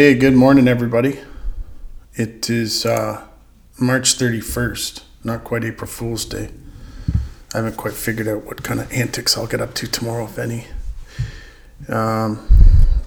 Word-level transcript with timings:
Hey, 0.00 0.14
good 0.14 0.34
morning, 0.34 0.68
everybody. 0.68 1.18
It 2.14 2.48
is 2.48 2.86
uh, 2.86 3.26
March 3.80 4.16
31st, 4.16 5.02
not 5.24 5.42
quite 5.42 5.64
April 5.64 5.90
Fool's 5.90 6.24
Day. 6.24 6.50
I 7.52 7.56
haven't 7.56 7.76
quite 7.76 7.94
figured 7.94 8.28
out 8.28 8.44
what 8.44 8.62
kind 8.62 8.78
of 8.78 8.92
antics 8.92 9.36
I'll 9.36 9.48
get 9.48 9.60
up 9.60 9.74
to 9.74 9.88
tomorrow, 9.88 10.26
if 10.26 10.38
any. 10.38 10.68
Um, 11.88 12.48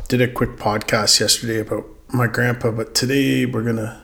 did 0.09 0.19
a 0.19 0.27
quick 0.27 0.57
podcast 0.57 1.21
yesterday 1.21 1.61
about 1.61 1.85
my 2.13 2.27
grandpa, 2.27 2.71
but 2.71 2.93
today 2.93 3.45
we're 3.45 3.63
going 3.63 3.77
to 3.77 4.01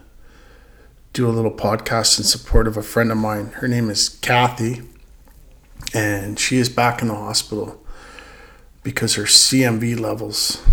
do 1.11 1.27
a 1.27 1.31
little 1.31 1.51
podcast 1.51 2.17
in 2.19 2.23
support 2.23 2.69
of 2.69 2.77
a 2.77 2.83
friend 2.83 3.11
of 3.11 3.17
mine. 3.17 3.47
Her 3.47 3.67
name 3.67 3.89
is 3.89 4.07
Kathy, 4.07 4.81
and 5.93 6.39
she 6.39 6.55
is 6.55 6.69
back 6.69 7.01
in 7.01 7.09
the 7.09 7.15
hospital 7.15 7.85
because 8.81 9.15
her 9.15 9.23
CMV 9.23 9.99
levels 9.99 10.63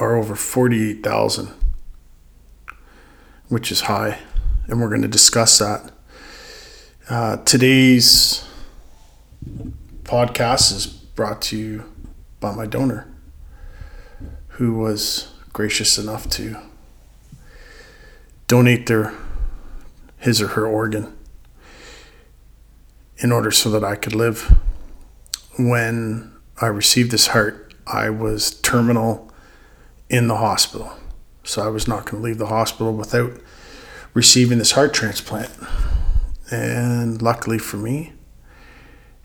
are 0.00 0.16
over 0.16 0.34
48,000, 0.34 1.50
which 3.48 3.70
is 3.70 3.82
high. 3.82 4.18
And 4.66 4.80
we're 4.80 4.88
going 4.88 5.02
to 5.02 5.08
discuss 5.08 5.58
that. 5.58 5.92
Uh, 7.08 7.36
today's 7.38 8.48
podcast 10.04 10.72
is 10.74 10.86
brought 10.86 11.42
to 11.42 11.56
you 11.58 11.92
by 12.40 12.54
my 12.54 12.64
donor, 12.64 13.12
who 14.48 14.74
was 14.74 15.32
gracious 15.52 15.98
enough 15.98 16.28
to 16.30 16.56
donate 18.46 18.86
their 18.86 19.14
his 20.16 20.40
or 20.40 20.48
her 20.48 20.66
organ 20.66 21.16
in 23.18 23.32
order 23.32 23.50
so 23.50 23.70
that 23.70 23.84
I 23.84 23.96
could 23.96 24.14
live. 24.14 24.56
When 25.58 26.32
I 26.60 26.66
received 26.66 27.10
this 27.10 27.28
heart, 27.28 27.74
I 27.86 28.08
was 28.08 28.50
terminal 28.62 29.29
in 30.10 30.28
the 30.28 30.36
hospital. 30.36 30.92
So 31.44 31.62
I 31.62 31.68
was 31.68 31.88
not 31.88 32.04
going 32.04 32.22
to 32.22 32.28
leave 32.28 32.38
the 32.38 32.46
hospital 32.46 32.92
without 32.92 33.40
receiving 34.12 34.58
this 34.58 34.72
heart 34.72 34.92
transplant. 34.92 35.50
And 36.50 37.22
luckily 37.22 37.58
for 37.58 37.76
me, 37.76 38.12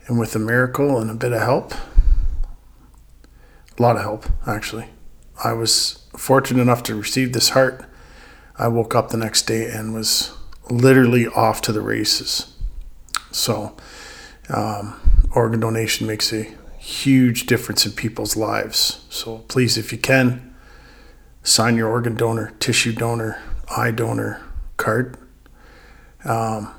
and 0.06 0.18
with 0.18 0.36
a 0.36 0.38
miracle 0.38 0.98
and 1.00 1.10
a 1.10 1.14
bit 1.14 1.32
of 1.32 1.42
help, 1.42 1.74
a 3.78 3.82
lot 3.82 3.96
of 3.96 4.02
help 4.02 4.26
actually, 4.46 4.86
I 5.42 5.52
was 5.52 6.06
fortunate 6.16 6.62
enough 6.62 6.82
to 6.84 6.94
receive 6.94 7.32
this 7.32 7.50
heart. 7.50 7.84
I 8.56 8.68
woke 8.68 8.94
up 8.94 9.10
the 9.10 9.16
next 9.16 9.42
day 9.42 9.68
and 9.68 9.92
was 9.92 10.32
literally 10.70 11.26
off 11.26 11.60
to 11.62 11.72
the 11.72 11.82
races. 11.82 12.54
So, 13.32 13.76
um, 14.48 14.98
organ 15.34 15.60
donation 15.60 16.06
makes 16.06 16.32
a 16.32 16.54
huge 16.78 17.46
difference 17.46 17.84
in 17.84 17.92
people's 17.92 18.36
lives. 18.36 19.04
So, 19.10 19.38
please, 19.48 19.76
if 19.76 19.92
you 19.92 19.98
can, 19.98 20.55
sign 21.46 21.76
your 21.76 21.88
organ 21.88 22.16
donor, 22.16 22.52
tissue 22.58 22.92
donor, 22.92 23.40
eye 23.70 23.92
donor 23.92 24.42
card. 24.76 25.16
Um, 26.24 26.74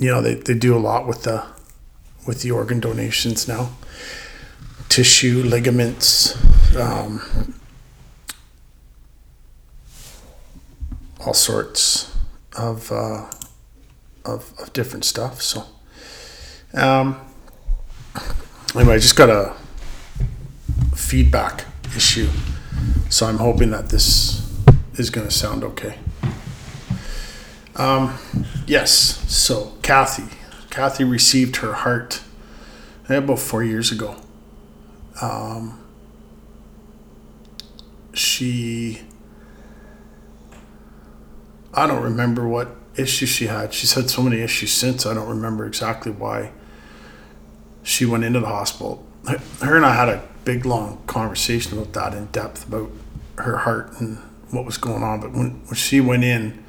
you 0.00 0.10
know, 0.10 0.22
they, 0.22 0.34
they 0.34 0.54
do 0.54 0.74
a 0.76 0.80
lot 0.80 1.06
with 1.06 1.22
the 1.24 1.44
with 2.26 2.42
the 2.42 2.50
organ 2.50 2.80
donations 2.80 3.46
now. 3.46 3.70
Tissue, 4.88 5.42
ligaments, 5.42 6.34
um, 6.76 7.54
all 11.24 11.34
sorts 11.34 12.16
of, 12.56 12.90
uh, 12.90 13.26
of 14.24 14.54
of 14.58 14.72
different 14.72 15.04
stuff. 15.04 15.42
So, 15.42 15.64
um, 16.72 17.20
anyway, 18.74 18.94
I 18.94 18.98
just 18.98 19.16
got 19.16 19.28
a 19.28 19.54
feedback 20.94 21.66
issue 21.94 22.28
so 23.10 23.26
I'm 23.26 23.38
hoping 23.38 23.70
that 23.70 23.88
this 23.88 24.46
is 24.94 25.10
going 25.10 25.26
to 25.26 25.32
sound 25.32 25.64
okay. 25.64 25.98
Um, 27.76 28.18
yes, 28.66 28.90
so 29.32 29.72
Kathy. 29.82 30.36
Kathy 30.70 31.04
received 31.04 31.56
her 31.56 31.72
heart 31.72 32.22
eh, 33.08 33.14
about 33.14 33.38
four 33.38 33.62
years 33.62 33.92
ago. 33.92 34.16
Um, 35.22 35.80
she, 38.12 39.00
I 41.72 41.86
don't 41.86 42.02
remember 42.02 42.46
what 42.46 42.74
issues 42.96 43.28
she 43.28 43.46
had. 43.46 43.72
She's 43.72 43.94
had 43.94 44.10
so 44.10 44.22
many 44.22 44.40
issues 44.40 44.72
since. 44.72 45.06
I 45.06 45.14
don't 45.14 45.28
remember 45.28 45.64
exactly 45.66 46.12
why 46.12 46.50
she 47.82 48.04
went 48.04 48.24
into 48.24 48.40
the 48.40 48.46
hospital. 48.46 49.06
Her 49.60 49.76
and 49.76 49.86
I 49.86 49.94
had 49.94 50.08
a 50.08 50.28
big 50.48 50.64
long 50.64 50.98
conversation 51.06 51.76
about 51.78 51.92
that 51.92 52.14
in 52.14 52.24
depth 52.28 52.66
about 52.66 52.90
her 53.36 53.58
heart 53.58 53.92
and 54.00 54.16
what 54.50 54.64
was 54.64 54.78
going 54.78 55.02
on. 55.02 55.20
But 55.20 55.32
when, 55.32 55.60
when 55.66 55.74
she 55.74 56.00
went 56.00 56.24
in, 56.24 56.64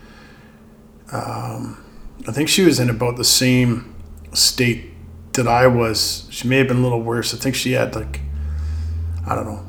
um, 1.14 1.82
I 2.28 2.34
think 2.34 2.50
she 2.50 2.62
was 2.62 2.78
in 2.82 2.90
about 2.90 3.16
the 3.16 3.24
same 3.24 3.96
state 4.34 4.92
that 5.32 5.48
I 5.48 5.66
was. 5.68 6.28
She 6.30 6.46
may 6.46 6.58
have 6.58 6.68
been 6.68 6.80
a 6.80 6.82
little 6.82 7.02
worse. 7.02 7.34
I 7.34 7.38
think 7.38 7.56
she 7.56 7.72
had 7.72 7.96
like, 7.96 8.20
I 9.26 9.34
don't 9.34 9.46
know, 9.46 9.66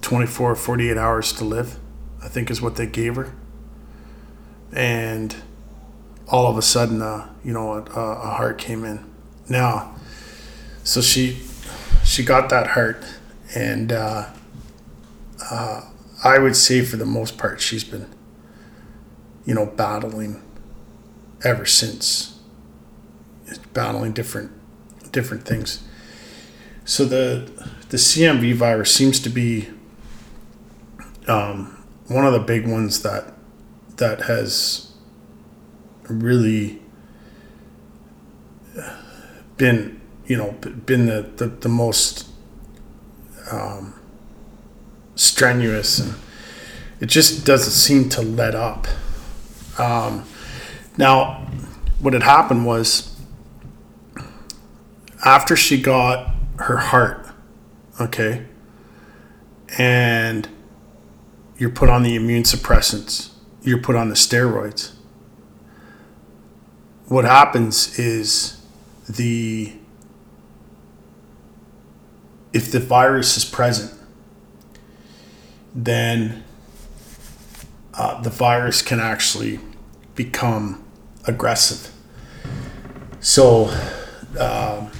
24, 0.00 0.50
or 0.50 0.56
48 0.56 0.96
hours 0.96 1.32
to 1.34 1.44
live, 1.44 1.78
I 2.24 2.26
think 2.26 2.50
is 2.50 2.60
what 2.60 2.74
they 2.74 2.86
gave 2.86 3.14
her. 3.14 3.32
And 4.72 5.36
all 6.26 6.50
of 6.50 6.58
a 6.58 6.62
sudden, 6.62 7.00
uh, 7.00 7.28
you 7.44 7.52
know, 7.52 7.74
a, 7.74 7.82
a 8.00 8.30
heart 8.30 8.58
came 8.58 8.84
in. 8.84 9.08
Now, 9.48 9.94
so 10.82 11.00
she 11.00 11.44
she 12.02 12.24
got 12.24 12.48
that 12.48 12.68
heart 12.68 13.04
and 13.56 13.90
uh, 13.90 14.26
uh, 15.50 15.80
I 16.22 16.38
would 16.38 16.54
say 16.54 16.82
for 16.82 16.98
the 16.98 17.06
most 17.06 17.38
part 17.38 17.58
she's 17.60 17.84
been, 17.84 18.06
you 19.46 19.54
know, 19.54 19.64
battling 19.64 20.42
ever 21.42 21.64
since, 21.64 22.38
battling 23.72 24.12
different 24.12 24.52
different 25.10 25.46
things. 25.46 25.82
So 26.84 27.06
the 27.06 27.50
the 27.88 27.96
CMV 27.96 28.54
virus 28.54 28.94
seems 28.94 29.18
to 29.20 29.30
be 29.30 29.68
um, 31.26 31.82
one 32.08 32.26
of 32.26 32.34
the 32.34 32.40
big 32.40 32.68
ones 32.68 33.02
that 33.02 33.32
that 33.96 34.22
has 34.22 34.92
really 36.08 36.82
been 39.56 39.98
you 40.26 40.36
know 40.36 40.52
been 40.84 41.06
the, 41.06 41.22
the, 41.36 41.46
the 41.46 41.68
most 41.70 42.28
um, 43.50 43.94
strenuous 45.14 45.98
and 45.98 46.14
it 47.00 47.06
just 47.06 47.44
doesn't 47.44 47.72
seem 47.72 48.08
to 48.10 48.22
let 48.22 48.54
up. 48.54 48.86
Um, 49.78 50.24
now, 50.96 51.46
what 51.98 52.14
had 52.14 52.22
happened 52.22 52.64
was 52.64 53.14
after 55.24 55.56
she 55.56 55.80
got 55.80 56.34
her 56.58 56.78
heart, 56.78 57.26
okay, 58.00 58.46
and 59.76 60.48
you're 61.58 61.70
put 61.70 61.88
on 61.88 62.02
the 62.02 62.14
immune 62.14 62.44
suppressants, 62.44 63.30
you're 63.62 63.80
put 63.80 63.96
on 63.96 64.08
the 64.08 64.14
steroids. 64.14 64.92
What 67.08 67.24
happens 67.24 67.98
is 67.98 68.60
the 69.08 69.74
if 72.56 72.72
the 72.72 72.80
virus 72.80 73.36
is 73.36 73.44
present, 73.44 73.92
then 75.74 76.42
uh, 77.92 78.18
the 78.22 78.30
virus 78.30 78.80
can 78.80 78.98
actually 78.98 79.60
become 80.14 80.82
aggressive. 81.26 81.92
So 83.20 83.66
um, 84.40 84.90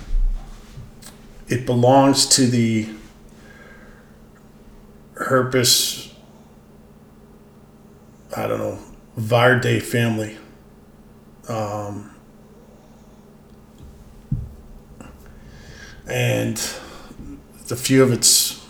it 1.48 1.64
belongs 1.64 2.26
to 2.36 2.46
the 2.46 2.90
herpes, 5.14 6.12
I 8.36 8.46
don't 8.46 8.58
know, 8.58 8.78
Viridae 9.18 9.80
family. 9.80 10.36
Um, 11.48 12.14
and 16.06 16.58
the 17.68 17.76
few 17.76 18.02
of 18.02 18.12
its 18.12 18.64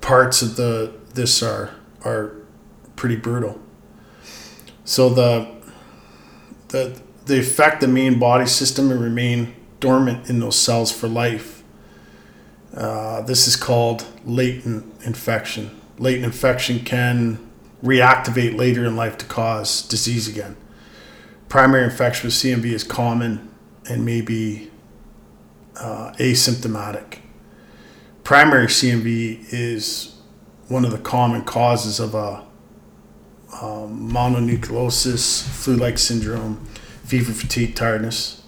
parts 0.00 0.42
of 0.42 0.56
the 0.56 0.92
this 1.14 1.42
are 1.42 1.74
are 2.04 2.36
pretty 2.94 3.16
brutal. 3.16 3.60
So 4.84 5.08
the 5.08 5.48
the 6.68 7.00
they 7.26 7.40
affect 7.40 7.80
the 7.80 7.88
main 7.88 8.18
body 8.18 8.46
system 8.46 8.90
and 8.90 9.00
remain 9.00 9.54
dormant 9.80 10.30
in 10.30 10.38
those 10.38 10.56
cells 10.56 10.92
for 10.92 11.08
life. 11.08 11.64
Uh, 12.74 13.22
this 13.22 13.48
is 13.48 13.56
called 13.56 14.06
latent 14.24 14.84
infection. 15.04 15.80
Latent 15.98 16.24
infection 16.24 16.80
can 16.80 17.38
reactivate 17.82 18.56
later 18.56 18.84
in 18.84 18.96
life 18.96 19.18
to 19.18 19.26
cause 19.26 19.82
disease 19.82 20.28
again. 20.28 20.56
Primary 21.48 21.84
infection 21.84 22.26
with 22.26 22.34
CMV 22.34 22.66
is 22.66 22.84
common 22.84 23.48
and 23.88 24.04
may 24.04 24.20
be 24.20 24.70
uh, 25.76 26.12
asymptomatic 26.18 27.18
primary 28.26 28.66
CMV 28.66 29.52
is 29.52 30.16
one 30.66 30.84
of 30.84 30.90
the 30.90 30.98
common 30.98 31.44
causes 31.44 32.00
of 32.00 32.12
a 32.12 32.44
um, 33.62 34.10
mononucleosis, 34.10 35.44
flu-like 35.44 35.96
syndrome, 35.96 36.56
fever, 37.04 37.30
fatigue, 37.30 37.76
tiredness, 37.76 38.42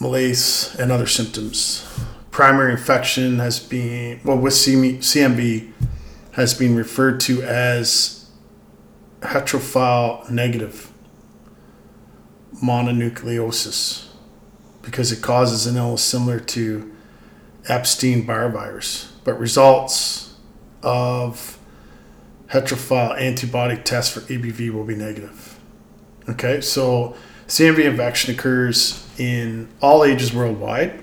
malaise, 0.00 0.74
and 0.78 0.90
other 0.90 1.06
symptoms. 1.06 1.86
Primary 2.30 2.72
infection 2.72 3.40
has 3.40 3.60
been 3.60 4.18
well 4.24 4.38
with 4.38 4.54
CMV 4.54 5.70
has 6.32 6.54
been 6.54 6.74
referred 6.74 7.20
to 7.20 7.42
as 7.42 8.30
heterophile 9.20 10.30
negative 10.30 10.90
mononucleosis 12.64 14.06
because 14.80 15.12
it 15.12 15.20
causes 15.20 15.66
an 15.66 15.76
illness 15.76 16.02
similar 16.02 16.40
to 16.40 16.94
Epstein 17.68 18.24
Barr 18.24 18.48
virus, 18.48 19.12
but 19.24 19.38
results 19.38 20.34
of 20.82 21.58
heterophile 22.48 23.18
antibody 23.20 23.76
tests 23.76 24.12
for 24.12 24.20
EBV 24.20 24.70
will 24.70 24.84
be 24.84 24.94
negative. 24.94 25.58
Okay, 26.28 26.60
so 26.60 27.14
CMV 27.46 27.84
infection 27.84 28.34
occurs 28.34 29.06
in 29.18 29.68
all 29.80 30.04
ages 30.04 30.32
worldwide. 30.34 31.02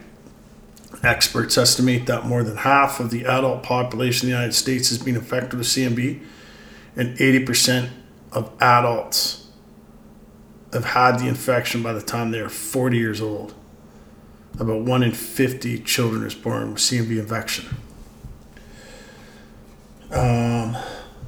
Experts 1.04 1.58
estimate 1.58 2.06
that 2.08 2.26
more 2.26 2.44
than 2.44 2.58
half 2.58 3.00
of 3.00 3.12
the 3.12 3.26
adult 3.26 3.64
population 3.64 4.28
in 4.28 4.32
the 4.32 4.38
United 4.38 4.54
States 4.54 4.90
has 4.90 4.98
been 4.98 5.16
infected 5.16 5.60
with 5.60 5.68
CMV, 5.68 6.22
and 6.96 7.18
80% 7.18 7.90
of 8.32 8.52
adults 8.62 9.50
have 10.74 10.86
had 10.86 11.20
the 11.20 11.28
infection 11.28 11.84
by 11.84 11.94
the 11.94 12.02
time 12.02 12.32
they 12.32 12.40
are 12.40 12.50
40 12.50 12.98
years 12.98 13.22
old. 13.22 13.54
About 14.57 14.81
1 14.81 15.04
in 15.04 15.12
50 15.12 15.80
children 15.80 16.24
is 16.24 16.34
born 16.34 16.72
with 16.72 16.80
CMV 16.80 17.19
infection. 17.19 17.75
Um, 20.12 20.78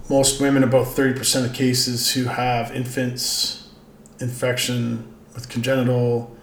most 0.10 0.40
women, 0.40 0.64
about 0.64 0.88
30% 0.88 1.46
of 1.46 1.54
cases 1.54 2.14
who 2.14 2.26
have 2.26 2.72
infants 2.72 3.70
infection 4.20 5.14
with 5.34 5.50
congenital, 5.50 6.36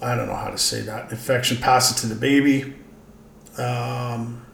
I 0.00 0.14
don't 0.14 0.28
know 0.28 0.36
how 0.36 0.50
to 0.50 0.58
say 0.58 0.82
that, 0.82 1.10
infection 1.10 1.56
pass 1.56 1.90
it 1.90 2.00
to 2.02 2.06
the 2.06 2.14
baby. 2.14 2.74
Um, 3.58 4.46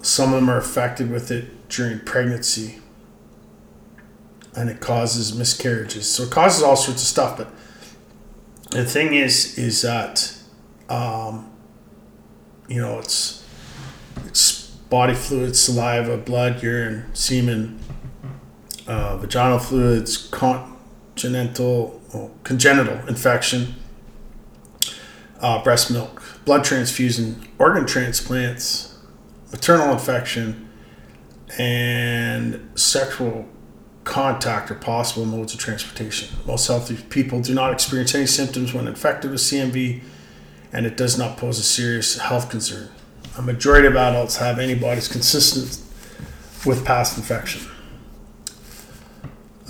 some 0.00 0.32
of 0.32 0.40
them 0.40 0.48
are 0.48 0.56
affected 0.56 1.10
with 1.10 1.30
it 1.30 1.68
during 1.68 2.00
pregnancy 2.00 2.78
and 4.56 4.70
it 4.70 4.80
causes 4.80 5.34
miscarriages. 5.36 6.10
So 6.10 6.24
it 6.24 6.30
causes 6.30 6.62
all 6.62 6.76
sorts 6.76 7.02
of 7.02 7.08
stuff. 7.08 7.36
But 7.36 7.52
the 8.70 8.84
thing 8.84 9.14
is, 9.14 9.58
is 9.58 9.82
that, 9.82 10.32
um, 10.88 11.50
you 12.68 12.80
know, 12.80 12.98
it's, 12.98 13.46
it's 14.26 14.70
body 14.90 15.14
fluids, 15.14 15.60
saliva, 15.60 16.16
blood, 16.16 16.62
urine, 16.62 17.04
semen, 17.12 17.80
uh, 18.86 19.16
vaginal 19.16 19.58
fluids, 19.58 20.16
congenital, 20.30 22.00
well, 22.14 22.30
congenital 22.44 23.06
infection, 23.08 23.74
uh, 25.40 25.62
breast 25.62 25.90
milk, 25.90 26.22
blood 26.44 26.64
transfusion, 26.64 27.46
organ 27.58 27.86
transplants, 27.86 28.98
maternal 29.50 29.92
infection, 29.92 30.68
and 31.58 32.70
sexual 32.76 33.48
contact 34.04 34.70
are 34.70 34.74
possible 34.74 35.26
modes 35.26 35.54
of 35.54 35.60
transportation. 35.60 36.36
Most 36.46 36.66
healthy 36.66 36.96
people 36.96 37.40
do 37.40 37.54
not 37.54 37.72
experience 37.72 38.14
any 38.14 38.26
symptoms 38.26 38.72
when 38.72 38.88
infected 38.88 39.30
with 39.30 39.40
CMV, 39.40 40.02
and 40.72 40.86
it 40.86 40.96
does 40.96 41.18
not 41.18 41.36
pose 41.36 41.58
a 41.58 41.62
serious 41.62 42.18
health 42.18 42.50
concern. 42.50 42.90
A 43.36 43.42
majority 43.42 43.86
of 43.86 43.96
adults 43.96 44.36
have 44.36 44.58
antibodies 44.58 45.08
consistent 45.08 45.86
with 46.66 46.84
past 46.84 47.16
infection. 47.16 47.66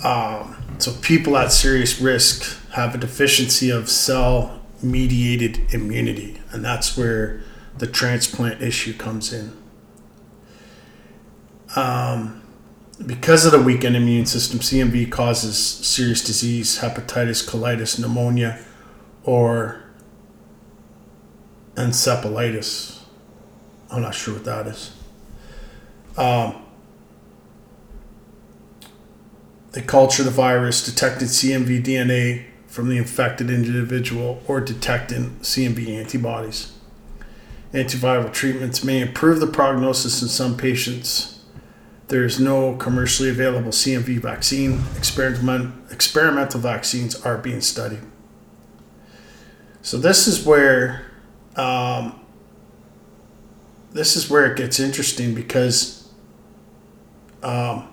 Um, 0.03 0.57
so, 0.79 0.93
people 1.01 1.37
at 1.37 1.51
serious 1.51 2.01
risk 2.01 2.57
have 2.71 2.95
a 2.95 2.97
deficiency 2.97 3.69
of 3.69 3.89
cell 3.89 4.61
mediated 4.81 5.73
immunity, 5.73 6.41
and 6.51 6.65
that's 6.65 6.97
where 6.97 7.41
the 7.77 7.85
transplant 7.85 8.61
issue 8.61 8.93
comes 8.93 9.31
in. 9.31 9.55
Um, 11.75 12.40
because 13.05 13.45
of 13.45 13.51
the 13.51 13.61
weakened 13.61 13.95
immune 13.95 14.25
system, 14.25 14.59
CMV 14.59 15.11
causes 15.11 15.57
serious 15.57 16.23
disease, 16.23 16.79
hepatitis, 16.79 17.47
colitis, 17.47 17.99
pneumonia, 17.99 18.63
or 19.23 19.83
encephalitis. 21.75 22.99
I'm 23.89 24.01
not 24.01 24.13
sure 24.13 24.35
what 24.35 24.45
that 24.45 24.67
is. 24.67 24.95
Um, 26.17 26.65
they 29.71 29.81
culture 29.81 30.23
the 30.23 30.31
virus, 30.31 30.83
detected 30.85 31.29
CMV 31.29 31.83
DNA 31.83 32.45
from 32.67 32.89
the 32.89 32.97
infected 32.97 33.49
individual, 33.49 34.41
or 34.47 34.61
detecting 34.61 35.31
CMV 35.41 35.89
antibodies. 35.89 36.73
Antiviral 37.73 38.31
treatments 38.31 38.83
may 38.83 39.01
improve 39.01 39.39
the 39.39 39.47
prognosis 39.47 40.21
in 40.21 40.27
some 40.27 40.57
patients 40.57 41.40
there's 42.11 42.41
no 42.41 42.75
commercially 42.75 43.29
available 43.29 43.71
CMV 43.71 44.19
vaccine. 44.19 44.83
Experiment, 44.97 45.73
experimental 45.91 46.59
vaccines 46.59 47.15
are 47.25 47.37
being 47.37 47.61
studied. 47.61 48.01
So 49.81 49.97
this 49.97 50.27
is 50.27 50.45
where 50.45 51.05
um, 51.55 52.19
this 53.93 54.17
is 54.17 54.29
where 54.29 54.51
it 54.51 54.57
gets 54.57 54.77
interesting 54.77 55.33
because 55.33 56.11
um, 57.43 57.87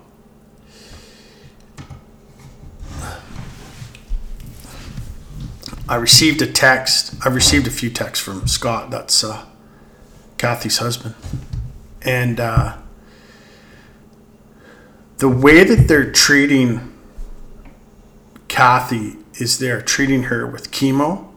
I 5.87 5.95
received 5.95 6.41
a 6.41 6.51
text. 6.51 7.15
I 7.25 7.29
received 7.29 7.67
a 7.67 7.71
few 7.71 7.89
texts 7.89 8.23
from 8.23 8.49
Scott. 8.49 8.91
That's 8.91 9.23
uh, 9.23 9.45
Kathy's 10.37 10.79
husband, 10.79 11.15
and. 12.01 12.41
Uh, 12.41 12.75
the 15.19 15.29
way 15.29 15.65
that 15.65 15.87
they're 15.87 16.11
treating 16.11 16.93
Kathy 18.47 19.17
is 19.35 19.59
they're 19.59 19.81
treating 19.81 20.23
her 20.23 20.47
with 20.47 20.71
chemo 20.71 21.27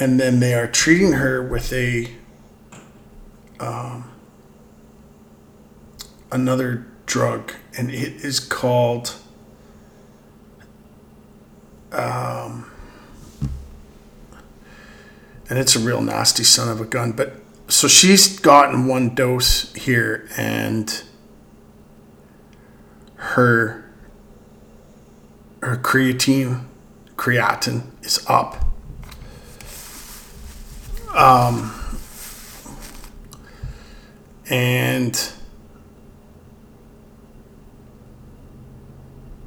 and 0.00 0.18
then 0.18 0.40
they 0.40 0.54
are 0.54 0.66
treating 0.66 1.12
her 1.12 1.42
with 1.42 1.72
a 1.72 2.10
um, 3.60 4.10
another 6.32 6.86
drug 7.06 7.52
and 7.76 7.90
it 7.90 8.24
is 8.24 8.40
called 8.40 9.16
um, 11.92 12.70
and 15.48 15.58
it's 15.58 15.76
a 15.76 15.78
real 15.78 16.00
nasty 16.00 16.42
son 16.42 16.68
of 16.68 16.80
a 16.80 16.86
gun 16.86 17.12
but 17.12 17.36
so 17.68 17.86
she's 17.86 18.38
gotten 18.40 18.86
one 18.86 19.14
dose 19.14 19.72
here 19.74 20.26
and 20.36 21.04
her 23.24 23.84
her 25.62 25.76
creatine 25.76 26.66
creatinine 27.16 27.86
is 28.04 28.24
up. 28.28 28.66
Um, 31.14 31.72
and 34.50 35.32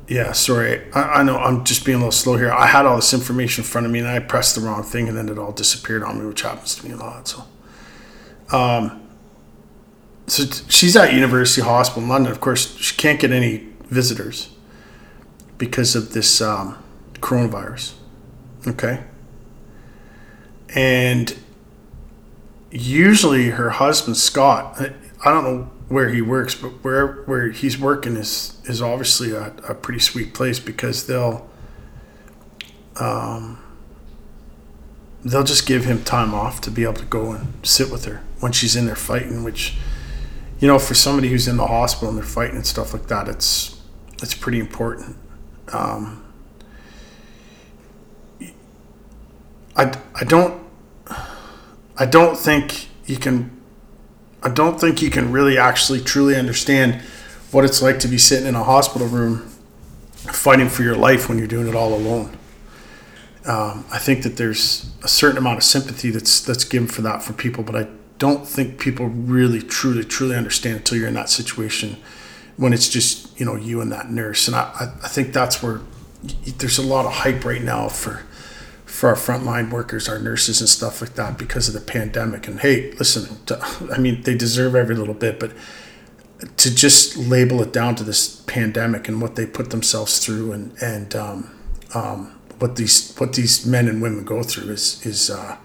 yeah, 0.07 0.31
sorry. 0.31 0.91
I, 0.93 1.01
I, 1.01 1.23
know 1.23 1.37
I'm 1.37 1.63
just 1.65 1.85
being 1.85 1.97
a 1.97 1.99
little 1.99 2.11
slow 2.11 2.37
here. 2.37 2.51
I 2.51 2.65
had 2.65 2.85
all 2.85 2.95
this 2.95 3.13
information 3.13 3.63
in 3.63 3.69
front 3.69 3.85
of 3.85 3.91
me 3.91 3.99
and 3.99 4.07
I 4.07 4.19
pressed 4.19 4.55
the 4.55 4.61
wrong 4.61 4.81
thing 4.81 5.07
and 5.07 5.15
then 5.15 5.29
it 5.29 5.37
all 5.37 5.51
disappeared 5.51 6.01
on 6.01 6.19
me, 6.19 6.25
which 6.25 6.41
happens 6.41 6.73
to 6.75 6.85
me 6.85 6.93
a 6.93 6.97
lot. 6.97 7.27
So, 7.27 7.43
um, 8.51 9.06
so 10.27 10.43
she's 10.67 10.95
at 10.95 11.13
University 11.13 11.61
Hospital 11.61 12.03
in 12.03 12.09
London. 12.09 12.31
Of 12.31 12.41
course, 12.41 12.75
she 12.77 12.95
can't 12.95 13.19
get 13.19 13.31
any 13.31 13.69
visitors 13.85 14.49
because 15.57 15.95
of 15.95 16.13
this 16.13 16.41
um, 16.41 16.77
coronavirus. 17.15 17.93
Okay. 18.67 19.03
And 20.75 21.33
usually 22.71 23.51
her 23.51 23.71
husband, 23.71 24.17
Scott, 24.17 24.81
I 25.23 25.31
don't 25.31 25.43
know 25.43 25.71
where 25.87 26.09
he 26.09 26.21
works, 26.21 26.53
but 26.53 26.83
where 26.83 27.23
where 27.23 27.49
he's 27.51 27.79
working 27.79 28.17
is 28.17 28.59
is 28.65 28.81
obviously 28.81 29.31
a, 29.31 29.53
a 29.69 29.73
pretty 29.73 29.99
sweet 29.99 30.33
place 30.33 30.59
because 30.59 31.07
they'll 31.07 31.49
um, 32.99 33.59
they'll 35.23 35.43
just 35.43 35.65
give 35.65 35.85
him 35.85 36.03
time 36.03 36.33
off 36.33 36.59
to 36.61 36.71
be 36.71 36.83
able 36.83 36.95
to 36.95 37.05
go 37.05 37.31
and 37.31 37.53
sit 37.65 37.89
with 37.89 38.03
her 38.03 38.21
when 38.41 38.51
she's 38.51 38.75
in 38.75 38.85
there 38.85 38.95
fighting, 38.95 39.43
which 39.43 39.77
you 40.59 40.67
know, 40.67 40.79
for 40.79 40.93
somebody 40.93 41.29
who's 41.29 41.47
in 41.47 41.57
the 41.57 41.67
hospital 41.67 42.09
and 42.09 42.17
they're 42.17 42.25
fighting 42.25 42.55
and 42.55 42.65
stuff 42.65 42.93
like 42.93 43.07
that, 43.07 43.27
it's 43.27 43.79
it's 44.21 44.33
pretty 44.33 44.59
important. 44.59 45.17
Um, 45.71 46.23
I, 49.75 49.95
I 50.15 50.23
don't 50.23 50.63
I 51.97 52.05
don't 52.05 52.35
think 52.35 52.87
you 53.05 53.17
can 53.17 53.51
I 54.41 54.49
don't 54.49 54.79
think 54.79 55.01
you 55.01 55.09
can 55.09 55.31
really 55.31 55.57
actually 55.57 56.01
truly 56.01 56.35
understand 56.35 57.01
what 57.51 57.63
it's 57.63 57.81
like 57.81 57.99
to 57.99 58.07
be 58.07 58.17
sitting 58.17 58.47
in 58.47 58.55
a 58.55 58.63
hospital 58.63 59.07
room 59.07 59.49
fighting 60.15 60.69
for 60.69 60.83
your 60.83 60.95
life 60.95 61.29
when 61.29 61.37
you're 61.37 61.47
doing 61.47 61.67
it 61.67 61.75
all 61.75 61.93
alone. 61.93 62.37
Um, 63.45 63.85
I 63.91 63.97
think 63.97 64.23
that 64.23 64.35
there's 64.37 64.89
a 65.03 65.07
certain 65.07 65.37
amount 65.37 65.57
of 65.57 65.63
sympathy 65.63 66.09
that's 66.09 66.41
that's 66.41 66.63
given 66.63 66.87
for 66.87 67.01
that 67.03 67.23
for 67.23 67.33
people, 67.33 67.63
but 67.63 67.75
I 67.75 67.87
don't 68.17 68.47
think 68.47 68.79
people 68.79 69.07
really, 69.07 69.61
truly, 69.61 70.03
truly 70.03 70.35
understand 70.35 70.77
until 70.77 70.97
you're 70.97 71.07
in 71.07 71.13
that 71.13 71.29
situation 71.29 71.97
when 72.55 72.73
it's 72.73 72.89
just 72.89 73.39
you 73.39 73.45
know 73.45 73.55
you 73.55 73.81
and 73.81 73.91
that 73.91 74.09
nurse. 74.09 74.47
And 74.47 74.55
I, 74.55 74.93
I 75.03 75.07
think 75.07 75.33
that's 75.33 75.61
where 75.61 75.81
there's 76.57 76.77
a 76.77 76.85
lot 76.85 77.05
of 77.05 77.13
hype 77.13 77.45
right 77.45 77.61
now 77.61 77.87
for 77.87 78.23
for 78.85 79.09
our 79.09 79.15
frontline 79.15 79.69
workers, 79.69 80.09
our 80.09 80.17
nurses 80.17 80.59
and 80.59 80.69
stuff 80.69 81.01
like 81.01 81.13
that 81.15 81.37
because 81.37 81.67
of 81.67 81.73
the 81.73 81.81
pandemic. 81.81 82.47
And 82.47 82.59
hey, 82.59 82.91
listen, 82.93 83.37
I 83.91 83.97
mean 83.99 84.23
they 84.23 84.35
deserve 84.35 84.75
every 84.75 84.95
little 84.95 85.13
bit, 85.13 85.39
but 85.39 85.53
to 86.57 86.73
just 86.73 87.17
label 87.17 87.61
it 87.61 87.73
down 87.73 87.95
to 87.95 88.03
this 88.03 88.41
pandemic 88.41 89.07
and 89.07 89.21
what 89.21 89.35
they 89.35 89.45
put 89.45 89.69
themselves 89.71 90.23
through 90.23 90.51
and 90.51 90.75
and 90.81 91.15
um, 91.15 91.51
um, 91.93 92.39
what 92.59 92.75
these 92.75 93.15
what 93.17 93.33
these 93.33 93.65
men 93.65 93.87
and 93.87 94.01
women 94.01 94.23
go 94.23 94.43
through 94.43 94.71
is 94.71 95.05
is 95.05 95.29
uh, 95.29 95.57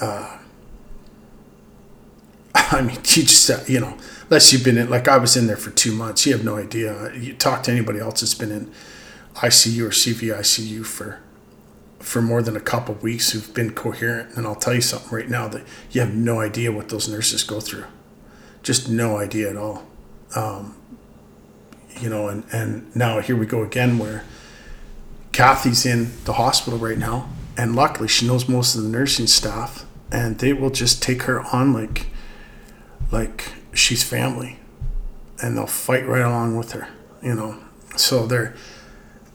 uh, 0.00 0.38
I 2.54 2.80
mean 2.82 2.96
you 2.96 3.22
just 3.22 3.50
uh, 3.50 3.60
you 3.66 3.80
know 3.80 3.96
unless 4.24 4.52
you've 4.52 4.64
been 4.64 4.78
in 4.78 4.90
like 4.90 5.08
I 5.08 5.18
was 5.18 5.36
in 5.36 5.46
there 5.46 5.56
for 5.56 5.70
two 5.70 5.92
months 5.92 6.26
you 6.26 6.32
have 6.32 6.44
no 6.44 6.56
idea. 6.56 7.14
You 7.14 7.34
talk 7.34 7.62
to 7.64 7.70
anybody 7.70 7.98
else 7.98 8.20
that's 8.20 8.34
been 8.34 8.50
in 8.50 8.70
ICU 9.34 9.82
or 9.82 9.90
CVICU 9.90 10.84
for 10.84 11.20
for 11.98 12.22
more 12.22 12.42
than 12.42 12.56
a 12.56 12.60
couple 12.60 12.94
weeks 12.96 13.32
who've 13.32 13.52
been 13.54 13.72
coherent 13.72 14.36
and 14.36 14.46
I'll 14.46 14.54
tell 14.54 14.74
you 14.74 14.80
something 14.80 15.10
right 15.10 15.28
now 15.28 15.48
that 15.48 15.62
you 15.90 16.00
have 16.00 16.14
no 16.14 16.40
idea 16.40 16.72
what 16.72 16.88
those 16.88 17.08
nurses 17.08 17.42
go 17.42 17.60
through. 17.60 17.84
Just 18.62 18.88
no 18.88 19.18
idea 19.18 19.50
at 19.50 19.56
all. 19.56 19.86
Um, 20.34 20.76
you 22.00 22.08
know 22.08 22.28
and 22.28 22.44
and 22.52 22.94
now 22.96 23.20
here 23.20 23.36
we 23.36 23.46
go 23.46 23.62
again 23.62 23.98
where 23.98 24.24
Kathy's 25.32 25.86
in 25.86 26.10
the 26.24 26.34
hospital 26.34 26.78
right 26.78 26.98
now, 26.98 27.28
and 27.56 27.76
luckily 27.76 28.08
she 28.08 28.26
knows 28.26 28.48
most 28.48 28.74
of 28.74 28.82
the 28.82 28.88
nursing 28.88 29.26
staff, 29.26 29.86
and 30.10 30.38
they 30.38 30.52
will 30.52 30.70
just 30.70 31.02
take 31.02 31.22
her 31.22 31.40
on 31.54 31.72
like, 31.72 32.06
like 33.10 33.52
she's 33.72 34.02
family, 34.02 34.58
and 35.42 35.56
they'll 35.56 35.66
fight 35.66 36.06
right 36.06 36.22
along 36.22 36.56
with 36.56 36.72
her. 36.72 36.88
You 37.22 37.34
know, 37.34 37.58
so 37.96 38.26
they're 38.26 38.54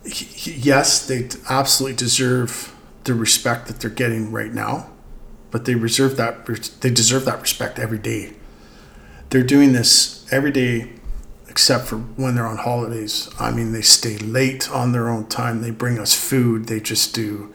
yes, 0.03 1.05
they 1.05 1.29
absolutely 1.49 1.95
deserve 1.95 2.73
the 3.03 3.13
respect 3.13 3.67
that 3.67 3.79
they're 3.79 3.89
getting 3.89 4.31
right 4.31 4.53
now, 4.53 4.89
but 5.51 5.65
they 5.65 5.75
reserve 5.75 6.17
that 6.17 6.45
they 6.81 6.89
deserve 6.89 7.25
that 7.25 7.41
respect 7.41 7.79
every 7.79 7.99
day. 7.99 8.33
They're 9.29 9.43
doing 9.43 9.73
this 9.73 10.25
every 10.31 10.51
day 10.51 10.91
except 11.47 11.85
for 11.85 11.97
when 11.97 12.35
they're 12.35 12.45
on 12.45 12.57
holidays. 12.57 13.29
I 13.39 13.49
mean, 13.51 13.71
they 13.71 13.81
stay 13.81 14.17
late 14.17 14.69
on 14.69 14.91
their 14.91 15.07
own 15.07 15.27
time. 15.27 15.61
They 15.61 15.71
bring 15.71 15.97
us 15.97 16.13
food. 16.13 16.67
They 16.67 16.81
just 16.81 17.15
do. 17.15 17.53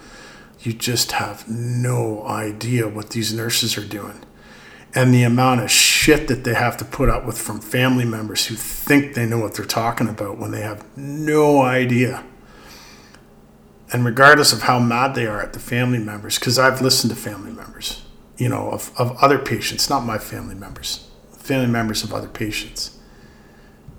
You 0.60 0.72
just 0.72 1.12
have 1.12 1.48
no 1.48 2.26
idea 2.26 2.88
what 2.88 3.10
these 3.10 3.32
nurses 3.32 3.76
are 3.76 3.84
doing. 3.84 4.20
And 4.94 5.14
the 5.14 5.22
amount 5.22 5.60
of 5.60 5.70
shit 5.70 6.26
that 6.28 6.42
they 6.42 6.54
have 6.54 6.76
to 6.78 6.84
put 6.84 7.08
up 7.08 7.24
with 7.24 7.38
from 7.38 7.60
family 7.60 8.04
members 8.04 8.46
who 8.46 8.56
think 8.56 9.14
they 9.14 9.24
know 9.24 9.38
what 9.38 9.54
they're 9.54 9.64
talking 9.64 10.08
about 10.08 10.38
when 10.38 10.50
they 10.50 10.62
have 10.62 10.84
no 10.96 11.62
idea. 11.62 12.24
And 13.92 14.04
regardless 14.04 14.52
of 14.52 14.62
how 14.62 14.78
mad 14.78 15.14
they 15.14 15.26
are 15.26 15.40
at 15.40 15.52
the 15.52 15.58
family 15.60 15.98
members, 15.98 16.38
because 16.38 16.58
I've 16.58 16.80
listened 16.80 17.12
to 17.12 17.16
family 17.16 17.52
members, 17.52 18.02
you 18.36 18.48
know, 18.48 18.70
of, 18.70 18.92
of 18.98 19.16
other 19.18 19.38
patients, 19.38 19.88
not 19.88 20.04
my 20.04 20.18
family 20.18 20.54
members, 20.54 21.08
family 21.32 21.68
members 21.68 22.02
of 22.02 22.12
other 22.12 22.28
patients 22.28 22.98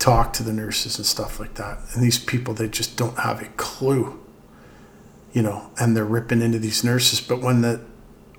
talk 0.02 0.34
to 0.34 0.44
the 0.44 0.52
nurses 0.52 0.98
and 0.98 1.06
stuff 1.06 1.40
like 1.40 1.54
that. 1.54 1.78
And 1.94 2.04
these 2.04 2.18
people, 2.18 2.54
they 2.54 2.68
just 2.68 2.98
don't 2.98 3.20
have 3.20 3.42
a 3.42 3.46
clue, 3.56 4.20
you 5.32 5.44
know, 5.44 5.70
and 5.80 5.96
they're 5.96 6.04
ripping 6.04 6.42
into 6.42 6.58
these 6.58 6.84
nurses. 6.84 7.22
But 7.22 7.42
when 7.42 7.62
the 7.62 7.82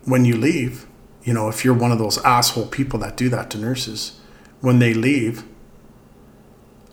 when 0.04 0.24
you 0.24 0.36
leave, 0.36 0.86
you 1.24 1.32
know, 1.32 1.48
if 1.48 1.64
you're 1.64 1.74
one 1.74 1.92
of 1.92 1.98
those 1.98 2.18
asshole 2.18 2.66
people 2.66 2.98
that 3.00 3.16
do 3.16 3.28
that 3.28 3.50
to 3.50 3.58
nurses, 3.58 4.20
when 4.60 4.78
they 4.78 4.94
leave, 4.94 5.44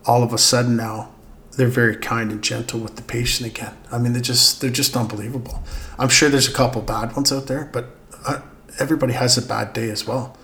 all 0.06 0.24
of 0.24 0.34
a 0.34 0.38
sudden 0.38 0.76
now 0.76 1.12
they're 1.58 1.68
very 1.68 1.96
kind 1.96 2.32
and 2.32 2.44
gentle 2.44 2.80
with 2.80 2.96
the 2.96 3.02
patient 3.02 3.50
again. 3.50 3.76
I 3.92 3.98
mean, 3.98 4.14
they're 4.14 4.22
just 4.22 4.62
they're 4.62 4.70
just 4.70 4.96
unbelievable. 4.96 5.64
I'm 5.98 6.10
sure 6.10 6.30
there's 6.30 6.48
a 6.48 6.54
couple 6.54 6.82
bad 6.82 7.16
ones 7.16 7.32
out 7.32 7.48
there, 7.48 7.70
but 7.72 7.90
uh, 8.26 8.42
everybody 8.80 9.14
has 9.14 9.38
a 9.38 9.42
bad 9.42 9.74
day 9.74 9.90
as 9.90 10.08
well. 10.08 10.38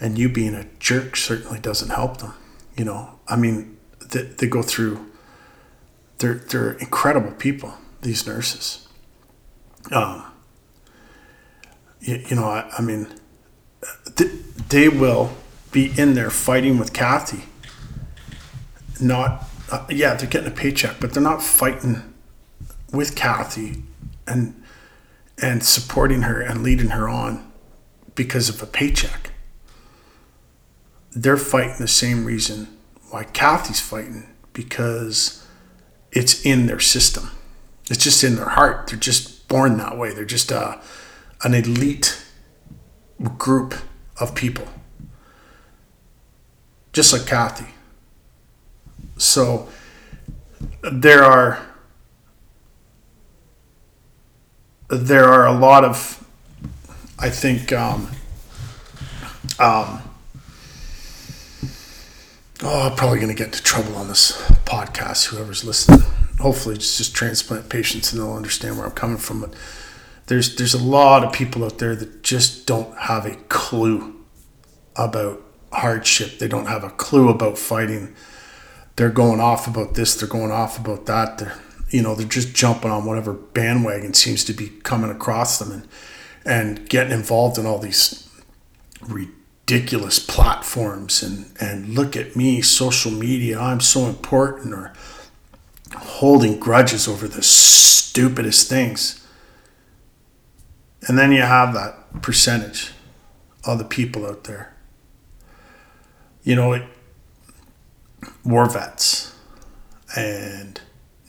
And 0.00 0.16
you 0.16 0.28
being 0.28 0.54
a 0.54 0.66
jerk 0.78 1.16
certainly 1.16 1.58
doesn't 1.58 1.90
help 1.90 2.18
them 2.18 2.34
you 2.78 2.84
know, 2.84 3.18
I 3.26 3.36
mean, 3.36 3.76
they, 4.10 4.22
they 4.22 4.46
go 4.46 4.62
through. 4.62 5.04
They're 6.18 6.34
they're 6.34 6.72
incredible 6.72 7.32
people. 7.32 7.74
These 8.00 8.26
nurses. 8.26 8.88
Um. 9.92 10.24
You, 12.00 12.22
you 12.28 12.36
know, 12.36 12.44
I, 12.44 12.70
I 12.78 12.80
mean, 12.80 13.08
they, 14.16 14.26
they 14.68 14.88
will 14.88 15.36
be 15.70 15.92
in 15.98 16.14
there 16.14 16.30
fighting 16.30 16.78
with 16.78 16.92
Kathy. 16.92 17.44
Not, 19.00 19.44
uh, 19.70 19.86
yeah, 19.90 20.14
they're 20.14 20.28
getting 20.28 20.50
a 20.50 20.54
paycheck, 20.54 20.96
but 21.00 21.12
they're 21.12 21.22
not 21.22 21.42
fighting 21.42 22.14
with 22.92 23.14
Kathy 23.14 23.82
and 24.26 24.54
and 25.40 25.62
supporting 25.62 26.22
her 26.22 26.40
and 26.40 26.64
leading 26.64 26.88
her 26.88 27.08
on 27.08 27.52
because 28.16 28.48
of 28.48 28.60
a 28.60 28.66
paycheck 28.66 29.30
they're 31.22 31.36
fighting 31.36 31.76
the 31.78 31.88
same 31.88 32.24
reason 32.24 32.68
why 33.10 33.24
Kathy's 33.24 33.80
fighting 33.80 34.28
because 34.52 35.44
it's 36.12 36.44
in 36.44 36.66
their 36.66 36.80
system. 36.80 37.30
It's 37.90 38.02
just 38.02 38.22
in 38.22 38.36
their 38.36 38.50
heart. 38.50 38.88
They're 38.88 38.98
just 38.98 39.48
born 39.48 39.78
that 39.78 39.96
way. 39.96 40.12
They're 40.12 40.24
just 40.24 40.50
a, 40.50 40.60
uh, 40.60 40.82
an 41.42 41.54
elite 41.54 42.24
group 43.36 43.74
of 44.20 44.34
people, 44.34 44.66
just 46.92 47.12
like 47.12 47.26
Kathy. 47.26 47.66
So 49.16 49.68
there 50.82 51.24
are 51.24 51.60
there 54.88 55.24
are 55.24 55.46
a 55.46 55.52
lot 55.52 55.84
of 55.84 56.24
I 57.18 57.30
think 57.30 57.72
um, 57.72 58.08
um, 59.58 60.02
oh, 62.62 62.88
I'm 62.88 62.94
probably 62.94 63.18
to 63.28 63.34
get 63.34 63.48
into 63.48 63.62
trouble 63.62 63.96
on 63.96 64.06
this 64.06 64.40
podcast, 64.64 65.26
whoever's 65.26 65.64
listening. 65.64 66.02
Hopefully, 66.38 66.76
it's 66.76 66.96
just 66.96 67.14
transplant 67.14 67.68
patients 67.68 68.12
and 68.12 68.22
they'll 68.22 68.34
understand 68.34 68.76
where 68.76 68.86
I'm 68.86 68.92
coming 68.92 69.16
from. 69.16 69.40
But 69.40 69.54
there's, 70.28 70.56
there's 70.56 70.74
a 70.74 70.82
lot 70.82 71.24
of 71.24 71.32
people 71.32 71.64
out 71.64 71.78
there 71.78 71.96
that 71.96 72.22
just 72.22 72.66
don't 72.66 72.96
have 72.96 73.26
a 73.26 73.34
clue 73.48 74.14
about 74.94 75.42
hardship. 75.72 76.38
They 76.38 76.48
don't 76.48 76.66
have 76.66 76.84
a 76.84 76.90
clue 76.90 77.28
about 77.28 77.58
fighting. 77.58 78.14
They're 78.96 79.10
going 79.10 79.40
off 79.40 79.66
about 79.66 79.94
this, 79.94 80.14
they're 80.14 80.28
going 80.28 80.50
off 80.50 80.78
about 80.78 81.06
that. 81.06 81.38
They're, 81.38 81.54
you 81.90 82.02
know, 82.02 82.14
they're 82.14 82.26
just 82.26 82.54
jumping 82.54 82.90
on 82.90 83.06
whatever 83.06 83.32
bandwagon 83.32 84.12
seems 84.12 84.44
to 84.44 84.52
be 84.52 84.68
coming 84.82 85.10
across 85.10 85.58
them 85.58 85.72
and, 85.72 85.88
and 86.44 86.88
getting 86.88 87.12
involved 87.12 87.58
in 87.58 87.64
all 87.64 87.78
these 87.78 88.28
ridiculous 89.06 90.18
platforms 90.18 91.22
and, 91.22 91.50
and 91.60 91.94
look 91.94 92.16
at 92.16 92.36
me, 92.36 92.60
social 92.60 93.12
media, 93.12 93.58
I'm 93.58 93.80
so 93.80 94.06
important, 94.06 94.74
or 94.74 94.92
holding 95.94 96.58
grudges 96.58 97.08
over 97.08 97.28
the 97.28 97.42
stupidest 97.42 98.68
things. 98.68 99.17
And 101.06 101.18
then 101.18 101.32
you 101.32 101.42
have 101.42 101.74
that 101.74 102.22
percentage 102.22 102.92
of 103.64 103.78
the 103.78 103.84
people 103.84 104.26
out 104.26 104.44
there. 104.44 104.74
You 106.42 106.56
know, 106.56 106.72
it, 106.72 106.82
war 108.44 108.68
vets 108.68 109.34
and 110.16 110.80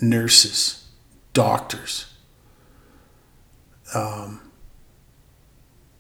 nurses, 0.01 0.88
doctors. 1.33 2.13
Um, 3.93 4.51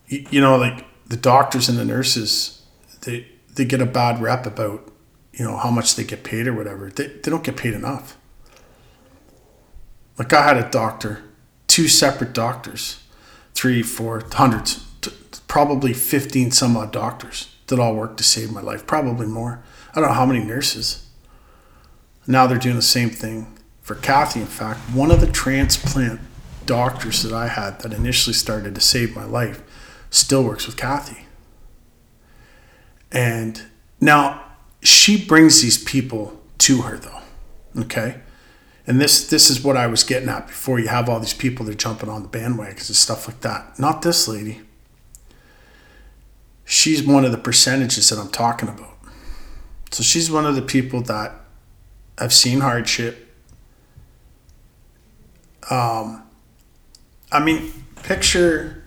you, 0.07 0.25
you 0.31 0.41
know, 0.41 0.55
like 0.57 0.85
the 1.07 1.17
doctors 1.17 1.69
and 1.69 1.77
the 1.77 1.85
nurses 1.85 2.59
they 3.01 3.27
they 3.55 3.65
get 3.65 3.81
a 3.81 3.85
bad 3.85 4.21
rep 4.21 4.45
about 4.45 4.91
you 5.33 5.43
know 5.43 5.57
how 5.57 5.71
much 5.71 5.95
they 5.95 6.03
get 6.03 6.23
paid 6.23 6.47
or 6.47 6.53
whatever. 6.53 6.89
They 6.89 7.07
they 7.07 7.31
don't 7.31 7.43
get 7.43 7.57
paid 7.57 7.73
enough. 7.73 8.17
Like 10.17 10.33
I 10.33 10.43
had 10.43 10.57
a 10.57 10.69
doctor, 10.69 11.23
two 11.67 11.87
separate 11.87 12.33
doctors, 12.33 13.03
three, 13.59 13.83
four, 13.83 14.23
hundreds, 14.31 14.85
probably 15.49 15.91
fifteen 15.91 16.49
some 16.49 16.77
odd 16.77 16.93
doctors 16.93 17.53
that 17.67 17.77
all 17.77 17.93
worked 17.93 18.17
to 18.17 18.23
save 18.23 18.53
my 18.53 18.61
life. 18.61 18.87
Probably 18.87 19.27
more. 19.27 19.61
I 19.91 19.99
don't 19.99 20.07
know 20.07 20.15
how 20.15 20.25
many 20.25 20.45
nurses. 20.45 21.05
Now 22.25 22.47
they're 22.47 22.57
doing 22.57 22.77
the 22.77 22.81
same 22.81 23.09
thing 23.09 23.59
for 23.81 23.95
Kathy. 23.95 24.39
In 24.39 24.45
fact, 24.45 24.79
one 24.93 25.11
of 25.11 25.19
the 25.19 25.27
transplant 25.27 26.21
doctors 26.65 27.21
that 27.23 27.33
I 27.33 27.47
had 27.47 27.81
that 27.81 27.91
initially 27.91 28.33
started 28.33 28.75
to 28.75 28.81
save 28.81 29.13
my 29.13 29.25
life 29.25 29.61
still 30.09 30.45
works 30.45 30.65
with 30.65 30.77
Kathy. 30.77 31.25
And 33.11 33.63
now 33.99 34.41
she 34.81 35.25
brings 35.25 35.61
these 35.61 35.83
people 35.83 36.41
to 36.59 36.83
her 36.83 36.97
though. 36.97 37.19
Okay. 37.81 38.21
And 38.89 38.99
this 38.99 39.29
this 39.29 39.51
is 39.51 39.63
what 39.63 39.77
I 39.77 39.85
was 39.85 40.03
getting 40.03 40.29
at 40.29 40.47
before. 40.47 40.79
You 40.79 40.87
have 40.87 41.07
all 41.09 41.19
these 41.19 41.35
people 41.35 41.63
that 41.67 41.73
are 41.73 41.77
jumping 41.77 42.09
on 42.09 42.23
the 42.23 42.27
bandwagons 42.27 42.87
and 42.87 42.95
stuff 42.95 43.27
like 43.27 43.41
that. 43.41 43.77
Not 43.77 44.01
this 44.01 44.27
lady. 44.27 44.61
She's 46.65 47.03
one 47.03 47.23
of 47.23 47.31
the 47.31 47.37
percentages 47.37 48.09
that 48.09 48.17
I'm 48.17 48.31
talking 48.31 48.67
about. 48.67 48.97
So 49.91 50.01
she's 50.01 50.31
one 50.31 50.47
of 50.47 50.55
the 50.55 50.63
people 50.63 51.01
that 51.01 51.33
I've 52.17 52.33
seen 52.33 52.61
hardship. 52.61 53.31
Um, 55.69 56.23
I 57.31 57.39
mean, 57.39 57.71
picture, 58.01 58.85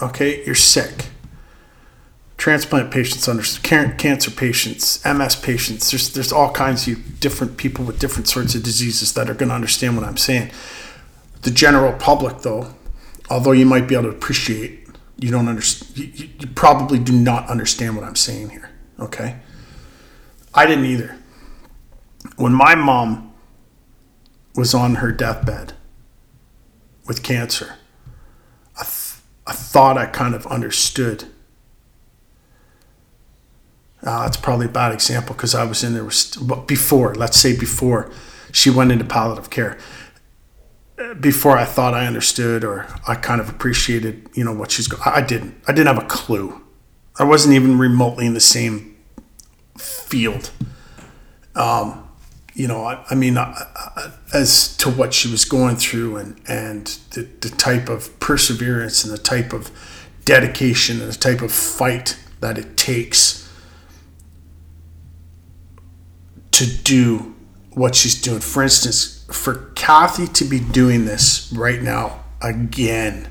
okay, 0.00 0.44
you're 0.44 0.54
sick 0.54 1.06
transplant 2.36 2.90
patients, 2.90 3.58
cancer 3.58 4.30
patients, 4.30 5.04
MS 5.04 5.36
patients. 5.36 5.90
There's 5.90 6.12
there's 6.12 6.32
all 6.32 6.52
kinds 6.52 6.88
of 6.88 7.20
different 7.20 7.56
people 7.56 7.84
with 7.84 7.98
different 7.98 8.28
sorts 8.28 8.54
of 8.54 8.62
diseases 8.62 9.12
that 9.14 9.30
are 9.30 9.34
going 9.34 9.48
to 9.48 9.54
understand 9.54 9.96
what 9.96 10.06
I'm 10.06 10.16
saying. 10.16 10.50
The 11.42 11.50
general 11.50 11.92
public, 11.92 12.40
though, 12.40 12.74
although 13.30 13.52
you 13.52 13.66
might 13.66 13.86
be 13.86 13.94
able 13.94 14.10
to 14.10 14.16
appreciate, 14.16 14.88
you 15.18 15.30
don't 15.30 15.48
understand. 15.48 15.96
You, 15.98 16.28
you 16.40 16.46
probably 16.48 16.98
do 16.98 17.12
not 17.12 17.48
understand 17.48 17.96
what 17.96 18.04
I'm 18.04 18.16
saying 18.16 18.50
here. 18.50 18.70
Okay, 18.98 19.36
I 20.52 20.66
didn't 20.66 20.86
either. 20.86 21.18
When 22.36 22.52
my 22.52 22.74
mom 22.74 23.32
was 24.56 24.74
on 24.74 24.96
her 24.96 25.12
deathbed 25.12 25.74
with 27.06 27.22
cancer, 27.22 27.76
I, 28.78 28.84
th- 28.84 29.20
I 29.46 29.52
thought 29.52 29.98
I 29.98 30.06
kind 30.06 30.34
of 30.34 30.46
understood 30.46 31.26
uh, 34.04 34.30
probably 34.42 34.66
a 34.66 34.70
bad 34.70 34.92
example 34.92 35.34
because 35.34 35.54
I 35.54 35.64
was 35.64 35.82
in 35.82 35.94
there 35.94 36.08
before, 36.66 37.14
let's 37.14 37.38
say 37.38 37.56
before 37.56 38.10
she 38.52 38.70
went 38.70 38.92
into 38.92 39.04
palliative 39.04 39.50
care. 39.50 39.78
Before 41.18 41.56
I 41.56 41.64
thought 41.64 41.92
I 41.94 42.06
understood 42.06 42.62
or 42.62 42.86
I 43.08 43.16
kind 43.16 43.40
of 43.40 43.48
appreciated, 43.48 44.28
you 44.34 44.44
know, 44.44 44.52
what 44.52 44.70
she's 44.70 44.86
going. 44.86 45.02
I 45.04 45.22
didn't. 45.22 45.56
I 45.66 45.72
didn't 45.72 45.88
have 45.88 46.02
a 46.02 46.06
clue. 46.06 46.62
I 47.18 47.24
wasn't 47.24 47.54
even 47.54 47.78
remotely 47.78 48.26
in 48.26 48.34
the 48.34 48.40
same 48.40 48.96
field. 49.76 50.50
Um, 51.56 52.08
you 52.54 52.68
know, 52.68 52.84
I, 52.84 53.04
I 53.10 53.16
mean, 53.16 53.36
uh, 53.36 53.54
uh, 53.96 54.10
as 54.32 54.76
to 54.78 54.90
what 54.90 55.12
she 55.14 55.28
was 55.28 55.44
going 55.44 55.76
through 55.76 56.16
and 56.16 56.40
and 56.46 56.86
the, 57.10 57.22
the 57.40 57.50
type 57.50 57.88
of 57.88 58.20
perseverance 58.20 59.02
and 59.02 59.12
the 59.12 59.18
type 59.18 59.52
of 59.52 59.70
dedication 60.24 61.00
and 61.00 61.10
the 61.10 61.18
type 61.18 61.42
of 61.42 61.50
fight 61.50 62.16
that 62.40 62.56
it 62.56 62.76
takes 62.76 63.43
to 66.54 66.66
do 66.66 67.34
what 67.72 67.94
she's 67.94 68.20
doing. 68.20 68.40
For 68.40 68.62
instance, 68.62 69.26
for 69.32 69.70
Kathy 69.74 70.26
to 70.28 70.44
be 70.44 70.60
doing 70.60 71.04
this 71.04 71.52
right 71.52 71.82
now 71.82 72.24
again, 72.40 73.28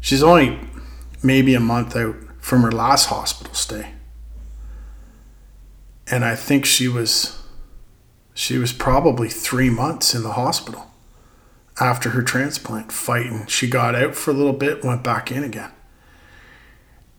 she's 0.00 0.22
only 0.22 0.60
maybe 1.22 1.54
a 1.54 1.60
month 1.60 1.96
out 1.96 2.14
from 2.38 2.62
her 2.62 2.70
last 2.70 3.06
hospital 3.06 3.54
stay. 3.54 3.92
And 6.08 6.24
I 6.24 6.36
think 6.36 6.64
she 6.64 6.86
was 6.86 7.42
she 8.34 8.58
was 8.58 8.72
probably 8.72 9.28
3 9.28 9.70
months 9.70 10.14
in 10.14 10.22
the 10.22 10.32
hospital 10.32 10.90
after 11.80 12.10
her 12.10 12.22
transplant 12.22 12.92
fighting. 12.92 13.46
She 13.46 13.68
got 13.68 13.94
out 13.94 14.14
for 14.14 14.30
a 14.30 14.34
little 14.34 14.52
bit, 14.52 14.84
went 14.84 15.02
back 15.02 15.32
in 15.32 15.42
again. 15.42 15.72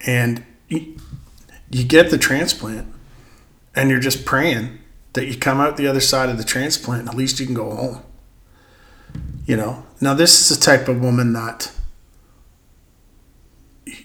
And 0.06 0.46
you, 0.68 0.98
you 1.72 1.84
get 1.84 2.12
the 2.12 2.18
transplant 2.18 2.94
and 3.78 3.92
you're 3.92 4.00
just 4.00 4.26
praying 4.26 4.80
that 5.14 5.28
you 5.28 5.38
come 5.38 5.62
out 5.62 5.78
the 5.78 5.88
other 5.88 6.00
side 6.00 6.30
of 6.30 6.38
the 6.38 6.44
transplant 6.44 7.02
and 7.02 7.10
at 7.10 7.16
least 7.16 7.40
you 7.40 7.46
can 7.46 7.56
go 7.56 7.74
home. 7.74 8.02
You 9.46 9.56
know, 9.56 9.86
now 10.02 10.14
this 10.16 10.42
is 10.42 10.58
the 10.58 10.66
type 10.66 10.90
of 10.90 11.00
woman 11.00 11.32
that, 11.34 11.72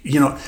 you 0.03 0.21
know, 0.21 0.39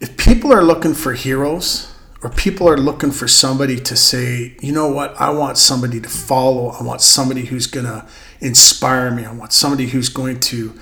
if 0.00 0.16
people 0.16 0.52
are 0.52 0.62
looking 0.62 0.94
for 0.94 1.14
heroes 1.14 1.92
or 2.22 2.28
people 2.28 2.68
are 2.68 2.76
looking 2.76 3.10
for 3.10 3.26
somebody 3.26 3.80
to 3.80 3.96
say, 3.96 4.54
you 4.60 4.72
know 4.72 4.88
what, 4.88 5.18
I 5.18 5.30
want 5.30 5.56
somebody 5.56 5.98
to 6.00 6.08
follow, 6.08 6.68
I 6.68 6.82
want 6.82 7.00
somebody 7.00 7.46
who's 7.46 7.66
going 7.66 7.86
to 7.86 8.06
inspire 8.40 9.10
me, 9.10 9.24
I 9.24 9.32
want 9.32 9.52
somebody 9.52 9.86
who's 9.86 10.10
going 10.10 10.40
to 10.40 10.78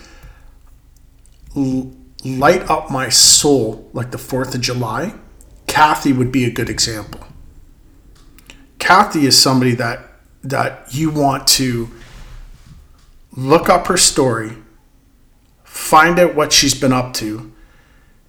light 1.55 2.69
up 2.69 2.91
my 2.91 3.09
soul 3.09 3.89
like 3.93 4.11
the 4.11 4.19
4th 4.19 4.57
of 4.57 4.61
July, 4.61 5.15
Kathy 5.69 6.13
would 6.13 6.33
be 6.33 6.45
a 6.45 6.51
good 6.51 6.69
example. 6.69 7.21
Kathy 8.79 9.27
is 9.27 9.41
somebody 9.41 9.75
that 9.75 10.05
that 10.43 10.95
you 10.95 11.11
want 11.11 11.47
to 11.49 11.91
look 13.37 13.69
up 13.69 13.89
her 13.89 13.97
story, 13.97 14.53
find 15.65 16.19
out 16.19 16.35
what 16.35 16.53
she's 16.53 16.79
been 16.79 16.93
up 16.93 17.13
to, 17.15 17.53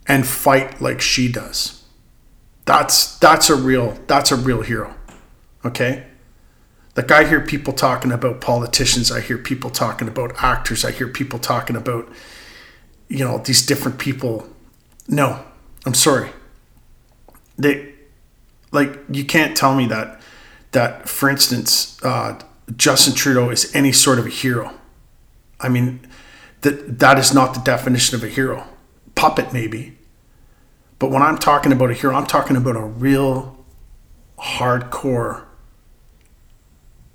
and 0.08 0.28
fight 0.28 0.82
like 0.82 1.02
she 1.02 1.32
does. 1.32 1.84
That's 2.66 3.18
that's 3.20 3.50
a 3.50 3.56
real 3.56 3.98
that's 4.08 4.32
a 4.32 4.36
real 4.36 4.62
hero. 4.62 4.96
Okay? 5.64 6.06
Like 6.96 7.12
I 7.12 7.26
hear 7.26 7.42
people 7.42 7.74
talking 7.74 8.12
about 8.12 8.42
politicians, 8.42 9.12
I 9.12 9.22
hear 9.22 9.38
people 9.38 9.70
talking 9.70 10.08
about 10.08 10.44
actors, 10.44 10.84
I 10.84 10.92
hear 10.92 11.08
people 11.08 11.40
talking 11.40 11.76
about 11.76 12.10
you 13.10 13.26
know, 13.26 13.40
these 13.40 13.66
different 13.66 13.98
people. 13.98 14.48
No, 15.08 15.44
I'm 15.86 15.96
sorry. 15.96 16.30
They 17.58 17.94
like 18.72 18.98
you 19.10 19.26
can't 19.26 19.58
tell 19.58 19.76
me 19.76 19.88
that 19.88 20.19
that, 20.72 21.10
for 21.10 21.30
instance, 21.30 22.02
uh, 22.04 22.40
Justin 22.76 23.14
Trudeau 23.14 23.50
is 23.50 23.74
any 23.76 23.92
sort 23.92 24.20
of 24.20 24.26
a 24.26 24.30
hero. 24.30 24.74
I 25.60 25.70
mean, 25.70 26.02
that 26.62 27.00
that 27.00 27.18
is 27.18 27.34
not 27.34 27.54
the 27.54 27.62
definition 27.62 28.16
of 28.16 28.24
a 28.24 28.28
hero. 28.28 28.66
Puppet 29.16 29.52
maybe, 29.52 29.98
but 30.98 31.12
when 31.12 31.22
I'm 31.22 31.38
talking 31.38 31.72
about 31.72 31.92
a 31.92 31.94
hero, 31.94 32.16
I'm 32.16 32.28
talking 32.28 32.56
about 32.56 32.76
a 32.76 32.84
real 32.84 33.66
hardcore 34.38 35.46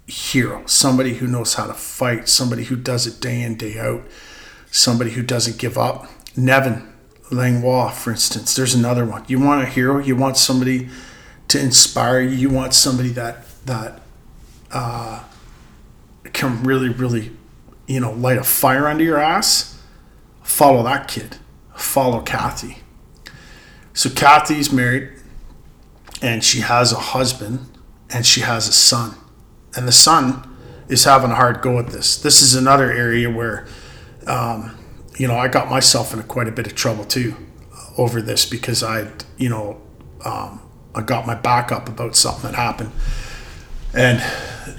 hero, 0.06 0.62
somebody 0.66 1.14
who 1.14 1.26
knows 1.26 1.54
how 1.54 1.66
to 1.66 1.74
fight, 1.74 2.28
somebody 2.28 2.64
who 2.64 2.76
does 2.76 3.06
it 3.06 3.20
day 3.20 3.40
in 3.40 3.56
day 3.56 3.78
out, 3.78 4.02
somebody 4.70 5.12
who 5.12 5.22
doesn't 5.22 5.58
give 5.58 5.78
up. 5.78 6.06
Nevin 6.36 6.92
Langlois, 7.30 7.90
for 7.90 8.10
instance, 8.10 8.54
there's 8.54 8.74
another 8.74 9.04
one. 9.04 9.24
You 9.28 9.40
want 9.40 9.62
a 9.62 9.66
hero? 9.66 9.98
You 9.98 10.16
want 10.16 10.36
somebody 10.36 10.90
to 11.48 11.60
inspire 11.60 12.20
you. 12.20 12.30
You 12.30 12.50
want 12.50 12.74
somebody 12.74 13.10
that 13.10 13.44
that 13.66 14.00
uh, 14.70 15.24
can 16.32 16.62
really, 16.64 16.88
really, 16.88 17.30
you 17.86 18.00
know, 18.00 18.12
light 18.12 18.38
a 18.38 18.44
fire 18.44 18.86
under 18.86 19.04
your 19.04 19.18
ass. 19.18 19.80
Follow 20.42 20.82
that 20.82 21.08
kid. 21.08 21.36
Follow 21.74 22.20
Kathy. 22.20 22.78
So 23.92 24.10
Kathy's 24.10 24.72
married, 24.72 25.10
and 26.20 26.42
she 26.42 26.60
has 26.60 26.92
a 26.92 26.98
husband, 26.98 27.68
and 28.10 28.26
she 28.26 28.40
has 28.40 28.68
a 28.68 28.72
son, 28.72 29.14
and 29.76 29.86
the 29.86 29.92
son 29.92 30.50
is 30.88 31.04
having 31.04 31.30
a 31.30 31.34
hard 31.34 31.62
go 31.62 31.78
at 31.78 31.88
this. 31.88 32.20
This 32.20 32.42
is 32.42 32.54
another 32.54 32.92
area 32.92 33.30
where, 33.30 33.66
um, 34.26 34.76
you 35.16 35.26
know, 35.26 35.36
I 35.36 35.48
got 35.48 35.70
myself 35.70 36.12
into 36.12 36.26
quite 36.26 36.48
a 36.48 36.52
bit 36.52 36.66
of 36.66 36.74
trouble 36.74 37.04
too 37.04 37.36
over 37.96 38.20
this 38.20 38.44
because 38.44 38.82
I, 38.82 39.10
you 39.38 39.48
know, 39.48 39.80
um, 40.24 40.60
I 40.94 41.02
got 41.02 41.26
my 41.26 41.34
back 41.34 41.72
up 41.72 41.88
about 41.88 42.14
something 42.14 42.50
that 42.50 42.56
happened, 42.56 42.92
and 43.92 44.22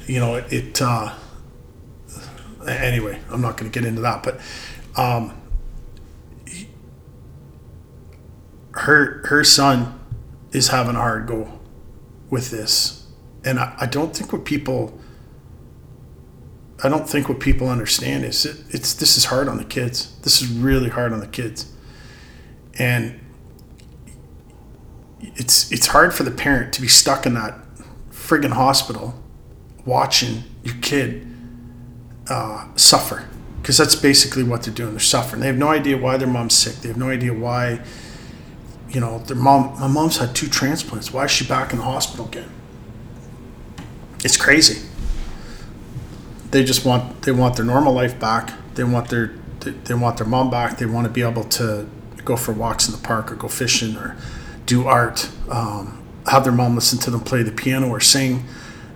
you 0.08 0.20
know 0.20 0.36
it. 0.36 0.52
it 0.52 0.82
uh, 0.82 1.14
anyway, 2.68 3.20
I'm 3.30 3.42
not 3.42 3.58
going 3.58 3.72
to 3.72 3.80
get 3.80 3.88
into 3.88 4.02
that, 4.02 4.24
but 4.24 4.40
um, 4.96 5.34
her 8.72 9.26
her 9.28 9.44
son 9.44 10.00
is 10.52 10.70
having 10.70 10.96
a 10.96 11.00
hard 11.00 11.28
go 11.28 11.60
with 12.30 12.50
this, 12.50 13.08
and 13.44 13.60
I, 13.60 13.76
I 13.82 13.86
don't 13.86 14.16
think 14.16 14.32
what 14.32 14.46
people. 14.46 15.00
I 16.84 16.90
don't 16.90 17.10
think 17.10 17.30
what 17.30 17.40
people 17.40 17.70
understand 17.70 18.26
is 18.26 18.46
it, 18.46 18.58
it's 18.70 18.94
this 18.94 19.18
is 19.18 19.26
hard 19.26 19.48
on 19.48 19.58
the 19.58 19.64
kids. 19.64 20.18
This 20.24 20.42
is 20.42 20.50
really 20.50 20.90
hard 20.90 21.14
on 21.14 21.20
the 21.20 21.28
kids, 21.28 21.72
and 22.78 23.20
it's 25.36 25.72
it's 25.72 25.88
hard 25.88 26.14
for 26.14 26.24
the 26.24 26.32
parent 26.32 26.74
to 26.74 26.82
be 26.82 26.88
stuck 26.88 27.26
in 27.26 27.34
that 27.36 27.60
friggin' 28.12 28.54
hospital 28.54 29.14
watching 29.86 30.44
your 30.64 30.76
kid 30.82 31.28
uh, 32.30 32.68
suffer 32.76 33.28
because 33.62 33.78
that's 33.78 33.96
basically 33.96 34.44
what 34.44 34.64
they're 34.64 34.74
doing. 34.74 34.92
They're 34.92 35.00
suffering. 35.00 35.42
They 35.42 35.48
have 35.48 35.58
no 35.58 35.70
idea 35.70 35.98
why 35.98 36.18
their 36.18 36.28
mom's 36.28 36.56
sick. 36.56 36.76
They 36.76 36.88
have 36.88 36.98
no 36.98 37.10
idea 37.10 37.34
why. 37.34 37.82
You 38.90 39.00
know, 39.00 39.20
their 39.20 39.36
mom. 39.36 39.80
My 39.80 39.88
mom's 39.88 40.18
had 40.18 40.36
two 40.36 40.48
transplants. 40.48 41.12
Why 41.12 41.26
is 41.26 41.32
she 41.32 41.46
back 41.46 41.72
in 41.72 41.80
the 41.80 41.84
hospital 41.84 42.28
again? 42.28 42.50
It's 44.24 44.38
crazy. 44.38 44.88
They 46.52 46.64
just 46.64 46.86
want 46.86 47.24
they 47.24 47.32
want 47.32 47.56
their 47.56 47.66
normal 47.66 47.94
life 47.94 48.20
back. 48.20 48.54
They 48.76 48.84
want 48.84 49.10
their 49.10 49.34
they, 49.62 49.72
they 49.72 49.94
want 49.96 50.18
their 50.18 50.28
mom 50.28 50.50
back. 50.50 50.78
They 50.78 50.86
want 50.86 51.06
to 51.06 51.12
be 51.12 51.24
able 51.24 51.44
to 51.44 51.88
go 52.24 52.38
for 52.38 52.52
walks 52.54 52.88
in 52.88 52.96
the 52.96 53.02
park 53.02 53.32
or 53.32 53.36
go 53.36 53.48
fishing 53.48 53.96
or 53.98 54.16
do 54.66 54.88
art, 54.88 55.30
um, 55.50 56.04
have 56.28 56.44
their 56.44 56.54
mom 56.54 56.76
listen 56.76 57.00
to 57.00 57.12
them 57.12 57.22
play 57.22 57.44
the 57.44 57.52
piano 57.52 57.90
or 57.90 58.00
sing, 58.00 58.44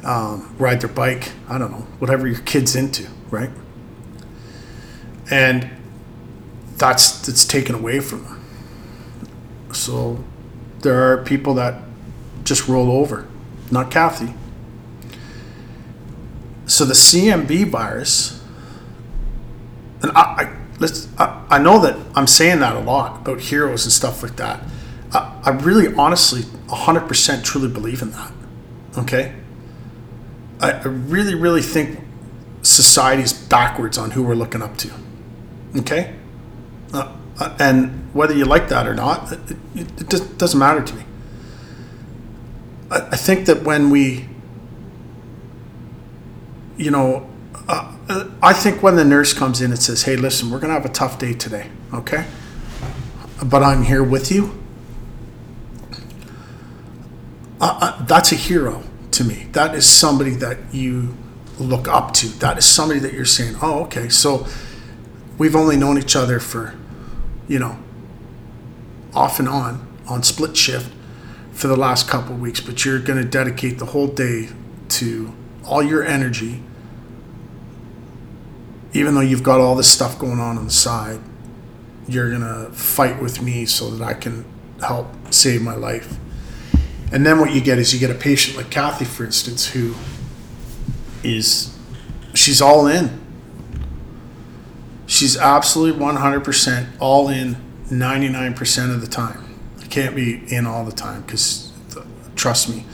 um, 0.03 0.55
ride 0.57 0.81
their 0.81 0.89
bike. 0.89 1.31
I 1.47 1.57
don't 1.57 1.71
know, 1.71 1.87
whatever 1.99 2.27
your 2.27 2.39
kid's 2.39 2.75
into, 2.75 3.07
right? 3.29 3.51
And 5.29 5.69
that's 6.77 7.25
that's 7.25 7.45
taken 7.45 7.75
away 7.75 7.99
from 7.99 8.23
them. 8.23 8.45
So 9.73 10.23
there 10.79 11.11
are 11.11 11.23
people 11.23 11.53
that 11.55 11.83
just 12.43 12.67
roll 12.67 12.91
over, 12.91 13.27
not 13.69 13.91
Kathy. 13.91 14.33
So 16.65 16.85
the 16.85 16.93
CMV 16.93 17.65
virus, 17.69 18.43
and 20.01 20.11
I, 20.11 20.21
I 20.21 20.57
let's 20.79 21.07
I, 21.17 21.45
I 21.49 21.59
know 21.59 21.79
that 21.79 21.97
I'm 22.15 22.27
saying 22.27 22.59
that 22.59 22.75
a 22.75 22.79
lot 22.79 23.21
about 23.21 23.41
heroes 23.41 23.85
and 23.85 23.91
stuff 23.91 24.23
like 24.23 24.37
that. 24.37 24.63
I, 25.43 25.51
really 25.51 25.93
honestly 25.95 26.41
100% 26.41 27.43
truly 27.43 27.67
believe 27.67 28.01
in 28.01 28.11
that. 28.11 28.31
Okay? 28.97 29.35
I, 30.59 30.71
I 30.71 30.83
really, 30.83 31.35
really 31.35 31.61
think 31.61 31.99
society's 32.61 33.33
backwards 33.33 33.97
on 33.97 34.11
who 34.11 34.23
we're 34.23 34.35
looking 34.35 34.61
up 34.61 34.77
to. 34.77 34.91
Okay? 35.77 36.15
Uh, 36.93 37.15
uh, 37.39 37.55
and 37.59 38.13
whether 38.13 38.33
you 38.33 38.45
like 38.45 38.69
that 38.69 38.87
or 38.87 38.93
not, 38.93 39.31
it, 39.31 39.39
it, 39.75 40.13
it 40.13 40.37
doesn't 40.37 40.59
matter 40.59 40.81
to 40.81 40.95
me. 40.95 41.03
I, 42.91 42.97
I 42.97 43.15
think 43.15 43.45
that 43.45 43.63
when 43.63 43.89
we, 43.89 44.27
you 46.77 46.91
know, 46.91 47.29
uh, 47.67 47.95
uh, 48.09 48.29
I 48.41 48.53
think 48.53 48.81
when 48.81 48.95
the 48.95 49.05
nurse 49.05 49.33
comes 49.33 49.61
in 49.61 49.71
and 49.71 49.79
says, 49.79 50.03
hey, 50.03 50.15
listen, 50.15 50.49
we're 50.49 50.59
going 50.59 50.73
to 50.73 50.79
have 50.79 50.85
a 50.85 50.93
tough 50.93 51.19
day 51.19 51.33
today, 51.33 51.69
okay? 51.93 52.25
But 53.45 53.63
I'm 53.63 53.83
here 53.83 54.03
with 54.03 54.31
you. 54.31 54.59
Uh, 57.59 57.77
uh, 57.81 58.05
that's 58.05 58.31
a 58.31 58.35
hero 58.35 58.83
to 59.11 59.23
me. 59.23 59.47
That 59.51 59.75
is 59.75 59.85
somebody 59.85 60.31
that 60.35 60.57
you 60.73 61.15
look 61.59 61.87
up 61.87 62.13
to. 62.13 62.27
That 62.39 62.57
is 62.57 62.65
somebody 62.65 62.99
that 63.01 63.13
you're 63.13 63.25
saying, 63.25 63.55
oh, 63.61 63.83
okay, 63.83 64.07
so 64.09 64.47
we've 65.37 65.55
only 65.55 65.75
known 65.75 65.97
each 65.97 66.15
other 66.15 66.39
for, 66.39 66.75
you 67.47 67.59
know, 67.59 67.77
off 69.13 69.39
and 69.39 69.49
on, 69.49 69.85
on 70.07 70.23
split 70.23 70.55
shift 70.55 70.91
for 71.51 71.67
the 71.67 71.75
last 71.75 72.07
couple 72.07 72.35
weeks, 72.35 72.61
but 72.61 72.85
you're 72.85 72.99
going 72.99 73.21
to 73.21 73.27
dedicate 73.27 73.79
the 73.79 73.87
whole 73.87 74.07
day 74.07 74.49
to 74.87 75.33
all 75.65 75.83
your 75.83 76.03
energy, 76.03 76.63
even 78.93 79.13
though 79.13 79.21
you've 79.21 79.43
got 79.43 79.59
all 79.59 79.75
this 79.75 79.91
stuff 79.91 80.17
going 80.17 80.39
on 80.39 80.57
on 80.57 80.65
the 80.65 80.71
side, 80.71 81.19
you're 82.07 82.29
going 82.29 82.41
to 82.41 82.71
fight 82.71 83.21
with 83.21 83.41
me 83.41 83.65
so 83.65 83.89
that 83.89 84.03
I 84.03 84.13
can 84.13 84.45
help 84.79 85.07
save 85.31 85.61
my 85.61 85.75
life. 85.75 86.17
And 87.11 87.25
then 87.25 87.39
what 87.39 87.53
you 87.53 87.61
get 87.61 87.79
is 87.79 87.93
you 87.93 87.99
get 87.99 88.11
a 88.11 88.19
patient 88.19 88.57
like 88.57 88.69
Kathy, 88.69 89.05
for 89.05 89.23
instance, 89.25 89.69
who 89.69 89.95
is, 91.23 91.75
she's 92.33 92.61
all 92.61 92.87
in. 92.87 93.19
She's 95.07 95.35
absolutely 95.35 95.99
100% 95.99 96.87
all 96.99 97.29
in 97.29 97.57
99% 97.85 98.93
of 98.93 99.01
the 99.01 99.07
time. 99.07 99.59
I 99.81 99.87
can't 99.87 100.15
be 100.15 100.43
in 100.53 100.67
all 100.67 100.85
the 100.85 100.91
time 100.91 101.23
because, 101.23 101.71
trust 102.35 102.69
me, 102.69 102.85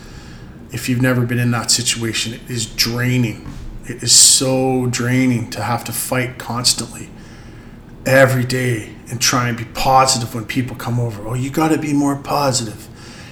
if 0.71 0.87
you've 0.87 1.01
never 1.01 1.25
been 1.25 1.39
in 1.39 1.51
that 1.51 1.71
situation, 1.71 2.33
it 2.33 2.49
is 2.49 2.65
draining. 2.65 3.45
It 3.85 4.01
is 4.01 4.13
so 4.13 4.87
draining 4.87 5.49
to 5.51 5.61
have 5.61 5.83
to 5.85 5.91
fight 5.91 6.37
constantly 6.37 7.09
every 8.05 8.45
day 8.45 8.95
and 9.09 9.19
try 9.19 9.49
and 9.49 9.57
be 9.57 9.65
positive 9.65 10.33
when 10.33 10.45
people 10.45 10.75
come 10.75 10.99
over. 10.99 11.27
Oh, 11.27 11.33
you 11.33 11.49
got 11.49 11.69
to 11.69 11.77
be 11.77 11.93
more 11.93 12.15
positive. 12.15 12.87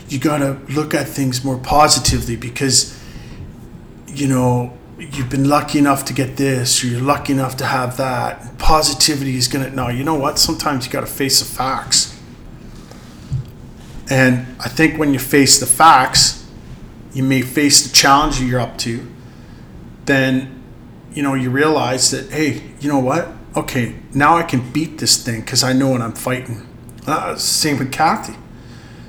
You 0.09 0.19
got 0.19 0.39
to 0.39 0.59
look 0.69 0.93
at 0.93 1.07
things 1.07 1.43
more 1.43 1.57
positively 1.57 2.35
because, 2.35 2.99
you 4.07 4.27
know, 4.27 4.77
you've 4.97 5.29
been 5.29 5.49
lucky 5.49 5.79
enough 5.79 6.05
to 6.05 6.13
get 6.13 6.37
this 6.37 6.83
or 6.83 6.87
you're 6.87 7.01
lucky 7.01 7.33
enough 7.33 7.57
to 7.57 7.65
have 7.65 7.97
that. 7.97 8.57
Positivity 8.57 9.35
is 9.35 9.47
going 9.47 9.65
to, 9.65 9.75
no, 9.75 9.89
you 9.89 10.03
know 10.03 10.15
what? 10.15 10.39
Sometimes 10.39 10.85
you 10.85 10.91
got 10.91 11.01
to 11.01 11.07
face 11.07 11.39
the 11.39 11.45
facts. 11.45 12.19
And 14.09 14.55
I 14.59 14.69
think 14.69 14.99
when 14.99 15.13
you 15.13 15.19
face 15.19 15.59
the 15.59 15.65
facts, 15.65 16.47
you 17.13 17.23
may 17.23 17.41
face 17.41 17.87
the 17.87 17.93
challenge 17.93 18.41
you're 18.41 18.59
up 18.59 18.77
to, 18.79 19.07
then, 20.05 20.61
you 21.13 21.23
know, 21.23 21.33
you 21.33 21.49
realize 21.49 22.11
that, 22.11 22.31
hey, 22.31 22.63
you 22.79 22.89
know 22.89 22.99
what? 22.99 23.29
Okay, 23.55 23.95
now 24.13 24.35
I 24.35 24.43
can 24.43 24.71
beat 24.71 24.97
this 24.97 25.23
thing 25.23 25.41
because 25.41 25.63
I 25.63 25.73
know 25.73 25.89
what 25.89 26.01
I'm 26.01 26.13
fighting. 26.13 26.67
Uh, 27.05 27.35
same 27.35 27.77
with 27.77 27.91
Kathy. 27.91 28.35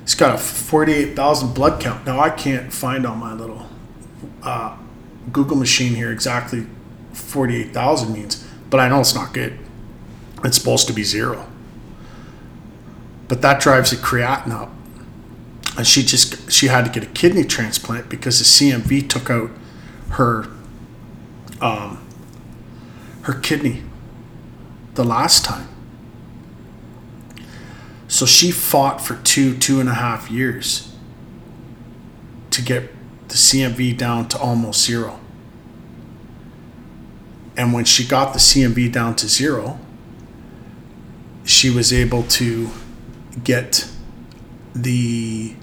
He's 0.05 0.13
got 0.13 0.35
a 0.35 0.37
48,000 0.37 1.55
blood 1.55 1.81
count. 1.81 2.05
Now 2.05 2.19
I 2.19 2.29
can't 2.29 2.71
find 2.71 3.07
on 3.07 3.17
my 3.17 3.33
little 3.33 3.67
uh, 4.43 4.77
Google 5.31 5.57
machine 5.57 5.95
here 5.95 6.11
exactly 6.11 6.67
48,000 7.13 8.13
means, 8.13 8.47
but 8.69 8.79
I 8.79 8.87
know 8.87 8.99
it's 8.99 9.15
not 9.15 9.33
good. 9.33 9.57
It's 10.43 10.57
supposed 10.57 10.85
to 10.87 10.93
be 10.93 11.03
zero. 11.03 11.47
But 13.27 13.41
that 13.41 13.59
drives 13.59 13.89
the 13.89 13.97
creatinine 13.97 14.51
up. 14.51 14.69
And 15.75 15.87
she 15.87 16.03
just 16.03 16.51
she 16.51 16.67
had 16.67 16.85
to 16.85 16.91
get 16.91 17.03
a 17.03 17.11
kidney 17.11 17.43
transplant 17.43 18.07
because 18.07 18.37
the 18.37 18.45
CMV 18.45 19.09
took 19.09 19.29
out 19.31 19.49
her 20.11 20.45
um, 21.59 22.07
her 23.23 23.33
kidney 23.33 23.81
the 24.93 25.03
last 25.03 25.43
time. 25.43 25.67
So 28.15 28.25
she 28.25 28.49
fought 28.49 29.01
for 29.01 29.15
two, 29.23 29.57
two 29.57 29.81
and 29.81 29.89
a 29.89 29.93
half 29.93 30.31
years 30.31 30.95
to 32.51 32.61
get 32.61 32.89
the 33.27 33.35
CMV 33.35 33.97
down 33.97 34.29
to 34.29 34.37
almost 34.39 34.85
zero. 34.85 35.19
And 37.57 37.73
when 37.73 37.83
she 37.83 38.07
got 38.07 38.31
the 38.31 38.39
CMV 38.39 38.89
down 38.89 39.17
to 39.17 39.27
zero, 39.27 39.77
she 41.43 41.69
was 41.69 41.91
able 41.91 42.23
to 42.23 42.69
get 43.43 43.85
the 44.73 45.53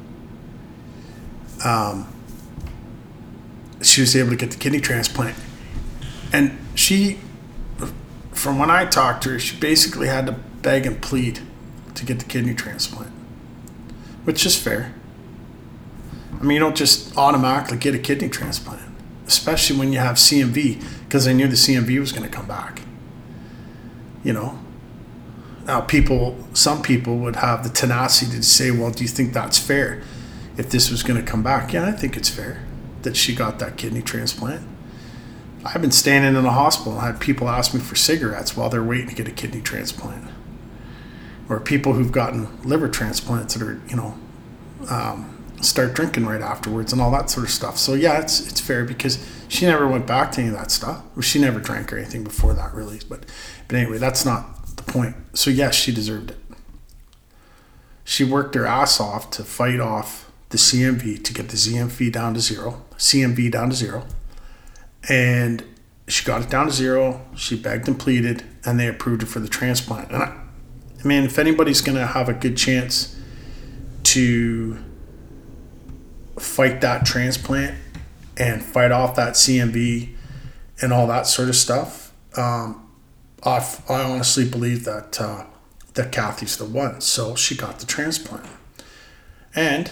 um, 1.65 2.07
she 3.81 4.03
was 4.03 4.15
able 4.15 4.29
to 4.29 4.37
get 4.37 4.51
the 4.51 4.59
kidney 4.59 4.81
transplant. 4.83 5.39
And 6.35 6.59
she, 6.75 7.19
from 8.33 8.59
when 8.59 8.71
I 8.71 8.85
talked 8.85 9.23
to 9.23 9.31
her, 9.31 9.39
she 9.39 9.59
basically 9.59 10.09
had 10.09 10.27
to 10.27 10.33
beg 10.33 10.85
and 10.85 11.01
plead 11.01 11.41
to 11.95 12.05
get 12.05 12.19
the 12.19 12.25
kidney 12.25 12.55
transplant, 12.55 13.13
which 14.25 14.45
is 14.47 14.57
fair. 14.57 14.95
I 16.41 16.45
mean, 16.45 16.57
you 16.57 16.61
don't 16.61 16.77
just 16.77 17.17
automatically 17.17 17.79
get 17.79 17.95
a 17.95 17.99
kidney 17.99 18.29
transplant, 18.29 18.83
especially 19.27 19.79
when 19.79 19.93
you 19.93 19.99
have 19.99 20.17
CMV, 20.17 20.83
because 21.05 21.25
they 21.25 21.35
knew 21.35 21.47
the 21.47 21.55
CMV 21.55 22.01
was 22.01 22.13
going 22.13 22.29
to 22.29 22.35
come 22.35 22.47
back. 22.47 22.83
You 24.25 24.33
know, 24.33 24.59
now 25.67 25.81
people, 25.81 26.37
some 26.53 26.83
people 26.83 27.19
would 27.19 27.37
have 27.37 27.63
the 27.63 27.71
tenacity 27.71 28.37
to 28.37 28.43
say, 28.43 28.71
"Well, 28.71 28.91
do 28.91 29.03
you 29.05 29.09
think 29.09 29.33
that's 29.33 29.59
fair? 29.59 30.03
If 30.57 30.71
this 30.71 30.91
was 30.91 31.03
going 31.03 31.23
to 31.23 31.29
come 31.29 31.43
back, 31.43 31.73
yeah, 31.73 31.87
I 31.87 31.93
think 31.93 32.17
it's 32.17 32.29
fair 32.29 32.65
that 33.03 33.17
she 33.17 33.35
got 33.35 33.59
that 33.59 33.77
kidney 33.77 34.03
transplant." 34.03 34.67
I've 35.65 35.81
been 35.81 35.93
standing 35.93 36.35
in 36.35 36.43
the 36.43 36.51
hospital 36.51 36.95
and 36.95 37.03
had 37.03 37.21
people 37.21 37.49
ask 37.49 37.73
me 37.73 37.79
for 37.79 37.95
cigarettes 37.95 38.57
while 38.57 38.69
they're 38.69 38.83
waiting 38.83 39.11
to 39.11 39.15
get 39.15 39.29
a 39.29 39.31
kidney 39.31 39.61
transplant 39.61 40.29
or 41.49 41.61
people 41.61 41.95
who've 41.95 42.13
gotten 42.13 42.63
liver 42.63 42.89
transplants 42.89 43.55
that 43.55 43.67
are 43.67 43.81
you 43.89 43.97
know 43.97 44.17
um, 44.89 45.33
start 45.63 45.95
drinking 45.95 46.27
right 46.27 46.41
afterwards 46.41 46.93
and 46.93 47.01
all 47.01 47.11
that 47.11 47.31
sort 47.31 47.47
of 47.47 47.53
stuff. 47.53 47.79
So 47.79 47.95
yeah, 47.95 48.21
it's 48.21 48.47
it's 48.49 48.61
fair 48.61 48.85
because 48.85 49.25
she 49.49 49.67
never 49.67 49.87
went 49.87 50.07
back 50.07 50.33
to 50.33 50.41
any 50.41 50.49
of 50.49 50.57
that 50.57 50.71
stuff. 50.71 51.03
She 51.21 51.41
never 51.41 51.61
drank 51.61 51.93
or 51.93 51.99
anything 51.99 52.25
before 52.25 52.55
that 52.55 52.75
really. 52.75 53.01
But 53.09 53.27
but 53.69 53.77
anyway, 53.77 53.99
that's 53.99 54.25
not 54.25 54.77
the 54.77 54.83
point. 54.83 55.17
So 55.35 55.51
yes, 55.51 55.75
she 55.75 55.93
deserved 55.93 56.33
it. 56.33 56.39
She 58.05 58.25
worked 58.25 58.55
her 58.55 58.67
ass 58.67 59.01
off 59.01 59.31
to 59.33 59.45
fight 59.45 59.81
off 59.81 60.31
the 60.49 60.59
CMV 60.59 61.23
to 61.25 61.33
get 61.33 61.49
the 61.49 61.57
ZMV 61.57 62.13
down 62.13 62.35
to 62.35 62.41
zero, 62.41 62.85
CMV 62.99 63.51
down 63.51 63.71
to 63.71 63.77
zero, 63.77 64.07
and 65.09 65.65
she 66.09 66.25
got 66.25 66.43
it 66.43 66.51
down 66.51 66.67
to 66.67 66.73
zero. 66.73 67.25
She 67.37 67.57
begged 67.57 67.89
and 67.89 67.99
pleaded, 67.99 68.45
and 68.65 68.79
they 68.79 68.89
approved 68.89 69.23
it 69.23 69.27
for 69.27 69.41
the 69.41 69.49
transplant. 69.49 70.11
And 70.11 70.23
I, 70.23 70.42
I 71.03 71.09
mean, 71.09 71.25
if 71.25 71.39
anybody's 71.39 71.81
going 71.81 71.99
to 71.99 72.07
have 72.07 72.29
a 72.29 72.33
good 72.33 72.57
chance 72.57 73.17
to 74.05 74.79
fight 76.39 76.81
that 76.81 77.05
transplant 77.05 77.77
and 78.37 78.63
fight 78.63 78.93
off 78.93 79.17
that 79.17 79.35
CMV 79.35 80.15
and 80.81 80.93
all 80.93 81.07
that 81.09 81.27
sort 81.27 81.49
of 81.49 81.57
stuff, 81.57 82.13
um, 82.37 82.89
I, 83.45 83.67
I 83.89 84.03
honestly 84.03 84.49
believe 84.49 84.85
that 84.85 85.21
uh, 85.21 85.45
that 85.95 86.13
Kathy's 86.13 86.57
the 86.57 86.65
one. 86.65 87.01
So 87.01 87.35
she 87.35 87.57
got 87.57 87.81
the 87.81 87.87
transplant, 87.87 88.47
and 89.55 89.91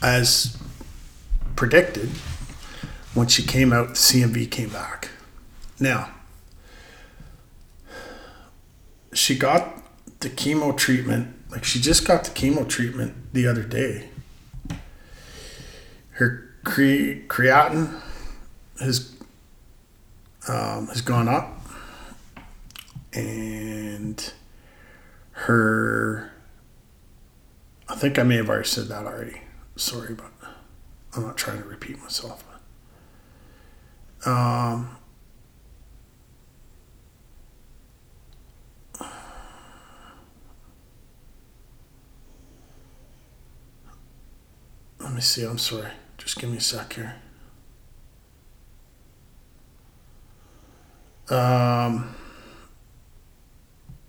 as 0.00 0.56
predicted, 1.56 2.08
when 3.14 3.26
she 3.26 3.42
came 3.42 3.72
out, 3.72 3.88
the 3.88 3.94
CMV 3.94 4.50
came 4.50 4.68
back. 4.68 5.10
Now 5.80 6.10
she 9.12 9.36
got 9.36 9.82
the 10.20 10.30
chemo 10.30 10.76
treatment 10.76 11.34
Like 11.52 11.64
she 11.64 11.80
just 11.80 12.06
got 12.06 12.24
the 12.24 12.30
chemo 12.30 12.66
treatment 12.66 13.14
the 13.34 13.46
other 13.46 13.62
day. 13.62 14.08
Her 16.12 16.50
cre- 16.64 17.26
creatinine 17.28 18.00
has 18.80 19.14
um, 20.48 20.88
has 20.88 21.02
gone 21.02 21.28
up, 21.28 21.60
and 23.12 24.32
her. 25.32 26.32
I 27.88 27.96
think 27.96 28.18
I 28.18 28.22
may 28.22 28.36
have 28.36 28.48
already 28.48 28.66
said 28.66 28.88
that 28.88 29.04
already. 29.04 29.42
Sorry, 29.76 30.14
but 30.14 30.32
I'm 31.14 31.22
not 31.22 31.36
trying 31.36 31.62
to 31.62 31.68
repeat 31.68 32.00
myself. 32.00 32.44
Um, 34.24 34.96
let 45.02 45.12
me 45.12 45.20
see. 45.20 45.44
I'm 45.44 45.58
sorry. 45.58 45.90
Just 46.18 46.38
give 46.38 46.50
me 46.50 46.58
a 46.58 46.60
sec 46.60 46.92
here. 46.92 47.16
Um, 51.28 52.14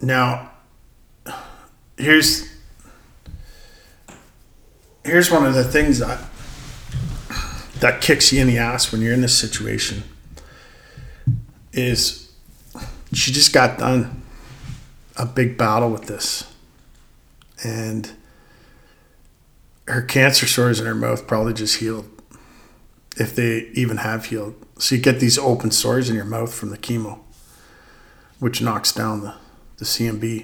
now, 0.02 0.52
here's 1.98 2.52
here's 5.06 5.32
one 5.32 5.46
of 5.46 5.54
the 5.54 5.64
things 5.64 6.00
that 6.00 6.20
that 7.80 8.02
kicks 8.02 8.32
you 8.32 8.42
in 8.42 8.48
the 8.48 8.58
ass 8.58 8.92
when 8.92 9.02
you're 9.02 9.14
in 9.14 9.22
this 9.22 9.38
situation 9.38 10.04
is 11.74 12.32
she 13.12 13.32
just 13.32 13.54
got 13.54 13.78
done 13.78 14.22
a 15.18 15.26
big 15.26 15.58
battle 15.58 15.90
with 15.90 16.06
this 16.06 16.52
and 17.64 18.12
her 19.88 20.02
cancer 20.02 20.48
sores 20.48 20.80
in 20.80 20.86
her 20.86 20.96
mouth 20.96 21.28
probably 21.28 21.54
just 21.54 21.80
healed 21.80 22.10
if 23.18 23.36
they 23.36 23.70
even 23.74 23.98
have 23.98 24.26
healed. 24.26 24.56
So 24.80 24.96
you 24.96 25.02
get 25.02 25.20
these 25.20 25.38
open 25.38 25.72
sores 25.72 26.10
in 26.10 26.16
your 26.16 26.26
mouth 26.26 26.54
from 26.54 26.70
the 26.70 26.78
chemo 26.78 27.20
which 28.40 28.62
knocks 28.62 28.92
down 28.92 29.22
the, 29.22 29.34
the 29.78 29.86
CMV 29.86 30.44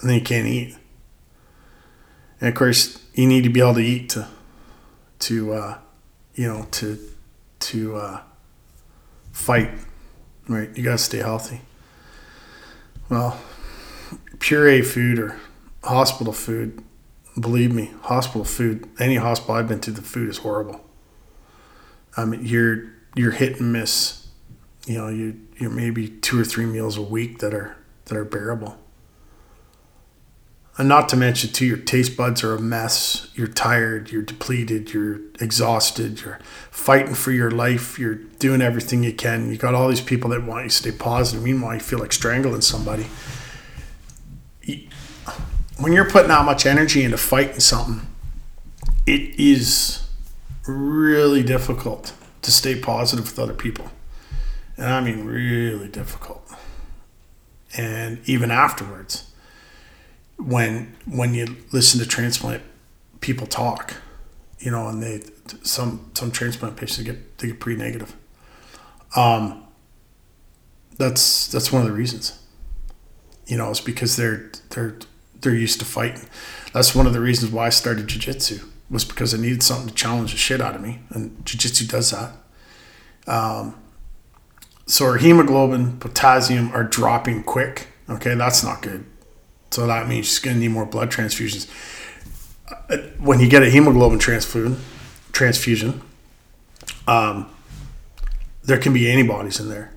and 0.00 0.10
then 0.10 0.18
you 0.18 0.24
can't 0.24 0.46
eat. 0.46 0.76
And 2.40 2.48
of 2.48 2.54
course 2.54 2.98
you 3.14 3.26
need 3.26 3.44
to 3.44 3.50
be 3.50 3.60
able 3.60 3.74
to 3.74 3.80
eat 3.80 4.10
to 4.10 4.28
to 5.20 5.52
uh, 5.54 5.78
you 6.34 6.48
know 6.48 6.66
to 6.72 6.98
to 7.60 7.96
uh, 7.96 8.20
fight 9.32 9.70
right? 10.48 10.76
You 10.76 10.82
got 10.82 10.92
to 10.92 10.98
stay 10.98 11.18
healthy. 11.18 11.60
Well 13.08 13.38
puree 14.38 14.82
food 14.82 15.18
or 15.18 15.38
hospital 15.84 16.32
food 16.32 16.82
believe 17.38 17.72
me 17.72 17.92
hospital 18.02 18.44
food 18.44 18.88
any 18.98 19.16
hospital 19.16 19.54
i've 19.54 19.68
been 19.68 19.80
to 19.80 19.90
the 19.90 20.02
food 20.02 20.28
is 20.28 20.38
horrible 20.38 20.80
i 22.16 22.24
mean 22.24 22.44
you're 22.44 22.92
you're 23.14 23.32
hit 23.32 23.58
and 23.60 23.72
miss 23.72 24.28
you 24.86 24.98
know 24.98 25.08
you 25.08 25.40
you're 25.56 25.70
maybe 25.70 26.08
two 26.08 26.38
or 26.40 26.44
three 26.44 26.66
meals 26.66 26.96
a 26.96 27.02
week 27.02 27.38
that 27.38 27.54
are 27.54 27.76
that 28.06 28.16
are 28.16 28.24
bearable 28.24 28.76
and 30.78 30.88
not 30.88 31.10
to 31.10 31.16
mention, 31.16 31.50
too, 31.50 31.66
your 31.66 31.76
taste 31.76 32.16
buds 32.16 32.42
are 32.42 32.54
a 32.54 32.60
mess. 32.60 33.28
You're 33.34 33.46
tired, 33.46 34.10
you're 34.10 34.22
depleted, 34.22 34.94
you're 34.94 35.20
exhausted, 35.38 36.22
you're 36.22 36.38
fighting 36.70 37.14
for 37.14 37.30
your 37.30 37.50
life, 37.50 37.98
you're 37.98 38.14
doing 38.14 38.62
everything 38.62 39.04
you 39.04 39.12
can. 39.12 39.50
You 39.50 39.58
got 39.58 39.74
all 39.74 39.88
these 39.88 40.00
people 40.00 40.30
that 40.30 40.44
want 40.44 40.64
you 40.64 40.70
to 40.70 40.74
stay 40.74 40.92
positive. 40.92 41.44
Meanwhile, 41.44 41.74
you 41.74 41.80
feel 41.80 41.98
like 41.98 42.12
strangling 42.12 42.62
somebody. 42.62 43.06
When 45.78 45.92
you're 45.92 46.08
putting 46.08 46.28
that 46.28 46.44
much 46.44 46.66
energy 46.66 47.02
into 47.02 47.16
fighting 47.16 47.60
something, 47.60 48.06
it 49.06 49.38
is 49.38 50.08
really 50.66 51.42
difficult 51.42 52.12
to 52.42 52.52
stay 52.52 52.78
positive 52.78 53.24
with 53.24 53.38
other 53.38 53.54
people. 53.54 53.90
And 54.76 54.86
I 54.86 55.00
mean, 55.00 55.24
really 55.24 55.88
difficult. 55.88 56.48
And 57.76 58.20
even 58.26 58.50
afterwards 58.50 59.32
when 60.46 60.94
when 61.06 61.34
you 61.34 61.56
listen 61.72 62.00
to 62.00 62.06
transplant 62.06 62.62
people 63.20 63.46
talk, 63.46 63.94
you 64.58 64.70
know, 64.70 64.88
and 64.88 65.02
they 65.02 65.22
some 65.62 66.10
some 66.14 66.30
transplant 66.30 66.76
patients 66.76 67.02
get 67.04 67.38
they 67.38 67.48
get 67.48 67.60
pretty 67.60 67.80
negative. 67.80 68.14
Um, 69.14 69.64
that's 70.98 71.48
that's 71.48 71.72
one 71.72 71.82
of 71.82 71.88
the 71.88 71.94
reasons. 71.94 72.38
You 73.46 73.56
know, 73.56 73.70
it's 73.70 73.80
because 73.80 74.16
they're 74.16 74.50
they're 74.70 74.96
they're 75.42 75.54
used 75.54 75.78
to 75.80 75.84
fighting. 75.84 76.28
That's 76.72 76.94
one 76.94 77.06
of 77.06 77.12
the 77.12 77.20
reasons 77.20 77.52
why 77.52 77.66
I 77.66 77.70
started 77.70 78.06
jujitsu 78.06 78.66
was 78.90 79.04
because 79.04 79.34
I 79.34 79.38
needed 79.38 79.62
something 79.62 79.88
to 79.88 79.94
challenge 79.94 80.32
the 80.32 80.38
shit 80.38 80.60
out 80.60 80.74
of 80.74 80.82
me, 80.82 81.00
and 81.10 81.44
jujitsu 81.44 81.88
does 81.88 82.10
that. 82.10 82.32
Um, 83.26 83.74
so 84.86 85.06
our 85.06 85.16
hemoglobin, 85.16 85.98
potassium 85.98 86.72
are 86.72 86.84
dropping 86.84 87.44
quick. 87.44 87.88
Okay, 88.08 88.34
that's 88.34 88.62
not 88.62 88.82
good. 88.82 89.06
So 89.70 89.86
that 89.86 90.08
means 90.08 90.26
she's 90.26 90.38
going 90.38 90.56
to 90.56 90.60
need 90.60 90.68
more 90.68 90.84
blood 90.84 91.10
transfusions. 91.10 91.66
Uh, 92.90 92.98
when 93.18 93.40
you 93.40 93.48
get 93.48 93.62
a 93.62 93.70
hemoglobin 93.70 94.18
transfusion, 94.18 94.78
transfusion, 95.32 96.02
um, 97.06 97.50
there 98.64 98.78
can 98.78 98.92
be 98.92 99.10
antibodies 99.10 99.58
in 99.58 99.68
there. 99.68 99.92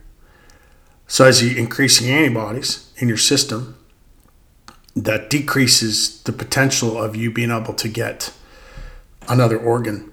So 1.08 1.26
as 1.26 1.44
you 1.44 1.56
increasing 1.58 2.10
antibodies 2.10 2.92
in 2.98 3.08
your 3.08 3.18
system, 3.18 3.78
that 4.96 5.30
decreases 5.30 6.22
the 6.24 6.32
potential 6.32 7.02
of 7.02 7.16
you 7.16 7.30
being 7.30 7.52
able 7.52 7.74
to 7.74 7.90
get 7.90 8.34
another 9.28 9.58
organ 9.58 10.12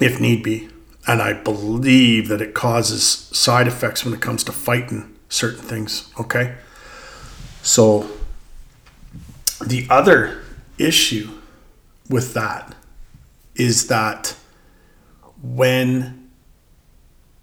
if 0.00 0.20
need 0.20 0.42
be. 0.42 0.68
And 1.06 1.22
I 1.22 1.32
believe 1.32 2.28
that 2.28 2.42
it 2.42 2.54
causes 2.54 3.02
side 3.02 3.66
effects 3.66 4.04
when 4.04 4.14
it 4.14 4.20
comes 4.20 4.44
to 4.44 4.52
fighting 4.52 5.16
certain 5.28 5.62
things. 5.62 6.12
Okay. 6.20 6.56
So 7.62 8.10
the 9.64 9.86
other 9.88 10.42
issue 10.78 11.30
with 12.08 12.34
that 12.34 12.74
is 13.54 13.88
that 13.88 14.34
when 15.42 16.30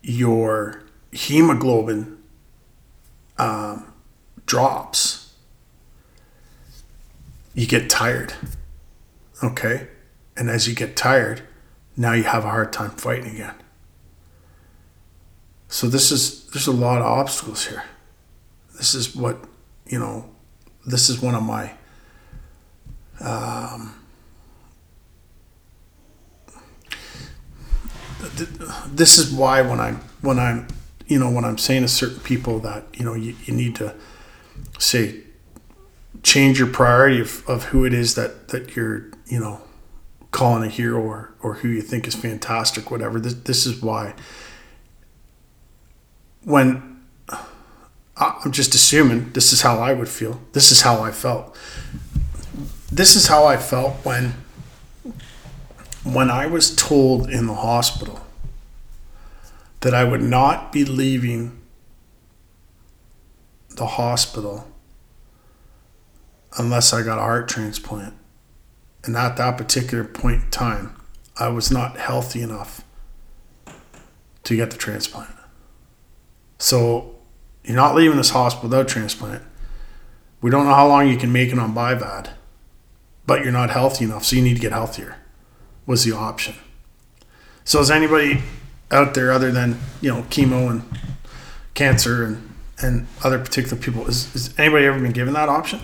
your 0.02 0.84
hemoglobin 1.12 2.18
um, 3.38 3.94
drops, 4.46 5.27
you 7.58 7.66
get 7.66 7.90
tired. 7.90 8.34
Okay? 9.44 9.88
And 10.38 10.48
as 10.48 10.68
you 10.68 10.76
get 10.76 10.96
tired, 10.96 11.42
now 11.98 12.14
you 12.14 12.24
have 12.24 12.46
a 12.46 12.50
hard 12.50 12.72
time 12.72 12.92
fighting 12.92 13.34
again. 13.34 13.56
So 15.68 15.88
this 15.88 16.12
is 16.12 16.46
there's 16.52 16.68
a 16.68 16.72
lot 16.72 17.02
of 17.02 17.08
obstacles 17.08 17.66
here. 17.66 17.84
This 18.78 18.94
is 18.94 19.16
what, 19.16 19.44
you 19.88 19.98
know, 19.98 20.30
this 20.86 21.10
is 21.10 21.20
one 21.20 21.34
of 21.34 21.42
my 21.42 21.74
um, 23.20 23.96
this 28.88 29.18
is 29.18 29.34
why 29.34 29.62
when 29.62 29.80
I'm 29.80 29.96
when 30.22 30.38
I'm 30.38 30.68
you 31.08 31.18
know 31.18 31.32
when 31.32 31.44
I'm 31.44 31.58
saying 31.58 31.82
to 31.82 31.88
certain 31.88 32.20
people 32.20 32.60
that 32.60 32.86
you 32.94 33.04
know 33.04 33.16
you, 33.16 33.36
you 33.46 33.54
need 33.56 33.76
to 33.78 33.96
say 34.78 35.24
change 36.28 36.60
your 36.60 36.68
priority 36.68 37.22
of, 37.22 37.42
of 37.48 37.64
who 37.66 37.86
it 37.86 37.94
is 37.94 38.16
that 38.16 38.50
that 38.50 38.76
you're 38.76 39.06
you 39.28 39.40
know 39.40 39.62
calling 40.32 40.62
a 40.62 40.68
hero 40.68 41.02
or 41.02 41.34
or 41.42 41.54
who 41.56 41.70
you 41.70 41.82
think 41.82 42.06
is 42.06 42.16
fantastic 42.16 42.92
whatever. 42.92 43.18
This 43.20 43.34
this 43.34 43.66
is 43.66 43.82
why. 43.82 44.14
When 46.44 47.02
I'm 48.18 48.52
just 48.52 48.76
assuming 48.76 49.32
this 49.32 49.54
is 49.54 49.62
how 49.62 49.80
I 49.80 49.94
would 49.94 50.10
feel. 50.10 50.42
This 50.52 50.70
is 50.70 50.82
how 50.82 51.02
I 51.02 51.12
felt. 51.12 51.56
This 52.92 53.16
is 53.16 53.28
how 53.28 53.46
I 53.46 53.56
felt 53.56 53.94
when 54.04 54.34
when 56.04 56.30
I 56.30 56.46
was 56.46 56.76
told 56.76 57.30
in 57.30 57.48
the 57.48 57.56
hospital 57.56 58.20
that 59.80 59.94
I 59.94 60.04
would 60.04 60.22
not 60.22 60.74
be 60.74 60.84
leaving 60.84 61.58
the 63.76 63.86
hospital 63.86 64.68
unless 66.58 66.94
I 66.94 67.04
got 67.04 67.18
a 67.18 67.22
heart 67.22 67.48
transplant. 67.48 68.14
And 69.04 69.16
at 69.16 69.38
that 69.38 69.58
particular 69.58 70.04
point 70.04 70.44
in 70.44 70.50
time, 70.50 70.96
I 71.38 71.50
was 71.50 71.72
not 71.72 71.98
healthy 71.98 72.42
enough 72.42 72.84
to 74.44 74.56
get 74.56 74.72
the 74.72 74.78
transplant. 74.78 75.30
So 76.58 77.16
you're 77.64 77.76
not 77.76 77.96
leaving 77.96 78.18
this 78.18 78.32
hospital 78.32 78.70
without 78.70 78.88
transplant. 78.88 79.44
We 80.42 80.52
don't 80.52 80.66
know 80.66 80.74
how 80.74 80.88
long 80.88 81.08
you 81.08 81.18
can 81.18 81.32
make 81.32 81.52
it 81.52 81.60
on 81.60 81.74
BIVAD 81.74 82.32
but 83.28 83.44
you're 83.44 83.52
not 83.52 83.70
healthy 83.70 84.06
enough, 84.06 84.24
so 84.26 84.38
you 84.38 84.42
need 84.42 84.56
to 84.56 84.62
get 84.62 84.72
healthier. 84.72 85.18
Was 85.86 86.04
the 86.06 86.14
option. 86.14 86.56
So 87.64 87.80
is 87.80 87.92
anybody 87.92 88.42
out 88.90 89.14
there 89.14 89.32
other 89.32 89.52
than 89.52 89.80
you 90.02 90.10
know 90.10 90.24
chemo 90.24 90.72
and 90.72 90.84
cancer 91.76 92.24
and 92.24 92.56
and 92.80 93.08
other 93.24 93.40
particular 93.40 93.78
people 93.78 94.08
is, 94.08 94.34
is 94.36 94.58
anybody 94.58 94.86
ever 94.86 95.00
been 95.00 95.12
given 95.12 95.34
that 95.34 95.50
option? 95.50 95.82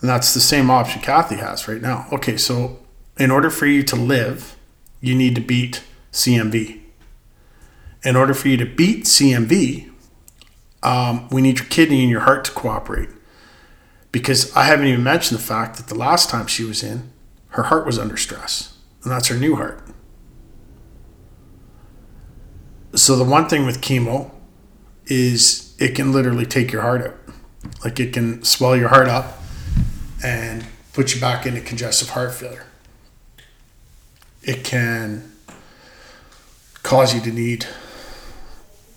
And 0.00 0.08
that's 0.08 0.32
the 0.32 0.40
same 0.40 0.70
option 0.70 1.02
Kathy 1.02 1.36
has 1.36 1.68
right 1.68 1.80
now. 1.80 2.06
Okay, 2.12 2.36
so 2.36 2.78
in 3.18 3.30
order 3.30 3.50
for 3.50 3.66
you 3.66 3.82
to 3.82 3.96
live, 3.96 4.56
you 5.00 5.14
need 5.14 5.34
to 5.34 5.40
beat 5.40 5.82
CMV. 6.12 6.80
In 8.02 8.16
order 8.16 8.32
for 8.32 8.48
you 8.48 8.56
to 8.56 8.64
beat 8.64 9.04
CMV, 9.04 9.90
um, 10.82 11.28
we 11.28 11.42
need 11.42 11.58
your 11.58 11.68
kidney 11.68 12.00
and 12.00 12.10
your 12.10 12.20
heart 12.20 12.44
to 12.46 12.52
cooperate. 12.52 13.10
Because 14.10 14.54
I 14.56 14.64
haven't 14.64 14.86
even 14.86 15.04
mentioned 15.04 15.38
the 15.38 15.44
fact 15.44 15.76
that 15.76 15.88
the 15.88 15.94
last 15.94 16.30
time 16.30 16.46
she 16.46 16.64
was 16.64 16.82
in, 16.82 17.12
her 17.50 17.64
heart 17.64 17.84
was 17.84 17.98
under 17.98 18.16
stress, 18.16 18.78
and 19.02 19.12
that's 19.12 19.28
her 19.28 19.36
new 19.36 19.56
heart. 19.56 19.86
So 22.94 23.16
the 23.16 23.24
one 23.24 23.48
thing 23.48 23.66
with 23.66 23.80
chemo 23.80 24.30
is 25.06 25.76
it 25.78 25.94
can 25.94 26.12
literally 26.12 26.46
take 26.46 26.72
your 26.72 26.82
heart 26.82 27.02
out. 27.02 27.16
Like 27.84 28.00
it 28.00 28.12
can 28.12 28.42
swell 28.42 28.76
your 28.76 28.88
heart 28.88 29.08
up 29.08 29.39
and 30.22 30.66
put 30.92 31.14
you 31.14 31.20
back 31.20 31.46
into 31.46 31.60
congestive 31.60 32.10
heart 32.10 32.34
failure. 32.34 32.66
It 34.42 34.64
can 34.64 35.32
cause 36.82 37.14
you 37.14 37.20
to 37.20 37.32
need 37.32 37.66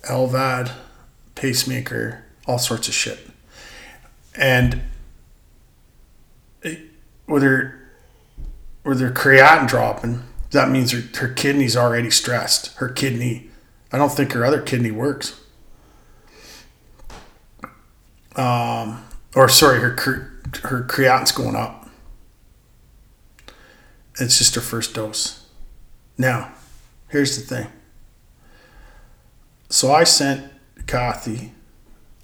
LVAD, 0.04 0.72
pacemaker, 1.34 2.24
all 2.46 2.58
sorts 2.58 2.88
of 2.88 2.94
shit. 2.94 3.18
And 4.36 4.82
it, 6.62 6.80
with 7.26 7.42
her, 7.42 7.88
with 8.84 9.00
creatinine 9.14 9.68
dropping, 9.68 10.22
that 10.50 10.70
means 10.70 10.92
her, 10.92 11.02
her 11.20 11.32
kidney's 11.32 11.76
already 11.76 12.10
stressed. 12.10 12.76
Her 12.76 12.88
kidney, 12.88 13.50
I 13.92 13.98
don't 13.98 14.12
think 14.12 14.32
her 14.32 14.44
other 14.44 14.60
kidney 14.60 14.90
works. 14.90 15.40
Um, 18.36 19.04
or 19.34 19.48
sorry, 19.48 19.80
her 19.80 19.94
her 20.62 20.82
creatinine's 20.82 21.32
going 21.32 21.56
up. 21.56 21.88
It's 24.20 24.38
just 24.38 24.54
her 24.54 24.60
first 24.60 24.94
dose. 24.94 25.46
Now, 26.16 26.52
here's 27.08 27.36
the 27.36 27.42
thing. 27.42 27.72
So 29.68 29.92
I 29.92 30.04
sent 30.04 30.52
Kathy 30.86 31.52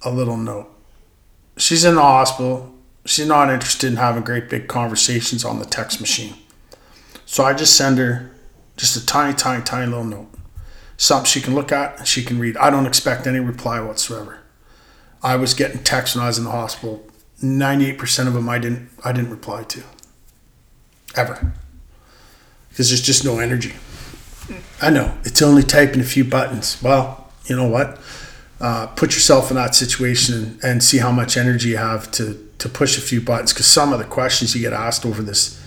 a 0.03 0.11
little 0.11 0.37
note. 0.37 0.69
She's 1.57 1.83
in 1.83 1.95
the 1.95 2.01
hospital. 2.01 2.73
She's 3.05 3.27
not 3.27 3.49
interested 3.49 3.91
in 3.91 3.97
having 3.97 4.23
great 4.23 4.49
big 4.49 4.67
conversations 4.67 5.43
on 5.43 5.59
the 5.59 5.65
text 5.65 5.99
machine. 5.99 6.35
So 7.25 7.43
I 7.43 7.53
just 7.53 7.75
send 7.75 7.97
her 7.97 8.31
just 8.77 8.95
a 8.95 9.05
tiny, 9.05 9.33
tiny, 9.33 9.63
tiny 9.63 9.87
little 9.87 10.05
note. 10.05 10.29
Something 10.97 11.25
she 11.25 11.41
can 11.41 11.55
look 11.55 11.71
at 11.71 12.07
she 12.07 12.23
can 12.23 12.39
read. 12.39 12.55
I 12.57 12.69
don't 12.69 12.85
expect 12.85 13.27
any 13.27 13.39
reply 13.39 13.79
whatsoever. 13.81 14.39
I 15.23 15.35
was 15.35 15.53
getting 15.53 15.83
texts 15.83 16.15
when 16.15 16.23
I 16.23 16.27
was 16.27 16.37
in 16.37 16.45
the 16.45 16.51
hospital. 16.51 17.05
98% 17.41 18.27
of 18.27 18.33
them 18.33 18.47
I 18.47 18.59
didn't 18.59 18.89
I 19.03 19.11
didn't 19.11 19.31
reply 19.31 19.63
to. 19.63 19.83
Ever. 21.15 21.53
Because 22.69 22.89
there's 22.89 23.01
just 23.01 23.25
no 23.25 23.39
energy. 23.39 23.73
I 24.81 24.89
know. 24.89 25.17
It's 25.23 25.41
only 25.41 25.63
typing 25.63 26.01
a 26.01 26.05
few 26.05 26.23
buttons. 26.23 26.81
Well, 26.81 27.31
you 27.45 27.55
know 27.55 27.67
what? 27.67 27.99
Uh, 28.59 28.87
put 28.87 29.13
yourself 29.15 29.49
in 29.49 29.55
that 29.55 29.73
situation 29.73 30.59
and, 30.61 30.83
see 30.83 30.99
how 30.99 31.11
much 31.11 31.35
energy 31.35 31.69
you 31.69 31.77
have 31.77 32.11
to 32.11 32.47
to 32.59 32.69
push 32.69 32.95
a 32.95 33.01
few 33.01 33.19
buttons 33.19 33.51
because 33.51 33.65
some 33.65 33.91
of 33.91 33.97
the 33.97 34.05
questions 34.05 34.55
you 34.55 34.61
get 34.61 34.71
asked 34.71 35.03
over 35.03 35.23
this 35.23 35.59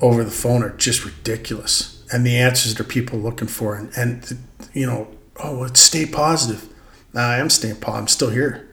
over 0.00 0.24
the 0.24 0.32
phone 0.32 0.64
are 0.64 0.70
just 0.70 1.04
ridiculous 1.04 2.04
and 2.12 2.26
the 2.26 2.36
answers 2.36 2.74
that 2.74 2.80
are 2.80 2.88
people 2.88 3.20
looking 3.20 3.46
for 3.46 3.76
and, 3.76 3.92
and 3.96 4.36
you 4.72 4.84
know 4.84 5.06
oh 5.44 5.60
well, 5.60 5.74
stay 5.76 6.04
positive 6.04 6.68
i 7.14 7.36
am 7.36 7.48
staying 7.48 7.76
positive 7.76 8.00
i'm 8.02 8.08
still 8.08 8.30
here 8.30 8.68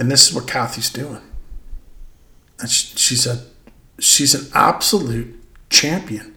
and 0.00 0.10
this 0.10 0.28
is 0.28 0.34
what 0.34 0.48
Kathy's 0.48 0.90
doing. 0.90 1.20
And 2.58 2.70
she, 2.70 2.96
she's 2.96 3.26
a 3.26 3.44
she's 3.98 4.34
an 4.34 4.50
absolute 4.54 5.38
champion. 5.68 6.36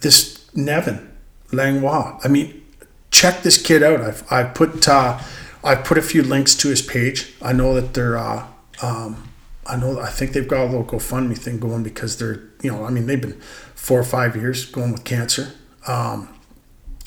This 0.00 0.48
Nevin 0.56 1.14
Langlois. 1.52 2.18
I 2.24 2.28
mean, 2.28 2.64
check 3.10 3.42
this 3.42 3.60
kid 3.60 3.82
out. 3.82 4.00
I've 4.00 4.32
I 4.32 4.44
put 4.44 4.88
uh, 4.88 5.20
I've 5.62 5.84
put 5.84 5.98
a 5.98 6.02
few 6.02 6.22
links 6.22 6.54
to 6.56 6.68
his 6.68 6.80
page. 6.80 7.34
I 7.42 7.52
know 7.52 7.74
that 7.74 7.92
they're 7.92 8.16
uh, 8.16 8.46
um, 8.80 9.28
I 9.66 9.76
know 9.76 10.00
I 10.00 10.08
think 10.08 10.32
they've 10.32 10.48
got 10.48 10.62
a 10.62 10.64
little 10.64 10.84
GoFundMe 10.84 11.36
thing 11.36 11.60
going 11.60 11.82
because 11.82 12.16
they're 12.16 12.42
you 12.62 12.72
know 12.72 12.84
I 12.86 12.90
mean 12.90 13.06
they've 13.06 13.20
been 13.20 13.38
four 13.74 14.00
or 14.00 14.04
five 14.04 14.34
years 14.34 14.64
going 14.64 14.92
with 14.92 15.04
cancer. 15.04 15.52
Um, 15.86 16.34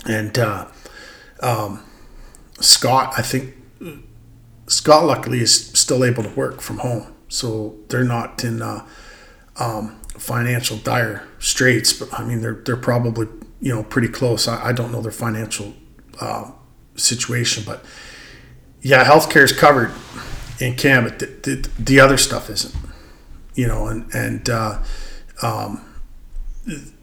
and 0.05 0.37
uh, 0.37 0.67
um, 1.41 1.83
Scott, 2.59 3.13
I 3.17 3.23
think 3.23 3.55
Scott 4.71 5.03
luckily 5.03 5.41
is 5.41 5.67
still 5.77 6.05
able 6.05 6.23
to 6.23 6.29
work 6.29 6.61
from 6.61 6.77
home, 6.77 7.13
so 7.27 7.75
they're 7.89 8.05
not 8.05 8.41
in 8.43 8.61
uh, 8.61 8.87
um, 9.57 9.99
financial 10.17 10.77
dire 10.77 11.27
straits. 11.39 11.91
But 11.91 12.17
I 12.17 12.23
mean, 12.23 12.41
they're 12.41 12.61
they're 12.65 12.77
probably 12.77 13.27
you 13.59 13.75
know 13.75 13.83
pretty 13.83 14.07
close. 14.07 14.47
I, 14.47 14.69
I 14.69 14.71
don't 14.71 14.93
know 14.93 15.01
their 15.01 15.11
financial 15.11 15.73
uh, 16.21 16.51
situation, 16.95 17.63
but 17.65 17.83
yeah, 18.81 19.03
healthcare 19.03 19.43
is 19.43 19.51
covered 19.51 19.91
in 20.61 20.75
Canada, 20.75 21.15
but 21.19 21.43
the, 21.43 21.55
the, 21.55 21.69
the, 21.77 21.99
other 21.99 22.17
stuff 22.17 22.49
isn't. 22.49 22.75
You 23.53 23.67
know, 23.67 23.87
and 23.87 24.09
and 24.15 24.49
uh, 24.49 24.81
um, 25.41 25.83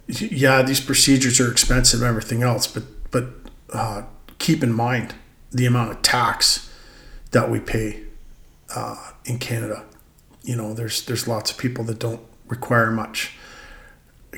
yeah, 0.06 0.62
these 0.62 0.80
procedures 0.80 1.38
are 1.38 1.52
expensive 1.52 2.00
and 2.00 2.08
everything 2.08 2.42
else, 2.42 2.66
but 2.66 2.84
but 3.10 3.26
uh, 3.74 4.04
keep 4.38 4.62
in 4.62 4.72
mind 4.72 5.14
the 5.50 5.66
amount 5.66 5.90
of 5.90 6.00
tax 6.00 6.67
that 7.30 7.50
we 7.50 7.60
pay 7.60 8.02
uh, 8.74 9.12
in 9.24 9.38
Canada. 9.38 9.84
You 10.42 10.56
know, 10.56 10.74
there's 10.74 11.04
there's 11.06 11.28
lots 11.28 11.50
of 11.50 11.58
people 11.58 11.84
that 11.84 11.98
don't 11.98 12.20
require 12.48 12.90
much 12.90 13.36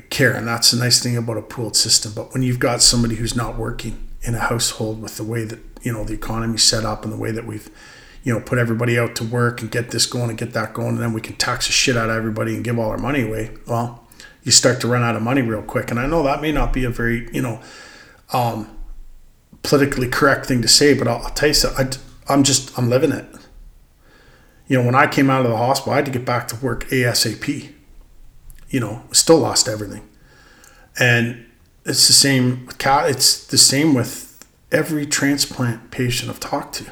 care, 0.09 0.33
and 0.33 0.47
that's 0.47 0.71
the 0.71 0.77
nice 0.77 1.01
thing 1.01 1.17
about 1.17 1.37
a 1.37 1.41
pooled 1.41 1.75
system. 1.75 2.13
But 2.15 2.33
when 2.33 2.43
you've 2.43 2.59
got 2.59 2.81
somebody 2.81 3.15
who's 3.15 3.35
not 3.35 3.57
working 3.57 4.07
in 4.23 4.35
a 4.35 4.39
household 4.39 5.01
with 5.01 5.17
the 5.17 5.23
way 5.23 5.43
that 5.45 5.59
you 5.81 5.91
know 5.91 6.03
the 6.03 6.13
economy's 6.13 6.63
set 6.63 6.85
up 6.85 7.03
and 7.03 7.13
the 7.13 7.17
way 7.17 7.31
that 7.31 7.45
we've 7.45 7.69
you 8.23 8.33
know 8.33 8.39
put 8.39 8.57
everybody 8.57 8.97
out 8.99 9.15
to 9.15 9.23
work 9.23 9.61
and 9.61 9.71
get 9.71 9.91
this 9.91 10.05
going 10.05 10.29
and 10.29 10.37
get 10.37 10.53
that 10.53 10.73
going, 10.73 10.89
and 10.89 10.99
then 10.99 11.13
we 11.13 11.21
can 11.21 11.35
tax 11.35 11.67
the 11.67 11.73
shit 11.73 11.97
out 11.97 12.09
of 12.09 12.15
everybody 12.15 12.55
and 12.55 12.63
give 12.63 12.77
all 12.77 12.89
our 12.89 12.97
money 12.97 13.23
away. 13.23 13.51
Well, 13.67 14.07
you 14.43 14.51
start 14.51 14.81
to 14.81 14.87
run 14.87 15.03
out 15.03 15.15
of 15.15 15.21
money 15.21 15.41
real 15.41 15.63
quick, 15.63 15.91
and 15.91 15.99
I 15.99 16.07
know 16.07 16.23
that 16.23 16.41
may 16.41 16.51
not 16.51 16.73
be 16.73 16.83
a 16.83 16.89
very 16.89 17.29
you 17.33 17.41
know 17.41 17.61
um, 18.33 18.77
politically 19.63 20.07
correct 20.07 20.45
thing 20.45 20.61
to 20.61 20.67
say, 20.67 20.93
but 20.93 21.07
I'll, 21.07 21.23
I'll 21.23 21.31
tell 21.31 21.49
you 21.49 21.53
something. 21.53 22.01
I'm 22.31 22.43
just 22.43 22.77
I'm 22.77 22.89
living 22.89 23.11
it. 23.11 23.25
You 24.67 24.79
know, 24.79 24.85
when 24.85 24.95
I 24.95 25.07
came 25.07 25.29
out 25.29 25.45
of 25.45 25.51
the 25.51 25.57
hospital, 25.57 25.93
I 25.93 25.97
had 25.97 26.05
to 26.05 26.11
get 26.11 26.25
back 26.25 26.47
to 26.49 26.55
work 26.55 26.85
ASAP. 26.85 27.73
You 28.69 28.79
know, 28.79 29.03
still 29.11 29.37
lost 29.37 29.67
everything, 29.67 30.07
and 30.99 31.45
it's 31.85 32.07
the 32.07 32.13
same. 32.13 32.69
It's 32.79 33.45
the 33.45 33.57
same 33.57 33.93
with 33.93 34.47
every 34.71 35.05
transplant 35.05 35.91
patient 35.91 36.31
I've 36.31 36.39
talked 36.39 36.75
to. 36.75 36.85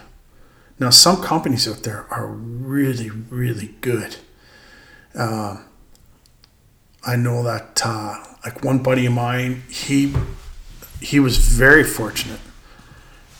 Now, 0.78 0.89
some 0.89 1.21
companies 1.21 1.67
out 1.67 1.84
there 1.84 2.06
are 2.10 2.28
really, 2.28 3.10
really 3.10 3.75
good. 3.82 4.17
Uh, 5.13 5.58
I 7.06 7.15
know 7.15 7.43
that, 7.43 7.82
uh, 7.84 8.17
like 8.43 8.63
one 8.63 8.80
buddy 8.84 9.06
of 9.06 9.13
mine, 9.13 9.63
he 9.69 10.13
he 11.02 11.19
was 11.19 11.38
very 11.38 11.84
fortunate 11.84 12.39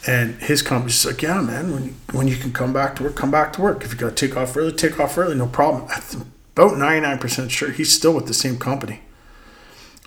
and 0.10 0.42
his 0.42 0.64
company's 0.64 1.06
like, 1.06 1.22
yeah, 1.22 1.40
man, 1.40 1.72
when, 1.72 1.96
when 2.14 2.28
you 2.28 2.36
can 2.36 2.52
come 2.52 2.74
back 2.74 2.96
to 2.96 3.04
work, 3.04 3.16
come 3.16 3.30
back 3.30 3.54
to 3.54 3.62
work. 3.62 3.84
If 3.84 3.92
you 3.92 4.00
got 4.00 4.18
to 4.18 4.28
take 4.28 4.36
off 4.36 4.58
early, 4.58 4.72
take 4.72 5.00
off 5.00 5.16
early, 5.20 5.36
no 5.36 5.46
problem. 5.46 5.84
About 5.84 6.72
99% 6.72 7.52
sure 7.52 7.70
he's 7.70 7.94
still 7.94 8.16
with 8.16 8.26
the 8.26 8.34
same 8.34 8.58
company. 8.58 9.02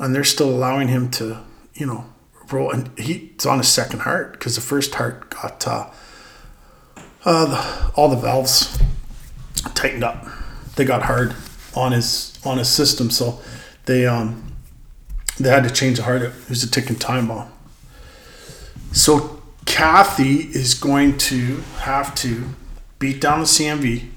And 0.00 0.12
they're 0.12 0.24
still 0.24 0.50
allowing 0.50 0.88
him 0.88 1.08
to, 1.12 1.44
you 1.74 1.86
know, 1.86 2.06
roll. 2.50 2.72
And 2.72 2.90
he's 2.98 3.46
on 3.46 3.58
his 3.58 3.68
second 3.68 4.00
heart 4.00 4.32
because 4.32 4.56
the 4.56 4.60
first 4.60 4.92
heart 4.96 5.30
got 5.30 5.68
uh, 5.68 5.90
uh, 7.24 7.46
the, 7.46 7.92
all 7.94 8.08
the 8.08 8.16
valves 8.16 8.76
tightened 9.76 10.02
up. 10.02 10.26
They 10.74 10.84
got 10.84 11.02
hard 11.02 11.36
on 11.76 11.92
his 11.92 12.36
on 12.44 12.58
his 12.58 12.68
system, 12.68 13.08
so 13.08 13.40
they 13.84 14.04
um 14.04 14.52
they 15.38 15.50
had 15.50 15.62
to 15.62 15.70
change 15.70 15.98
the 15.98 16.02
heart. 16.02 16.22
It 16.22 16.32
was 16.48 16.64
a 16.64 16.68
ticking 16.68 16.96
time 16.96 17.28
bomb. 17.28 17.52
So 18.90 19.41
Kathy 19.64 20.48
is 20.56 20.74
going 20.74 21.18
to 21.18 21.56
have 21.78 22.14
to 22.16 22.50
beat 22.98 23.20
down 23.20 23.40
the 23.40 23.46
CMV, 23.46 24.08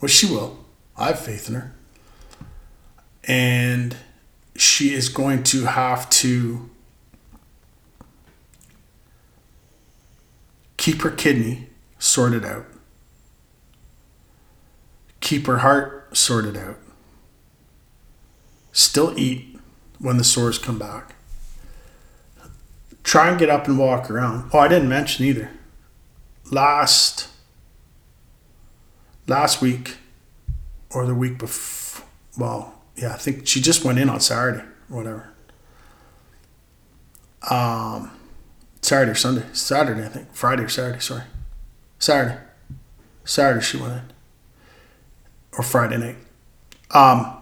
which 0.00 0.12
she 0.12 0.26
will. 0.26 0.58
I 0.96 1.08
have 1.08 1.20
faith 1.20 1.48
in 1.48 1.54
her. 1.54 1.74
And 3.24 3.96
she 4.56 4.92
is 4.92 5.08
going 5.08 5.42
to 5.44 5.64
have 5.64 6.10
to 6.10 6.68
keep 10.76 11.02
her 11.02 11.10
kidney 11.10 11.68
sorted 11.98 12.44
out, 12.44 12.66
keep 15.20 15.46
her 15.46 15.58
heart 15.58 16.16
sorted 16.16 16.56
out, 16.56 16.78
still 18.72 19.18
eat 19.18 19.58
when 19.98 20.16
the 20.16 20.24
sores 20.24 20.58
come 20.58 20.78
back 20.78 21.14
try 23.10 23.28
and 23.28 23.40
get 23.40 23.50
up 23.50 23.66
and 23.66 23.76
walk 23.76 24.08
around. 24.08 24.48
Oh, 24.52 24.60
I 24.60 24.68
didn't 24.68 24.88
mention 24.88 25.26
either. 25.26 25.50
Last 26.52 27.28
last 29.26 29.60
week 29.60 29.96
or 30.92 31.04
the 31.06 31.14
week 31.14 31.36
before. 31.36 32.06
Well, 32.38 32.80
yeah, 32.94 33.12
I 33.12 33.16
think 33.16 33.48
she 33.48 33.60
just 33.60 33.84
went 33.84 33.98
in 33.98 34.08
on 34.08 34.20
Saturday 34.20 34.62
or 34.88 34.96
whatever. 34.96 35.32
Um, 37.50 38.12
Saturday 38.80 39.10
or 39.10 39.16
Sunday. 39.16 39.44
Saturday, 39.54 40.04
I 40.04 40.08
think. 40.08 40.32
Friday 40.32 40.62
or 40.62 40.68
Saturday, 40.68 41.00
sorry. 41.00 41.24
Saturday. 41.98 42.38
Saturday 43.24 43.60
she 43.60 43.76
went 43.76 43.92
in. 43.94 44.02
Or 45.58 45.64
Friday 45.64 45.98
night. 45.98 46.16
Um, 46.92 47.38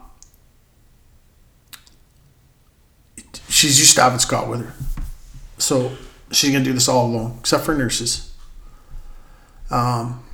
she's 3.51 3.79
used 3.79 3.97
to 3.97 4.03
having 4.03 4.19
Scott 4.19 4.49
with 4.49 4.65
her. 4.65 4.98
So 5.59 5.93
she's 6.31 6.51
going 6.51 6.65
to 6.65 6.71
do 6.71 6.75
this 6.75 6.89
all 6.89 7.07
alone, 7.07 7.37
except 7.41 7.65
for 7.65 7.75
nurses. 7.75 8.33
Um, 9.71 10.25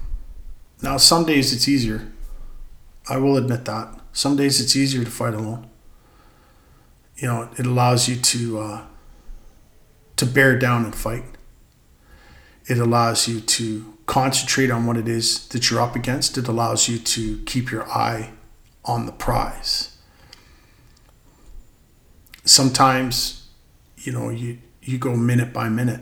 now, 0.83 0.97
some 0.97 1.25
days 1.25 1.53
it's 1.53 1.69
easier. 1.69 2.13
I 3.09 3.17
will 3.17 3.37
admit 3.37 3.65
that. 3.65 3.89
Some 4.13 4.37
days 4.37 4.61
it's 4.61 4.77
easier 4.77 5.05
to 5.05 5.11
fight 5.11 5.35
alone. 5.35 5.69
You 7.17 7.29
know, 7.29 7.49
it 7.59 7.67
allows 7.67 8.09
you 8.09 8.17
to 8.17 8.59
uh, 8.59 8.83
to 10.17 10.27
bear 10.27 10.59
down 10.59 10.85
and 10.85 10.95
fight. 10.95 11.25
It 12.67 12.79
allows 12.79 13.29
you 13.29 13.41
to 13.41 13.95
concentrate 14.07 14.71
on 14.71 14.87
what 14.87 14.97
it 14.97 15.09
is 15.09 15.49
that 15.49 15.71
you're 15.71 15.81
up 15.81 15.97
against. 15.97 16.39
It 16.39 16.49
allows 16.49 16.89
you 16.89 16.99
to 16.99 17.43
keep 17.45 17.71
your 17.71 17.89
eye 17.91 18.31
on 18.85 19.07
the 19.07 19.13
prize. 19.13 19.97
Sometimes, 22.45 23.49
you 23.97 24.13
know, 24.13 24.29
you 24.31 24.59
you 24.85 24.99
go 24.99 25.17
minute 25.17 25.53
by 25.53 25.69
minute. 25.69 26.01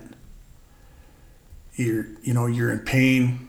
You're 1.75 2.07
you 2.23 2.35
know 2.35 2.47
you're 2.47 2.71
in 2.71 2.81
pain. 2.81 3.49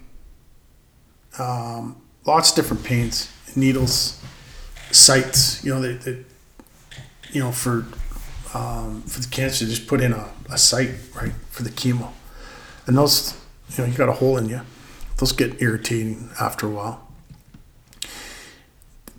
Um, 1.39 2.01
lots 2.25 2.51
of 2.51 2.55
different 2.55 2.83
pains, 2.83 3.31
needles, 3.55 4.21
sites. 4.91 5.63
You 5.63 5.73
know 5.73 5.81
they, 5.81 6.23
you 7.31 7.41
know 7.41 7.51
for 7.51 7.85
um, 8.53 9.01
for 9.03 9.19
the 9.19 9.27
cancer, 9.29 9.65
just 9.65 9.87
put 9.87 9.99
in 9.99 10.13
a, 10.13 10.29
a 10.49 10.57
site 10.57 10.91
right 11.15 11.33
for 11.49 11.63
the 11.63 11.71
chemo, 11.71 12.11
and 12.85 12.97
those 12.97 13.39
you 13.69 13.83
know 13.83 13.89
you 13.89 13.97
got 13.97 14.09
a 14.09 14.13
hole 14.13 14.37
in 14.37 14.47
you. 14.47 14.61
Those 15.17 15.31
get 15.31 15.61
irritating 15.61 16.29
after 16.39 16.67
a 16.67 16.69
while. 16.69 17.07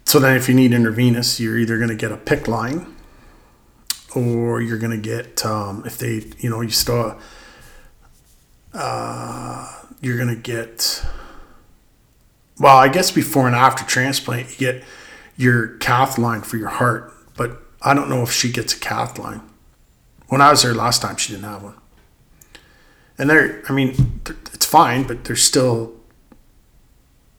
So 0.04 0.18
then, 0.18 0.36
if 0.36 0.48
you 0.48 0.54
need 0.54 0.72
intravenous, 0.72 1.40
you're 1.40 1.58
either 1.58 1.76
going 1.76 1.88
to 1.88 1.96
get 1.96 2.12
a 2.12 2.16
PICC 2.16 2.46
line 2.46 2.93
or 4.14 4.60
you're 4.60 4.78
going 4.78 4.90
to 4.90 4.96
get 4.96 5.44
um, 5.44 5.82
if 5.84 5.98
they 5.98 6.22
you 6.38 6.48
know 6.48 6.60
you 6.60 6.70
start 6.70 7.18
uh, 8.72 9.82
you're 10.00 10.16
going 10.16 10.28
to 10.28 10.40
get 10.40 11.04
well 12.58 12.76
i 12.76 12.88
guess 12.88 13.10
before 13.10 13.46
and 13.46 13.56
after 13.56 13.84
transplant 13.84 14.50
you 14.50 14.56
get 14.56 14.84
your 15.36 15.68
cath 15.78 16.18
line 16.18 16.40
for 16.40 16.56
your 16.56 16.68
heart 16.68 17.12
but 17.36 17.62
i 17.82 17.92
don't 17.92 18.08
know 18.08 18.22
if 18.22 18.30
she 18.30 18.50
gets 18.50 18.74
a 18.74 18.78
cath 18.78 19.18
line. 19.18 19.42
When 20.28 20.40
i 20.40 20.50
was 20.50 20.62
there 20.62 20.74
last 20.74 21.02
time 21.02 21.16
she 21.16 21.32
didn't 21.32 21.48
have 21.48 21.62
one. 21.62 21.74
And 23.18 23.28
they're 23.30 23.62
i 23.68 23.72
mean 23.72 24.20
it's 24.52 24.66
fine 24.66 25.04
but 25.04 25.24
they're 25.24 25.36
still 25.36 25.94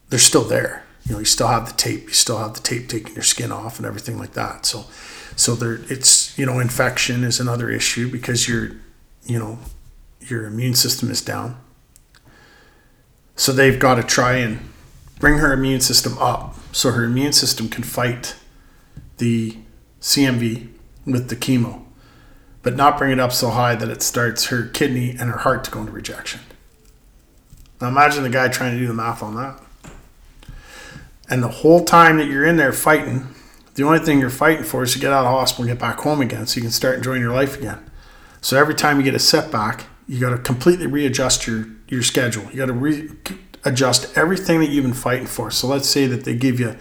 they're 0.08 0.18
still 0.18 0.44
there. 0.44 0.84
You 1.04 1.12
know 1.12 1.18
you 1.18 1.24
still 1.24 1.48
have 1.48 1.66
the 1.66 1.74
tape 1.74 2.04
you 2.04 2.12
still 2.12 2.38
have 2.38 2.54
the 2.54 2.60
tape 2.60 2.88
taking 2.88 3.14
your 3.14 3.24
skin 3.24 3.52
off 3.52 3.78
and 3.78 3.86
everything 3.86 4.18
like 4.18 4.32
that. 4.32 4.66
So 4.66 4.84
so 5.36 5.54
there, 5.54 5.80
it's 5.90 6.25
you 6.36 6.46
know, 6.46 6.60
infection 6.60 7.24
is 7.24 7.40
another 7.40 7.70
issue 7.70 8.10
because 8.10 8.48
your, 8.48 8.72
you 9.24 9.38
know, 9.38 9.58
your 10.20 10.46
immune 10.46 10.74
system 10.74 11.10
is 11.10 11.22
down. 11.22 11.58
So 13.34 13.52
they've 13.52 13.78
got 13.78 13.96
to 13.96 14.02
try 14.02 14.34
and 14.36 14.60
bring 15.18 15.38
her 15.38 15.52
immune 15.52 15.80
system 15.80 16.16
up 16.18 16.56
so 16.72 16.90
her 16.92 17.04
immune 17.04 17.32
system 17.32 17.68
can 17.68 17.84
fight 17.84 18.36
the 19.16 19.56
CMV 20.00 20.68
with 21.06 21.30
the 21.30 21.36
chemo, 21.36 21.82
but 22.62 22.76
not 22.76 22.98
bring 22.98 23.12
it 23.12 23.20
up 23.20 23.32
so 23.32 23.50
high 23.50 23.74
that 23.74 23.88
it 23.88 24.02
starts 24.02 24.46
her 24.46 24.66
kidney 24.66 25.10
and 25.10 25.30
her 25.30 25.38
heart 25.38 25.64
to 25.64 25.70
go 25.70 25.80
into 25.80 25.92
rejection. 25.92 26.40
Now 27.80 27.88
imagine 27.88 28.22
the 28.22 28.30
guy 28.30 28.48
trying 28.48 28.72
to 28.74 28.78
do 28.78 28.86
the 28.86 28.94
math 28.94 29.22
on 29.22 29.36
that. 29.36 29.60
And 31.28 31.42
the 31.42 31.48
whole 31.48 31.84
time 31.84 32.18
that 32.18 32.26
you're 32.26 32.44
in 32.44 32.56
there 32.56 32.72
fighting, 32.72 33.34
the 33.76 33.84
only 33.84 33.98
thing 33.98 34.18
you're 34.18 34.30
fighting 34.30 34.64
for 34.64 34.82
is 34.82 34.92
to 34.94 34.98
get 34.98 35.12
out 35.12 35.24
of 35.24 35.30
hospital 35.30 35.64
and 35.64 35.70
get 35.70 35.80
back 35.80 35.98
home 36.00 36.20
again 36.20 36.46
so 36.46 36.56
you 36.56 36.62
can 36.62 36.70
start 36.70 36.96
enjoying 36.96 37.20
your 37.20 37.32
life 37.32 37.56
again. 37.56 37.78
So 38.40 38.58
every 38.58 38.74
time 38.74 38.98
you 38.98 39.04
get 39.04 39.14
a 39.14 39.20
setback, 39.20 39.86
you 40.08 40.18
got 40.18 40.30
to 40.30 40.38
completely 40.38 40.86
readjust 40.86 41.46
your, 41.46 41.66
your 41.88 42.02
schedule. 42.02 42.44
You 42.50 42.56
got 42.56 42.66
to 42.66 42.72
readjust 42.72 44.16
everything 44.16 44.60
that 44.60 44.70
you've 44.70 44.84
been 44.84 44.94
fighting 44.94 45.26
for. 45.26 45.50
So 45.50 45.66
let's 45.66 45.88
say 45.88 46.06
that 46.06 46.24
they 46.24 46.34
give 46.34 46.58
you 46.58 46.76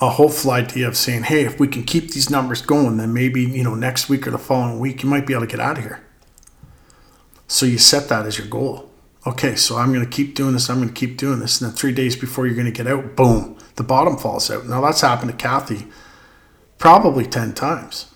a 0.00 0.10
hopeful 0.10 0.50
idea 0.52 0.88
of 0.88 0.96
saying, 0.96 1.24
hey, 1.24 1.44
if 1.44 1.60
we 1.60 1.68
can 1.68 1.84
keep 1.84 2.12
these 2.12 2.30
numbers 2.30 2.62
going, 2.62 2.96
then 2.96 3.12
maybe, 3.12 3.42
you 3.42 3.64
know, 3.64 3.74
next 3.74 4.08
week 4.08 4.26
or 4.26 4.30
the 4.30 4.38
following 4.38 4.78
week, 4.78 5.02
you 5.02 5.08
might 5.08 5.26
be 5.26 5.34
able 5.34 5.46
to 5.46 5.50
get 5.50 5.60
out 5.60 5.78
of 5.78 5.84
here. 5.84 6.02
So 7.48 7.66
you 7.66 7.78
set 7.78 8.08
that 8.08 8.26
as 8.26 8.38
your 8.38 8.46
goal 8.46 8.90
okay, 9.26 9.54
so 9.54 9.76
I'm 9.76 9.92
going 9.92 10.04
to 10.04 10.10
keep 10.10 10.34
doing 10.34 10.54
this, 10.54 10.70
I'm 10.70 10.76
going 10.76 10.88
to 10.88 10.94
keep 10.94 11.16
doing 11.16 11.40
this. 11.40 11.60
And 11.60 11.70
then 11.70 11.76
three 11.76 11.92
days 11.92 12.16
before 12.16 12.46
you're 12.46 12.54
going 12.56 12.66
to 12.66 12.72
get 12.72 12.86
out, 12.86 13.16
boom, 13.16 13.56
the 13.80 13.84
bottom 13.84 14.18
falls 14.18 14.50
out. 14.50 14.66
Now 14.66 14.82
that's 14.82 15.00
happened 15.00 15.30
to 15.30 15.36
Kathy 15.36 15.86
probably 16.76 17.24
10 17.24 17.54
times. 17.54 18.12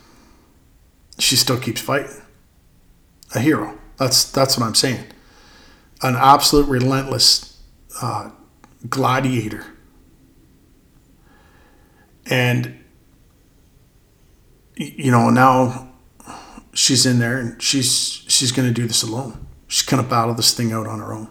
She 1.19 1.37
still 1.37 1.59
keeps 1.59 1.81
fighting. 1.81 2.21
A 3.35 3.41
hero. 3.41 3.79
That's, 3.97 4.31
that's 4.31 4.59
what 4.59 4.67
I'm 4.67 4.75
saying. 4.75 5.07
An 6.03 6.17
absolute 6.17 6.69
relentless 6.69 7.62
uh, 8.03 8.31
gladiator. 8.89 9.65
And, 12.27 12.85
you 14.77 15.11
know, 15.11 15.31
now 15.31 15.95
she's 16.75 17.07
in 17.07 17.21
there 17.21 17.39
and 17.39 17.62
she's 17.62 18.25
she's 18.27 18.51
going 18.51 18.67
to 18.67 18.75
do 18.75 18.87
this 18.87 19.03
alone 19.03 19.47
she's 19.75 19.83
going 19.83 20.03
to 20.03 20.09
battle 20.09 20.35
this 20.35 20.53
thing 20.55 20.73
out 20.73 20.87
on 20.87 21.01
her 21.01 21.12
own. 21.12 21.29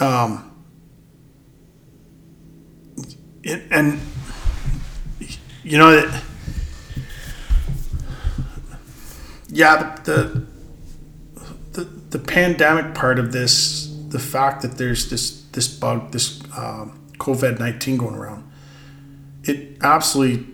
Um, 0.00 0.45
it, 3.46 3.62
and 3.70 4.00
you 5.62 5.78
know 5.78 5.90
that, 5.92 6.22
yeah, 9.48 9.96
the, 10.04 10.44
the 11.72 11.84
the 12.10 12.18
pandemic 12.18 12.94
part 12.94 13.18
of 13.18 13.32
this, 13.32 13.94
the 14.08 14.18
fact 14.18 14.62
that 14.62 14.78
there's 14.78 15.10
this 15.10 15.42
this 15.52 15.68
bug, 15.68 16.10
this 16.10 16.42
um, 16.56 16.98
COVID 17.18 17.58
nineteen 17.58 17.96
going 17.96 18.16
around, 18.16 18.50
it 19.44 19.78
absolutely 19.80 20.46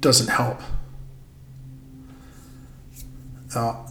doesn't 0.00 0.28
help. 0.28 0.60
Uh, 3.54 3.86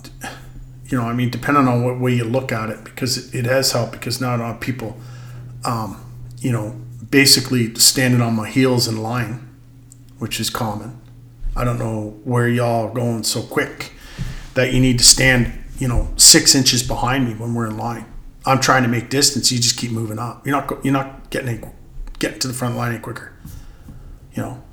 you 0.85 0.97
know, 0.97 1.05
I 1.05 1.13
mean, 1.13 1.29
depending 1.29 1.67
on 1.67 1.83
what 1.83 1.99
way 1.99 2.13
you 2.13 2.23
look 2.23 2.51
at 2.51 2.69
it, 2.69 2.83
because 2.83 3.17
it, 3.17 3.39
it 3.39 3.45
has 3.45 3.71
helped. 3.71 3.93
Because 3.93 4.21
now 4.21 4.35
a 4.35 4.37
lot 4.37 4.55
of 4.55 4.61
people, 4.61 4.97
um, 5.65 5.99
you 6.39 6.51
know, 6.51 6.75
basically 7.09 7.73
standing 7.75 8.21
on 8.21 8.35
my 8.35 8.49
heels 8.49 8.87
in 8.87 9.01
line, 9.01 9.55
which 10.19 10.39
is 10.39 10.49
common. 10.49 10.99
I 11.55 11.63
don't 11.63 11.79
know 11.79 12.19
where 12.23 12.47
y'all 12.47 12.87
are 12.87 12.93
going 12.93 13.23
so 13.23 13.41
quick 13.41 13.93
that 14.53 14.73
you 14.73 14.79
need 14.79 14.97
to 14.99 15.03
stand, 15.03 15.53
you 15.79 15.87
know, 15.87 16.13
six 16.17 16.53
inches 16.55 16.83
behind 16.83 17.27
me 17.27 17.33
when 17.33 17.53
we're 17.53 17.67
in 17.67 17.77
line. 17.77 18.05
I'm 18.45 18.59
trying 18.59 18.83
to 18.83 18.89
make 18.89 19.09
distance. 19.09 19.51
You 19.51 19.59
just 19.59 19.77
keep 19.77 19.91
moving 19.91 20.19
up. 20.19 20.45
You're 20.45 20.55
not 20.55 20.85
you're 20.85 20.93
not 20.93 21.29
getting 21.29 21.49
any, 21.49 21.67
getting 22.19 22.39
to 22.39 22.47
the 22.47 22.53
front 22.53 22.75
line 22.75 22.93
any 22.93 23.01
quicker. 23.01 23.33
You 24.33 24.43
know. 24.43 24.63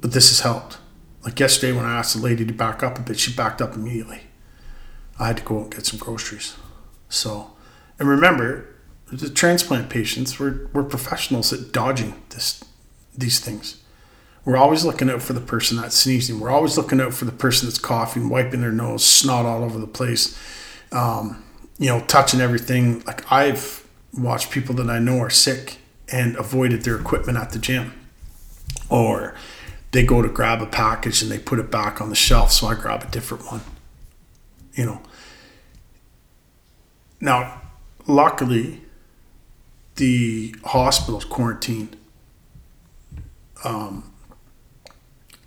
But 0.00 0.12
this 0.12 0.28
has 0.28 0.40
helped. 0.40 0.78
Like 1.24 1.38
yesterday 1.40 1.72
when 1.72 1.84
I 1.84 1.98
asked 1.98 2.14
the 2.14 2.22
lady 2.22 2.46
to 2.46 2.52
back 2.52 2.82
up 2.82 2.98
a 2.98 3.02
bit, 3.02 3.18
she 3.18 3.32
backed 3.32 3.60
up 3.60 3.74
immediately. 3.74 4.22
I 5.18 5.26
had 5.26 5.38
to 5.38 5.42
go 5.42 5.58
and 5.58 5.70
get 5.70 5.84
some 5.84 5.98
groceries. 5.98 6.56
So, 7.08 7.50
and 7.98 8.08
remember, 8.08 8.77
the 9.10 9.30
transplant 9.30 9.90
patients, 9.90 10.38
we're, 10.38 10.68
we're 10.72 10.82
professionals 10.82 11.52
at 11.52 11.72
dodging 11.72 12.20
this, 12.30 12.62
these 13.16 13.40
things. 13.40 13.82
We're 14.44 14.56
always 14.56 14.84
looking 14.84 15.10
out 15.10 15.22
for 15.22 15.32
the 15.32 15.40
person 15.40 15.76
that's 15.76 15.96
sneezing. 15.96 16.40
We're 16.40 16.50
always 16.50 16.76
looking 16.76 17.00
out 17.00 17.12
for 17.12 17.24
the 17.24 17.32
person 17.32 17.68
that's 17.68 17.78
coughing, 17.78 18.28
wiping 18.28 18.60
their 18.60 18.72
nose, 18.72 19.04
snot 19.04 19.44
all 19.44 19.64
over 19.64 19.78
the 19.78 19.86
place, 19.86 20.38
um, 20.92 21.44
you 21.78 21.86
know, 21.86 22.00
touching 22.00 22.40
everything. 22.40 23.00
Like 23.00 23.30
I've 23.30 23.86
watched 24.16 24.50
people 24.50 24.74
that 24.76 24.88
I 24.88 24.98
know 24.98 25.18
are 25.20 25.30
sick 25.30 25.78
and 26.10 26.36
avoided 26.36 26.82
their 26.82 26.98
equipment 26.98 27.36
at 27.36 27.50
the 27.50 27.58
gym. 27.58 27.92
Or 28.88 29.34
they 29.92 30.02
go 30.02 30.22
to 30.22 30.28
grab 30.28 30.62
a 30.62 30.66
package 30.66 31.22
and 31.22 31.30
they 31.30 31.38
put 31.38 31.58
it 31.58 31.70
back 31.70 32.00
on 32.00 32.08
the 32.08 32.14
shelf, 32.14 32.52
so 32.52 32.66
I 32.66 32.74
grab 32.74 33.02
a 33.02 33.10
different 33.10 33.46
one. 33.46 33.60
You 34.74 34.86
know, 34.86 35.02
now, 37.20 37.62
luckily, 38.06 38.82
the 39.98 40.54
hospital's 40.64 41.24
quarantined. 41.24 41.96
Um, 43.64 44.12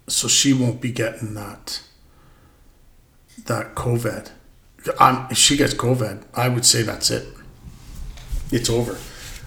so 0.08 0.28
she 0.28 0.54
won't 0.54 0.82
be 0.82 0.92
getting 0.92 1.34
that 1.34 1.82
that 3.46 3.74
COVID. 3.76 4.32
I'm, 5.00 5.28
if 5.32 5.38
she 5.38 5.58
gets 5.58 5.74
COVID, 5.74 6.24
I 6.34 6.50
would 6.50 6.66
say 6.66 6.82
that's 6.84 7.10
it. 7.10 7.28
it's 8.52 8.70
over. 8.70 8.98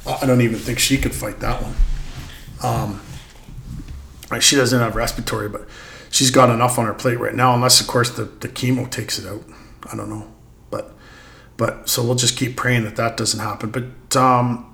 I 0.07 0.27
don't 0.27 0.41
even 0.41 0.59
think 0.59 0.79
she 0.79 0.99
could 0.99 1.15
fight 1.15 1.41
that 1.41 1.63
one. 1.63 1.75
Um, 2.63 3.01
she 4.41 4.57
doesn't 4.57 4.79
have 4.79 4.97
respiratory, 4.97 5.49
but 5.49 5.69
she's 6.11 6.31
got 6.31 6.51
enough 6.51 6.79
on 6.79 6.87
her 6.87 6.95
plate 6.95 7.19
right 7.19 7.35
now, 7.35 7.55
unless 7.55 7.81
of 7.81 7.87
course 7.87 8.11
the, 8.11 8.25
the 8.25 8.49
chemo 8.49 8.91
takes 8.91 9.19
it 9.19 9.27
out. 9.27 9.45
I 9.93 9.97
don't 9.97 10.09
know, 10.09 10.33
but 10.71 10.93
but 11.57 11.89
so 11.89 12.03
we'll 12.03 12.15
just 12.15 12.37
keep 12.37 12.57
praying 12.57 12.85
that 12.85 12.97
that 12.97 13.17
doesn't 13.17 13.41
happen. 13.41 13.71
But 13.71 14.17
um, 14.17 14.74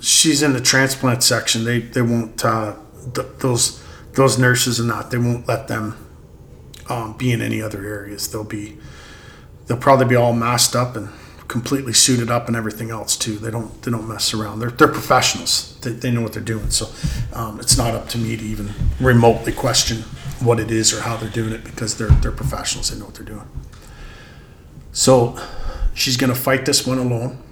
she's 0.00 0.42
in 0.42 0.52
the 0.52 0.60
transplant 0.60 1.22
section. 1.22 1.64
They 1.64 1.80
they 1.80 2.02
won't 2.02 2.44
uh, 2.44 2.76
th- 3.14 3.28
those 3.38 3.82
those 4.14 4.38
nurses 4.38 4.80
are 4.80 4.84
not. 4.84 5.10
they 5.10 5.18
won't 5.18 5.46
let 5.46 5.68
them 5.68 5.96
um, 6.88 7.16
be 7.16 7.32
in 7.32 7.40
any 7.42 7.62
other 7.62 7.84
areas. 7.84 8.30
They'll 8.30 8.44
be 8.44 8.78
they'll 9.66 9.76
probably 9.76 10.06
be 10.06 10.16
all 10.16 10.32
masked 10.32 10.74
up 10.74 10.96
and 10.96 11.08
completely 11.46 11.94
suited 11.94 12.30
up 12.30 12.46
and 12.46 12.56
everything 12.56 12.90
else 12.90 13.16
too. 13.16 13.36
They 13.38 13.50
don't 13.50 13.82
they 13.82 13.90
don't 13.90 14.08
mess 14.08 14.34
around. 14.34 14.58
They're 14.60 14.70
they're 14.70 14.88
professionals. 14.88 15.78
They, 15.80 15.92
they 15.92 16.10
know 16.10 16.22
what 16.22 16.32
they're 16.32 16.42
doing. 16.42 16.70
So 16.70 16.88
um, 17.32 17.60
it's 17.60 17.76
not 17.78 17.94
up 17.94 18.08
to 18.10 18.18
me 18.18 18.36
to 18.36 18.44
even 18.44 18.72
remotely 19.00 19.52
question 19.52 19.98
what 20.40 20.60
it 20.60 20.70
is 20.70 20.92
or 20.92 21.00
how 21.00 21.16
they're 21.16 21.30
doing 21.30 21.52
it 21.52 21.64
because 21.64 21.96
they're 21.96 22.08
they're 22.08 22.32
professionals. 22.32 22.90
They 22.90 22.98
know 22.98 23.06
what 23.06 23.14
they're 23.14 23.24
doing. 23.24 23.48
So 24.92 25.38
she's 25.94 26.16
gonna 26.16 26.34
fight 26.34 26.66
this 26.66 26.86
one 26.86 26.98
alone. 26.98 27.42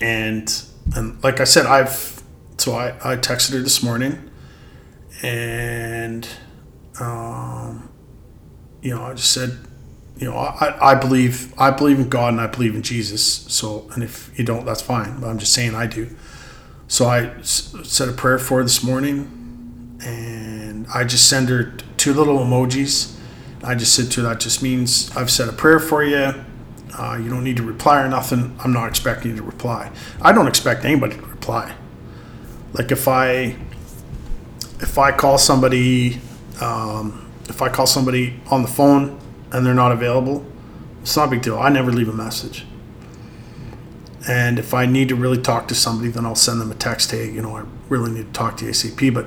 And 0.00 0.62
and 0.94 1.22
like 1.24 1.40
I 1.40 1.44
said, 1.44 1.66
I've 1.66 2.22
so 2.58 2.72
I, 2.74 2.88
I 3.04 3.16
texted 3.16 3.52
her 3.52 3.60
this 3.60 3.82
morning 3.82 4.30
and 5.22 6.28
um, 7.00 7.88
you 8.82 8.94
know, 8.94 9.02
I 9.02 9.14
just 9.14 9.32
said, 9.32 9.58
you 10.18 10.30
know, 10.30 10.36
I, 10.36 10.92
I 10.92 10.94
believe 10.94 11.52
I 11.58 11.70
believe 11.70 11.98
in 11.98 12.08
God 12.08 12.32
and 12.34 12.40
I 12.40 12.46
believe 12.46 12.74
in 12.74 12.82
Jesus. 12.82 13.22
So, 13.24 13.88
and 13.94 14.02
if 14.02 14.36
you 14.38 14.44
don't, 14.44 14.64
that's 14.64 14.82
fine. 14.82 15.20
But 15.20 15.28
I'm 15.28 15.38
just 15.38 15.52
saying 15.52 15.74
I 15.74 15.86
do. 15.86 16.14
So 16.88 17.06
I 17.06 17.26
s- 17.38 17.74
said 17.84 18.08
a 18.08 18.12
prayer 18.12 18.38
for 18.38 18.58
her 18.58 18.62
this 18.62 18.82
morning, 18.82 19.98
and 20.04 20.86
I 20.94 21.04
just 21.04 21.28
send 21.28 21.48
her 21.48 21.72
two 21.96 22.14
little 22.14 22.38
emojis. 22.38 23.14
I 23.64 23.74
just 23.74 23.94
said 23.94 24.10
to 24.12 24.22
her, 24.22 24.28
that 24.28 24.40
just 24.40 24.62
means 24.62 25.14
I've 25.16 25.30
said 25.30 25.48
a 25.48 25.52
prayer 25.52 25.80
for 25.80 26.04
you. 26.04 26.32
Uh, 26.98 27.18
you 27.22 27.28
don't 27.28 27.44
need 27.44 27.58
to 27.58 27.62
reply 27.62 28.02
or 28.02 28.08
nothing. 28.08 28.56
I'm 28.64 28.72
not 28.72 28.88
expecting 28.88 29.32
you 29.32 29.36
to 29.36 29.42
reply. 29.42 29.90
I 30.22 30.32
don't 30.32 30.48
expect 30.48 30.84
anybody 30.84 31.16
to 31.16 31.22
reply. 31.22 31.74
Like 32.72 32.90
if 32.90 33.06
I 33.06 33.56
if 34.80 34.98
I 34.98 35.12
call 35.12 35.38
somebody, 35.38 36.20
um, 36.60 37.30
if 37.48 37.62
I 37.62 37.68
call 37.68 37.86
somebody 37.86 38.40
on 38.50 38.62
the 38.62 38.68
phone 38.68 39.18
and 39.52 39.64
they're 39.64 39.74
not 39.74 39.92
available, 39.92 40.44
it's 41.02 41.16
not 41.16 41.28
a 41.28 41.30
big 41.30 41.42
deal. 41.42 41.58
I 41.58 41.68
never 41.68 41.92
leave 41.92 42.08
a 42.08 42.12
message. 42.12 42.66
And 44.28 44.58
if 44.58 44.74
I 44.74 44.86
need 44.86 45.08
to 45.10 45.14
really 45.14 45.40
talk 45.40 45.68
to 45.68 45.74
somebody, 45.74 46.10
then 46.10 46.26
I'll 46.26 46.34
send 46.34 46.60
them 46.60 46.70
a 46.70 46.74
text. 46.74 47.10
Hey, 47.12 47.30
you 47.30 47.40
know, 47.40 47.56
I 47.56 47.64
really 47.88 48.10
need 48.10 48.26
to 48.26 48.32
talk 48.32 48.56
to 48.58 48.64
ACP. 48.66 49.10
But 49.14 49.26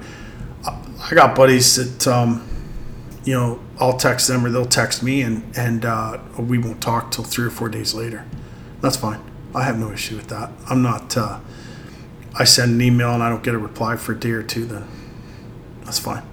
I- 0.65 0.75
I 1.09 1.15
got 1.15 1.35
buddies 1.35 1.75
that, 1.77 2.07
um, 2.07 2.41
you 3.23 3.33
know, 3.33 3.59
I'll 3.79 3.97
text 3.97 4.27
them 4.27 4.45
or 4.45 4.49
they'll 4.49 4.65
text 4.65 5.01
me, 5.01 5.21
and 5.21 5.55
and 5.57 5.85
uh, 5.85 6.19
we 6.37 6.57
won't 6.57 6.81
talk 6.81 7.11
till 7.11 7.23
three 7.23 7.45
or 7.45 7.51
four 7.51 7.69
days 7.69 7.93
later. 7.93 8.25
That's 8.81 8.97
fine. 8.97 9.21
I 9.55 9.63
have 9.63 9.79
no 9.79 9.91
issue 9.91 10.15
with 10.15 10.27
that. 10.27 10.51
I'm 10.69 10.81
not. 10.81 11.17
Uh, 11.17 11.39
I 12.35 12.43
send 12.43 12.73
an 12.73 12.81
email 12.81 13.13
and 13.13 13.23
I 13.23 13.29
don't 13.29 13.43
get 13.43 13.55
a 13.55 13.57
reply 13.57 13.95
for 13.95 14.13
a 14.13 14.19
day 14.19 14.31
or 14.31 14.43
two, 14.43 14.65
then 14.65 14.87
that's 15.83 15.99
fine. 15.99 16.23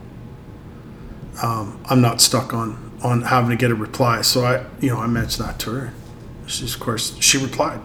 Um, 1.42 1.80
I'm 1.86 2.00
not 2.00 2.20
stuck 2.20 2.52
on 2.52 2.98
on 3.02 3.22
having 3.22 3.50
to 3.50 3.56
get 3.56 3.70
a 3.70 3.74
reply. 3.74 4.22
So 4.22 4.44
I, 4.44 4.66
you 4.80 4.90
know, 4.90 4.98
I 4.98 5.06
mentioned 5.06 5.46
that 5.46 5.58
to 5.60 5.70
her. 5.70 5.92
She's 6.46 6.74
of 6.74 6.80
course 6.80 7.16
she 7.20 7.38
replied. 7.38 7.80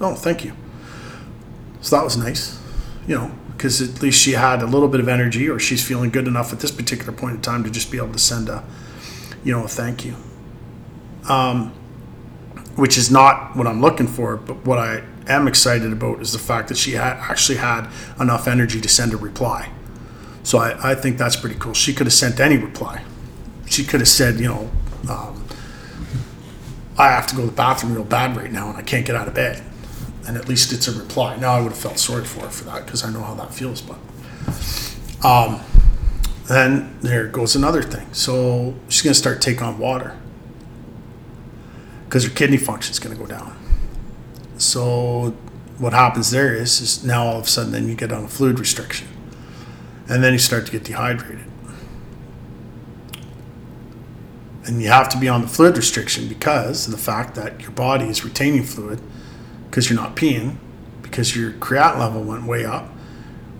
Oh, 0.00 0.14
thank 0.14 0.44
you. 0.44 0.52
So 1.82 1.96
that 1.96 2.04
was 2.04 2.16
nice, 2.16 2.58
you 3.06 3.14
know, 3.14 3.32
because 3.52 3.80
at 3.82 4.02
least 4.02 4.20
she 4.20 4.32
had 4.32 4.62
a 4.62 4.66
little 4.66 4.88
bit 4.88 5.00
of 5.00 5.08
energy, 5.08 5.48
or 5.48 5.58
she's 5.58 5.86
feeling 5.86 6.10
good 6.10 6.26
enough 6.26 6.52
at 6.52 6.60
this 6.60 6.70
particular 6.70 7.12
point 7.12 7.36
in 7.36 7.42
time 7.42 7.64
to 7.64 7.70
just 7.70 7.90
be 7.90 7.98
able 7.98 8.12
to 8.12 8.18
send 8.18 8.48
a, 8.48 8.64
you 9.44 9.52
know, 9.52 9.66
thank 9.66 10.04
you. 10.04 10.14
Um, 11.28 11.72
which 12.76 12.96
is 12.96 13.10
not 13.10 13.56
what 13.56 13.66
I'm 13.66 13.80
looking 13.80 14.06
for, 14.06 14.36
but 14.36 14.64
what 14.64 14.78
I 14.78 15.02
am 15.28 15.46
excited 15.46 15.92
about 15.92 16.20
is 16.20 16.32
the 16.32 16.38
fact 16.38 16.68
that 16.68 16.78
she 16.78 16.92
had 16.92 17.16
actually 17.18 17.58
had 17.58 17.88
enough 18.18 18.48
energy 18.48 18.80
to 18.80 18.88
send 18.88 19.12
a 19.12 19.16
reply. 19.16 19.70
So 20.42 20.58
I, 20.58 20.92
I 20.92 20.94
think 20.94 21.18
that's 21.18 21.36
pretty 21.36 21.56
cool. 21.56 21.74
She 21.74 21.92
could 21.92 22.06
have 22.06 22.14
sent 22.14 22.40
any 22.40 22.56
reply. 22.56 23.04
She 23.66 23.84
could 23.84 24.00
have 24.00 24.08
said, 24.08 24.40
you 24.40 24.48
know, 24.48 24.70
um, 25.08 25.44
I 26.98 27.08
have 27.08 27.26
to 27.28 27.34
go 27.36 27.42
to 27.42 27.46
the 27.46 27.56
bathroom 27.56 27.94
real 27.94 28.04
bad 28.04 28.36
right 28.36 28.50
now 28.50 28.68
and 28.68 28.76
I 28.76 28.82
can't 28.82 29.06
get 29.06 29.14
out 29.14 29.28
of 29.28 29.34
bed. 29.34 29.62
And 30.26 30.36
at 30.36 30.48
least 30.48 30.72
it's 30.72 30.88
a 30.88 30.92
reply. 30.92 31.36
Now 31.36 31.52
I 31.52 31.60
would 31.60 31.72
have 31.72 31.80
felt 31.80 31.98
sorry 31.98 32.24
for 32.24 32.40
her 32.40 32.50
for 32.50 32.64
that 32.64 32.84
because 32.84 33.04
I 33.04 33.10
know 33.10 33.22
how 33.22 33.34
that 33.34 33.54
feels. 33.54 33.80
But 33.80 33.98
um, 35.24 35.60
then 36.50 36.98
there 37.00 37.28
goes 37.28 37.54
another 37.54 37.80
thing. 37.80 38.12
So 38.12 38.74
she's 38.88 39.02
going 39.02 39.14
to 39.14 39.18
start 39.18 39.40
taking 39.40 39.62
on 39.62 39.78
water 39.78 40.16
because 42.04 42.24
her 42.24 42.30
kidney 42.30 42.56
function 42.56 42.90
is 42.90 42.98
going 42.98 43.16
to 43.16 43.22
go 43.22 43.28
down. 43.28 43.56
So 44.58 45.36
what 45.78 45.92
happens 45.92 46.32
there 46.32 46.52
is, 46.52 46.80
is 46.80 47.04
now 47.04 47.24
all 47.24 47.38
of 47.38 47.44
a 47.44 47.48
sudden 47.48 47.70
then 47.70 47.88
you 47.88 47.94
get 47.94 48.12
on 48.12 48.24
a 48.24 48.28
fluid 48.28 48.58
restriction 48.58 49.06
and 50.08 50.24
then 50.24 50.32
you 50.32 50.40
start 50.40 50.66
to 50.66 50.72
get 50.72 50.82
dehydrated. 50.82 51.46
And 54.66 54.82
you 54.82 54.88
have 54.88 55.08
to 55.10 55.18
be 55.18 55.28
on 55.28 55.42
the 55.42 55.48
fluid 55.48 55.76
restriction 55.76 56.28
because 56.28 56.86
of 56.86 56.92
the 56.92 56.98
fact 56.98 57.36
that 57.36 57.60
your 57.60 57.70
body 57.70 58.06
is 58.06 58.24
retaining 58.24 58.64
fluid 58.64 59.00
because 59.70 59.88
you're 59.88 59.98
not 59.98 60.16
peeing, 60.16 60.56
because 61.00 61.36
your 61.36 61.52
creat 61.52 61.96
level 61.96 62.24
went 62.24 62.44
way 62.44 62.64
up, 62.64 62.88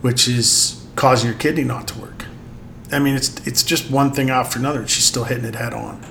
which 0.02 0.26
is 0.26 0.84
causing 0.96 1.30
your 1.30 1.38
kidney 1.38 1.62
not 1.62 1.86
to 1.88 1.98
work. 2.00 2.09
I 2.92 2.98
mean, 2.98 3.14
it's 3.14 3.46
it's 3.46 3.62
just 3.62 3.90
one 3.90 4.12
thing 4.12 4.30
after 4.30 4.58
another. 4.58 4.86
She's 4.86 5.04
still 5.04 5.24
hitting 5.24 5.44
it 5.44 5.54
head 5.54 5.72
on. 5.72 6.04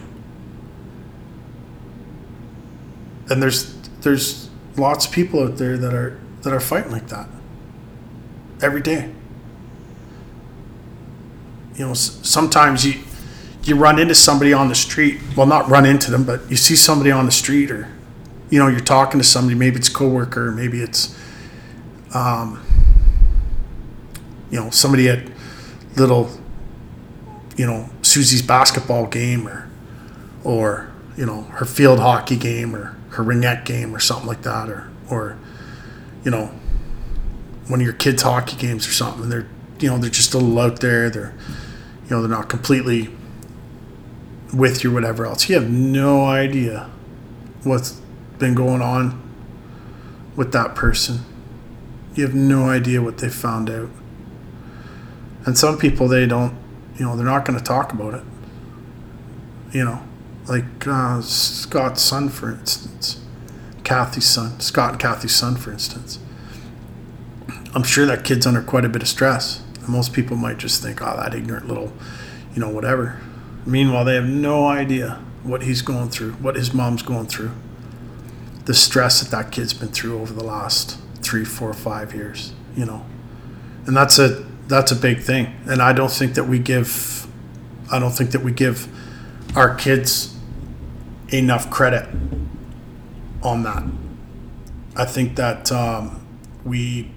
And 3.29 3.41
there's 3.41 3.73
there's 4.01 4.49
lots 4.75 5.05
of 5.05 5.11
people 5.11 5.43
out 5.43 5.57
there 5.57 5.77
that 5.77 5.93
are 5.93 6.19
that 6.41 6.53
are 6.53 6.59
fighting 6.59 6.91
like 6.91 7.07
that 7.09 7.27
every 8.61 8.81
day 8.81 9.11
you 11.75 11.85
know 11.85 11.93
sometimes 11.93 12.85
you 12.85 13.01
you 13.63 13.75
run 13.75 13.99
into 13.99 14.13
somebody 14.13 14.53
on 14.53 14.67
the 14.67 14.75
street 14.75 15.19
well 15.35 15.47
not 15.47 15.67
run 15.69 15.85
into 15.85 16.11
them 16.11 16.23
but 16.23 16.41
you 16.49 16.55
see 16.55 16.75
somebody 16.75 17.11
on 17.11 17.25
the 17.25 17.31
street 17.31 17.71
or 17.71 17.87
you 18.49 18.59
know 18.59 18.67
you're 18.67 18.79
talking 18.79 19.19
to 19.19 19.23
somebody 19.23 19.57
maybe 19.57 19.77
it's 19.77 19.87
a 19.87 19.93
coworker 19.93 20.51
maybe 20.51 20.81
it's 20.81 21.17
um, 22.13 22.61
you 24.51 24.59
know 24.59 24.69
somebody 24.69 25.07
at 25.07 25.19
little 25.95 26.29
you 27.59 27.65
know 27.65 27.89
Susie's 28.03 28.41
basketball 28.41 29.05
game 29.05 29.45
or 29.45 29.69
or 30.45 30.89
you 31.17 31.25
know 31.25 31.41
her 31.41 31.65
field 31.65 31.99
hockey 31.99 32.37
game 32.37 32.73
or 32.73 32.95
her 33.09 33.21
ringette 33.21 33.65
game 33.65 33.93
or 33.93 33.99
something 33.99 34.27
like 34.27 34.43
that 34.43 34.69
or 34.69 34.89
or 35.09 35.37
you 36.23 36.31
know 36.31 36.45
one 37.67 37.81
of 37.81 37.85
your 37.85 37.93
kids 37.93 38.21
hockey 38.21 38.55
games 38.55 38.87
or 38.87 38.91
something. 38.91 39.27
They're 39.27 39.45
you 39.77 39.89
know 39.89 39.97
they're 39.97 40.09
just 40.09 40.33
a 40.33 40.37
little 40.37 40.57
out 40.57 40.79
there. 40.79 41.09
They're 41.09 41.33
you 42.05 42.11
know 42.11 42.21
they're 42.21 42.29
not 42.29 42.47
completely 42.47 43.09
with 44.53 44.85
you 44.85 44.93
whatever 44.93 45.25
else. 45.25 45.49
You 45.49 45.55
have 45.55 45.69
no 45.69 46.27
idea 46.27 46.89
what's 47.63 47.99
been 48.37 48.55
going 48.55 48.81
on 48.81 49.21
with 50.37 50.53
that 50.53 50.75
person. 50.75 51.25
You 52.15 52.23
have 52.23 52.33
no 52.33 52.69
idea 52.69 53.01
what 53.01 53.17
they 53.17 53.27
found 53.27 53.69
out. 53.69 53.89
And 55.45 55.57
some 55.57 55.77
people 55.77 56.07
they 56.07 56.25
don't 56.25 56.57
you 56.99 57.05
know 57.05 57.15
they're 57.15 57.25
not 57.25 57.45
going 57.45 57.57
to 57.57 57.63
talk 57.63 57.93
about 57.93 58.13
it. 58.13 58.23
You 59.71 59.85
know 59.85 60.03
like 60.47 60.87
uh, 60.87 61.21
scott's 61.21 62.01
son 62.01 62.27
for 62.27 62.51
instance 62.51 63.21
kathy's 63.83 64.25
son 64.25 64.59
scott 64.59 64.91
and 64.91 64.99
kathy's 64.99 65.35
son 65.35 65.55
for 65.55 65.71
instance. 65.71 66.19
I'm 67.73 67.83
sure 67.83 68.05
that 68.07 68.23
kid's 68.23 68.47
under 68.47 68.63
quite 68.63 68.83
a 68.83 68.89
bit 68.89 69.03
of 69.03 69.07
stress. 69.07 69.63
Most 69.87 70.11
people 70.11 70.35
might 70.35 70.57
just 70.57 70.81
think 70.81 71.01
oh 71.01 71.15
that 71.17 71.33
ignorant 71.33 71.67
little 71.67 71.93
you 72.53 72.59
know 72.59 72.69
whatever. 72.69 73.19
Meanwhile 73.65 74.05
they 74.05 74.15
have 74.15 74.27
no 74.27 74.67
idea 74.67 75.21
what 75.43 75.63
he's 75.63 75.81
going 75.81 76.09
through 76.09 76.33
what 76.33 76.55
his 76.55 76.73
mom's 76.73 77.03
going 77.03 77.27
through. 77.27 77.51
The 78.65 78.73
stress 78.73 79.21
that 79.21 79.31
that 79.31 79.51
kid's 79.51 79.73
been 79.73 79.89
through 79.89 80.19
over 80.19 80.33
the 80.33 80.43
last 80.43 80.99
three 81.21 81.45
four 81.45 81.73
five 81.73 82.13
years 82.13 82.53
you 82.75 82.85
know? 82.85 83.05
And 83.85 83.95
that's 83.95 84.19
a 84.19 84.45
that's 84.69 84.91
a 84.91 84.95
big 84.95 85.19
thing. 85.19 85.53
And 85.67 85.81
i 85.81 85.91
don't 85.93 86.11
think 86.11 86.35
that 86.35 86.45
we 86.45 86.59
give 86.59 87.27
i 87.91 87.99
don't 87.99 88.11
think 88.11 88.31
that 88.31 88.41
we 88.41 88.51
give 88.51 88.87
our 89.55 89.75
kids 89.75 90.35
enough 91.31 91.69
credit 91.69 92.07
on 93.41 93.63
that. 93.63 93.83
I 94.95 95.05
think 95.05 95.35
that 95.35 95.71
um, 95.71 96.25
we 96.65 97.11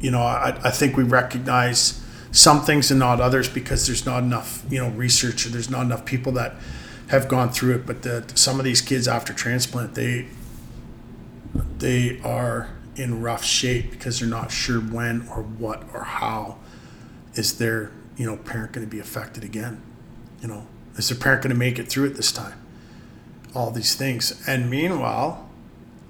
you 0.00 0.10
know 0.10 0.22
I, 0.22 0.58
I 0.62 0.70
think 0.70 0.96
we 0.96 1.04
recognize 1.04 2.02
some 2.32 2.62
things 2.62 2.90
and 2.90 3.00
not 3.00 3.20
others 3.20 3.48
because 3.48 3.86
there's 3.86 4.04
not 4.04 4.22
enough 4.22 4.64
you 4.68 4.78
know 4.78 4.90
research 4.90 5.46
or 5.46 5.50
there's 5.50 5.70
not 5.70 5.82
enough 5.82 6.04
people 6.04 6.32
that 6.32 6.54
have 7.08 7.28
gone 7.28 7.50
through 7.50 7.76
it. 7.76 7.86
But 7.86 8.02
the, 8.02 8.24
some 8.34 8.58
of 8.58 8.64
these 8.64 8.80
kids 8.80 9.06
after 9.06 9.32
transplant 9.32 9.94
they 9.94 10.26
they 11.78 12.20
are 12.22 12.70
in 12.96 13.20
rough 13.22 13.44
shape 13.44 13.90
because 13.90 14.20
they're 14.20 14.28
not 14.28 14.50
sure 14.50 14.80
when 14.80 15.28
or 15.28 15.42
what 15.42 15.84
or 15.92 16.02
how 16.04 16.58
is 17.34 17.58
their 17.58 17.92
you 18.16 18.26
know 18.26 18.36
parent 18.36 18.72
going 18.72 18.86
to 18.86 18.90
be 18.90 18.98
affected 18.98 19.44
again 19.44 19.80
you 20.40 20.48
know? 20.48 20.66
Is 20.96 21.08
their 21.08 21.18
parent 21.18 21.42
going 21.42 21.52
to 21.52 21.58
make 21.58 21.78
it 21.78 21.88
through 21.88 22.06
it 22.06 22.14
this 22.14 22.32
time? 22.32 22.60
All 23.54 23.70
these 23.70 23.94
things. 23.94 24.42
And 24.46 24.70
meanwhile 24.70 25.42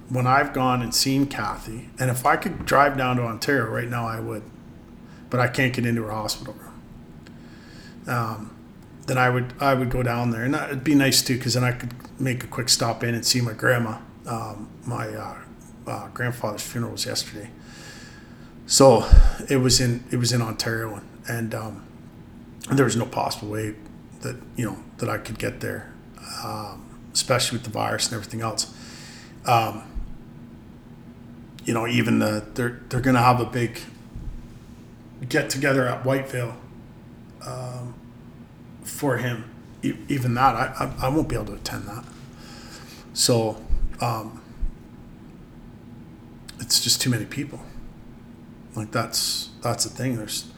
when 0.09 0.25
i've 0.25 0.53
gone 0.53 0.83
and 0.83 0.95
seen 0.95 1.27
kathy 1.27 1.91
and 1.99 2.13
if 2.13 2.25
i 2.25 2.37
could 2.37 2.65
drive 2.65 2.97
down 2.97 3.17
to 3.17 3.23
ontario 3.23 3.65
right 3.65 3.89
now 3.89 4.07
i 4.07 4.21
would 4.21 4.41
but 5.31 5.41
i 5.41 5.49
can't 5.49 5.73
get 5.73 5.85
into 5.85 6.01
her 6.05 6.13
hospital 6.13 6.55
room. 6.55 6.83
Um, 8.07 8.57
then 9.09 9.19
i 9.19 9.29
would 9.29 9.53
i 9.59 9.75
would 9.75 9.91
go 9.91 10.05
down 10.05 10.31
there 10.31 10.45
and 10.45 10.55
it'd 10.55 10.85
be 10.85 10.95
nice 10.95 11.23
too 11.23 11.37
because 11.37 11.55
then 11.55 11.65
i 11.65 11.73
could 11.73 11.93
make 12.21 12.45
a 12.45 12.47
quick 12.47 12.69
stop 12.69 13.03
in 13.03 13.17
and 13.17 13.27
see 13.27 13.41
my 13.41 13.53
grandma 13.53 13.99
um, 14.27 14.69
my 14.85 15.09
uh, 15.09 15.39
uh, 15.87 16.09
grandfather's 16.09 16.63
funeral 16.63 16.93
was 16.93 17.07
yesterday. 17.07 17.51
So 18.67 19.09
it 19.49 19.59
was 19.59 19.81
in 19.81 20.05
it 20.11 20.17
was 20.17 20.33
in 20.33 20.43
Ontario, 20.43 21.01
and, 21.29 21.55
um, 21.55 21.87
there 22.73 22.85
was 22.85 22.97
no 22.97 23.07
possible 23.07 23.49
way 23.49 23.77
that 24.23 24.37
you 24.57 24.65
know 24.67 24.77
that 24.99 25.09
I 25.09 25.19
could 25.19 25.39
get 25.39 25.61
there, 25.61 25.93
um, 26.45 26.85
especially 27.13 27.59
with 27.59 27.65
the 27.65 27.71
virus 27.71 28.07
and 28.07 28.15
everything 28.15 28.41
else. 28.41 28.75
Um, 29.45 29.85
you 31.65 31.73
know, 31.73 31.87
even 31.87 32.19
the 32.19 32.45
they're 32.55 32.81
they're 32.89 33.01
going 33.01 33.15
to 33.15 33.23
have 33.23 33.41
a 33.41 33.45
big 33.45 33.81
get 35.29 35.49
together 35.49 35.87
at 35.87 36.03
Whitevale 36.03 36.57
um, 37.47 37.95
for 38.83 39.19
him. 39.19 39.45
E- 39.85 39.95
even 40.09 40.35
that, 40.35 40.57
I, 40.57 40.93
I 41.01 41.07
I 41.07 41.09
won't 41.09 41.29
be 41.29 41.37
able 41.37 41.47
to 41.47 41.55
attend 41.55 41.87
that. 41.87 42.05
So. 43.15 43.63
Um, 44.01 44.43
it's 46.59 46.81
just 46.83 47.01
too 47.01 47.11
many 47.11 47.25
people. 47.25 47.61
Like 48.75 48.93
that's 48.93 49.51
that's 49.63 49.85
the 49.85 49.91
thing. 49.91 50.17
There's 50.17 50.51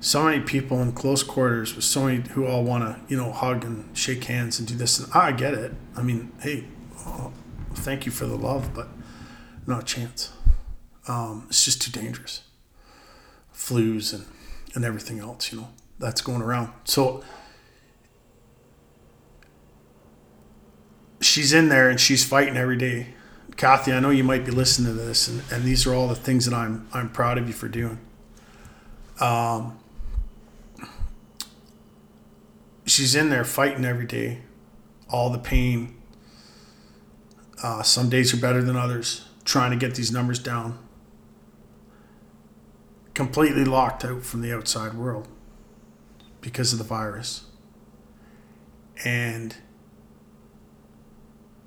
so 0.00 0.24
many 0.24 0.40
people 0.40 0.80
in 0.80 0.92
close 0.92 1.22
quarters 1.22 1.74
with 1.74 1.84
so 1.84 2.04
many 2.04 2.26
who 2.30 2.46
all 2.46 2.64
want 2.64 2.84
to 2.84 3.00
you 3.12 3.16
know 3.16 3.32
hug 3.32 3.64
and 3.64 3.96
shake 3.96 4.24
hands 4.24 4.58
and 4.58 4.66
do 4.66 4.74
this. 4.74 4.98
And 4.98 5.12
I 5.12 5.32
get 5.32 5.54
it. 5.54 5.72
I 5.96 6.02
mean, 6.02 6.32
hey, 6.40 6.64
oh, 7.00 7.32
thank 7.74 8.06
you 8.06 8.12
for 8.12 8.26
the 8.26 8.36
love, 8.36 8.74
but 8.74 8.88
not 9.66 9.82
a 9.82 9.84
chance. 9.84 10.32
Um, 11.06 11.46
it's 11.48 11.64
just 11.64 11.82
too 11.82 11.90
dangerous. 11.90 12.42
Flus 13.54 14.14
and 14.14 14.24
and 14.74 14.84
everything 14.84 15.18
else, 15.18 15.52
you 15.52 15.60
know, 15.60 15.68
that's 15.98 16.20
going 16.20 16.42
around. 16.42 16.72
So 16.84 17.22
she's 21.20 21.52
in 21.52 21.68
there 21.68 21.90
and 21.90 22.00
she's 22.00 22.24
fighting 22.24 22.56
every 22.56 22.76
day 22.76 23.08
Kathy, 23.60 23.92
I 23.92 24.00
know 24.00 24.08
you 24.08 24.24
might 24.24 24.46
be 24.46 24.52
listening 24.52 24.96
to 24.96 25.02
this, 25.02 25.28
and, 25.28 25.42
and 25.52 25.64
these 25.64 25.86
are 25.86 25.92
all 25.92 26.08
the 26.08 26.14
things 26.14 26.46
that 26.46 26.54
I'm 26.54 26.88
I'm 26.94 27.10
proud 27.10 27.36
of 27.36 27.46
you 27.46 27.52
for 27.52 27.68
doing. 27.68 27.98
Um, 29.20 29.78
she's 32.86 33.14
in 33.14 33.28
there 33.28 33.44
fighting 33.44 33.84
every 33.84 34.06
day, 34.06 34.38
all 35.10 35.28
the 35.28 35.38
pain. 35.38 35.94
Uh, 37.62 37.82
some 37.82 38.08
days 38.08 38.32
are 38.32 38.38
better 38.38 38.62
than 38.62 38.76
others, 38.76 39.28
trying 39.44 39.72
to 39.72 39.76
get 39.76 39.94
these 39.94 40.10
numbers 40.10 40.38
down. 40.38 40.78
Completely 43.12 43.66
locked 43.66 44.06
out 44.06 44.22
from 44.22 44.40
the 44.40 44.56
outside 44.56 44.94
world 44.94 45.28
because 46.40 46.72
of 46.72 46.78
the 46.78 46.84
virus. 46.86 47.44
And 49.04 49.54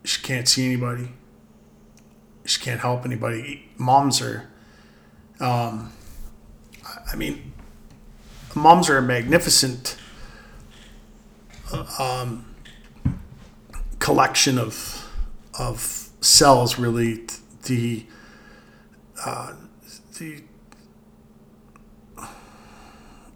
she 0.03 0.19
can't 0.23 0.47
see 0.47 0.65
anybody 0.65 1.09
she 2.45 2.59
can't 2.61 2.81
help 2.81 3.05
anybody. 3.05 3.69
Moms 3.77 4.21
are, 4.21 4.49
um, 5.39 5.91
I 7.11 7.15
mean, 7.15 7.53
moms 8.55 8.89
are 8.89 8.97
a 8.97 9.01
magnificent 9.01 9.97
um, 11.99 12.53
collection 13.99 14.57
of 14.57 15.09
of 15.57 16.09
cells. 16.21 16.77
Really, 16.77 17.25
the 17.65 18.05
uh, 19.25 19.53
the 20.19 20.43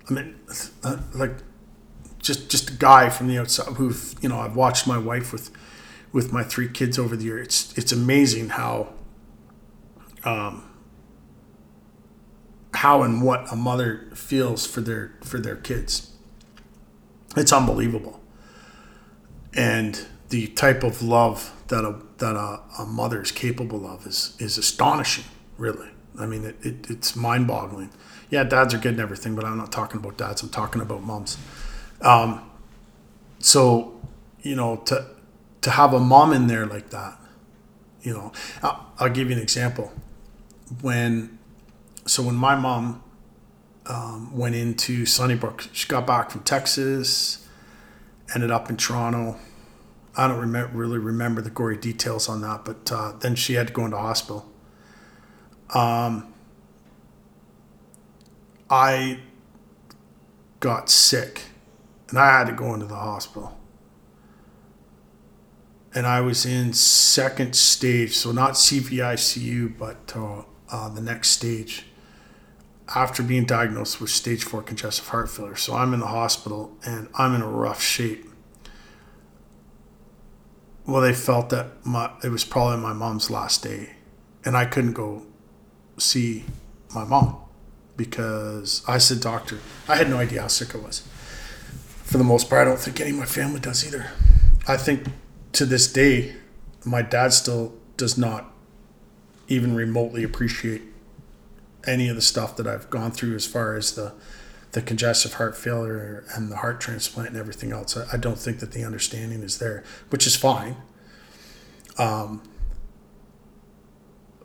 I 0.10 0.14
mean, 0.14 0.36
uh, 0.84 0.98
like 1.14 1.36
just 2.20 2.50
just 2.50 2.70
a 2.70 2.74
guy 2.74 3.10
from 3.10 3.28
the 3.28 3.38
outside 3.38 3.74
who 3.76 3.94
you 4.22 4.30
know 4.30 4.40
I've 4.40 4.56
watched 4.56 4.88
my 4.88 4.98
wife 4.98 5.32
with 5.32 5.52
with 6.12 6.32
my 6.32 6.44
three 6.44 6.70
kids 6.70 6.98
over 6.98 7.16
the 7.16 7.26
year. 7.26 7.40
It's 7.40 7.78
it's 7.78 7.92
amazing 7.92 8.50
how 8.50 8.94
um, 10.28 10.64
how 12.74 13.02
and 13.02 13.22
what 13.22 13.52
a 13.52 13.56
mother 13.56 14.10
feels 14.14 14.68
for 14.68 14.82
their 14.82 15.16
for 15.24 15.40
their 15.40 15.56
kids. 15.56 16.12
It's 17.36 17.54
unbelievable, 17.54 18.20
and 19.54 20.06
the 20.30 20.48
type 20.48 20.84
of 20.84 21.02
love 21.02 21.54
that 21.70 21.86
a 21.86 21.96
that 22.18 22.36
a, 22.36 22.60
a 22.80 22.86
mother 22.86 23.22
is 23.22 23.32
capable 23.32 23.88
of 23.88 24.06
is 24.06 24.36
is 24.40 24.58
astonishing. 24.58 25.24
Really, 25.58 25.90
I 26.20 26.26
mean, 26.26 26.44
it, 26.44 26.58
it 26.62 26.90
it's 26.90 27.16
mind 27.16 27.48
boggling. 27.48 27.90
Yeah, 28.30 28.44
dads 28.44 28.74
are 28.74 28.78
good 28.78 28.92
and 28.92 29.00
everything, 29.00 29.36
but 29.36 29.46
I'm 29.46 29.58
not 29.58 29.72
talking 29.72 30.02
about 30.02 30.18
dads. 30.18 30.44
I'm 30.44 30.50
talking 30.50 30.82
about 30.82 31.02
moms. 31.02 31.38
Um, 32.02 32.52
so, 33.40 33.98
you 34.42 34.56
know, 34.56 34.76
to 34.88 35.08
to 35.62 35.72
have 35.72 35.94
a 35.94 36.00
mom 36.02 36.34
in 36.34 36.48
there 36.48 36.66
like 36.66 36.90
that, 36.90 37.18
you 38.02 38.14
know, 38.14 38.34
I'll, 38.62 38.92
I'll 39.00 39.10
give 39.10 39.30
you 39.30 39.38
an 39.38 39.42
example 39.42 39.94
when 40.82 41.38
so 42.06 42.24
when 42.24 42.36
my 42.36 42.56
mom 42.56 43.04
um, 43.86 44.36
went 44.36 44.56
into 44.56 45.06
Sunnybrook, 45.06 45.70
she 45.74 45.88
got 45.88 46.08
back 46.08 46.32
from 46.32 46.42
Texas, 46.44 47.48
ended 48.34 48.52
up 48.52 48.70
in 48.70 48.78
Toronto. 48.78 49.38
I 50.16 50.28
don't 50.28 50.40
remember, 50.40 50.76
really 50.76 50.98
remember 50.98 51.42
the 51.42 51.50
gory 51.50 51.78
details 51.78 52.28
on 52.28 52.42
that, 52.42 52.66
but 52.66 52.92
uh, 52.92 53.14
then 53.20 53.36
she 53.36 53.54
had 53.54 53.68
to 53.68 53.74
go 53.74 53.86
into 53.86 53.98
hospital. 53.98 54.52
Um, 55.74 56.34
I 58.70 59.20
got 60.60 60.90
sick 60.90 61.44
and 62.10 62.18
I 62.18 62.40
had 62.40 62.48
to 62.48 62.54
go 62.54 62.74
into 62.74 62.86
the 62.86 62.96
hospital. 62.96 63.58
And 65.94 66.06
I 66.06 66.22
was 66.22 66.46
in 66.46 66.74
second 66.74 67.56
stage, 67.56 68.16
so 68.16 68.32
not 68.32 68.52
CVICU, 68.54 69.78
but 69.78 70.14
uh, 70.16 70.44
uh, 70.70 70.90
the 70.90 71.02
next 71.02 71.30
stage 71.30 71.86
after 72.96 73.22
being 73.22 73.46
diagnosed 73.46 74.00
with 74.00 74.10
stage 74.10 74.44
four 74.44 74.62
congestive 74.62 75.08
heart 75.08 75.30
failure. 75.30 75.56
So 75.56 75.76
I'm 75.76 75.94
in 75.94 76.00
the 76.00 76.08
hospital 76.08 76.78
and 76.86 77.10
I'm 77.16 77.36
in 77.36 77.42
a 77.42 77.48
rough 77.48 77.82
shape. 77.82 78.26
Well, 80.86 81.02
they 81.02 81.14
felt 81.14 81.50
that 81.50 81.86
my, 81.86 82.12
it 82.24 82.30
was 82.30 82.46
probably 82.46 82.78
my 82.78 82.94
mom's 82.94 83.30
last 83.30 83.62
day, 83.62 83.98
and 84.46 84.56
I 84.56 84.64
couldn't 84.64 84.94
go 84.94 85.26
see 85.98 86.46
my 86.96 87.04
mom 87.04 87.36
because 87.98 88.84
I 88.88 88.98
said, 88.98 89.20
Doctor, 89.20 89.60
I 89.90 89.98
had 89.98 90.10
no 90.10 90.18
idea 90.18 90.44
how 90.44 90.48
sick 90.48 90.74
I 90.74 90.78
was. 90.78 91.06
For 92.04 92.18
the 92.18 92.24
most 92.24 92.50
part, 92.50 92.62
I 92.66 92.70
don't 92.70 92.80
think 92.80 93.02
any 93.02 93.10
of 93.10 93.18
my 93.18 93.26
family 93.26 93.60
does 93.60 93.86
either. 93.86 94.12
I 94.66 94.78
think 94.78 95.08
to 95.54 95.66
this 95.66 95.92
day, 95.92 96.36
my 96.86 97.02
dad 97.02 97.34
still 97.34 97.74
does 97.98 98.18
not 98.18 98.54
even 99.48 99.76
remotely 99.76 100.24
appreciate 100.24 100.82
any 101.86 102.10
of 102.10 102.16
the 102.16 102.22
stuff 102.22 102.56
that 102.58 102.68
I've 102.68 102.90
gone 102.90 103.12
through 103.12 103.36
as 103.36 103.46
far 103.46 103.76
as 103.76 103.96
the 103.96 104.14
the 104.74 104.82
congestive 104.82 105.36
heart 105.36 105.56
failure 105.56 106.26
and 106.36 106.52
the 106.52 106.58
heart 106.58 106.82
transplant 106.82 107.30
and 107.30 107.38
everything 107.38 107.72
else. 107.72 107.96
I, 107.96 108.06
I 108.14 108.18
don't 108.18 108.38
think 108.38 108.60
that 108.60 108.74
the 108.74 108.84
understanding 108.84 109.42
is 109.42 109.60
there, 109.60 109.84
which 110.10 110.28
is 110.28 110.36
fine. 110.36 110.76
Um, 111.98 112.44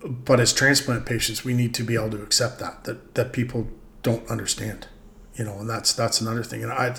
but 0.05 0.41
as 0.41 0.53
transplant 0.53 1.07
patients, 1.07 1.45
we 1.45 1.55
need 1.55 1.75
to 1.75 1.83
be 1.83 1.95
able 1.95 2.11
to 2.11 2.23
accept 2.23 2.61
that 2.61 2.85
that 2.85 3.15
that 3.15 3.33
people 3.33 3.69
don't 4.03 4.27
understand, 4.29 4.87
you 5.35 5.45
know, 5.45 5.59
and 5.59 5.69
that's 5.69 5.93
that's 5.93 6.21
another 6.21 6.45
thing. 6.45 6.63
And 6.63 6.73
I 6.73 6.97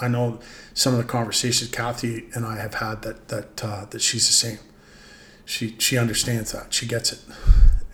I 0.00 0.08
know 0.08 0.40
some 0.74 0.94
of 0.94 0.98
the 0.98 1.04
conversations 1.04 1.70
Kathy 1.70 2.28
and 2.34 2.44
I 2.44 2.56
have 2.56 2.74
had 2.74 3.02
that 3.02 3.28
that 3.28 3.64
uh, 3.64 3.84
that 3.90 4.00
she's 4.00 4.26
the 4.26 4.32
same 4.32 4.58
she 5.44 5.76
she 5.78 5.98
understands 5.98 6.52
that. 6.52 6.72
She 6.72 6.86
gets 6.86 7.12
it. 7.12 7.20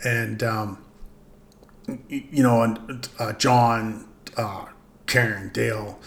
And 0.05 0.43
um, 0.43 0.85
you 2.09 2.43
know 2.43 2.63
and 2.63 3.09
uh, 3.19 3.33
john 3.33 4.07
uh, 4.37 4.67
karen 5.07 5.51
dale 5.53 5.99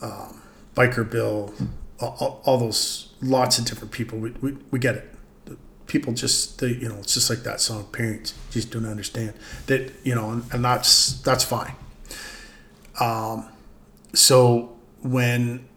um, 0.00 0.42
biker 0.74 1.08
bill 1.08 1.54
all, 2.00 2.42
all, 2.44 2.58
those 2.58 3.12
lots 3.20 3.58
of 3.58 3.64
different 3.64 3.92
people. 3.92 4.18
We, 4.18 4.30
we, 4.40 4.56
we 4.72 4.78
get 4.78 4.96
it. 4.96 5.08
People 5.86 6.12
just 6.14 6.58
they, 6.58 6.68
you 6.68 6.88
know 6.88 6.96
it's 6.96 7.14
just 7.14 7.30
like 7.30 7.40
that. 7.40 7.60
Song 7.60 7.86
parents 7.92 8.34
just 8.50 8.70
don't 8.70 8.86
understand 8.86 9.34
that 9.66 9.92
you 10.02 10.14
know 10.14 10.30
and, 10.30 10.44
and 10.52 10.64
that's 10.64 11.20
that's 11.20 11.44
fine. 11.44 11.74
Um, 12.98 13.48
so 14.14 14.76
when 15.02 15.68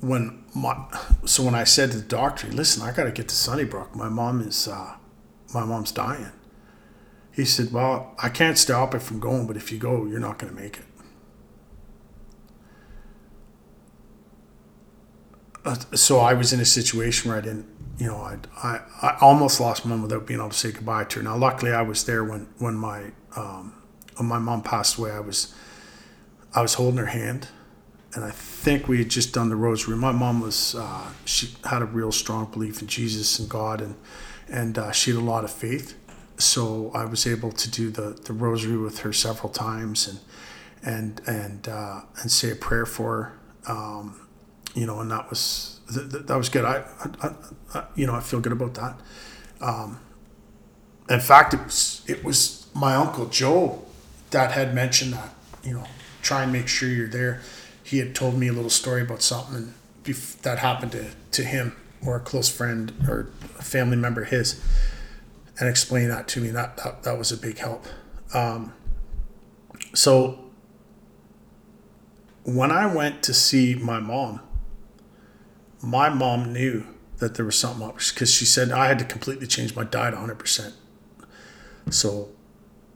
when 0.00 0.43
my 0.54 0.76
so 1.24 1.42
when 1.42 1.54
I 1.54 1.64
said 1.64 1.90
to 1.92 1.98
the 1.98 2.04
doctor, 2.04 2.48
listen, 2.48 2.82
I 2.82 2.92
got 2.92 3.04
to 3.04 3.12
get 3.12 3.28
to 3.28 3.34
Sunnybrook. 3.34 3.94
My 3.94 4.08
mom 4.08 4.40
is 4.40 4.68
uh, 4.68 4.94
my 5.52 5.64
mom's 5.64 5.92
dying. 5.92 6.32
He 7.32 7.44
said, 7.44 7.72
well, 7.72 8.14
I 8.22 8.28
can't 8.28 8.56
stop 8.56 8.94
it 8.94 9.00
from 9.02 9.18
going, 9.18 9.48
but 9.48 9.56
if 9.56 9.72
you 9.72 9.78
go, 9.78 10.06
you're 10.06 10.20
not 10.20 10.38
going 10.38 10.54
to 10.54 10.60
make 10.60 10.76
it. 10.76 10.84
Uh, 15.64 15.74
so 15.96 16.20
I 16.20 16.34
was 16.34 16.52
in 16.52 16.60
a 16.60 16.64
situation 16.64 17.30
where 17.30 17.38
I 17.38 17.40
didn't, 17.40 17.66
you 17.98 18.06
know, 18.06 18.18
I, 18.18 18.38
I, 18.62 18.80
I 19.02 19.18
almost 19.20 19.60
lost 19.60 19.84
my 19.84 19.90
mom 19.90 20.02
without 20.02 20.26
being 20.26 20.38
able 20.38 20.50
to 20.50 20.56
say 20.56 20.70
goodbye 20.70 21.04
to 21.04 21.16
her. 21.16 21.22
Now, 21.24 21.36
luckily, 21.36 21.72
I 21.72 21.82
was 21.82 22.04
there 22.04 22.22
when 22.22 22.48
when 22.58 22.74
my 22.74 23.12
um, 23.34 23.82
when 24.16 24.28
my 24.28 24.38
mom 24.38 24.62
passed 24.62 24.98
away. 24.98 25.10
I 25.10 25.20
was 25.20 25.54
I 26.54 26.62
was 26.62 26.74
holding 26.74 26.98
her 26.98 27.06
hand, 27.06 27.48
and 28.14 28.24
I 28.24 28.30
think 28.30 28.86
we 28.86 28.98
had 28.98 29.08
just 29.08 29.34
done 29.34 29.48
the 29.48 29.56
rosary. 29.56 29.96
My 29.96 30.12
mom 30.12 30.40
was 30.40 30.74
uh, 30.74 31.12
she 31.24 31.54
had 31.64 31.82
a 31.82 31.86
real 31.86 32.12
strong 32.12 32.46
belief 32.46 32.80
in 32.80 32.86
Jesus 32.86 33.38
and 33.38 33.48
God, 33.48 33.80
and 33.80 33.96
and 34.48 34.78
uh, 34.78 34.92
she 34.92 35.10
had 35.10 35.20
a 35.20 35.24
lot 35.24 35.44
of 35.44 35.50
faith. 35.50 35.98
So 36.36 36.90
I 36.94 37.04
was 37.04 37.26
able 37.26 37.52
to 37.52 37.70
do 37.70 37.90
the, 37.90 38.18
the 38.24 38.32
rosary 38.32 38.76
with 38.76 39.00
her 39.00 39.12
several 39.12 39.48
times, 39.48 40.08
and 40.08 40.20
and 40.84 41.20
and 41.26 41.68
uh, 41.68 42.02
and 42.20 42.30
say 42.30 42.52
a 42.52 42.56
prayer 42.56 42.86
for 42.86 43.34
her. 43.66 43.72
Um, 43.72 44.20
you 44.74 44.86
know, 44.86 45.00
and 45.00 45.10
that 45.10 45.28
was 45.30 45.80
that, 45.92 46.26
that 46.26 46.36
was 46.36 46.48
good. 46.48 46.64
I, 46.64 46.84
I, 47.22 47.30
I, 47.74 47.84
you 47.96 48.06
know 48.06 48.14
I 48.14 48.20
feel 48.20 48.40
good 48.40 48.52
about 48.52 48.74
that. 48.74 49.00
Um, 49.60 49.98
in 51.10 51.20
fact, 51.20 51.52
it 51.54 51.64
was 51.64 52.02
it 52.06 52.24
was 52.24 52.68
my 52.74 52.94
uncle 52.94 53.26
Joe 53.26 53.82
that 54.30 54.52
had 54.52 54.74
mentioned 54.74 55.14
that. 55.14 55.34
You 55.64 55.74
know, 55.74 55.84
try 56.22 56.42
and 56.42 56.52
make 56.52 56.68
sure 56.68 56.88
you're 56.88 57.08
there. 57.08 57.40
He 57.84 57.98
had 57.98 58.14
told 58.14 58.36
me 58.36 58.48
a 58.48 58.52
little 58.52 58.70
story 58.70 59.02
about 59.02 59.22
something 59.22 59.74
that 60.42 60.58
happened 60.58 60.92
to, 60.92 61.10
to 61.32 61.44
him 61.44 61.76
or 62.04 62.16
a 62.16 62.20
close 62.20 62.48
friend 62.48 62.92
or 63.08 63.30
a 63.58 63.62
family 63.62 63.96
member 63.96 64.22
of 64.22 64.30
his 64.30 64.60
and 65.58 65.68
explain 65.68 66.08
that 66.08 66.26
to 66.28 66.40
me. 66.40 66.48
That, 66.48 66.76
that, 66.78 67.02
that 67.04 67.18
was 67.18 67.30
a 67.30 67.36
big 67.36 67.58
help. 67.58 67.86
Um, 68.32 68.72
so 69.94 70.44
when 72.44 72.70
I 72.70 72.92
went 72.92 73.22
to 73.24 73.34
see 73.34 73.74
my 73.74 74.00
mom, 74.00 74.40
my 75.82 76.08
mom 76.08 76.52
knew 76.52 76.86
that 77.18 77.34
there 77.34 77.44
was 77.44 77.56
something 77.56 77.86
up 77.86 77.96
because 77.96 78.32
she 78.32 78.44
said 78.44 78.70
I 78.70 78.86
had 78.86 78.98
to 78.98 79.04
completely 79.04 79.46
change 79.46 79.74
my 79.74 79.84
diet 79.84 80.14
100%. 80.14 80.72
So, 81.90 82.28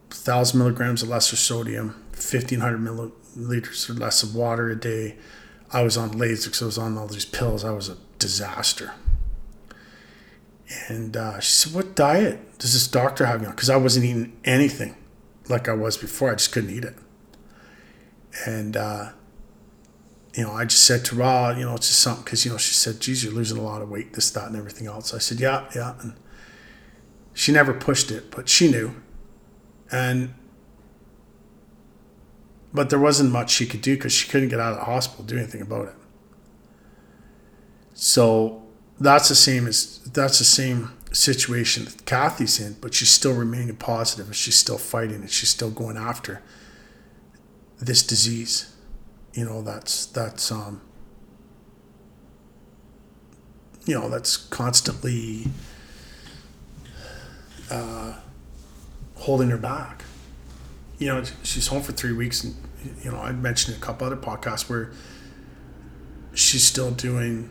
1,000 0.09 0.59
milligrams 0.59 1.03
of 1.03 1.11
lesser 1.11 1.37
sodium, 1.37 1.89
1,500 2.13 2.79
milliliters 3.39 3.89
or 3.89 3.95
less 3.95 4.23
of 4.23 4.35
water 4.35 4.69
a 4.69 4.77
day. 4.77 5.17
I 5.73 5.83
was 5.83 5.97
on 5.97 6.11
Lasix, 6.13 6.63
I 6.63 6.67
was 6.67 6.79
on 6.79 6.97
all 6.97 7.07
these 7.07 7.25
pills. 7.25 7.65
I 7.65 7.71
was 7.71 7.89
a 7.89 7.97
disaster. 8.19 8.93
And 10.89 11.17
uh, 11.17 11.41
she 11.41 11.51
said, 11.51 11.75
What 11.75 11.95
diet 11.95 12.59
does 12.59 12.73
this 12.73 12.87
doctor 12.87 13.27
have 13.27 13.41
you 13.41 13.49
on? 13.49 13.55
Because 13.55 13.71
I 13.71 13.77
wasn't 13.77 14.05
eating 14.05 14.37
anything 14.45 14.97
like 15.49 15.69
I 15.69 15.73
was 15.73 15.97
before. 15.97 16.31
I 16.31 16.35
just 16.35 16.53
couldn't 16.53 16.71
eat 16.71 16.85
it. 16.85 16.95
And, 18.47 18.77
uh, 18.77 19.11
you 20.35 20.45
know, 20.45 20.53
I 20.53 20.65
just 20.65 20.85
said 20.85 21.05
to 21.07 21.17
Ra, 21.17 21.51
you 21.51 21.65
know, 21.65 21.75
it's 21.75 21.89
just 21.89 22.01
something, 22.01 22.25
because, 22.25 22.45
you 22.45 22.53
know, 22.53 22.59
she 22.59 22.75
said, 22.75 23.01
geez, 23.01 23.25
you're 23.25 23.33
losing 23.33 23.59
a 23.59 23.63
lot 23.63 23.83
of 23.83 23.89
weight, 23.89 24.13
this, 24.13 24.31
that, 24.33 24.47
and 24.47 24.57
everything 24.57 24.87
else. 24.87 25.13
I 25.15 25.19
said, 25.19 25.41
yeah, 25.41 25.69
yeah. 25.75 25.95
And 26.01 26.15
she 27.33 27.51
never 27.51 27.73
pushed 27.73 28.11
it, 28.11 28.31
but 28.31 28.49
she 28.49 28.71
knew. 28.71 28.95
And, 29.91 30.35
but 32.73 32.91
there 32.91 32.99
wasn't 32.99 33.33
much 33.33 33.51
she 33.51 33.67
could 33.67 33.83
do 33.83 33.97
because 33.97 34.13
she 34.13 34.29
couldn't 34.29 34.49
get 34.49 34.61
out 34.61 34.73
of 34.73 34.79
the 34.79 34.85
hospital, 34.85 35.25
do 35.25 35.37
anything 35.37 35.63
about 35.63 35.89
it. 35.89 35.95
So 37.95 38.63
that's 39.01 39.29
the 39.29 39.35
same 39.35 39.67
as, 39.67 39.99
that's 40.01 40.39
the 40.39 40.45
same 40.45 40.93
situation 41.13 41.87
that 41.87 42.05
Kathy's 42.05 42.61
in, 42.61 42.77
but 42.81 42.95
she's 42.95 43.11
still 43.11 43.35
remaining 43.35 43.77
positive 43.77 44.27
and 44.27 44.37
she's 44.37 44.57
still 44.57 44.79
fighting 44.79 45.17
and 45.17 45.31
she's 45.31 45.49
still 45.49 45.71
going 45.71 45.97
after 45.97 46.43
this 47.81 48.03
disease 48.03 48.75
you 49.39 49.45
know 49.45 49.63
that's 49.63 50.07
that's 50.07 50.51
um, 50.51 50.81
you 53.85 53.95
know 53.95 54.09
that's 54.09 54.37
constantly 54.37 55.47
uh, 57.71 58.15
holding 59.15 59.51
her 59.51 59.57
back. 59.57 60.05
You 60.99 61.07
know, 61.09 61.23
she's 61.43 61.69
home 61.69 61.83
for 61.83 61.93
three 61.93 62.13
weeks, 62.13 62.45
and 62.45 62.57
you 63.03 63.11
know 63.11 63.19
I 63.19 63.33
mentioned 63.33 63.77
a 63.77 63.81
couple 63.81 64.07
other 64.07 64.17
podcasts 64.17 64.69
where 64.69 64.91
she's 66.35 66.65
still 66.65 66.91
doing, 66.91 67.51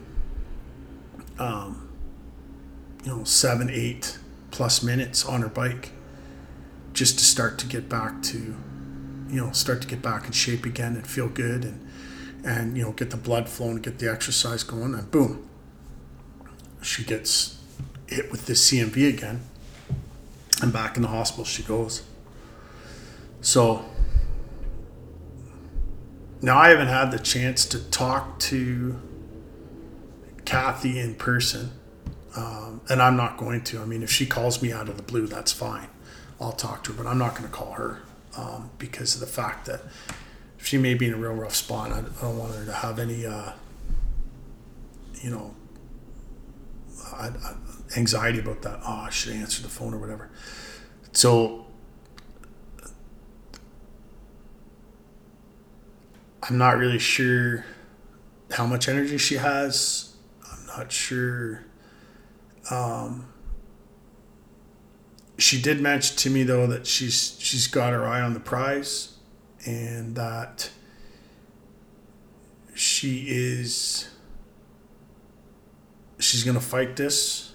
um, 1.39 1.89
you 3.03 3.15
know, 3.15 3.23
seven, 3.23 3.69
eight 3.69 4.19
plus 4.51 4.83
minutes 4.83 5.25
on 5.25 5.41
her 5.41 5.49
bike, 5.49 5.91
just 6.93 7.19
to 7.19 7.25
start 7.25 7.57
to 7.59 7.67
get 7.67 7.87
back 7.87 8.21
to 8.23 8.55
you 9.29 9.41
know 9.41 9.51
start 9.51 9.81
to 9.81 9.87
get 9.87 10.01
back 10.01 10.25
in 10.25 10.31
shape 10.31 10.65
again 10.65 10.95
and 10.95 11.05
feel 11.05 11.27
good 11.27 11.63
and 11.63 11.87
and 12.45 12.77
you 12.77 12.83
know 12.83 12.91
get 12.91 13.09
the 13.09 13.17
blood 13.17 13.49
flowing 13.49 13.77
get 13.77 13.99
the 13.99 14.09
exercise 14.09 14.63
going 14.63 14.93
and 14.93 15.11
boom 15.11 15.47
she 16.81 17.03
gets 17.03 17.61
hit 18.07 18.31
with 18.31 18.45
this 18.45 18.71
cmv 18.71 19.09
again. 19.09 19.41
And 20.61 20.73
back 20.73 20.95
in 20.95 21.03
the 21.03 21.09
hospital 21.09 21.45
she 21.45 21.63
goes 21.63 22.03
so 23.41 23.85
now 26.41 26.57
i 26.57 26.69
haven't 26.69 26.87
had 26.87 27.11
the 27.11 27.19
chance 27.19 27.65
to 27.65 27.79
talk 27.89 28.39
to 28.39 28.99
kathy 30.45 30.99
in 30.99 31.15
person 31.15 31.71
um, 32.35 32.81
and 32.89 33.01
i'm 33.01 33.15
not 33.15 33.37
going 33.37 33.63
to 33.63 33.79
i 33.79 33.85
mean 33.85 34.03
if 34.03 34.11
she 34.11 34.25
calls 34.25 34.61
me 34.61 34.71
out 34.71 34.87
of 34.89 34.97
the 34.97 35.03
blue 35.03 35.27
that's 35.27 35.51
fine 35.51 35.87
i'll 36.39 36.51
talk 36.51 36.83
to 36.83 36.91
her 36.91 37.03
but 37.03 37.09
i'm 37.09 37.17
not 37.17 37.31
going 37.35 37.47
to 37.47 37.53
call 37.53 37.73
her 37.73 38.01
um, 38.37 38.69
because 38.77 39.15
of 39.15 39.21
the 39.21 39.27
fact 39.27 39.65
that 39.65 39.81
she 40.57 40.77
may 40.77 40.93
be 40.93 41.07
in 41.07 41.13
a 41.13 41.17
real 41.17 41.33
rough 41.33 41.55
spot. 41.55 41.91
I, 41.91 42.01
don't 42.21 42.37
want 42.37 42.53
her 42.55 42.65
to 42.65 42.73
have 42.73 42.99
any, 42.99 43.25
uh, 43.25 43.51
you 45.21 45.29
know, 45.29 45.55
I, 47.13 47.27
I, 47.27 47.55
anxiety 47.95 48.39
about 48.39 48.61
that. 48.63 48.79
Oh, 48.83 49.03
I 49.05 49.09
should 49.09 49.33
answer 49.33 49.61
the 49.61 49.69
phone 49.69 49.93
or 49.93 49.97
whatever. 49.97 50.29
So 51.13 51.66
I'm 56.49 56.57
not 56.57 56.77
really 56.77 56.99
sure 56.99 57.65
how 58.51 58.65
much 58.65 58.87
energy 58.87 59.17
she 59.17 59.35
has. 59.35 60.15
I'm 60.49 60.65
not 60.65 60.91
sure. 60.91 61.65
Um, 62.71 63.27
she 65.37 65.61
did 65.61 65.81
mention 65.81 66.15
to 66.17 66.29
me 66.29 66.43
though 66.43 66.67
that 66.67 66.87
she's 66.87 67.37
she's 67.39 67.67
got 67.67 67.93
her 67.93 68.05
eye 68.05 68.21
on 68.21 68.33
the 68.33 68.39
prize 68.39 69.17
and 69.65 70.15
that 70.15 70.69
she 72.73 73.25
is 73.27 74.09
she's 76.19 76.43
gonna 76.43 76.59
fight 76.59 76.95
this 76.95 77.53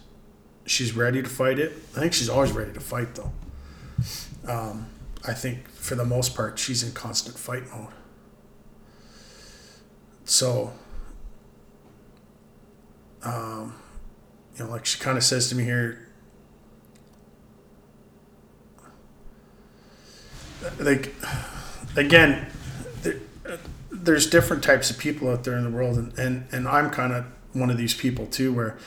she's 0.65 0.95
ready 0.95 1.23
to 1.23 1.29
fight 1.29 1.59
it 1.59 1.73
i 1.97 2.01
think 2.01 2.13
she's 2.13 2.29
always 2.29 2.53
ready 2.53 2.73
to 2.73 2.81
fight 2.81 3.15
though 3.17 3.33
um, 4.47 4.87
i 5.27 5.33
think 5.33 5.69
for 5.69 5.95
the 5.95 6.05
most 6.05 6.37
part 6.37 6.59
she's 6.59 6.83
in 6.85 6.93
constant 6.93 7.37
fight 7.37 7.69
mode 7.71 7.93
so 10.33 10.73
um, 13.23 13.75
you 14.57 14.65
know 14.65 14.71
like 14.71 14.87
she 14.87 14.99
kind 14.99 15.19
of 15.19 15.23
says 15.23 15.51
to 15.51 15.55
me 15.55 15.63
here 15.63 16.09
like 20.79 21.15
again 21.97 22.47
there, 23.03 23.17
there's 23.91 24.29
different 24.31 24.65
types 24.65 24.91
of 24.91 24.97
people 24.97 25.29
out 25.29 25.45
there 25.45 25.59
in 25.59 25.65
the 25.65 25.71
world 25.71 25.99
and 25.99 26.19
and, 26.19 26.47
and 26.51 26.67
i'm 26.67 26.89
kind 26.89 27.13
of 27.13 27.27
one 27.53 27.69
of 27.69 27.77
these 27.77 27.93
people 27.93 28.25
too 28.25 28.55
where 28.55 28.79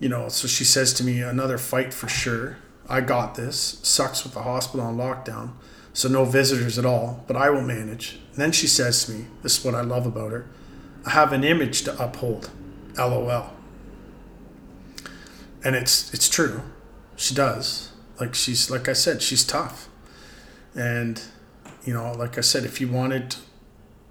you 0.00 0.08
know 0.08 0.28
so 0.28 0.48
she 0.48 0.64
says 0.64 0.92
to 0.94 1.04
me 1.04 1.22
another 1.22 1.58
fight 1.58 1.94
for 1.94 2.08
sure. 2.08 2.58
I 2.88 3.00
got 3.00 3.36
this. 3.36 3.78
Sucks 3.84 4.24
with 4.24 4.34
the 4.34 4.42
hospital 4.42 4.84
on 4.84 4.96
lockdown. 4.96 5.52
So 5.92 6.08
no 6.08 6.24
visitors 6.24 6.76
at 6.76 6.84
all 6.84 7.22
but 7.28 7.36
i 7.36 7.50
will 7.50 7.62
manage. 7.62 8.18
And 8.32 8.40
then 8.42 8.50
she 8.50 8.66
says 8.66 9.04
to 9.04 9.12
me 9.12 9.26
this 9.44 9.60
is 9.60 9.64
what 9.64 9.76
i 9.76 9.82
love 9.82 10.06
about 10.06 10.32
her 10.32 10.48
have 11.06 11.32
an 11.32 11.44
image 11.44 11.82
to 11.82 12.02
uphold 12.02 12.50
lol. 12.96 13.50
And 15.64 15.76
it's 15.76 16.12
it's 16.12 16.28
true. 16.28 16.62
She 17.16 17.34
does. 17.34 17.92
Like 18.20 18.34
she's 18.34 18.70
like 18.70 18.88
i 18.88 18.92
said 18.92 19.22
she's 19.22 19.44
tough. 19.44 19.88
And, 20.74 21.20
you 21.84 21.92
know, 21.92 22.12
like 22.12 22.38
I 22.38 22.40
said, 22.40 22.64
if 22.64 22.80
you 22.80 22.88
wanted 22.88 23.36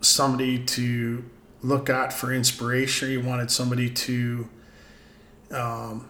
somebody 0.02 0.60
to 0.60 1.24
look 1.62 1.90
at 1.90 2.14
for 2.14 2.34
inspiration, 2.34 3.12
you 3.12 3.22
wanted 3.22 3.52
somebody 3.52 3.90
to 3.90 4.48
um, 5.52 6.08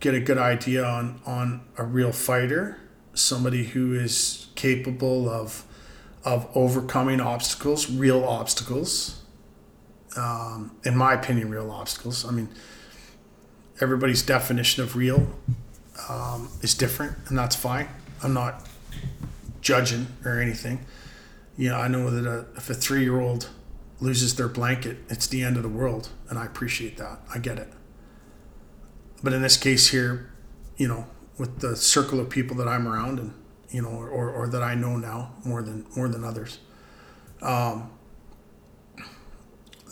get 0.00 0.14
a 0.14 0.20
good 0.20 0.38
idea 0.38 0.84
on, 0.84 1.20
on 1.24 1.62
a 1.76 1.84
real 1.84 2.12
fighter, 2.12 2.78
somebody 3.14 3.64
who 3.64 3.94
is 3.94 4.48
capable 4.54 5.28
of, 5.28 5.64
of 6.24 6.48
overcoming 6.56 7.20
obstacles, 7.20 7.90
real 7.90 8.24
obstacles, 8.24 9.21
um, 10.16 10.76
in 10.84 10.96
my 10.96 11.14
opinion, 11.14 11.50
real 11.50 11.70
obstacles. 11.70 12.24
I 12.24 12.30
mean, 12.30 12.48
everybody's 13.80 14.22
definition 14.22 14.82
of 14.82 14.96
real 14.96 15.26
um, 16.08 16.48
is 16.60 16.74
different, 16.74 17.16
and 17.28 17.38
that's 17.38 17.56
fine. 17.56 17.88
I'm 18.22 18.34
not 18.34 18.66
judging 19.60 20.06
or 20.24 20.40
anything. 20.40 20.84
You 21.56 21.70
know, 21.70 21.76
I 21.76 21.88
know 21.88 22.10
that 22.10 22.28
a, 22.28 22.46
if 22.56 22.70
a 22.70 22.74
three 22.74 23.02
year 23.02 23.20
old 23.20 23.48
loses 24.00 24.36
their 24.36 24.48
blanket, 24.48 24.98
it's 25.08 25.26
the 25.26 25.42
end 25.42 25.56
of 25.56 25.62
the 25.62 25.68
world, 25.68 26.10
and 26.28 26.38
I 26.38 26.46
appreciate 26.46 26.96
that. 26.98 27.20
I 27.32 27.38
get 27.38 27.58
it. 27.58 27.68
But 29.22 29.32
in 29.32 29.42
this 29.42 29.56
case 29.56 29.88
here, 29.88 30.30
you 30.76 30.88
know, 30.88 31.06
with 31.38 31.60
the 31.60 31.76
circle 31.76 32.18
of 32.20 32.28
people 32.28 32.56
that 32.56 32.68
I'm 32.68 32.88
around, 32.88 33.18
and 33.18 33.34
you 33.70 33.82
know, 33.82 33.88
or, 33.88 34.30
or 34.30 34.48
that 34.48 34.62
I 34.62 34.74
know 34.74 34.96
now 34.96 35.32
more 35.44 35.62
than 35.62 35.86
more 35.96 36.08
than 36.08 36.24
others, 36.24 36.58
um, 37.40 37.90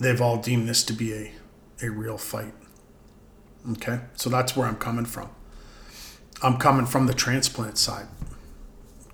they've 0.01 0.21
all 0.21 0.39
deemed 0.39 0.69
this 0.69 0.83
to 0.85 0.93
be 0.93 1.13
a 1.13 1.33
a 1.83 1.91
real 1.91 2.19
fight. 2.19 2.55
Okay, 3.73 4.01
so 4.17 4.31
that's 4.31 4.57
where 4.57 4.67
I'm 4.67 4.77
coming 4.77 5.05
from. 5.05 5.31
I'm 6.43 6.57
coming 6.57 6.87
from 6.87 7.07
the 7.07 7.15
transplant 7.15 7.79
side, 7.79 8.07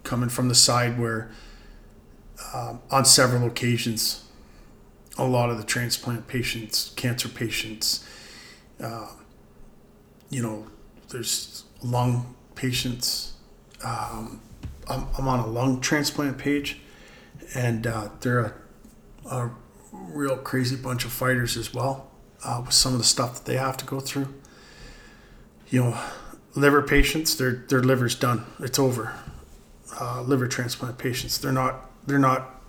coming 0.05 0.29
from 0.29 0.49
the 0.49 0.55
side 0.55 0.99
where, 0.99 1.31
um, 2.55 2.81
on 2.91 3.05
several 3.05 3.47
occasions, 3.47 4.25
a 5.19 5.27
lot 5.27 5.51
of 5.51 5.59
the 5.59 5.65
transplant 5.65 6.29
patients, 6.29 6.93
cancer 6.95 7.29
patients, 7.29 8.07
uh, 8.81 9.09
you 10.31 10.43
know, 10.43 10.67
there's 11.09 11.65
lung 11.83 12.35
patients. 12.55 13.33
Um, 13.85 14.41
I'm, 14.89 15.07
I'm, 15.19 15.27
on 15.27 15.41
a 15.41 15.47
lung 15.47 15.81
transplant 15.81 16.39
page, 16.39 16.79
and 17.55 17.87
uh, 17.87 18.11
they're 18.21 18.41
a, 18.41 18.55
a, 19.31 19.51
real 20.09 20.37
crazy 20.37 20.77
bunch 20.77 21.05
of 21.05 21.13
fighters 21.13 21.57
as 21.57 21.73
well 21.75 22.11
uh, 22.45 22.63
with 22.65 22.75
some 22.75 22.93
of 22.93 22.99
the 22.99 23.05
stuff 23.05 23.35
that 23.35 23.45
they 23.51 23.57
have 23.57 23.77
to 23.79 23.85
go 23.85 24.01
through. 24.01 24.33
You 25.69 25.83
know, 25.83 26.01
liver 26.55 26.83
patients, 26.83 27.35
their 27.37 27.65
their 27.69 27.83
liver's 27.83 28.15
done. 28.15 28.47
It's 28.61 28.79
over. 28.79 29.15
Uh, 30.01 30.23
liver 30.23 30.47
transplant 30.47 30.99
patients, 30.99 31.39
they're 31.39 31.53
not 31.53 31.91
they're 32.07 32.19
not 32.19 32.63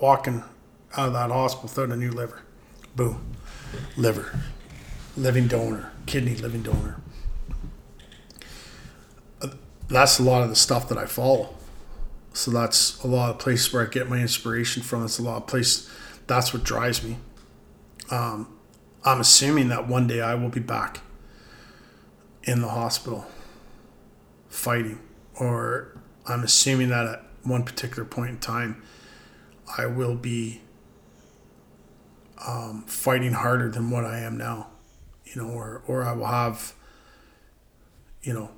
walking 0.00 0.42
out 0.96 1.08
of 1.08 1.12
that 1.14 1.30
hospital 1.30 1.68
without 1.68 1.94
a 1.94 1.98
new 1.98 2.10
liver. 2.10 2.42
Boom, 2.96 3.34
liver, 3.96 4.38
living 5.16 5.48
donor, 5.48 5.92
kidney, 6.06 6.34
living 6.34 6.62
donor. 6.62 7.00
Uh, 9.40 9.48
that's 9.88 10.18
a 10.18 10.22
lot 10.22 10.42
of 10.42 10.48
the 10.48 10.56
stuff 10.56 10.88
that 10.88 10.98
I 10.98 11.06
follow. 11.06 11.54
So 12.32 12.50
that's 12.50 13.02
a 13.02 13.06
lot 13.06 13.30
of 13.30 13.38
places 13.38 13.72
where 13.72 13.86
I 13.86 13.90
get 13.90 14.08
my 14.08 14.18
inspiration 14.18 14.82
from. 14.82 15.04
It's 15.04 15.18
a 15.18 15.22
lot 15.22 15.36
of 15.36 15.46
places. 15.46 15.90
That's 16.26 16.52
what 16.54 16.64
drives 16.64 17.02
me. 17.02 17.18
Um, 18.10 18.58
I'm 19.04 19.20
assuming 19.20 19.68
that 19.68 19.88
one 19.88 20.06
day 20.06 20.20
I 20.20 20.34
will 20.34 20.48
be 20.48 20.60
back 20.60 21.00
in 22.44 22.60
the 22.60 22.68
hospital 22.68 23.26
fighting, 24.48 25.00
or 25.38 26.00
I'm 26.26 26.42
assuming 26.42 26.88
that 26.88 27.06
at 27.06 27.24
one 27.42 27.64
particular 27.64 28.04
point 28.04 28.30
in 28.30 28.38
time, 28.38 28.82
I 29.76 29.86
will 29.86 30.14
be 30.14 30.60
um, 32.46 32.84
fighting 32.86 33.32
harder 33.32 33.70
than 33.70 33.90
what 33.90 34.04
I 34.04 34.20
am 34.20 34.36
now, 34.36 34.68
you 35.24 35.40
know, 35.40 35.48
or 35.48 35.82
or 35.86 36.04
I 36.04 36.12
will 36.12 36.26
have, 36.26 36.74
you 38.22 38.32
know, 38.32 38.50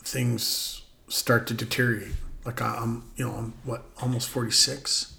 things 0.00 0.82
start 1.08 1.46
to 1.48 1.54
deteriorate. 1.54 2.12
Like 2.46 2.60
I'm, 2.62 3.10
you 3.16 3.26
know, 3.26 3.34
I'm 3.34 3.54
what 3.64 3.84
almost 4.00 4.28
forty 4.28 4.52
six. 4.52 5.14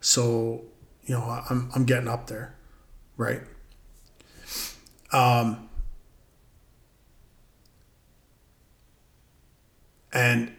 So, 0.00 0.62
you 1.04 1.14
know, 1.14 1.22
I'm 1.50 1.70
I'm 1.74 1.84
getting 1.84 2.08
up 2.08 2.26
there, 2.26 2.54
right? 3.16 3.42
Um, 5.12 5.68
And 10.12 10.52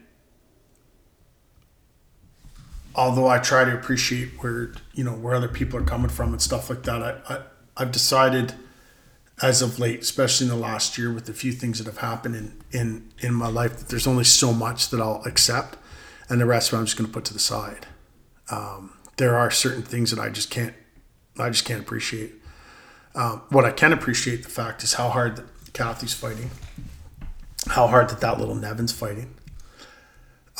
although 2.96 3.28
I 3.28 3.40
try 3.40 3.66
to 3.66 3.74
appreciate 3.74 4.30
where 4.42 4.72
you 4.94 5.04
know 5.04 5.12
where 5.14 5.36
other 5.36 5.48
people 5.48 5.80
are 5.80 5.84
coming 5.84 6.10
from 6.10 6.32
and 6.34 6.42
stuff 6.42 6.70
like 6.70 6.84
that, 6.84 7.02
I, 7.02 7.34
I 7.34 7.40
I've 7.78 7.92
decided 7.92 8.54
as 9.42 9.62
of 9.62 9.80
late, 9.80 10.02
especially 10.02 10.48
in 10.48 10.54
the 10.54 10.60
last 10.60 10.98
year, 10.98 11.12
with 11.12 11.26
the 11.26 11.34
few 11.34 11.52
things 11.52 11.78
that 11.78 11.88
have 11.88 12.00
happened 12.00 12.36
in 12.36 12.62
in 12.72 13.12
in 13.20 13.34
my 13.34 13.48
life, 13.48 13.78
that 13.78 13.90
there's 13.90 14.08
only 14.08 14.24
so 14.24 14.54
much 14.54 14.90
that 14.90 15.02
I'll 15.02 15.22
accept, 15.26 15.78
and 16.30 16.40
the 16.40 16.46
rest 16.46 16.70
of 16.70 16.78
it 16.78 16.80
I'm 16.80 16.86
just 16.86 16.98
going 16.98 17.08
to 17.08 17.14
put 17.14 17.26
to 17.26 17.34
the 17.34 17.40
side. 17.40 17.88
Um, 18.50 18.94
there 19.18 19.36
are 19.38 19.52
certain 19.52 19.84
things 19.84 20.12
that 20.12 20.20
I 20.20 20.30
just 20.30 20.50
can't 20.50 20.74
I 21.38 21.50
just 21.50 21.66
can't 21.66 21.82
appreciate. 21.82 22.34
Um, 23.14 23.42
what 23.50 23.66
I 23.66 23.72
can 23.72 23.94
appreciate 23.94 24.44
the 24.44 24.50
fact 24.50 24.84
is 24.84 24.94
how 24.94 25.10
hard 25.10 25.38
that 25.38 25.46
Kathy's 25.74 26.14
fighting, 26.14 26.52
how 27.68 27.88
hard 27.88 28.10
that 28.10 28.22
that 28.22 28.40
little 28.40 28.56
Nevin's 28.56 28.92
fighting, 28.92 29.34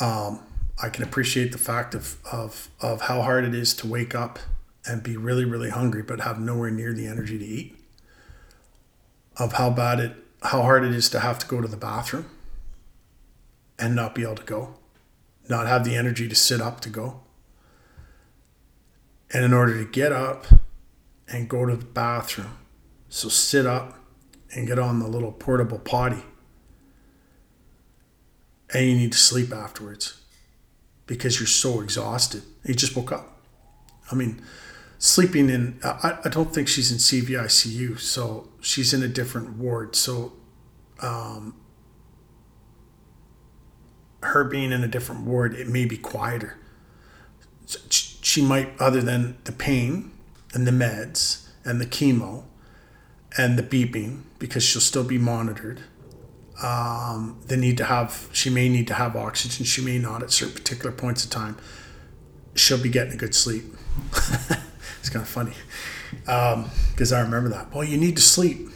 um, 0.00 0.40
I 0.82 0.88
can 0.88 1.04
appreciate 1.04 1.52
the 1.52 1.58
fact 1.58 1.94
of, 1.94 2.18
of, 2.30 2.68
of 2.80 3.02
how 3.02 3.22
hard 3.22 3.44
it 3.44 3.54
is 3.54 3.74
to 3.74 3.86
wake 3.86 4.14
up 4.14 4.38
and 4.86 5.02
be 5.02 5.16
really, 5.16 5.44
really 5.44 5.70
hungry, 5.70 6.02
but 6.02 6.20
have 6.20 6.38
nowhere 6.38 6.70
near 6.70 6.92
the 6.92 7.06
energy 7.06 7.38
to 7.38 7.44
eat. 7.44 7.75
Of 9.38 9.54
how 9.54 9.70
bad 9.70 10.00
it, 10.00 10.12
how 10.42 10.62
hard 10.62 10.84
it 10.84 10.92
is 10.92 11.08
to 11.10 11.20
have 11.20 11.38
to 11.40 11.46
go 11.46 11.60
to 11.60 11.68
the 11.68 11.76
bathroom 11.76 12.26
and 13.78 13.94
not 13.94 14.14
be 14.14 14.22
able 14.22 14.36
to 14.36 14.44
go, 14.44 14.74
not 15.48 15.66
have 15.66 15.84
the 15.84 15.94
energy 15.94 16.28
to 16.28 16.34
sit 16.34 16.60
up 16.60 16.80
to 16.80 16.88
go. 16.88 17.20
And 19.32 19.44
in 19.44 19.52
order 19.52 19.76
to 19.76 19.90
get 19.90 20.12
up 20.12 20.46
and 21.28 21.48
go 21.48 21.66
to 21.66 21.76
the 21.76 21.84
bathroom, 21.84 22.56
so 23.08 23.28
sit 23.28 23.66
up 23.66 23.98
and 24.54 24.66
get 24.66 24.78
on 24.78 25.00
the 25.00 25.08
little 25.08 25.32
portable 25.32 25.78
potty 25.78 26.22
and 28.72 28.88
you 28.88 28.96
need 28.96 29.12
to 29.12 29.18
sleep 29.18 29.52
afterwards 29.52 30.20
because 31.06 31.38
you're 31.38 31.46
so 31.46 31.80
exhausted. 31.80 32.42
You 32.64 32.74
just 32.74 32.96
woke 32.96 33.12
up. 33.12 33.40
I 34.10 34.14
mean, 34.14 34.42
sleeping 34.98 35.50
in, 35.50 35.78
I, 35.82 36.18
I 36.24 36.28
don't 36.28 36.52
think 36.52 36.68
she's 36.68 36.90
in 36.90 36.98
CVICU, 36.98 37.98
so 37.98 38.48
she's 38.60 38.92
in 38.92 39.02
a 39.02 39.08
different 39.08 39.56
ward. 39.56 39.96
So, 39.96 40.32
um, 41.00 41.54
her 44.22 44.44
being 44.44 44.72
in 44.72 44.82
a 44.82 44.88
different 44.88 45.22
ward, 45.22 45.54
it 45.54 45.68
may 45.68 45.84
be 45.84 45.96
quieter. 45.96 46.58
She 47.90 48.42
might, 48.42 48.70
other 48.80 49.02
than 49.02 49.36
the 49.44 49.52
pain 49.52 50.12
and 50.54 50.66
the 50.66 50.72
meds 50.72 51.48
and 51.64 51.80
the 51.80 51.86
chemo 51.86 52.44
and 53.36 53.58
the 53.58 53.62
beeping, 53.62 54.22
because 54.38 54.62
she'll 54.62 54.80
still 54.80 55.04
be 55.04 55.18
monitored 55.18 55.82
um, 56.62 57.38
need 57.50 57.76
to 57.76 57.84
have 57.84 58.28
she 58.32 58.48
may 58.48 58.68
need 58.68 58.86
to 58.86 58.94
have 58.94 59.14
oxygen 59.14 59.64
she 59.64 59.82
may 59.82 59.98
not 59.98 60.22
at 60.22 60.30
certain 60.30 60.54
particular 60.54 60.90
points 60.90 61.24
of 61.24 61.30
time 61.30 61.56
she'll 62.54 62.82
be 62.82 62.88
getting 62.88 63.12
a 63.12 63.16
good 63.16 63.34
sleep 63.34 63.64
it's 65.06 65.12
kind 65.12 65.22
of 65.22 65.28
funny. 65.28 65.52
Because 66.20 67.12
um, 67.12 67.18
i 67.18 67.20
remember 67.20 67.48
that. 67.48 67.72
Well 67.72 67.84
you 67.84 67.96
need 67.96 68.16
to 68.16 68.22
sleep. 68.22 68.68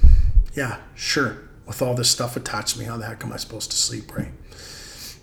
Yeah 0.55 0.79
sure. 0.95 1.39
With 1.67 1.83
all 1.83 1.95
this 1.95 2.09
stuff 2.09 2.37
attached 2.37 2.75
to 2.75 2.79
me 2.79 2.85
how 2.87 2.97
the 2.97 3.07
heck 3.07 3.25
am 3.25 3.33
i 3.33 3.37
supposed 3.37 3.71
to 3.73 3.77
sleep 3.77 4.17
right? 4.17 4.31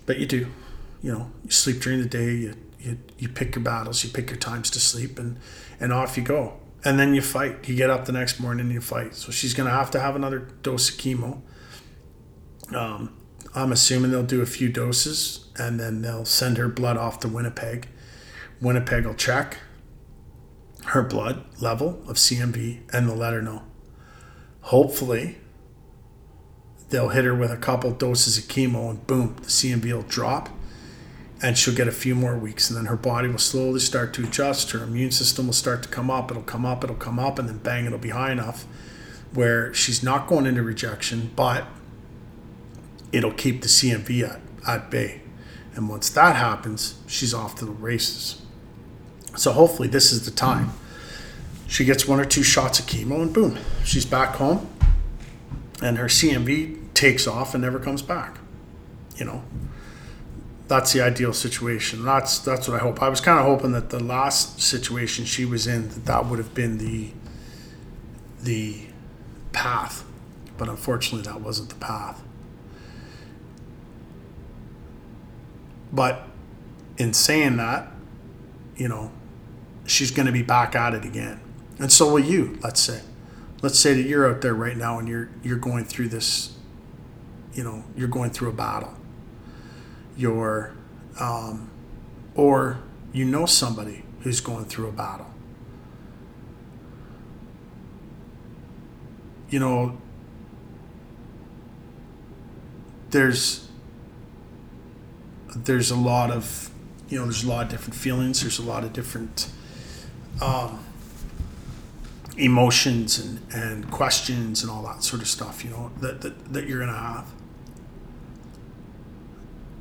But 0.05 0.19
you 0.19 0.25
do. 0.25 0.47
You 1.01 1.13
know 1.13 1.31
you 1.45 1.51
sleep 1.51 1.81
during 1.81 2.01
the 2.01 2.09
day 2.09 2.33
you, 2.33 2.55
you, 2.79 2.97
you 3.17 3.29
pick 3.29 3.55
your 3.55 3.63
battles 3.63 4.03
you 4.03 4.09
pick 4.09 4.29
your 4.29 4.37
times 4.37 4.69
to 4.71 4.79
sleep 4.79 5.17
and 5.17 5.39
and 5.79 5.93
off 5.93 6.17
you 6.17 6.23
go. 6.23 6.59
And 6.83 6.99
then 6.99 7.13
you 7.13 7.21
fight. 7.21 7.67
You 7.67 7.75
get 7.75 7.89
up 7.89 8.05
the 8.05 8.11
next 8.11 8.39
morning 8.39 8.65
and 8.65 8.73
you 8.73 8.81
fight. 8.81 9.15
So 9.15 9.31
she's 9.31 9.53
to 9.53 9.69
have 9.69 9.91
to 9.91 9.99
have 9.99 10.15
another 10.15 10.39
dose 10.61 10.89
of 10.89 10.95
chemo. 10.97 11.41
Um, 12.73 13.17
I'm 13.55 13.71
assuming 13.71 14.11
they'll 14.11 14.23
do 14.23 14.41
a 14.41 14.45
few 14.45 14.69
doses 14.69 15.47
and 15.57 15.79
then 15.79 16.01
they'll 16.01 16.25
send 16.25 16.57
her 16.57 16.67
blood 16.67 16.97
off 16.97 17.19
to 17.21 17.27
Winnipeg. 17.27 17.87
Winnipeg 18.61 19.05
will 19.05 19.15
check 19.15 19.57
her 20.87 21.03
blood 21.03 21.43
level 21.61 22.01
of 22.07 22.15
CMV 22.15 22.79
and 22.93 23.07
they'll 23.07 23.15
let 23.15 23.33
her 23.33 23.41
know. 23.41 23.63
Hopefully, 24.61 25.37
they'll 26.89 27.09
hit 27.09 27.25
her 27.25 27.35
with 27.35 27.51
a 27.51 27.57
couple 27.57 27.91
doses 27.91 28.37
of 28.37 28.45
chemo 28.45 28.89
and 28.89 29.05
boom, 29.07 29.35
the 29.37 29.47
CMV 29.47 29.93
will 29.93 30.01
drop 30.03 30.49
and 31.41 31.57
she'll 31.57 31.75
get 31.75 31.87
a 31.87 31.91
few 31.91 32.15
more 32.15 32.37
weeks 32.37 32.69
and 32.69 32.77
then 32.77 32.85
her 32.85 32.95
body 32.95 33.27
will 33.27 33.37
slowly 33.37 33.79
start 33.79 34.13
to 34.13 34.23
adjust. 34.23 34.71
Her 34.71 34.83
immune 34.83 35.11
system 35.11 35.47
will 35.47 35.53
start 35.53 35.83
to 35.83 35.89
come 35.89 36.09
up. 36.09 36.31
It'll 36.31 36.43
come 36.43 36.65
up, 36.65 36.83
it'll 36.83 36.95
come 36.95 37.19
up, 37.19 37.37
and 37.37 37.47
then 37.47 37.59
bang, 37.59 37.85
it'll 37.85 37.99
be 37.99 38.09
high 38.09 38.31
enough 38.31 38.65
where 39.33 39.73
she's 39.73 40.01
not 40.01 40.27
going 40.27 40.45
into 40.45 40.63
rejection, 40.63 41.31
but 41.35 41.65
it'll 43.11 43.33
keep 43.33 43.61
the 43.61 43.67
CMV 43.67 44.27
at, 44.27 44.39
at 44.67 44.89
bay. 44.89 45.21
And 45.75 45.89
once 45.89 46.09
that 46.09 46.35
happens, 46.35 46.99
she's 47.05 47.33
off 47.33 47.55
to 47.55 47.65
the 47.65 47.71
races. 47.71 48.41
So 49.37 49.51
hopefully, 49.51 49.87
this 49.87 50.11
is 50.11 50.25
the 50.25 50.31
time. 50.31 50.71
She 51.67 51.85
gets 51.85 52.07
one 52.07 52.19
or 52.19 52.25
two 52.25 52.43
shots 52.43 52.79
of 52.79 52.87
chemo, 52.87 53.21
and 53.21 53.31
boom, 53.31 53.59
she's 53.85 54.05
back 54.05 54.35
home. 54.35 54.67
And 55.81 55.99
her 55.99 56.07
CMV 56.07 56.93
takes 56.95 57.27
off 57.27 57.53
and 57.53 57.63
never 57.63 57.77
comes 57.77 58.01
back. 58.01 58.39
You 59.15 59.25
know, 59.25 59.43
that's 60.67 60.91
the 60.91 61.01
ideal 61.01 61.33
situation. 61.33 62.03
That's 62.03 62.39
that's 62.39 62.67
what 62.67 62.79
I 62.79 62.83
hope. 62.83 63.01
I 63.01 63.09
was 63.09 63.21
kind 63.21 63.39
of 63.39 63.45
hoping 63.45 63.73
that 63.73 63.91
the 63.91 64.03
last 64.03 64.59
situation 64.59 65.25
she 65.25 65.45
was 65.45 65.67
in 65.67 65.89
that 65.89 66.05
that 66.05 66.25
would 66.25 66.39
have 66.39 66.55
been 66.55 66.79
the 66.79 67.11
the 68.41 68.87
path, 69.51 70.03
but 70.57 70.67
unfortunately 70.67 71.31
that 71.31 71.41
wasn't 71.41 71.69
the 71.69 71.75
path. 71.75 72.23
But 75.93 76.23
in 76.97 77.13
saying 77.13 77.57
that, 77.57 77.91
you 78.75 78.87
know, 78.87 79.11
she's 79.87 80.11
going 80.11 80.27
to 80.27 80.31
be 80.31 80.43
back 80.43 80.75
at 80.75 80.93
it 80.93 81.03
again, 81.03 81.39
and 81.79 81.91
so 81.91 82.11
will 82.11 82.19
you. 82.19 82.59
Let's 82.61 82.79
say, 82.79 83.01
let's 83.61 83.79
say 83.79 83.95
that 83.95 84.03
you're 84.03 84.29
out 84.29 84.41
there 84.41 84.53
right 84.53 84.77
now 84.77 84.99
and 84.99 85.07
you're 85.07 85.29
you're 85.43 85.57
going 85.57 85.85
through 85.85 86.09
this. 86.09 86.53
You 87.53 87.63
know, 87.63 87.83
you're 87.95 88.07
going 88.07 88.29
through 88.29 88.49
a 88.49 88.53
battle 88.53 88.93
your, 90.17 90.73
um, 91.19 91.69
or 92.35 92.79
you 93.13 93.23
know 93.23 93.45
somebody 93.45 94.03
who's 94.21 94.41
going 94.41 94.65
through 94.65 94.87
a 94.87 94.91
battle. 94.91 95.27
You 99.49 99.59
know, 99.59 99.97
there's 103.11 103.69
there's 105.55 105.89
a 105.89 105.95
lot 105.95 106.29
of 106.29 106.69
you 107.07 107.17
know 107.17 107.23
there's 107.23 107.43
a 107.43 107.47
lot 107.47 107.65
of 107.65 107.71
different 107.71 107.95
feelings 107.95 108.41
there's 108.41 108.59
a 108.59 108.63
lot 108.63 108.83
of 108.83 108.91
different 108.91 109.49
um, 110.41 110.83
emotions 112.37 113.17
and, 113.19 113.39
and 113.53 113.91
questions 113.91 114.61
and 114.61 114.71
all 114.71 114.83
that 114.83 115.03
sort 115.03 115.21
of 115.21 115.27
stuff 115.27 115.63
you 115.63 115.69
know 115.69 115.91
that, 116.01 116.21
that, 116.21 116.53
that 116.53 116.67
you're 116.67 116.79
gonna 116.79 116.97
have 116.97 117.31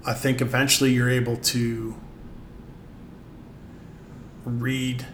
I 0.06 0.14
think 0.14 0.40
eventually 0.40 0.92
you're 0.92 1.10
able 1.10 1.36
to 1.36 1.96
read, 4.44 5.04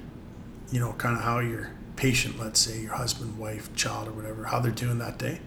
you 0.71 0.79
know, 0.79 0.93
kind 0.93 1.17
of 1.17 1.25
how 1.25 1.39
your 1.39 1.71
patient, 1.97 2.39
let's 2.39 2.61
say 2.61 2.83
your 2.83 2.93
husband, 2.93 3.39
wife, 3.39 3.75
child, 3.75 4.09
or 4.09 4.13
whatever, 4.13 4.45
how 4.45 4.61
they're 4.61 4.71
doing 4.71 4.99
that 4.99 5.19
day. 5.19 5.41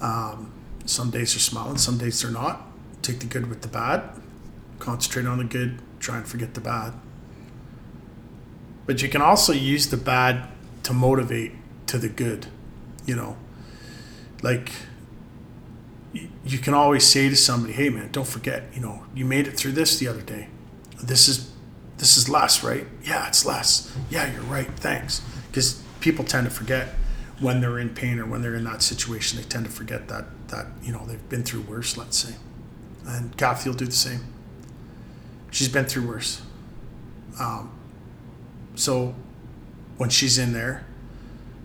Um, 0.00 0.52
some 0.84 1.10
days 1.10 1.34
they're 1.34 1.40
smiling, 1.40 1.78
some 1.78 1.96
days 1.96 2.20
they're 2.20 2.30
not. 2.32 2.66
Take 3.02 3.20
the 3.20 3.26
good 3.26 3.48
with 3.48 3.62
the 3.62 3.68
bad, 3.68 4.02
concentrate 4.80 5.26
on 5.26 5.38
the 5.38 5.44
good, 5.44 5.78
try 6.00 6.16
and 6.16 6.26
forget 6.26 6.54
the 6.54 6.60
bad. 6.60 6.94
But 8.86 9.02
you 9.02 9.08
can 9.08 9.22
also 9.22 9.52
use 9.52 9.88
the 9.88 9.96
bad 9.96 10.48
to 10.82 10.92
motivate 10.92 11.52
to 11.86 11.98
the 11.98 12.08
good, 12.08 12.46
you 13.06 13.16
know. 13.16 13.36
Like 14.42 14.72
you 16.44 16.58
can 16.58 16.74
always 16.74 17.06
say 17.06 17.28
to 17.28 17.36
somebody, 17.36 17.72
"Hey, 17.72 17.88
man, 17.88 18.10
don't 18.12 18.26
forget. 18.26 18.64
You 18.74 18.80
know, 18.80 19.04
you 19.14 19.24
made 19.24 19.46
it 19.46 19.56
through 19.56 19.72
this 19.72 19.98
the 19.98 20.08
other 20.08 20.20
day. 20.20 20.48
This 21.02 21.28
is 21.28 21.50
this 21.96 22.16
is 22.16 22.28
less, 22.28 22.62
right? 22.62 22.86
Yeah, 23.02 23.26
it's 23.26 23.44
less. 23.46 23.92
Yeah, 24.10 24.32
you're 24.32 24.42
right. 24.42 24.68
Thanks." 24.76 25.22
Because 25.50 25.82
people 26.00 26.24
tend 26.24 26.46
to 26.46 26.50
forget 26.50 26.88
when 27.40 27.60
they're 27.60 27.78
in 27.78 27.90
pain 27.90 28.18
or 28.18 28.26
when 28.26 28.42
they're 28.42 28.54
in 28.54 28.64
that 28.64 28.82
situation. 28.82 29.38
They 29.38 29.44
tend 29.44 29.64
to 29.64 29.70
forget 29.70 30.08
that 30.08 30.26
that 30.48 30.66
you 30.82 30.92
know 30.92 31.04
they've 31.06 31.28
been 31.28 31.42
through 31.42 31.62
worse. 31.62 31.96
Let's 31.96 32.18
say, 32.18 32.34
and 33.06 33.36
Kathy 33.36 33.70
will 33.70 33.76
do 33.76 33.86
the 33.86 33.92
same. 33.92 34.20
She's 35.50 35.68
been 35.68 35.84
through 35.84 36.06
worse. 36.06 36.42
Um, 37.38 37.70
so 38.74 39.14
when 39.96 40.10
she's 40.10 40.38
in 40.38 40.52
there, 40.52 40.84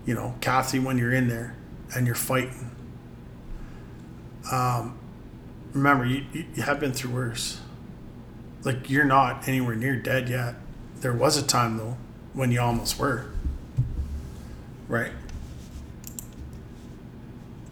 you 0.06 0.14
know, 0.14 0.34
Kathy, 0.40 0.78
when 0.78 0.98
you're 0.98 1.12
in 1.12 1.28
there 1.28 1.56
and 1.94 2.06
you're 2.06 2.14
fighting 2.14 2.70
um, 4.50 4.98
remember, 5.72 6.04
you, 6.04 6.24
you 6.32 6.62
have 6.62 6.80
been 6.80 6.92
through 6.92 7.12
worse. 7.12 7.60
Like, 8.64 8.90
you're 8.90 9.04
not 9.04 9.48
anywhere 9.48 9.76
near 9.76 9.96
dead 9.96 10.28
yet. 10.28 10.56
There 11.00 11.12
was 11.12 11.36
a 11.36 11.46
time, 11.46 11.78
though, 11.78 11.96
when 12.34 12.50
you 12.50 12.60
almost 12.60 12.98
were. 12.98 13.26
Right? 14.88 15.12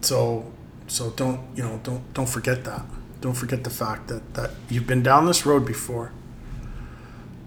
So, 0.01 0.51
so 0.87 1.11
don't, 1.11 1.41
you 1.55 1.63
know, 1.63 1.79
don't, 1.83 2.13
don't 2.13 2.29
forget 2.29 2.63
that. 2.63 2.85
Don't 3.21 3.33
forget 3.33 3.63
the 3.63 3.69
fact 3.69 4.07
that, 4.07 4.33
that 4.35 4.51
you've 4.69 4.87
been 4.87 5.03
down 5.03 5.25
this 5.25 5.45
road 5.45 5.65
before. 5.65 6.11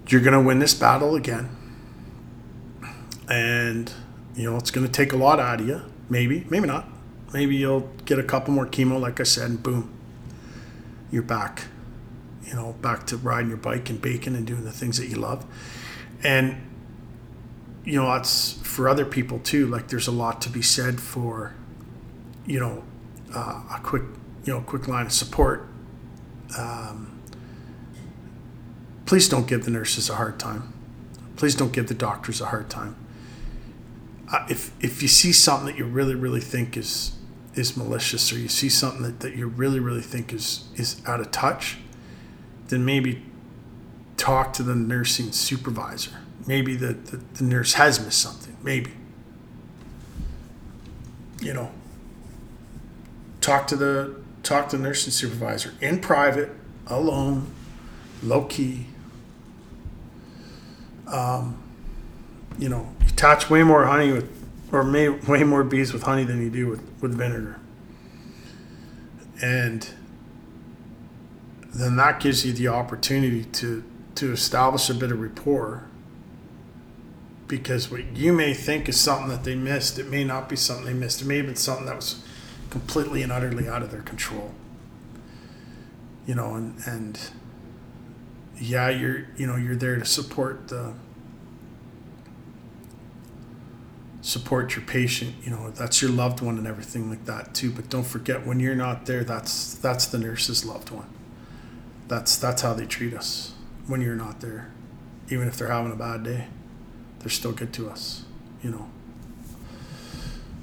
You're 0.09 0.21
going 0.21 0.35
to 0.35 0.41
win 0.41 0.59
this 0.59 0.75
battle 0.75 1.17
again. 1.17 1.57
And, 3.29 3.93
you 4.35 4.51
know, 4.51 4.57
it's 4.57 4.71
going 4.71 4.87
to 4.87 4.93
take 4.93 5.13
a 5.13 5.17
lot 5.17 5.41
out 5.41 5.61
of 5.61 5.67
you. 5.67 5.83
Maybe, 6.09 6.47
maybe 6.51 6.67
not 6.67 6.87
maybe 7.33 7.57
you'll 7.57 7.89
get 8.05 8.19
a 8.19 8.23
couple 8.23 8.53
more 8.53 8.67
chemo, 8.67 9.01
like 9.01 9.21
I 9.21 9.25
said, 9.25 9.51
and 9.51 9.63
boom, 9.63 9.91
you're 11.11 11.23
back. 11.23 11.65
You 12.45 12.55
know, 12.55 12.75
back 12.83 13.07
to 13.07 13.17
riding 13.17 13.49
your 13.49 13.57
bike 13.57 13.89
and 13.89 14.01
baking 14.01 14.35
and 14.35 14.47
doing 14.47 14.65
the 14.65 14.73
things 14.73 14.99
that 14.99 15.07
you 15.07 15.17
love. 15.17 15.47
And, 16.23 16.57
you 17.85 18.01
know, 18.01 18.07
that's 18.13 18.55
for 18.63 18.89
other 18.89 19.07
people 19.07 19.39
too. 19.39 19.67
Like, 19.67 19.89
there's 19.89 20.09
a 20.09 20.13
lot 20.13 20.43
to 20.43 20.51
be 20.51 20.61
said 20.61 21.01
for, 21.01 21.55
you 22.45 22.61
know, 22.61 22.85
uh, 23.35 23.63
a 23.75 23.81
quick, 23.83 24.03
you 24.45 24.53
know, 24.53 24.61
quick 24.61 24.89
line 24.89 25.07
of 25.07 25.13
support. 25.13 25.67
Um, 26.59 27.21
please 29.07 29.29
don't 29.29 29.47
give 29.47 29.65
the 29.65 29.71
nurses 29.71 30.11
a 30.11 30.17
hard 30.17 30.39
time. 30.39 30.73
Please 31.37 31.55
don't 31.55 31.73
give 31.73 31.89
the 31.89 31.95
doctors 31.95 32.41
a 32.41 32.47
hard 32.47 32.69
time. 32.69 32.97
If 34.49 34.73
if 34.83 35.03
you 35.03 35.09
see 35.09 35.33
something 35.33 35.67
that 35.67 35.77
you 35.77 35.85
really 35.85 36.15
really 36.15 36.41
think 36.41 36.77
is 36.77 37.17
is 37.55 37.77
malicious 37.77 38.33
or 38.33 38.39
you 38.39 38.49
see 38.49 38.71
something 38.71 39.03
that, 39.03 39.21
that 39.21 39.37
you 39.37 39.47
really 39.47 39.79
really 39.79 40.01
think 40.01 40.33
is 40.33 40.65
is 40.77 41.03
out 41.07 41.21
of 41.21 41.31
touch 41.31 41.79
then 42.69 42.85
maybe 42.85 43.23
talk 44.17 44.55
to 44.55 44.63
the 44.63 44.75
nursing 44.75 45.31
supervisor. 45.31 46.13
Maybe 46.47 46.75
the, 46.75 46.95
the, 46.95 47.19
the 47.35 47.45
nurse 47.45 47.75
has 47.75 48.03
missed 48.03 48.21
something. 48.21 48.57
Maybe. 48.63 48.93
You 51.43 51.53
know 51.53 51.71
talk 53.43 53.67
to 53.67 53.77
the 53.77 54.15
talk 54.43 54.71
to 54.71 54.79
the 54.79 54.83
nursing 54.83 55.13
supervisor 55.13 55.75
in 55.83 55.99
private 56.01 56.51
alone 56.87 57.53
low 58.23 58.45
key. 58.45 58.87
Um, 61.07 61.61
you 62.59 62.69
know 62.69 62.89
you 63.01 63.11
touch 63.17 63.51
way 63.51 63.63
more 63.63 63.87
honey 63.87 64.13
with 64.13 64.43
or 64.73 64.83
may, 64.83 65.11
way 65.11 65.45
more 65.45 65.63
bees 65.63 65.93
with 65.93 66.03
honey 66.03 66.25
than 66.25 66.43
you 66.43 66.51
do 66.51 66.67
with, 66.67 66.83
with 67.01 67.15
vinegar. 67.15 67.61
And 69.43 69.87
then 71.75 71.97
that 71.97 72.21
gives 72.21 72.45
you 72.47 72.53
the 72.53 72.69
opportunity 72.69 73.45
to, 73.45 73.85
to 74.15 74.33
establish 74.33 74.89
a 74.89 74.95
bit 74.95 75.13
of 75.13 75.21
rapport. 75.21 75.85
Because 77.49 77.91
what 77.91 78.17
you 78.17 78.33
may 78.33 78.55
think 78.55 78.89
is 78.89 78.99
something 78.99 79.29
that 79.29 79.45
they 79.45 79.55
missed, 79.55 79.99
it 79.99 80.09
may 80.09 80.25
not 80.25 80.49
be 80.49 80.57
something 80.57 80.87
they 80.87 80.95
missed. 80.95 81.21
It 81.21 81.27
may 81.27 81.37
have 81.37 81.47
been 81.47 81.57
something 81.57 81.85
that 81.85 81.97
was 81.97 82.25
completely 82.71 83.23
and 83.23 83.31
utterly 83.31 83.69
out 83.69 83.83
of 83.83 83.91
their 83.91 84.01
control. 84.01 84.55
You 86.27 86.35
know, 86.35 86.55
and, 86.55 86.81
and 86.87 87.21
yeah, 88.59 88.89
you're 88.89 89.27
you 89.37 89.47
know, 89.47 89.57
you're 89.57 89.77
there 89.77 89.99
to 89.99 90.05
support 90.07 90.69
the 90.69 90.95
support 94.25 94.77
your 94.77 94.85
patient 94.85 95.35
you 95.43 95.51
know 95.51 95.71
that's 95.73 96.01
your 96.01 96.11
loved 96.11 96.41
one 96.41 96.57
and 96.57 96.67
everything 96.67 97.11
like 97.11 97.25
that 97.27 97.55
too. 97.55 97.71
But 97.71 97.91
don't 97.91 98.07
forget 98.07 98.47
when 98.47 98.61
you're 98.61 98.77
not 98.77 99.07
there 99.07 99.25
that's 99.25 99.75
that's 99.75 100.07
the 100.07 100.19
nurse's 100.19 100.65
loved 100.65 100.91
one. 100.91 101.09
That's 102.09 102.37
that's 102.39 102.63
how 102.63 102.73
they 102.73 102.87
treat 102.87 103.15
us. 103.15 103.53
When 103.87 104.01
you're 104.01 104.17
not 104.17 104.41
there 104.41 104.71
even 105.33 105.49
if 105.49 105.57
they're 105.57 105.69
having 105.69 105.93
a 105.93 105.97
bad 105.97 106.23
day 106.23 106.47
they're 107.21 107.31
still 107.31 107.53
good 107.53 107.73
to 107.73 107.89
us 107.89 108.25
you 108.63 108.71
know? 108.71 108.89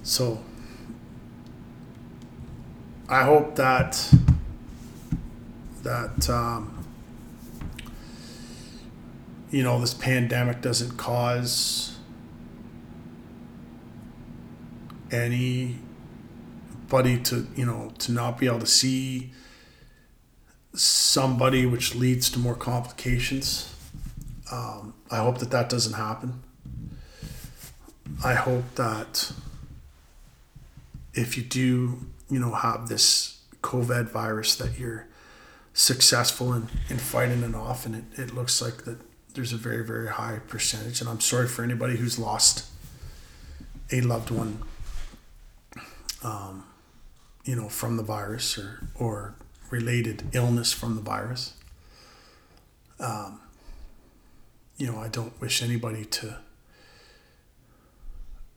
So 0.04 0.44
i 3.08 3.24
hope 3.24 3.56
that 3.56 4.14
that 5.84 6.30
um, 6.30 6.86
you 9.50 9.64
know 9.64 9.80
this 9.80 9.94
pandemic 9.94 10.62
doesn't 10.62 10.98
cause 10.98 11.98
anybody 15.12 15.80
to 17.24 17.48
you 17.56 17.66
know 17.66 17.92
to 18.00 18.12
not 18.12 18.38
be 18.38 18.46
able 18.48 18.60
to 18.60 18.66
see 18.66 19.32
somebody 20.74 21.66
which 21.66 21.96
leads 21.96 22.30
to 22.30 22.40
more 22.40 22.56
complications. 22.56 23.74
Um, 24.52 24.94
i 25.12 25.18
hope 25.18 25.40
that 25.40 25.52
that 25.52 25.70
doesn't 25.70 25.94
happen. 25.94 26.42
I 28.24 28.34
hope 28.34 28.76
that 28.76 29.32
if 31.14 31.38
you 31.38 31.44
do 31.44 32.00
you 32.30 32.40
know 32.40 32.54
have 32.54 32.88
this 32.88 33.42
covid 33.62 34.10
virus 34.10 34.56
that 34.56 34.80
you're 34.80 35.08
successful 35.74 36.54
in, 36.54 36.68
in 36.90 36.98
fighting 36.98 37.44
it 37.44 37.56
off 37.56 37.86
and 37.86 37.96
it, 37.96 38.04
it 38.18 38.34
looks 38.34 38.62
like 38.62 38.84
that 38.86 38.98
there's 39.34 39.54
a 39.54 39.58
very 39.58 39.84
very 39.86 40.08
high 40.08 40.40
percentage. 40.48 41.02
And 41.02 41.10
i'm 41.10 41.20
sorry 41.20 41.48
for 41.48 41.64
anybody 41.64 41.98
who's 41.98 42.18
lost 42.20 42.66
a 43.92 44.02
loved 44.02 44.32
one 44.32 44.64
um, 46.24 46.66
you 47.46 47.56
know, 47.56 47.70
from 47.70 47.98
the 47.98 48.04
virus 48.04 48.58
or, 48.58 48.82
or 48.96 49.36
related 49.70 50.24
illness 50.34 50.74
from 50.74 50.96
the 50.96 51.02
virus. 51.02 51.54
Um, 53.00 53.40
you 54.78 54.88
know, 54.88 55.00
I 55.00 55.08
don't 55.08 55.40
wish 55.40 55.62
anybody 55.62 56.06
to, 56.06 56.38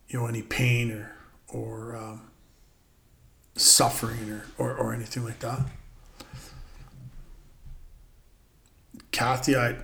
you 0.09 0.19
know, 0.19 0.27
any 0.27 0.43
pain 0.43 0.91
or 0.91 1.13
or 1.49 1.97
um, 1.97 2.31
suffering 3.55 4.31
or, 4.31 4.45
or 4.59 4.77
or 4.77 4.95
anything 4.95 5.25
like 5.25 5.39
that. 5.41 5.61
Kathy, 9.11 9.55
I, 9.57 9.77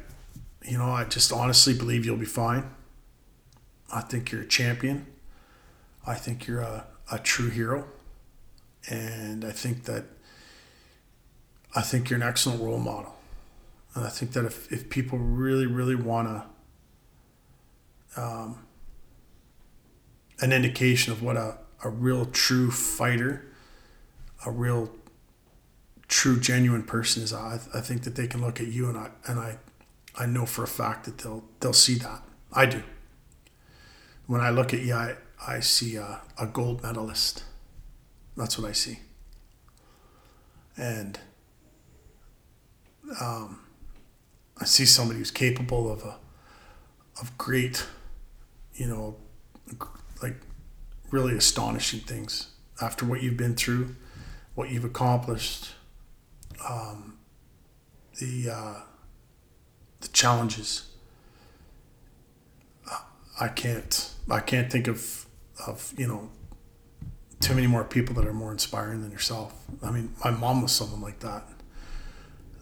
you 0.65 0.79
know, 0.79 0.91
I 0.91 1.05
just 1.05 1.33
honestly 1.33 1.75
believe 1.75 2.05
you'll 2.07 2.17
be 2.17 2.25
fine. 2.25 2.69
I 3.93 4.01
think 4.01 4.33
you're 4.33 4.43
a 4.43 4.47
champion. 4.47 5.07
I 6.07 6.15
think 6.15 6.47
you're 6.47 6.61
a, 6.61 6.87
a 7.11 7.19
true 7.19 7.51
hero. 7.51 7.87
And 8.89 9.45
I 9.45 9.53
think 9.53 9.85
that 9.85 10.05
I 11.75 11.83
think 11.83 12.11
you're 12.11 12.17
an 12.17 12.23
excellent 12.23 12.63
role 12.63 12.79
model. 12.79 13.15
And 13.95 14.05
I 14.05 14.09
think 14.09 14.33
that 14.33 14.45
if, 14.45 14.71
if 14.73 14.89
people 14.89 15.19
really, 15.19 15.67
really 15.67 15.95
want 15.95 16.29
to, 18.17 18.23
um, 18.23 18.65
an 20.41 20.53
indication 20.53 21.13
of 21.13 21.23
what 21.23 21.37
a, 21.37 21.59
a 21.85 21.89
real 21.89 22.27
true 22.27 22.71
fighter, 22.71 23.47
a 24.47 24.51
real 24.51 24.91
true 26.07 26.39
genuine 26.41 26.83
person 26.83 27.23
is, 27.23 27.33
I, 27.33 27.61
I 27.75 27.81
think 27.81 28.03
that 28.05 28.15
they 28.15 28.27
can 28.27 28.41
look 28.41 28.61
at 28.61 28.69
you 28.69 28.89
and 28.89 28.97
I, 28.97 29.11
and 29.27 29.39
I, 29.39 29.59
I 30.17 30.27
know 30.27 30.47
for 30.47 30.65
a 30.65 30.69
fact 30.69 31.05
that 31.05 31.19
they'll, 31.19 31.45
they'll 31.61 31.73
see 31.73 31.97
that. 31.97 32.23
I 32.53 32.67
do. 32.67 32.83
When 34.27 34.41
I 34.41 34.51
look 34.51 34.73
at 34.73 34.81
you, 34.81 34.95
I, 34.95 35.17
I 35.47 35.61
see 35.61 35.97
a, 35.97 36.21
a 36.39 36.47
gold 36.47 36.83
medalist. 36.83 37.45
That's 38.37 38.59
what 38.59 38.69
I 38.69 38.73
see. 38.73 39.01
And 40.77 41.19
um, 43.21 43.61
I 44.61 44.65
see 44.65 44.85
somebody 44.85 45.19
who's 45.19 45.31
capable 45.31 45.91
of 45.91 46.03
a 46.05 46.17
of 47.21 47.37
great, 47.37 47.85
you 48.75 48.87
know, 48.87 49.17
like 50.23 50.37
really 51.11 51.37
astonishing 51.37 52.01
things 52.01 52.51
after 52.81 53.05
what 53.05 53.23
you've 53.23 53.37
been 53.37 53.57
through, 53.57 53.97
what 54.55 54.71
you've 54.71 54.85
accomplished, 54.85 55.71
um, 56.69 57.19
the 58.21 58.51
uh, 58.51 58.81
the 60.01 60.09
challenges. 60.09 60.85
I 63.41 63.49
can't 63.49 64.11
I 64.29 64.41
can't 64.41 64.71
think 64.71 64.89
of 64.89 65.27
of 65.67 65.93
you 65.97 66.07
know 66.07 66.31
too 67.41 67.55
many 67.55 67.67
more 67.67 67.85
people 67.85 68.15
that 68.17 68.27
are 68.27 68.33
more 68.33 68.53
inspiring 68.53 69.03
than 69.03 69.11
yourself. 69.11 69.55
I 69.83 69.91
mean, 69.91 70.13
my 70.25 70.31
mom 70.31 70.63
was 70.63 70.73
someone 70.73 71.01
like 71.01 71.21
that. 71.21 71.45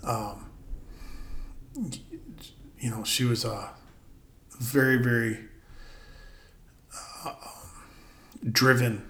Um, 0.05 0.51
you 2.79 2.91
know, 2.91 3.05
she 3.05 3.25
was 3.25 3.45
a 3.45 3.71
very, 4.59 4.97
very 4.97 5.39
uh, 7.25 7.35
driven 8.51 9.07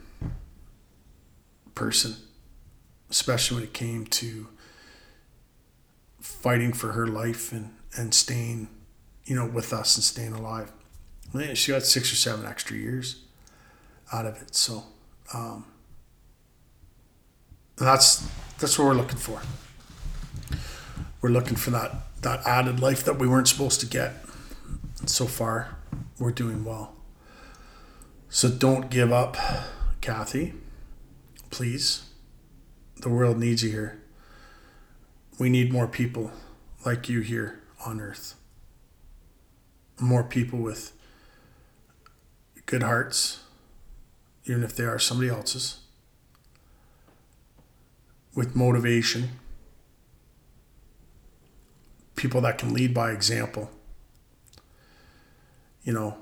person, 1.75 2.17
especially 3.11 3.57
when 3.57 3.65
it 3.65 3.73
came 3.73 4.07
to 4.07 4.49
fighting 6.21 6.73
for 6.73 6.93
her 6.93 7.07
life 7.07 7.53
and, 7.53 7.75
and 7.97 8.15
staying, 8.15 8.69
you 9.25 9.35
know, 9.35 9.47
with 9.47 9.73
us 9.73 9.97
and 9.97 10.05
staying 10.05 10.33
alive. 10.33 10.73
She 11.55 11.73
got 11.73 11.83
six 11.83 12.13
or 12.13 12.17
seven 12.17 12.47
extra 12.47 12.77
years 12.77 13.26
out 14.13 14.27
of 14.27 14.41
it. 14.43 14.55
So 14.55 14.85
um, 15.35 15.67
that's 17.77 18.29
that's 18.59 18.79
what 18.79 18.87
we're 18.87 18.95
looking 18.95 19.19
for. 19.19 19.41
We're 21.21 21.31
looking 21.31 21.57
for 21.57 21.71
that 21.71 21.93
that 22.23 22.47
added 22.47 22.81
life 22.81 23.05
that 23.05 23.19
we 23.19 23.29
weren't 23.29 23.49
supposed 23.49 23.81
to 23.81 23.87
get. 23.87 24.15
And 25.01 25.11
so 25.11 25.27
far, 25.27 25.77
we're 26.19 26.33
doing 26.33 26.65
well. 26.65 26.95
So 28.29 28.49
don't 28.49 28.91
give 28.91 29.13
up, 29.13 29.37
Kathy. 30.01 30.55
Please. 31.51 32.03
The 32.99 33.11
world 33.11 33.39
needs 33.39 33.63
you 33.63 33.71
here. 33.71 34.03
We 35.39 35.51
need 35.51 35.71
more 35.73 35.87
people 35.87 36.31
like 36.85 37.09
you 37.09 37.21
here 37.21 37.61
on 37.85 38.01
earth. 38.01 38.35
More 40.01 40.25
people 40.25 40.59
with 40.59 40.93
good 42.65 42.83
hearts, 42.83 43.41
even 44.47 44.63
if 44.63 44.75
they 44.77 44.85
are 44.85 44.99
somebody 44.99 45.29
else's, 45.29 45.81
with 48.35 48.55
motivation, 48.55 49.31
people 52.17 52.41
that 52.43 52.59
can 52.59 52.73
lead 52.73 52.93
by 52.93 53.11
example. 53.11 53.71
You 55.85 55.93
know, 55.93 56.17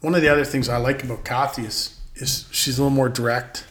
one 0.00 0.14
of 0.14 0.22
the 0.22 0.28
other 0.28 0.44
things 0.44 0.68
I 0.68 0.76
like 0.76 1.02
about 1.04 1.24
Kathy 1.24 1.62
is, 1.62 2.00
is 2.14 2.46
she's 2.50 2.78
a 2.78 2.82
little 2.82 2.94
more 2.94 3.08
direct. 3.08 3.64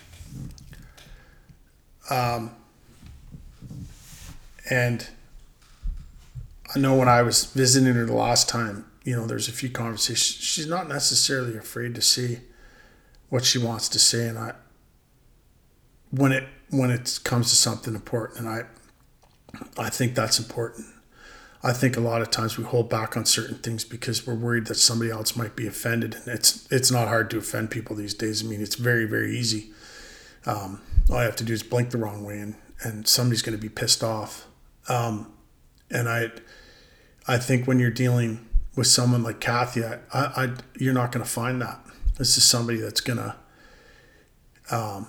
Um, 2.10 2.52
and 4.70 5.08
I 6.76 6.80
know 6.80 6.96
when 6.96 7.08
I 7.08 7.22
was 7.22 7.46
visiting 7.46 7.94
her 7.96 8.06
the 8.06 8.14
last 8.14 8.48
time, 8.50 8.86
you 9.04 9.16
know, 9.16 9.26
there's 9.26 9.48
a 9.48 9.52
few 9.52 9.70
conversations. 9.70 10.44
She's 10.44 10.68
not 10.68 10.88
necessarily 10.88 11.58
afraid 11.58 11.96
to 11.96 12.02
say 12.02 12.42
what 13.30 13.46
she 13.46 13.58
wants 13.58 13.90
to 13.90 14.00
say, 14.00 14.28
and 14.28 14.38
I, 14.38 14.54
when 16.12 16.32
it 16.32 16.48
when 16.70 16.92
it 16.92 17.20
comes 17.24 17.50
to 17.50 17.56
something 17.56 17.96
important, 17.96 18.40
and 18.40 18.50
I, 18.50 18.64
I 19.78 19.90
think 19.90 20.16
that's 20.16 20.40
important. 20.40 20.88
I 21.64 21.74
think 21.74 21.98
a 21.98 22.02
lot 22.02 22.22
of 22.22 22.30
times 22.30 22.58
we 22.58 22.64
hold 22.64 22.90
back 22.90 23.18
on 23.18 23.26
certain 23.26 23.58
things 23.58 23.84
because 23.84 24.28
we're 24.28 24.36
worried 24.36 24.68
that 24.68 24.76
somebody 24.76 25.10
else 25.10 25.36
might 25.36 25.56
be 25.56 25.68
offended, 25.68 26.16
and 26.16 26.28
it's 26.28 26.72
it's 26.72 26.92
not 26.92 27.08
hard 27.08 27.30
to 27.32 27.38
offend 27.38 27.72
people 27.72 27.96
these 27.96 28.14
days. 28.14 28.44
I 28.44 28.48
mean, 28.48 28.62
it's 28.62 28.76
very 28.76 29.06
very 29.06 29.38
easy. 29.38 29.72
Um, 30.46 30.82
all 31.10 31.18
I 31.18 31.24
have 31.24 31.36
to 31.38 31.44
do 31.44 31.54
is 31.54 31.64
blink 31.64 31.90
the 31.92 31.98
wrong 31.98 32.24
way, 32.24 32.40
and 32.40 32.56
and 32.84 33.08
somebody's 33.08 33.42
going 33.42 33.58
to 33.58 33.62
be 33.62 33.70
pissed 33.70 34.04
off. 34.04 34.48
Um, 34.88 35.32
and 35.90 36.10
I, 36.10 36.32
I 37.28 37.38
think 37.38 37.68
when 37.68 37.80
you're 37.80 37.90
dealing 37.92 38.48
with 38.76 38.88
someone 38.88 39.24
like 39.24 39.40
Kathy, 39.40 39.84
I, 39.86 40.00
I, 40.14 40.54
you're 40.78 40.94
not 40.94 41.12
going 41.12 41.24
to 41.24 41.30
find 41.30 41.62
that. 41.62 41.80
This 42.18 42.38
is 42.38 42.44
somebody 42.44 42.80
that's 42.80 43.02
going 43.02 43.18
to 43.18 43.36
um, 44.72 45.08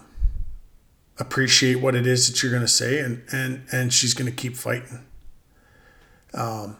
appreciate 1.19 1.77
what 1.77 1.95
it 1.95 2.07
is 2.07 2.29
that 2.29 2.43
you're 2.43 2.53
going 2.53 2.65
to 2.65 2.69
say, 2.69 2.99
and 2.99 3.23
and 3.33 3.65
and 3.73 3.93
she's 3.93 4.15
going 4.15 4.30
to 4.30 4.37
keep 4.37 4.57
fighting. 4.57 5.05
Um, 6.35 6.76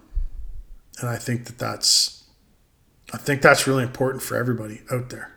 and 1.01 1.09
I 1.09 1.17
think 1.17 1.47
that 1.47 1.59
that's, 1.59 2.25
I 3.13 3.19
think 3.19 3.41
that's 3.41 3.67
really 3.67 3.83
important 3.83 4.23
for 4.23 4.37
everybody 4.37 4.83
out 4.91 5.11
there. 5.11 5.33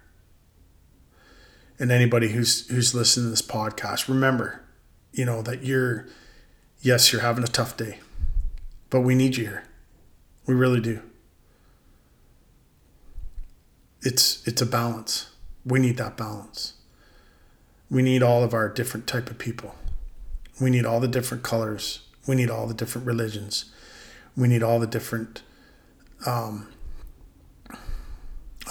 And 1.78 1.92
anybody 1.92 2.30
who's 2.30 2.68
who's 2.68 2.94
listening 2.94 3.28
to 3.28 3.30
this 3.30 3.42
podcast, 3.42 4.10
remember, 4.10 4.66
you 5.14 5.24
know 5.24 5.42
that 5.44 5.64
you're, 5.64 6.08
yes, 6.82 7.14
you're 7.14 7.22
having 7.22 7.44
a 7.44 7.48
tough 7.48 7.78
day, 7.78 8.00
but 8.90 9.02
we 9.02 9.16
need 9.16 9.38
you 9.38 9.46
here. 9.46 9.64
We 10.46 10.56
really 10.56 10.82
do 10.82 11.02
it's 14.10 14.46
it's 14.48 14.60
a 14.60 14.66
balance. 14.66 15.30
We 15.64 15.78
need 15.80 15.98
that 15.98 16.18
balance. 16.18 16.74
We 17.92 18.02
need 18.02 18.24
all 18.24 18.44
of 18.44 18.56
our 18.56 18.68
different 18.68 19.06
type 19.06 19.30
of 19.30 19.38
people. 19.38 19.76
We 20.60 20.72
need 20.72 20.84
all 20.84 21.00
the 21.00 21.08
different 21.08 21.44
colors. 21.44 22.02
We 22.28 22.36
need 22.36 22.50
all 22.50 22.66
the 22.66 22.74
different 22.74 23.06
religions. 23.06 23.72
We 24.36 24.48
need 24.48 24.64
all 24.64 24.80
the 24.80 24.88
different 24.88 25.44
um, 26.26 26.68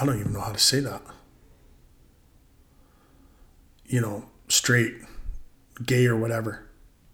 I 0.00 0.04
don't 0.04 0.18
even 0.18 0.32
know 0.32 0.40
how 0.40 0.52
to 0.52 0.58
say 0.58 0.80
that. 0.80 1.02
You 3.86 4.00
know, 4.00 4.24
straight, 4.48 4.94
gay 5.86 6.06
or 6.06 6.16
whatever. 6.16 6.66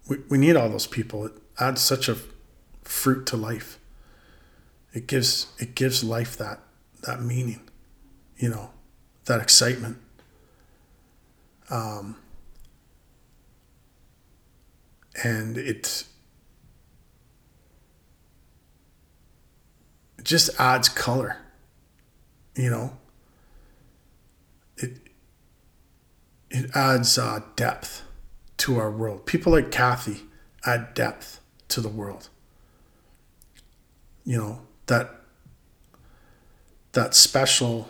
We, 0.09 0.17
we 0.29 0.37
need 0.39 0.55
all 0.55 0.69
those 0.69 0.87
people. 0.87 1.27
It 1.27 1.33
adds 1.59 1.81
such 1.81 2.09
a 2.09 2.17
fruit 2.83 3.27
to 3.27 3.37
life. 3.37 3.77
It 4.93 5.05
gives 5.05 5.47
it 5.59 5.75
gives 5.75 6.03
life 6.03 6.35
that 6.37 6.59
that 7.03 7.21
meaning 7.21 7.61
you 8.37 8.49
know, 8.49 8.69
that 9.25 9.41
excitement. 9.41 9.97
Um, 11.69 12.17
and 15.23 15.57
it, 15.57 16.05
just 20.25 20.49
adds 20.59 20.89
color, 20.89 21.37
you 22.55 22.69
know. 22.69 22.97
It 24.75 24.97
it 26.49 26.75
adds 26.75 27.17
uh, 27.17 27.41
depth 27.55 28.01
to 28.57 28.77
our 28.77 28.91
world. 28.91 29.25
People 29.25 29.53
like 29.53 29.71
Kathy 29.71 30.23
add 30.65 30.93
depth 30.93 31.39
to 31.69 31.79
the 31.79 31.89
world. 31.89 32.29
You 34.25 34.37
know 34.37 34.61
that 34.87 35.11
that 36.91 37.13
special 37.13 37.87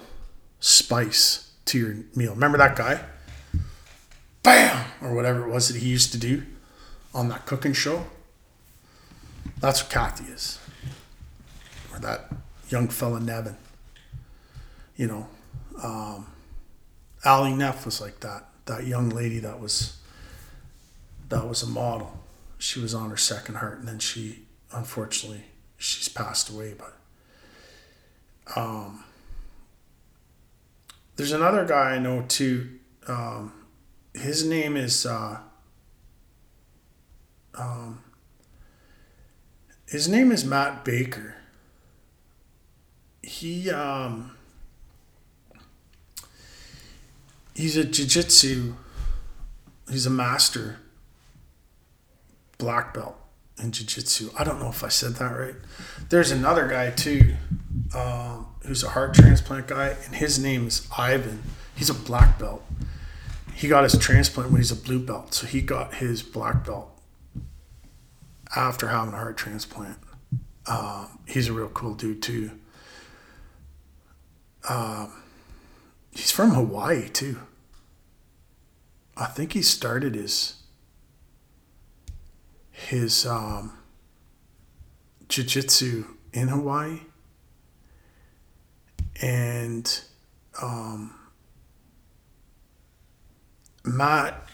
spice 0.65 1.51
to 1.65 1.77
your 1.77 1.95
meal. 2.15 2.33
Remember 2.33 2.57
that 2.57 2.75
guy? 2.75 2.99
Bam! 4.41 4.85
Or 4.99 5.13
whatever 5.13 5.47
it 5.47 5.51
was 5.51 5.67
that 5.67 5.79
he 5.79 5.87
used 5.87 6.11
to 6.13 6.17
do 6.17 6.43
on 7.13 7.29
that 7.29 7.45
cooking 7.45 7.73
show. 7.73 8.07
That's 9.59 9.83
what 9.83 9.91
Kathy 9.91 10.25
is. 10.31 10.59
or 11.93 11.99
that 11.99 12.31
young 12.69 12.87
fella 12.87 13.19
Nevin. 13.19 13.57
You 14.95 15.07
know, 15.07 15.27
um, 15.83 16.25
Ali 17.23 17.53
Neff 17.53 17.85
was 17.85 18.01
like 18.01 18.21
that. 18.21 18.45
That 18.65 18.87
young 18.87 19.09
lady 19.09 19.37
that 19.39 19.59
was 19.59 19.97
that 21.29 21.47
was 21.47 21.61
a 21.61 21.67
model. 21.67 22.23
She 22.57 22.79
was 22.79 22.95
on 22.95 23.11
her 23.11 23.17
second 23.17 23.55
heart, 23.55 23.77
and 23.77 23.87
then 23.87 23.99
she, 23.99 24.39
unfortunately, 24.71 25.43
she's 25.77 26.09
passed 26.09 26.49
away. 26.49 26.73
But 26.75 26.97
um, 28.59 29.04
there's 31.15 31.31
another 31.31 31.65
guy 31.65 31.91
I 31.95 31.99
know 31.99 32.23
too. 32.27 32.79
Um, 33.07 33.53
his 34.13 34.45
name 34.45 34.75
is 34.75 35.05
uh, 35.05 35.39
um, 37.55 38.03
his 39.87 40.07
name 40.07 40.31
is 40.31 40.43
Matt 40.45 40.83
Baker. 40.83 41.35
He 43.21 43.69
um, 43.69 44.35
he's 47.55 47.77
a 47.77 47.85
jiu-jitsu 47.85 48.73
he's 49.89 50.05
a 50.05 50.09
master 50.09 50.77
black 52.57 52.93
belt 52.93 53.15
in 53.61 53.71
jiu-jitsu 53.71 54.29
i 54.37 54.43
don't 54.43 54.59
know 54.59 54.69
if 54.69 54.83
i 54.83 54.89
said 54.89 55.13
that 55.15 55.31
right 55.31 55.55
there's 56.09 56.31
another 56.31 56.67
guy 56.67 56.89
too 56.91 57.35
um, 57.95 58.45
who's 58.65 58.83
a 58.83 58.89
heart 58.89 59.13
transplant 59.13 59.67
guy 59.67 59.95
and 60.05 60.15
his 60.15 60.39
name 60.39 60.67
is 60.67 60.87
ivan. 60.97 61.43
He's 61.75 61.89
a 61.89 61.93
black 61.93 62.39
belt. 62.39 62.63
He 63.53 63.67
got 63.67 63.83
his 63.83 63.97
transplant 63.97 64.51
when 64.51 64.59
he's 64.59 64.71
a 64.71 64.75
blue 64.75 64.99
belt 64.99 65.33
so 65.33 65.47
he 65.47 65.61
got 65.61 65.95
his 65.95 66.21
black 66.23 66.65
belt 66.65 66.91
after 68.55 68.87
having 68.87 69.13
a 69.13 69.17
heart 69.17 69.37
transplant. 69.37 69.97
Um, 70.67 71.19
he's 71.27 71.47
a 71.47 71.53
real 71.53 71.69
cool 71.69 71.93
dude 71.93 72.21
too. 72.21 72.51
Um, 74.67 75.11
he's 76.11 76.31
from 76.31 76.51
Hawaii 76.51 77.07
too. 77.09 77.39
I 79.17 79.25
think 79.25 79.53
he 79.53 79.61
started 79.61 80.15
his 80.15 80.61
his 82.71 83.25
um, 83.25 83.77
jiu-jitsu 85.29 86.05
in 86.33 86.49
Hawaii, 86.49 87.01
and 89.21 90.01
um, 90.61 91.13
Matt 93.83 94.47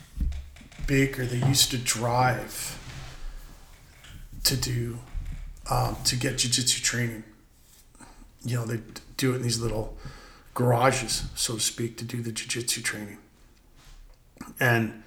Baker. 0.88 1.26
They 1.26 1.46
used 1.48 1.72
to 1.72 1.78
drive 1.78 2.78
to 4.44 4.58
do 4.58 5.00
um, 5.70 5.96
to 6.06 6.16
get 6.16 6.38
jiu-jitsu 6.38 6.82
training. 6.82 7.24
You 8.44 8.58
know, 8.58 8.66
they 8.66 8.82
do 9.18 9.34
it 9.34 9.38
in 9.38 9.44
these 9.44 9.60
little 9.60 9.98
garages, 10.54 11.26
so 11.36 11.56
to 11.56 11.60
speak, 11.60 11.98
to 11.98 12.06
do 12.06 12.22
the 12.22 12.32
jiu-jitsu 12.32 12.82
training. 12.82 13.18
And 14.60 15.04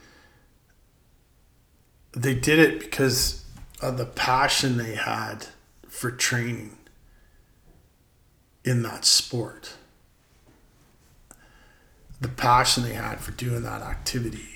they 2.12 2.34
did 2.34 2.58
it 2.58 2.78
because 2.78 3.44
of 3.80 3.98
the 3.98 4.06
passion 4.06 4.76
they 4.76 4.94
had 4.94 5.48
for 5.88 6.10
training 6.10 6.76
in 8.64 8.82
that 8.82 9.04
sport. 9.04 9.74
The 12.20 12.28
passion 12.28 12.82
they 12.82 12.94
had 12.94 13.20
for 13.20 13.32
doing 13.32 13.62
that 13.62 13.82
activity. 13.82 14.48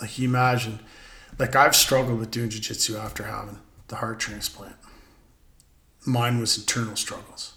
Like 0.00 0.18
you 0.18 0.28
imagine, 0.28 0.80
like 1.38 1.54
I've 1.54 1.76
struggled 1.76 2.18
with 2.18 2.30
doing 2.30 2.50
jiu-jitsu 2.50 2.96
after 2.96 3.24
having 3.24 3.58
the 3.88 3.96
heart 3.96 4.18
transplant. 4.18 4.76
Mine 6.06 6.38
was 6.38 6.56
internal 6.56 6.96
struggles 6.96 7.54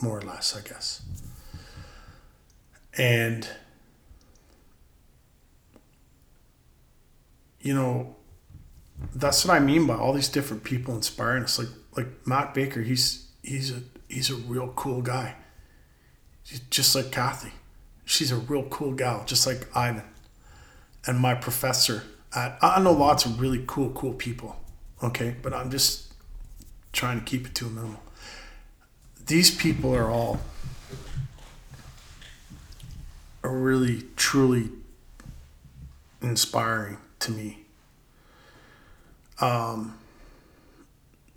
more 0.00 0.18
or 0.18 0.22
less, 0.22 0.56
I 0.56 0.66
guess. 0.66 1.02
And, 2.96 3.48
you 7.60 7.74
know, 7.74 8.16
that's 9.14 9.44
what 9.44 9.54
I 9.54 9.60
mean 9.60 9.86
by 9.86 9.94
all 9.96 10.12
these 10.12 10.28
different 10.28 10.64
people 10.64 10.94
inspiring 10.94 11.44
us. 11.44 11.58
Like, 11.58 11.68
like 11.96 12.26
Matt 12.26 12.54
Baker, 12.54 12.82
he's 12.82 13.28
he's 13.42 13.70
a 13.70 13.82
he's 14.10 14.30
a 14.30 14.34
real 14.34 14.68
cool 14.76 15.02
guy. 15.02 15.36
Just 16.68 16.94
like 16.94 17.12
Kathy, 17.12 17.52
she's 18.04 18.32
a 18.32 18.36
real 18.36 18.64
cool 18.64 18.92
gal, 18.92 19.24
just 19.24 19.46
like 19.46 19.68
Ivan, 19.76 20.02
and 21.06 21.18
my 21.18 21.34
professor. 21.34 22.02
At, 22.34 22.58
I 22.62 22.80
know 22.80 22.92
lots 22.92 23.24
of 23.24 23.40
really 23.40 23.62
cool, 23.66 23.90
cool 23.90 24.14
people. 24.14 24.56
Okay, 25.02 25.36
but 25.42 25.54
I'm 25.54 25.70
just 25.70 26.12
trying 26.92 27.18
to 27.18 27.24
keep 27.24 27.46
it 27.46 27.54
to 27.56 27.66
a 27.66 27.70
minimum 27.70 27.98
these 29.30 29.54
people 29.54 29.94
are 29.94 30.10
all 30.10 30.40
are 33.44 33.56
really 33.56 34.02
truly 34.16 34.68
inspiring 36.20 36.98
to 37.20 37.30
me. 37.30 37.60
Um, 39.40 39.96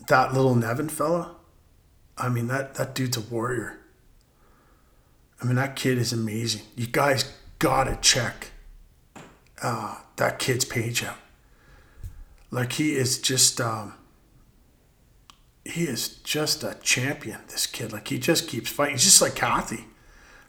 that 0.07 0.33
little 0.33 0.55
Nevin 0.55 0.89
fella, 0.89 1.35
I 2.23 2.29
mean 2.29 2.47
that 2.47 2.75
that 2.75 2.95
dude's 2.95 3.17
a 3.17 3.21
warrior. 3.21 3.79
I 5.41 5.45
mean 5.45 5.55
that 5.55 5.75
kid 5.75 5.97
is 5.97 6.13
amazing. 6.13 6.61
You 6.73 6.87
guys 6.87 7.33
gotta 7.59 7.97
check 8.01 8.51
uh, 9.61 9.97
that 10.15 10.39
kid's 10.39 10.63
page 10.63 11.03
out. 11.03 11.17
Like 12.49 12.71
he 12.73 12.95
is 12.95 13.19
just 13.19 13.59
um, 13.59 13.95
he 15.65 15.83
is 15.83 16.07
just 16.07 16.63
a 16.63 16.77
champion. 16.81 17.41
This 17.49 17.67
kid, 17.67 17.91
like 17.91 18.07
he 18.07 18.19
just 18.19 18.47
keeps 18.47 18.69
fighting. 18.69 18.93
He's 18.93 19.03
just 19.03 19.21
like 19.21 19.35
Kathy. 19.35 19.83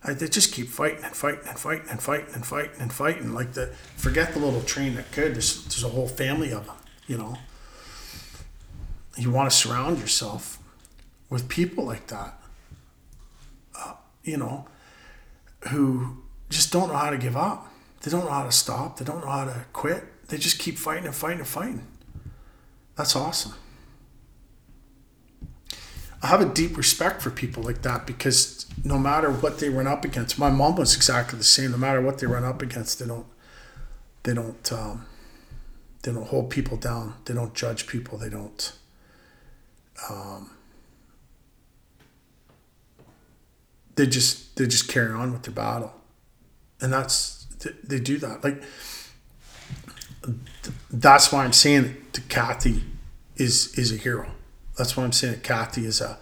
I, 0.04 0.12
they 0.12 0.28
just 0.28 0.52
keep 0.52 0.68
fighting 0.68 1.02
and 1.02 1.16
fighting 1.16 1.48
and 1.48 1.58
fighting 1.58 1.88
and 1.90 2.00
fighting 2.00 2.32
and 2.34 2.46
fighting 2.46 2.80
and 2.80 2.92
fighting. 2.92 3.34
Like 3.34 3.54
the 3.54 3.74
forget 3.96 4.32
the 4.32 4.38
little 4.38 4.62
train 4.62 4.94
that 4.94 5.10
could. 5.10 5.34
There's 5.34 5.64
there's 5.64 5.82
a 5.82 5.88
whole 5.88 6.06
family 6.06 6.52
of 6.52 6.66
them. 6.66 6.76
You 7.08 7.18
know. 7.18 7.38
You 9.16 9.32
want 9.32 9.50
to 9.50 9.56
surround 9.56 9.98
yourself 9.98 10.60
with 11.34 11.48
people 11.48 11.84
like 11.84 12.06
that. 12.06 12.40
Uh, 13.76 13.94
you 14.22 14.36
know, 14.36 14.66
who 15.70 16.18
just 16.48 16.72
don't 16.72 16.86
know 16.86 16.96
how 16.96 17.10
to 17.10 17.18
give 17.18 17.36
up. 17.36 17.72
They 18.02 18.10
don't 18.12 18.24
know 18.24 18.30
how 18.30 18.44
to 18.44 18.52
stop. 18.52 18.98
They 18.98 19.04
don't 19.04 19.20
know 19.20 19.30
how 19.30 19.44
to 19.46 19.64
quit. 19.72 20.28
They 20.28 20.38
just 20.38 20.60
keep 20.60 20.78
fighting 20.78 21.06
and 21.06 21.14
fighting 21.14 21.40
and 21.40 21.48
fighting. 21.48 21.86
That's 22.94 23.16
awesome. 23.16 23.54
I 26.22 26.28
have 26.28 26.40
a 26.40 26.46
deep 26.46 26.76
respect 26.76 27.20
for 27.20 27.30
people 27.30 27.64
like 27.64 27.82
that 27.82 28.06
because 28.06 28.66
no 28.84 28.96
matter 28.96 29.28
what 29.32 29.58
they 29.58 29.68
run 29.70 29.88
up 29.88 30.04
against, 30.04 30.38
my 30.38 30.50
mom 30.50 30.76
was 30.76 30.94
exactly 30.94 31.36
the 31.36 31.44
same. 31.44 31.72
No 31.72 31.78
matter 31.78 32.00
what 32.00 32.18
they 32.18 32.28
run 32.28 32.44
up 32.44 32.62
against, 32.62 33.00
they 33.00 33.06
don't, 33.06 33.26
they 34.22 34.34
don't, 34.34 34.72
um, 34.72 35.04
they 36.02 36.12
don't 36.12 36.28
hold 36.28 36.48
people 36.50 36.76
down. 36.76 37.14
They 37.24 37.34
don't 37.34 37.54
judge 37.54 37.88
people. 37.88 38.18
They 38.18 38.28
don't. 38.28 38.72
Um, 40.08 40.53
they 43.96 44.06
just 44.06 44.56
they 44.56 44.66
just 44.66 44.88
carry 44.88 45.12
on 45.12 45.32
with 45.32 45.42
their 45.42 45.54
battle, 45.54 45.92
and 46.80 46.92
that's 46.92 47.46
they 47.84 48.00
do 48.00 48.18
that. 48.18 48.44
Like 48.44 48.62
that's 50.90 51.32
why 51.32 51.44
I'm 51.44 51.52
saying 51.52 51.96
that 52.12 52.28
Kathy 52.28 52.82
is 53.36 53.76
is 53.78 53.92
a 53.92 53.96
hero 53.96 54.30
that's 54.76 54.96
why 54.96 55.04
I'm 55.04 55.12
saying 55.12 55.34
that 55.34 55.42
Kathy 55.42 55.86
is 55.86 56.00
a, 56.00 56.18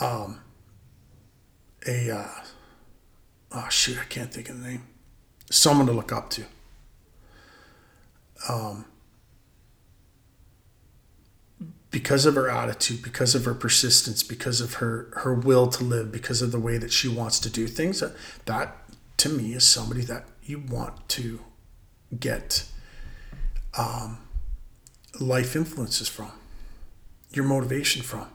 um, 0.00 0.40
a, 1.86 2.10
uh, 2.10 2.28
oh 3.52 3.66
shoot, 3.70 3.98
I 3.98 4.04
can't 4.04 4.32
think 4.32 4.48
of 4.48 4.60
the 4.60 4.68
name. 4.68 4.86
Someone 5.50 5.86
to 5.86 5.92
look 5.92 6.12
up 6.12 6.30
to. 6.30 6.44
Um, 8.48 8.84
because 11.90 12.24
of 12.24 12.34
her 12.36 12.48
attitude, 12.48 13.02
because 13.02 13.34
of 13.34 13.44
her 13.44 13.54
persistence, 13.54 14.22
because 14.22 14.60
of 14.60 14.74
her 14.74 15.10
her 15.16 15.34
will 15.34 15.66
to 15.68 15.84
live, 15.84 16.12
because 16.12 16.42
of 16.42 16.52
the 16.52 16.60
way 16.60 16.78
that 16.78 16.92
she 16.92 17.08
wants 17.08 17.40
to 17.40 17.50
do 17.50 17.66
things, 17.66 18.00
that, 18.00 18.12
that 18.46 18.76
to 19.16 19.28
me 19.28 19.54
is 19.54 19.64
somebody 19.64 20.02
that 20.02 20.24
you 20.44 20.58
want 20.58 21.08
to 21.08 21.40
get 22.18 22.64
um, 23.76 24.18
life 25.18 25.56
influences 25.56 26.08
from 26.08 26.32
your 27.32 27.44
motivation 27.44 28.02
from. 28.02 28.28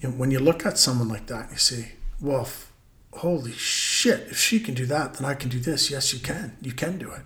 You 0.00 0.10
know, 0.10 0.14
when 0.16 0.30
you 0.30 0.38
look 0.38 0.66
at 0.66 0.78
someone 0.78 1.08
like 1.08 1.26
that, 1.26 1.50
you 1.50 1.56
say, 1.56 1.92
well, 2.20 2.42
if, 2.42 2.72
holy 3.12 3.52
shit, 3.52 4.28
if 4.30 4.38
she 4.38 4.60
can 4.60 4.74
do 4.74 4.86
that, 4.86 5.14
then 5.14 5.24
I 5.24 5.34
can 5.34 5.48
do 5.48 5.58
this. 5.58 5.90
Yes, 5.90 6.12
you 6.12 6.20
can. 6.20 6.56
You 6.60 6.72
can 6.72 6.98
do 6.98 7.10
it. 7.12 7.22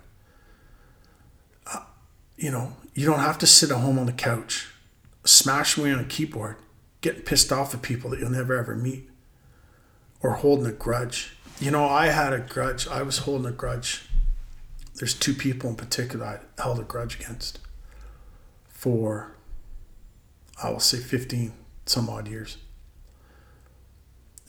Uh, 1.67 1.81
you 2.37 2.51
know, 2.51 2.77
you 2.95 3.07
don't 3.07 3.21
have 3.21 3.39
to 3.39 3.47
sit 3.47 3.71
at 3.71 3.79
home 3.79 3.99
on 3.99 4.07
the 4.07 4.13
couch, 4.13 4.69
smash 5.31 5.77
away 5.77 5.93
on 5.93 6.01
a 6.01 6.05
keyboard, 6.05 6.57
getting 7.01 7.23
pissed 7.23 7.53
off 7.53 7.75
at 7.75 7.83
people 7.83 8.11
that 8.11 8.21
you'll 8.21 8.31
never 8.31 8.57
ever 8.59 8.75
meet, 8.75 9.09
or 10.23 10.35
holding 10.35 10.67
a 10.67 10.73
grudge. 10.73 11.37
You 11.59 11.71
know, 11.71 11.87
I 11.87 12.07
had 12.07 12.33
a 12.33 12.41
grudge. 12.41 12.89
I 12.89 13.03
was 13.03 13.19
holding 13.19 13.47
a 13.47 13.55
grudge. 13.55 14.09
There's 14.95 15.15
two 15.15 15.35
people 15.35 15.71
in 15.71 15.77
particular 15.77 16.27
I 16.27 16.63
held 16.63 16.79
a 16.79 16.83
grudge 16.83 17.21
against 17.21 17.59
for 18.69 19.37
I 20.63 20.71
will 20.71 20.81
say 20.81 20.99
15, 20.99 21.53
some 21.87 22.09
odd 22.09 22.29
years. 22.29 22.59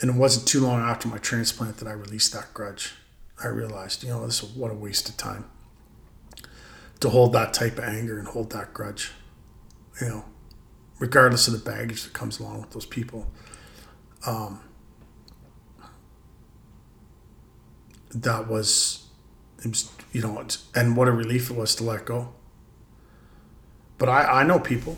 And 0.01 0.09
it 0.09 0.15
wasn't 0.15 0.47
too 0.47 0.59
long 0.61 0.81
after 0.81 1.07
my 1.07 1.19
transplant 1.19 1.77
that 1.77 1.87
I 1.87 1.91
released 1.91 2.33
that 2.33 2.53
grudge. 2.53 2.93
I 3.41 3.47
realized, 3.47 4.03
you 4.03 4.09
know, 4.09 4.25
this 4.25 4.41
is 4.43 4.49
what 4.49 4.71
a 4.71 4.73
waste 4.73 5.07
of 5.09 5.17
time 5.17 5.45
to 7.01 7.09
hold 7.09 7.33
that 7.33 7.53
type 7.53 7.77
of 7.77 7.83
anger 7.83 8.19
and 8.19 8.27
hold 8.27 8.51
that 8.51 8.73
grudge, 8.73 9.11
you 9.99 10.07
know, 10.07 10.25
regardless 11.01 11.47
of 11.47 11.53
the 11.53 11.71
baggage 11.71 12.03
that 12.03 12.13
comes 12.13 12.39
along 12.39 12.61
with 12.61 12.69
those 12.69 12.85
people. 12.85 13.25
Um, 14.25 14.61
that 18.13 18.47
was, 18.47 19.07
was, 19.65 19.91
you 20.13 20.21
know, 20.21 20.45
and 20.75 20.95
what 20.95 21.07
a 21.07 21.11
relief 21.11 21.49
it 21.49 21.57
was 21.57 21.73
to 21.75 21.83
let 21.83 22.05
go. 22.05 22.29
But 23.97 24.09
I, 24.09 24.41
I 24.41 24.43
know 24.43 24.59
people 24.59 24.97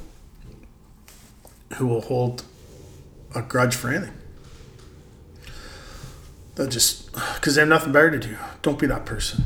who 1.78 1.88
will 1.88 2.02
hold 2.02 2.44
a 3.34 3.42
grudge 3.42 3.74
for 3.74 3.90
anything. 3.90 4.14
They'll 6.56 6.68
just, 6.68 7.14
because 7.36 7.56
they 7.56 7.62
have 7.62 7.70
nothing 7.70 7.94
better 7.94 8.12
to 8.12 8.20
do. 8.20 8.38
Don't 8.62 8.78
be 8.78 8.88
that 8.88 9.06
person. 9.06 9.46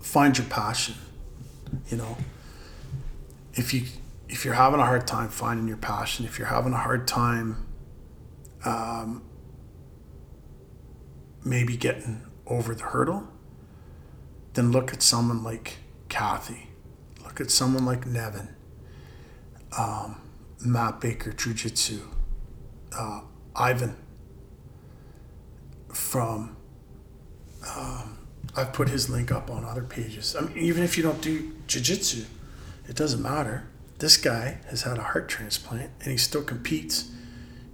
Find 0.00 0.36
your 0.38 0.46
passion. 0.46 0.94
You 1.90 1.98
know, 1.98 2.16
if 3.54 3.74
you 3.74 3.82
if 4.28 4.44
you're 4.44 4.54
having 4.54 4.80
a 4.80 4.84
hard 4.84 5.06
time 5.06 5.28
finding 5.28 5.68
your 5.68 5.76
passion, 5.76 6.24
if 6.24 6.38
you're 6.38 6.48
having 6.48 6.72
a 6.72 6.78
hard 6.78 7.06
time, 7.06 7.66
um, 8.64 9.22
maybe 11.44 11.76
getting 11.76 12.22
over 12.46 12.74
the 12.74 12.84
hurdle, 12.84 13.28
then 14.54 14.72
look 14.72 14.92
at 14.92 15.02
someone 15.02 15.42
like 15.42 15.78
Kathy. 16.08 16.68
Look 17.22 17.40
at 17.40 17.50
someone 17.50 17.84
like 17.84 18.06
Nevin. 18.06 18.54
Um, 19.76 20.20
Matt 20.64 21.00
Baker 21.00 21.32
Jiu 21.32 21.52
Jitsu. 21.52 22.00
Uh, 22.96 23.22
Ivan 23.56 23.96
from 25.92 26.56
um, 27.76 28.18
I've 28.56 28.72
put 28.72 28.88
his 28.88 29.08
link 29.08 29.32
up 29.32 29.50
on 29.50 29.64
other 29.64 29.82
pages. 29.82 30.36
I 30.36 30.42
mean, 30.42 30.58
even 30.58 30.82
if 30.82 30.96
you 30.96 31.02
don't 31.02 31.20
do 31.20 31.52
jiu-jitsu, 31.66 32.24
it 32.88 32.94
doesn't 32.94 33.22
matter. 33.22 33.64
This 33.98 34.16
guy 34.16 34.58
has 34.68 34.82
had 34.82 34.98
a 34.98 35.02
heart 35.02 35.28
transplant 35.28 35.90
and 36.00 36.10
he 36.10 36.16
still 36.16 36.42
competes 36.42 37.10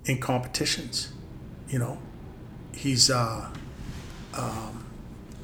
in 0.04 0.18
competitions. 0.18 1.12
You 1.68 1.78
know, 1.78 1.98
he's 2.74 3.10
uh, 3.10 3.50
um, 4.34 4.86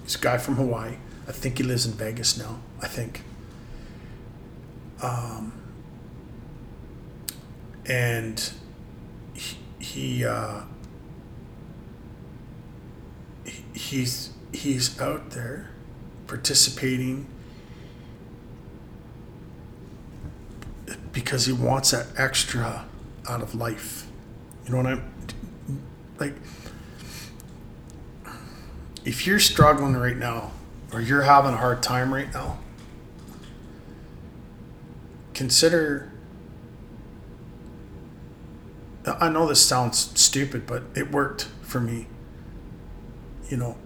he's 0.02 0.16
a 0.16 0.18
guy 0.18 0.38
from 0.38 0.56
Hawaii. 0.56 0.96
I 1.28 1.32
think 1.32 1.58
he 1.58 1.64
lives 1.64 1.86
in 1.86 1.92
Vegas 1.92 2.36
now. 2.36 2.60
I 2.80 2.88
think. 2.88 3.22
Um, 5.02 5.52
and 7.88 8.52
he, 9.34 9.56
he 9.78 10.24
uh, 10.24 10.62
he's 13.74 14.30
he's 14.52 15.00
out 15.00 15.30
there 15.30 15.70
participating 16.26 17.26
because 21.16 21.46
he 21.46 21.52
wants 21.52 21.92
that 21.92 22.06
extra 22.18 22.84
out 23.26 23.40
of 23.40 23.54
life. 23.54 24.06
You 24.66 24.72
know 24.72 24.76
what 24.76 24.86
I'm 24.86 25.12
like 26.18 26.34
if 29.06 29.26
you're 29.26 29.38
struggling 29.38 29.94
right 29.94 30.16
now 30.16 30.50
or 30.92 31.00
you're 31.00 31.22
having 31.22 31.54
a 31.54 31.56
hard 31.56 31.82
time 31.82 32.12
right 32.12 32.30
now, 32.34 32.58
consider 35.32 36.12
I 39.06 39.30
know 39.30 39.46
this 39.46 39.64
sounds 39.64 40.10
stupid, 40.20 40.66
but 40.66 40.82
it 40.94 41.10
worked 41.10 41.48
for 41.62 41.80
me 41.80 42.08
you 43.48 43.56
know, 43.56 43.76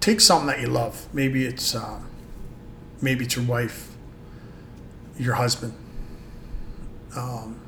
take 0.00 0.20
something 0.20 0.46
that 0.46 0.60
you 0.60 0.66
love. 0.66 1.06
Maybe 1.12 1.44
it's 1.44 1.74
um, 1.76 2.08
maybe 3.00 3.26
it's 3.26 3.36
your 3.36 3.44
wife, 3.44 3.94
your 5.18 5.34
husband, 5.34 5.74
um, 7.16 7.60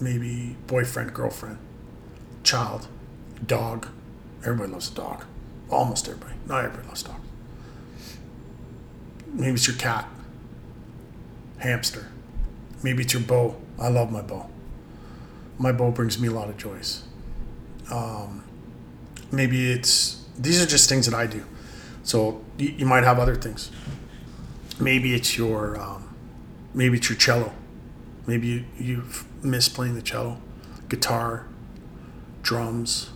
maybe 0.00 0.56
boyfriend, 0.66 1.14
girlfriend, 1.14 1.58
child, 2.42 2.88
dog. 3.46 3.88
Everybody 4.40 4.72
loves 4.72 4.90
a 4.90 4.94
dog. 4.94 5.24
Almost 5.70 6.08
everybody. 6.08 6.34
Not 6.46 6.64
everybody 6.64 6.88
loves 6.88 7.02
dogs. 7.02 7.20
Maybe 9.26 9.52
it's 9.52 9.66
your 9.66 9.76
cat, 9.76 10.08
hamster. 11.58 12.06
Maybe 12.82 13.02
it's 13.02 13.12
your 13.12 13.22
bow. 13.22 13.56
I 13.78 13.88
love 13.88 14.10
my 14.10 14.22
bow. 14.22 14.48
My 15.58 15.72
bow 15.72 15.90
brings 15.90 16.18
me 16.18 16.28
a 16.28 16.30
lot 16.30 16.48
of 16.48 16.56
joys. 16.56 17.02
Um, 17.90 18.44
maybe 19.30 19.70
it's 19.70 20.24
these 20.38 20.62
are 20.62 20.66
just 20.66 20.88
things 20.88 21.06
that 21.06 21.14
I 21.14 21.26
do. 21.26 21.44
So 22.04 22.42
you, 22.56 22.68
you 22.70 22.86
might 22.86 23.04
have 23.04 23.18
other 23.18 23.34
things. 23.34 23.70
Maybe 24.80 25.14
it's 25.14 25.36
your 25.36 25.78
um, 25.80 26.14
maybe 26.74 26.98
it's 26.98 27.08
your 27.08 27.18
cello. 27.18 27.52
Maybe 28.28 28.46
you, 28.46 28.64
you 28.78 29.04
miss 29.42 29.70
playing 29.70 29.94
the 29.94 30.02
cello, 30.02 30.36
guitar, 30.90 31.48
drums, 32.42 33.08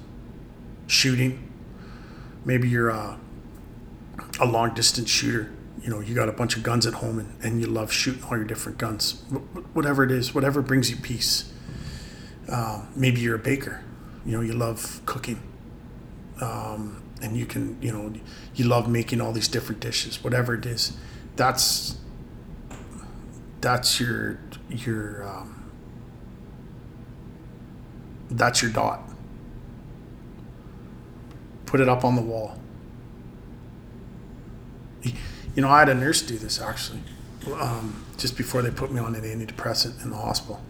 shooting. 0.86 1.52
Maybe 2.46 2.66
you're 2.66 2.88
a, 2.88 3.20
a 4.40 4.46
long 4.46 4.72
distance 4.72 5.10
shooter. 5.10 5.52
You 5.82 5.90
know, 5.90 6.00
you 6.00 6.14
got 6.14 6.30
a 6.30 6.32
bunch 6.32 6.56
of 6.56 6.62
guns 6.62 6.86
at 6.86 6.94
home 6.94 7.18
and, 7.18 7.44
and 7.44 7.60
you 7.60 7.66
love 7.66 7.92
shooting 7.92 8.22
all 8.24 8.38
your 8.38 8.46
different 8.46 8.78
guns. 8.78 9.22
Whatever 9.74 10.02
it 10.02 10.10
is, 10.10 10.34
whatever 10.34 10.62
brings 10.62 10.90
you 10.90 10.96
peace. 10.96 11.52
Uh, 12.48 12.86
maybe 12.96 13.20
you're 13.20 13.36
a 13.36 13.38
baker. 13.38 13.84
You 14.24 14.32
know, 14.32 14.40
you 14.40 14.54
love 14.54 15.02
cooking. 15.04 15.42
Um, 16.40 17.02
and 17.20 17.36
you 17.36 17.44
can 17.46 17.80
you 17.80 17.92
know 17.92 18.12
you 18.54 18.64
love 18.64 18.88
making 18.88 19.20
all 19.20 19.30
these 19.30 19.46
different 19.46 19.80
dishes 19.80 20.24
whatever 20.24 20.54
it 20.54 20.66
is 20.66 20.96
that's 21.36 21.96
that's 23.60 24.00
your 24.00 24.40
your 24.72 25.26
um, 25.28 25.70
that's 28.30 28.62
your 28.62 28.70
dot 28.70 29.02
put 31.66 31.80
it 31.80 31.88
up 31.88 32.04
on 32.04 32.16
the 32.16 32.22
wall 32.22 32.58
you 35.02 35.62
know 35.62 35.68
i 35.68 35.78
had 35.78 35.88
a 35.88 35.94
nurse 35.94 36.22
do 36.22 36.38
this 36.38 36.60
actually 36.60 37.00
um, 37.54 38.04
just 38.18 38.36
before 38.36 38.62
they 38.62 38.70
put 38.70 38.92
me 38.92 39.00
on 39.00 39.14
an 39.14 39.22
antidepressant 39.22 40.02
in 40.02 40.10
the 40.10 40.16
hospital 40.16 40.60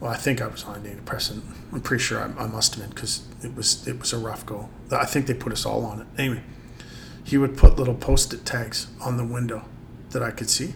well, 0.00 0.12
I 0.12 0.16
think 0.16 0.40
I 0.40 0.46
was 0.46 0.64
on 0.64 0.76
an 0.76 0.82
antidepressant. 0.84 1.42
I'm 1.72 1.80
pretty 1.80 2.02
sure 2.02 2.20
I, 2.20 2.44
I 2.44 2.46
must 2.46 2.74
have 2.74 2.84
been 2.84 2.90
because 2.90 3.22
it 3.42 3.54
was 3.56 3.86
it 3.88 3.98
was 3.98 4.12
a 4.12 4.18
rough 4.18 4.46
go. 4.46 4.68
I 4.92 5.04
think 5.04 5.26
they 5.26 5.34
put 5.34 5.52
us 5.52 5.66
all 5.66 5.84
on 5.84 6.00
it. 6.02 6.06
Anyway, 6.16 6.42
he 7.24 7.36
would 7.36 7.56
put 7.56 7.76
little 7.76 7.94
post-it 7.94 8.46
tags 8.46 8.86
on 9.00 9.16
the 9.16 9.24
window 9.24 9.64
that 10.10 10.22
I 10.22 10.30
could 10.30 10.50
see, 10.50 10.74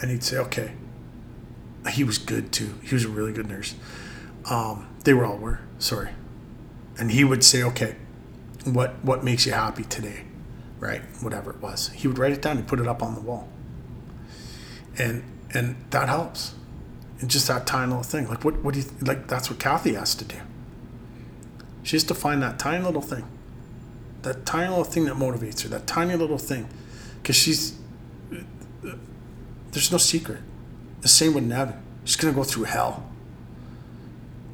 and 0.00 0.10
he'd 0.10 0.22
say, 0.22 0.36
"Okay." 0.38 0.72
He 1.90 2.04
was 2.04 2.18
good 2.18 2.52
too. 2.52 2.74
He 2.82 2.94
was 2.94 3.04
a 3.04 3.08
really 3.08 3.32
good 3.32 3.48
nurse. 3.48 3.74
Um, 4.50 4.88
they 5.04 5.14
were 5.14 5.24
all 5.24 5.38
were 5.38 5.60
sorry, 5.78 6.10
and 6.98 7.10
he 7.10 7.24
would 7.24 7.44
say, 7.44 7.62
"Okay, 7.62 7.96
what 8.64 9.02
what 9.04 9.24
makes 9.24 9.46
you 9.46 9.52
happy 9.52 9.84
today?" 9.84 10.24
Right, 10.80 11.02
whatever 11.20 11.50
it 11.50 11.60
was. 11.60 11.88
He 11.88 12.06
would 12.06 12.18
write 12.18 12.32
it 12.32 12.42
down 12.42 12.56
and 12.58 12.66
put 12.66 12.78
it 12.78 12.86
up 12.86 13.02
on 13.02 13.14
the 13.14 13.20
wall, 13.20 13.48
and 14.98 15.22
and 15.54 15.76
that 15.90 16.08
helps 16.08 16.54
and 17.20 17.30
just 17.30 17.48
that 17.48 17.66
tiny 17.66 17.88
little 17.88 18.02
thing. 18.02 18.28
Like 18.28 18.44
what 18.44 18.62
what 18.62 18.74
do 18.74 18.80
you 18.80 18.86
like 19.00 19.26
that's 19.26 19.50
what 19.50 19.58
Kathy 19.58 19.94
has 19.94 20.14
to 20.16 20.24
do. 20.24 20.36
She 21.82 21.96
has 21.96 22.04
to 22.04 22.14
find 22.14 22.42
that 22.42 22.58
tiny 22.58 22.84
little 22.84 23.02
thing. 23.02 23.24
That 24.22 24.44
tiny 24.44 24.68
little 24.68 24.84
thing 24.84 25.04
that 25.06 25.14
motivates 25.14 25.62
her, 25.62 25.68
that 25.70 25.86
tiny 25.86 26.16
little 26.16 26.38
thing. 26.38 26.68
Cause 27.24 27.36
she's 27.36 27.78
there's 29.72 29.92
no 29.92 29.98
secret. 29.98 30.40
The 31.00 31.08
same 31.08 31.34
with 31.34 31.44
Nevin. 31.44 31.76
She's 32.04 32.16
gonna 32.16 32.34
go 32.34 32.44
through 32.44 32.64
hell 32.64 33.08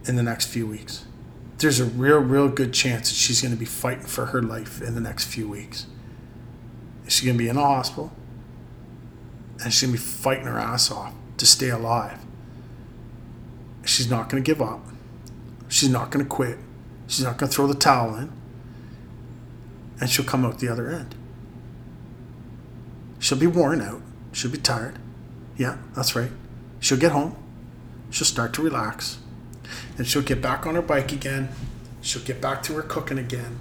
in 0.07 0.17
the 0.17 0.23
next 0.23 0.47
few 0.47 0.67
weeks. 0.67 1.05
There's 1.59 1.81
a 1.81 1.85
real, 1.85 2.19
real 2.19 2.49
good 2.49 2.73
chance 2.73 3.09
that 3.09 3.15
she's 3.15 3.41
gonna 3.41 3.57
be 3.57 3.65
fighting 3.65 4.07
for 4.07 4.27
her 4.27 4.43
life 4.43 4.83
in 4.83 4.95
the 4.95 5.01
next 5.01 5.27
few 5.27 5.49
weeks. 5.49 5.87
She's 7.09 7.27
gonna 7.27 7.39
be 7.39 7.49
in 7.49 7.57
a 7.57 7.61
hospital 7.61 8.13
and 9.63 9.73
she's 9.73 9.83
gonna 9.83 9.93
be 9.93 9.99
fighting 9.99 10.47
her 10.47 10.59
ass 10.59 10.91
off 10.91 11.15
to 11.39 11.47
stay 11.47 11.71
alive 11.71 12.19
she's 13.85 14.11
not 14.11 14.29
going 14.29 14.43
to 14.43 14.47
give 14.47 14.61
up. 14.61 14.81
She's 15.69 15.89
not 15.89 16.11
going 16.11 16.25
to 16.25 16.29
quit. 16.29 16.59
She's 17.07 17.25
not 17.25 17.37
going 17.37 17.51
to 17.51 17.55
throw 17.55 17.67
the 17.67 17.75
towel 17.75 18.15
in. 18.17 18.33
And 20.01 20.11
she'll 20.11 20.25
come 20.25 20.45
out 20.45 20.59
the 20.59 20.69
other 20.69 20.91
end. 20.91 21.15
She'll 23.19 23.39
be 23.39 23.47
worn 23.47 23.81
out. 23.81 24.03
She'll 24.33 24.51
be 24.51 24.59
tired. 24.59 24.99
Yeah, 25.57 25.79
that's 25.95 26.17
right. 26.17 26.31
She'll 26.81 26.99
get 26.99 27.13
home. 27.13 27.37
She'll 28.11 28.27
start 28.27 28.53
to 28.55 28.63
relax. 28.63 29.19
And 29.97 30.07
she'll 30.07 30.23
get 30.23 30.43
back 30.43 30.67
on 30.67 30.75
her 30.75 30.83
bike 30.83 31.13
again. 31.13 31.49
She'll 32.01 32.23
get 32.23 32.41
back 32.41 32.63
to 32.65 32.75
her 32.75 32.83
cooking 32.83 33.19
again. 33.19 33.59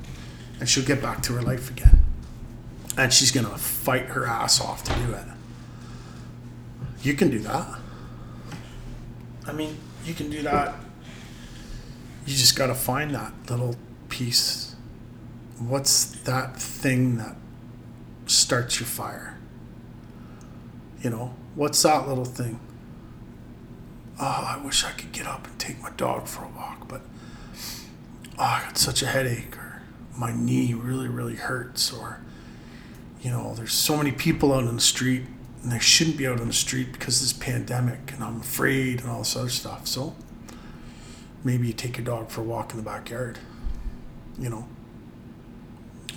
And 0.60 0.68
she'll 0.68 0.86
get 0.86 1.02
back 1.02 1.22
to 1.24 1.34
her 1.34 1.42
life 1.42 1.70
again. 1.70 2.00
And 2.98 3.14
she's 3.14 3.32
going 3.32 3.46
to 3.46 3.58
fight 3.58 4.08
her 4.08 4.26
ass 4.26 4.62
off 4.62 4.84
to 4.84 4.94
do 4.94 5.14
it. 5.14 5.26
You 7.02 7.14
can 7.14 7.30
do 7.30 7.40
that. 7.40 7.80
I 9.46 9.52
mean, 9.52 9.78
you 10.06 10.14
can 10.14 10.30
do 10.30 10.42
that. 10.44 10.76
You 12.26 12.36
just 12.36 12.56
got 12.56 12.68
to 12.68 12.76
find 12.76 13.14
that 13.14 13.34
little 13.50 13.76
piece. 14.10 14.76
What's 15.60 16.06
that 16.22 16.56
thing 16.56 17.18
that 17.18 17.36
starts 18.26 18.80
your 18.80 18.88
fire? 18.88 19.38
You 21.02 21.10
know, 21.10 21.34
what's 21.56 21.82
that 21.84 22.08
little 22.08 22.26
thing? 22.26 22.60
Oh, 24.20 24.56
I 24.56 24.62
wish 24.64 24.84
I 24.84 24.92
could 24.92 25.12
get 25.12 25.28
up 25.28 25.48
and 25.48 25.58
take 25.60 25.82
my 25.82 25.90
dog 25.92 26.28
for 26.28 26.44
a 26.44 26.50
walk, 26.50 26.88
but 26.88 27.02
oh, 28.38 28.44
I 28.44 28.62
got 28.64 28.78
such 28.78 29.02
a 29.02 29.08
headache, 29.08 29.58
or 29.58 29.82
my 30.18 30.32
knee 30.34 30.74
really, 30.74 31.08
really 31.08 31.36
hurts, 31.36 31.92
or 31.92 32.20
you 33.22 33.32
know, 33.32 33.54
there's 33.56 33.74
so 33.74 33.98
many 33.98 34.12
people 34.12 34.54
out 34.54 34.66
on 34.66 34.76
the 34.76 34.82
street 34.82 35.24
and 35.64 35.72
they 35.72 35.80
shouldn't 35.80 36.18
be 36.18 36.28
out 36.28 36.42
on 36.42 36.48
the 36.48 36.54
street 36.54 36.92
because 36.92 37.22
of 37.22 37.24
this 37.24 37.34
pandemic 37.34 38.12
and 38.12 38.22
I'm 38.22 38.42
afraid 38.42 39.00
and 39.00 39.10
all 39.10 39.20
this 39.20 39.36
other 39.38 39.50
stuff. 39.50 39.88
So 39.88 40.14
maybe 41.44 41.68
you 41.68 41.74
take 41.74 41.98
your 41.98 42.06
dog 42.06 42.30
for 42.30 42.42
a 42.42 42.44
walk 42.44 42.72
in 42.72 42.78
the 42.78 42.84
backyard, 42.84 43.40
you 44.38 44.50
know. 44.50 44.68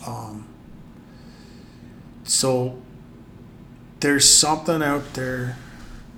Um, 0.05 0.49
so 2.25 2.83
there's 4.01 4.29
something 4.29 4.83
out 4.83 5.15
there 5.15 5.57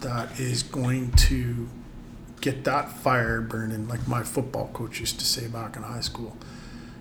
that 0.01 0.39
is 0.39 0.63
going 0.63 1.13
to 1.13 1.69
get 2.41 2.65
that 2.65 2.93
fire 2.93 3.41
burning, 3.41 3.89
like 3.89 4.07
my 4.07 4.23
football 4.23 4.69
coach 4.73 5.01
used 5.01 5.19
to 5.19 5.25
say 5.25 5.49
back 5.49 5.77
in 5.77 5.83
high 5.83 6.01
school. 6.01 6.37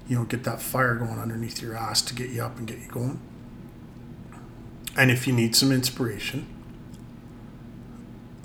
You 0.07 0.17
know, 0.17 0.23
get 0.23 0.43
that 0.45 0.61
fire 0.61 0.95
going 0.95 1.19
underneath 1.19 1.61
your 1.61 1.75
ass 1.75 2.01
to 2.03 2.15
get 2.15 2.29
you 2.29 2.41
up 2.41 2.57
and 2.57 2.67
get 2.67 2.79
you 2.79 2.87
going. 2.87 3.19
And 4.95 5.11
if 5.11 5.27
you 5.27 5.33
need 5.33 5.55
some 5.55 5.71
inspiration, 5.71 6.47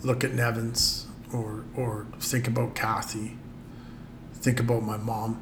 look 0.02 0.24
at 0.24 0.32
Nevins 0.32 1.06
or 1.32 1.64
or 1.76 2.06
think 2.18 2.48
about 2.48 2.74
Kathy. 2.74 3.36
Think 4.34 4.58
about 4.58 4.82
my 4.82 4.96
mom. 4.96 5.40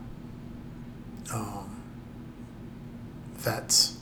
Um, 1.33 1.83
vets, 3.35 3.99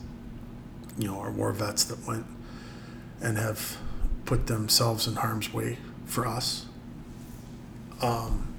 you 0.99 1.07
know, 1.07 1.21
our 1.21 1.31
war 1.31 1.53
vets 1.53 1.85
that 1.85 2.05
went 2.07 2.27
and 3.21 3.37
have 3.39 3.79
put 4.25 4.47
themselves 4.47 5.07
in 5.07 5.17
harm's 5.17 5.53
way 5.53 5.79
for 6.05 6.27
us. 6.27 6.67
Um, 8.01 8.55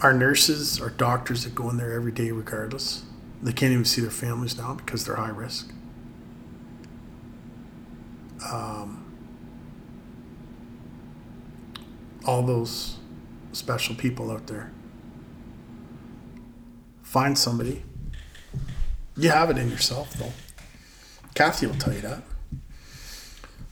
our 0.00 0.12
nurses, 0.12 0.80
our 0.80 0.90
doctors 0.90 1.44
that 1.44 1.54
go 1.54 1.70
in 1.70 1.76
there 1.76 1.92
every 1.92 2.12
day, 2.12 2.30
regardless, 2.30 3.04
they 3.42 3.52
can't 3.52 3.72
even 3.72 3.84
see 3.84 4.00
their 4.00 4.10
families 4.10 4.56
now 4.56 4.74
because 4.74 5.04
they're 5.04 5.16
high 5.16 5.30
risk. 5.30 5.72
Um, 8.50 9.04
all 12.24 12.42
those 12.42 12.98
special 13.52 13.94
people 13.94 14.30
out 14.30 14.46
there. 14.46 14.70
Find 17.02 17.36
somebody. 17.36 17.82
You 19.16 19.30
have 19.30 19.50
it 19.50 19.58
in 19.58 19.70
yourself, 19.70 20.14
though. 20.14 20.32
Kathy 21.34 21.66
will 21.66 21.74
tell 21.74 21.94
you 21.94 22.00
that. 22.02 22.22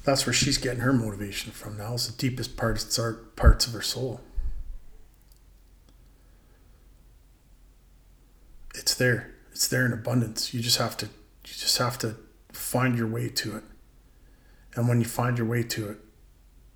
That's 0.05 0.27
where 0.27 0.33
she's 0.33 0.59
getting 0.59 0.81
her 0.81 0.93
motivation 0.93 1.53
from 1.53 1.77
now. 1.77 1.95
It's 1.95 2.07
the 2.07 2.17
deepest 2.17 2.57
parts, 2.57 2.99
parts 3.37 3.67
of 3.67 3.73
her 3.75 3.83
soul. 3.83 4.21
It's 8.75 8.95
there. 8.95 9.35
It's 9.53 9.69
there 9.69 9.85
in 9.85 9.93
abundance. 9.93 10.55
You 10.55 10.61
just 10.61 10.79
have 10.79 10.97
to. 10.99 11.07
You 11.07 11.55
just 11.55 11.79
have 11.79 11.99
to 11.99 12.17
find 12.53 12.97
your 12.97 13.07
way 13.07 13.29
to 13.29 13.57
it. 13.57 13.65
And 14.75 14.89
when 14.89 15.01
you 15.01 15.07
find 15.07 15.37
your 15.37 15.47
way 15.47 15.63
to 15.65 15.91
it, 15.91 15.99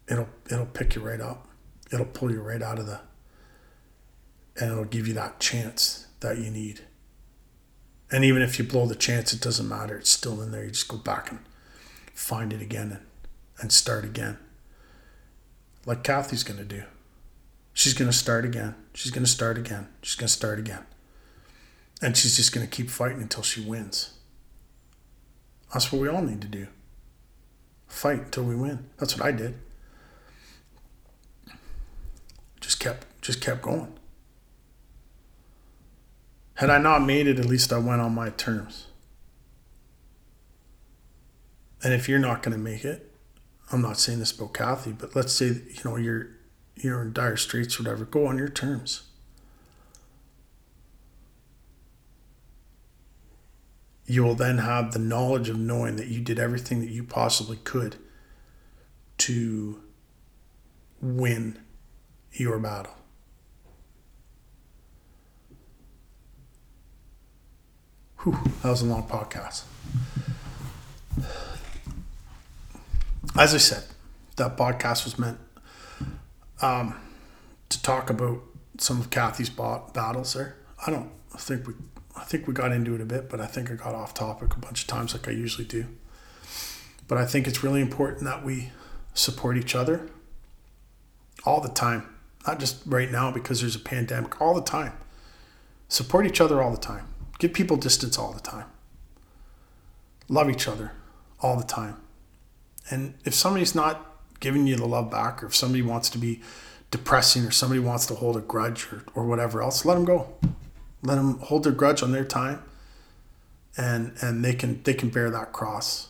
it'll 0.09 0.29
it'll 0.51 0.67
pick 0.67 0.95
you 0.95 1.03
right 1.03 1.21
up. 1.21 1.49
It'll 1.93 2.07
pull 2.07 2.31
you 2.31 2.43
right 2.43 2.63
out 2.63 2.79
of 2.79 2.87
the 2.87 3.01
and 4.61 4.71
it'll 4.71 4.85
give 4.85 5.09
you 5.09 5.15
that 5.15 5.41
chance 5.41 6.07
that 6.21 6.39
you 6.39 6.51
need. 6.51 6.81
And 8.11 8.25
even 8.25 8.43
if 8.43 8.59
you 8.59 8.65
blow 8.65 8.87
the 8.87 8.95
chance, 8.95 9.33
it 9.33 9.41
doesn't 9.41 9.69
matter. 9.69 9.97
It's 9.97 10.11
still 10.11 10.41
in 10.43 10.53
there. 10.53 10.65
You 10.65 10.71
just 10.71 10.89
go 10.89 10.97
back 10.97 11.31
and 11.31 11.41
find 12.13 12.53
it 12.53 12.63
again 12.63 12.93
and, 12.93 13.07
and 13.61 13.73
start 13.73 14.05
again. 14.05 14.39
Like 15.87 16.05
Kathy's 16.05 16.45
going 16.45 16.59
to 16.59 16.65
do. 16.65 16.85
She's 17.73 17.95
going 17.95 18.11
to 18.11 18.17
start 18.17 18.45
again. 18.45 18.75
She's 18.95 19.11
going 19.11 19.25
to 19.25 19.31
start 19.31 19.59
again. 19.59 19.89
She's 20.03 20.15
going 20.15 20.29
to 20.29 20.33
start 20.33 20.59
again. 20.59 20.85
And 22.01 22.17
she's 22.17 22.37
just 22.37 22.55
going 22.55 22.67
to 22.67 22.71
keep 22.71 22.91
fighting 22.91 23.23
until 23.23 23.43
she 23.43 23.61
wins. 23.61 24.15
That's 25.73 25.91
what 25.91 26.01
we 26.01 26.09
all 26.09 26.23
need 26.23 26.41
to 26.43 26.49
do 26.49 26.69
fight 27.95 28.19
until 28.19 28.45
we 28.45 28.57
win. 28.57 28.91
That's 28.99 29.17
what 29.17 29.25
I 29.25 29.31
did. 29.31 29.55
Just 32.61 32.81
kept 32.81 33.07
just 33.23 33.41
kept 33.41 33.63
going. 33.63 33.93
Had 36.55 36.71
I 36.71 36.79
not 36.79 37.03
made 37.05 37.27
it, 37.27 37.39
at 37.39 37.47
least 37.47 37.73
I 37.73 37.79
went 37.79 38.01
on 38.01 38.15
my 38.15 38.31
terms. 38.31 38.87
And 41.83 41.93
if 41.93 42.09
you're 42.09 42.19
not 42.19 42.43
going 42.43 42.57
to 42.57 42.63
make 42.63 42.85
it, 42.85 43.13
I'm 43.73 43.83
not 43.83 43.99
saying 43.99 44.21
this 44.21 44.33
about 44.33 44.55
Kathy, 44.55 44.93
but 44.93 45.17
let's 45.17 45.33
say 45.33 45.47
you 45.47 45.81
know 45.85 45.97
you're 45.97 46.29
you're 46.77 47.03
in 47.03 47.13
dire 47.13 47.37
straits 47.37 47.79
or 47.79 47.83
whatever. 47.83 48.05
Go 48.05 48.27
on 48.27 48.39
your 48.39 48.49
terms. 48.49 49.03
you 54.07 54.23
will 54.23 54.35
then 54.35 54.59
have 54.59 54.93
the 54.93 54.99
knowledge 54.99 55.49
of 55.49 55.59
knowing 55.59 55.97
that 55.97 56.09
you 56.09 56.21
did 56.21 56.39
everything 56.39 56.81
that 56.81 56.91
you 56.91 57.03
possibly 57.03 57.57
could 57.57 57.97
to 59.17 59.83
win 61.01 61.59
your 62.33 62.59
battle. 62.59 62.95
Whew, 68.25 68.39
that 68.63 68.71
was 68.71 68.81
a 68.81 68.87
long 68.87 69.07
podcast. 69.07 69.65
As 73.37 73.55
I 73.55 73.59
said, 73.59 73.85
that 74.37 74.57
podcast 74.57 75.05
was 75.05 75.19
meant 75.19 75.39
um, 76.63 76.95
to 77.69 77.83
talk 77.83 78.09
about 78.09 78.41
some 78.79 78.99
of 78.99 79.11
Kathy's 79.11 79.51
battles 79.51 80.33
there. 80.33 80.57
I 80.87 80.91
don't 80.91 81.11
think 81.37 81.67
we 81.67 81.75
I 82.17 82.23
think 82.25 82.47
we 82.47 82.55
got 82.55 82.73
into 82.73 82.95
it 82.95 83.03
a 83.03 83.05
bit, 83.05 83.29
but 83.29 83.41
I 83.41 83.47
think 83.47 83.71
I 83.71 83.75
got 83.75 83.95
off 83.95 84.15
topic 84.15 84.57
a 84.57 84.59
bunch 84.59 84.83
of 84.83 84.87
times 84.87 85.13
like 85.13 85.29
I 85.29 85.33
usually 85.33 85.67
do. 85.67 85.85
But 87.07 87.19
I 87.19 87.27
think 87.27 87.47
it's 87.47 87.63
really 87.63 87.83
important 87.83 88.25
that 88.25 88.43
we 88.43 88.71
support 89.13 89.59
each 89.59 89.75
other 89.75 90.09
all 91.45 91.61
the 91.61 91.69
time, 91.69 92.09
not 92.47 92.59
just 92.59 92.83
right 92.87 93.11
now 93.11 93.31
because 93.31 93.61
there's 93.61 93.77
a 93.77 93.81
pandemic, 93.81 94.41
all 94.41 94.55
the 94.55 94.63
time. 94.63 94.93
Support 95.89 96.25
each 96.27 96.41
other 96.41 96.63
all 96.63 96.71
the 96.71 96.79
time. 96.79 97.09
Give 97.45 97.53
people 97.53 97.77
distance 97.77 98.17
all 98.17 98.33
the 98.33 98.41
time. 98.41 98.65
Love 100.31 100.49
each 100.49 100.67
other 100.67 100.93
all 101.41 101.59
the 101.59 101.67
time. 101.67 101.99
And 102.91 103.13
if 103.27 103.35
somebody's 103.35 103.75
not 103.75 104.17
giving 104.41 104.67
you 104.67 104.77
the 104.77 104.87
love 104.87 105.11
back, 105.11 105.43
or 105.43 105.49
if 105.49 105.55
somebody 105.55 105.83
wants 105.83 106.09
to 106.09 106.17
be 106.17 106.41
depressing, 106.91 107.45
or 107.45 107.51
somebody 107.51 107.81
wants 107.81 108.07
to 108.07 108.15
hold 108.15 108.39
a 108.39 108.41
grudge, 108.41 108.89
or, 108.91 109.05
or 109.15 109.27
whatever 109.27 109.61
else, 109.61 109.85
let 109.85 109.93
them 109.93 110.07
go 110.07 110.27
let 111.03 111.17
them 111.17 111.39
hold 111.41 111.65
their 111.65 111.73
grudge 111.75 112.03
on 112.03 112.13
their 112.13 112.25
time, 112.25 112.63
and 113.77 114.15
and 114.23 114.43
they 114.43 114.55
can 114.55 114.83
they 114.85 114.95
can 114.95 115.11
bear 115.11 115.29
that 115.29 115.53
cross. 115.53 116.09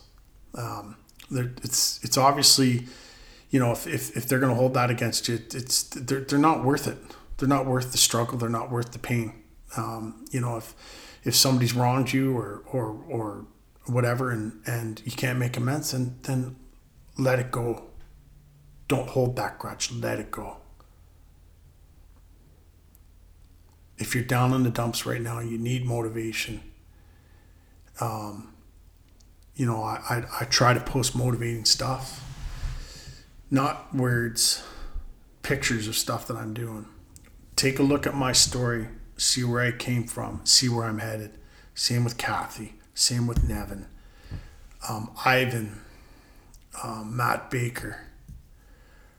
Um, 0.53 0.95
it's 1.29 1.99
it's 2.01 2.17
obviously, 2.17 2.87
you 3.49 3.59
know, 3.59 3.73
if, 3.73 3.87
if, 3.87 4.15
if 4.15 4.25
they're 4.25 4.39
going 4.39 4.53
to 4.53 4.57
hold 4.57 4.73
that 4.75 4.89
against 4.89 5.27
you, 5.27 5.35
it's 5.35 5.83
they're, 5.83 6.21
they're 6.21 6.39
not 6.39 6.63
worth 6.63 6.87
it. 6.87 6.97
They're 7.39 7.49
not 7.49 7.65
worth 7.65 7.91
the 7.91 7.97
struggle. 7.97 8.37
They're 8.37 8.47
not 8.47 8.71
worth 8.71 8.93
the 8.93 8.99
pain. 8.99 9.33
Um, 9.75 10.25
you 10.31 10.39
know, 10.39 10.55
if 10.55 10.73
if 11.25 11.35
somebody's 11.35 11.73
wronged 11.73 12.13
you 12.13 12.37
or 12.37 12.63
or 12.71 13.03
or 13.09 13.45
whatever, 13.87 14.31
and 14.31 14.61
and 14.65 15.01
you 15.03 15.11
can't 15.11 15.37
make 15.37 15.57
amends, 15.57 15.93
and 15.93 16.23
then 16.23 16.55
let 17.17 17.39
it 17.39 17.51
go. 17.51 17.87
Don't 18.87 19.09
hold 19.09 19.35
that 19.35 19.59
grudge. 19.59 19.91
Let 19.91 20.19
it 20.19 20.31
go. 20.31 20.57
if 23.97 24.13
you're 24.13 24.23
down 24.23 24.53
in 24.53 24.63
the 24.63 24.69
dumps 24.69 25.05
right 25.05 25.21
now, 25.21 25.39
you 25.39 25.57
need 25.57 25.85
motivation. 25.85 26.61
Um, 28.01 28.53
you 29.55 29.65
know, 29.65 29.81
I, 29.83 30.01
I, 30.09 30.23
I 30.41 30.45
try 30.45 30.73
to 30.73 30.81
post 30.81 31.15
motivating 31.15 31.65
stuff, 31.65 32.21
not 33.49 33.95
words, 33.95 34.63
pictures 35.43 35.87
of 35.87 35.95
stuff 35.95 36.27
that 36.27 36.35
I'm 36.35 36.53
doing. 36.53 36.87
Take 37.55 37.79
a 37.79 37.83
look 37.83 38.05
at 38.05 38.15
my 38.15 38.33
story, 38.33 38.89
see 39.17 39.43
where 39.43 39.61
I 39.61 39.71
came 39.71 40.03
from, 40.03 40.41
see 40.43 40.69
where 40.69 40.85
I'm 40.85 40.99
headed. 40.99 41.31
Same 41.73 42.03
with 42.03 42.17
Kathy, 42.17 42.75
same 42.93 43.27
with 43.27 43.47
Nevin, 43.47 43.87
um, 44.87 45.11
Ivan, 45.25 45.81
um, 46.83 47.15
Matt 47.15 47.51
Baker 47.51 47.97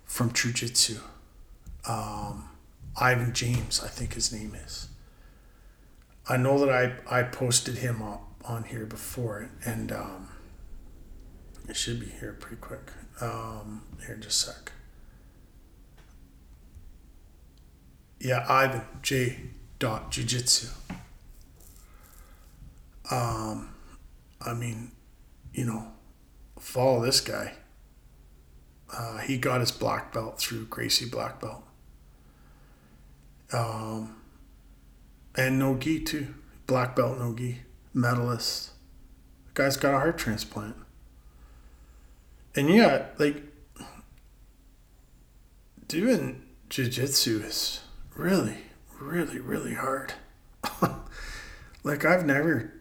from 0.05 0.33
Jiu 0.33 0.53
Jitsu. 0.53 0.99
Um, 1.89 2.49
Ivan 2.99 3.33
James, 3.33 3.83
I 3.85 3.89
think 3.89 4.15
his 4.15 4.33
name 4.33 4.55
is. 4.55 4.89
I 6.29 6.37
know 6.37 6.59
that 6.65 6.71
I, 7.09 7.21
I 7.21 7.23
posted 7.25 7.79
him 7.79 8.03
up 8.03 8.23
on 8.45 8.65
here 8.65 8.87
before, 8.87 9.51
and 9.65 9.93
um, 9.93 10.29
it 11.69 11.77
should 11.77 12.01
be 12.01 12.07
here 12.07 12.33
pretty 12.41 12.57
quick. 12.57 12.91
Um, 13.21 13.83
here, 14.07 14.17
just 14.17 14.49
a 14.49 14.53
sec. 14.53 14.73
yeah, 18.21 18.45
Ivan 18.49 18.83
J. 19.03 19.39
Dot 19.79 20.11
Jiu 20.11 20.25
Jitsu. 20.25 20.69
Um, 23.11 23.75
I 24.41 24.55
mean, 24.55 24.93
you 25.53 25.65
know, 25.65 25.93
follow 26.59 27.05
this 27.05 27.21
guy. 27.21 27.53
Uh, 28.93 29.19
he 29.19 29.37
got 29.37 29.61
his 29.61 29.73
black 29.73 30.13
belt 30.13 30.39
through 30.39 30.67
Gracie 30.67 31.09
Black 31.09 31.41
Belt. 31.41 31.63
Um, 33.53 34.17
and 35.37 35.59
no 35.59 35.77
gi 35.77 36.01
too. 36.01 36.35
Black 36.67 36.97
belt 36.97 37.19
no 37.19 37.35
gi. 37.35 37.61
Medalist. 37.95 38.71
The 39.47 39.63
guy's 39.63 39.77
got 39.77 39.95
a 39.95 39.99
heart 39.99 40.19
transplant. 40.19 40.77
And 42.55 42.69
yeah, 42.71 43.07
like 43.19 43.43
doing 45.89 46.43
jiu-jitsu 46.69 47.43
is 47.45 47.81
really, 48.15 48.57
really, 49.01 49.41
really 49.41 49.75
hard. 49.75 50.15
like 51.85 52.05
I've 52.05 52.27
never 52.27 52.73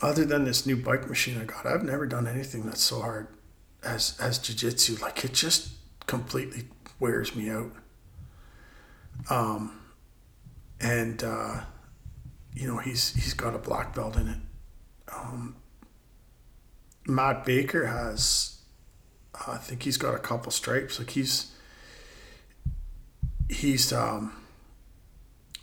other 0.00 0.24
than 0.24 0.44
this 0.44 0.66
new 0.66 0.76
bike 0.76 1.08
machine 1.08 1.40
I 1.40 1.44
got, 1.44 1.66
I've 1.66 1.82
never 1.82 2.06
done 2.06 2.26
anything 2.26 2.66
that's 2.66 2.82
so 2.82 3.00
hard 3.00 3.28
as 3.82 4.18
as 4.20 4.38
jiu-jitsu. 4.38 4.96
Like 5.00 5.24
it 5.24 5.32
just 5.32 5.72
completely 6.06 6.64
wears 7.00 7.34
me 7.34 7.50
out. 7.50 7.72
Um 9.30 9.80
and 10.80 11.22
uh 11.22 11.60
you 12.54 12.68
know, 12.68 12.78
he's 12.78 13.14
he's 13.14 13.34
got 13.34 13.54
a 13.54 13.58
black 13.58 13.94
belt 13.94 14.16
in 14.16 14.28
it. 14.28 14.38
Um 15.12 15.56
Matt 17.06 17.44
Baker 17.44 17.86
has 17.86 18.58
I 19.46 19.56
think 19.56 19.82
he's 19.82 19.96
got 19.96 20.14
a 20.14 20.18
couple 20.18 20.50
stripes. 20.52 20.98
Like 20.98 21.10
he's 21.10 21.52
he's 23.48 23.92
um 23.92 24.32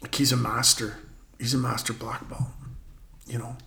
like 0.02 0.15
he's 0.15 0.32
a 0.32 0.38
master. 0.38 0.98
He's 1.40 1.53
a 1.53 1.57
master 1.57 1.94
black 1.94 2.28
belt. 2.30 2.44
You 3.28 3.40
know. 3.40 3.57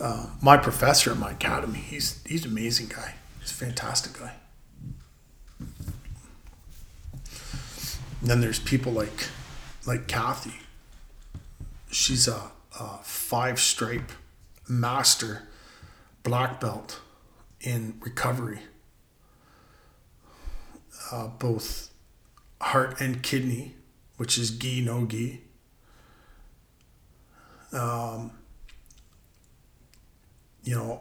Uh, 0.00 0.26
my 0.40 0.56
professor 0.56 1.12
at 1.12 1.18
my 1.18 1.30
academy, 1.30 1.78
he's 1.78 2.22
he's 2.26 2.44
an 2.44 2.50
amazing 2.50 2.88
guy. 2.88 3.14
He's 3.40 3.52
a 3.52 3.54
fantastic 3.54 4.18
guy. 4.18 4.32
And 8.20 8.30
then 8.30 8.40
there's 8.40 8.58
people 8.58 8.92
like 8.92 9.28
like 9.86 10.08
Kathy. 10.08 10.54
She's 11.90 12.26
a, 12.26 12.50
a 12.78 12.98
five 13.02 13.60
stripe 13.60 14.10
master 14.68 15.42
black 16.22 16.60
belt 16.60 17.00
in 17.60 17.94
recovery, 18.00 18.60
uh, 21.10 21.28
both 21.28 21.90
heart 22.60 23.00
and 23.00 23.22
kidney, 23.22 23.74
which 24.22 24.38
is 24.38 24.52
gi 24.52 24.80
no 24.82 25.04
gi. 25.04 25.40
Um, 27.72 28.30
you 30.62 30.76
know, 30.76 31.00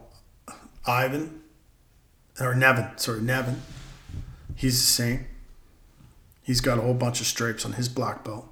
Ivan 0.88 1.44
or 2.40 2.56
Nevin, 2.56 2.88
sorry, 2.96 3.22
Nevin. 3.22 3.62
He's 4.56 4.82
the 4.82 4.88
same. 4.88 5.28
He's 6.42 6.62
got 6.62 6.80
a 6.80 6.82
whole 6.82 6.96
bunch 6.96 7.22
of 7.22 7.28
stripes 7.28 7.64
on 7.64 7.74
his 7.74 7.88
black 7.88 8.24
belt, 8.24 8.50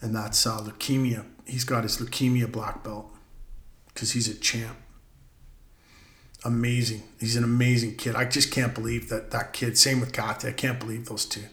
and 0.00 0.14
that's 0.14 0.46
uh, 0.46 0.60
leukemia. 0.60 1.24
He's 1.44 1.64
got 1.64 1.82
his 1.82 1.96
leukemia 1.96 2.52
black 2.52 2.84
belt 2.84 3.10
because 3.88 4.12
he's 4.12 4.28
a 4.28 4.38
champ. 4.38 4.76
Amazing. 6.44 7.02
He's 7.18 7.34
an 7.34 7.42
amazing 7.42 7.96
kid. 7.96 8.14
I 8.14 8.24
just 8.24 8.52
can't 8.52 8.72
believe 8.72 9.08
that 9.08 9.32
that 9.32 9.52
kid. 9.52 9.76
Same 9.76 9.98
with 9.98 10.12
Kathy. 10.12 10.46
I 10.46 10.52
can't 10.52 10.78
believe 10.78 11.06
those 11.06 11.24
two. 11.26 11.46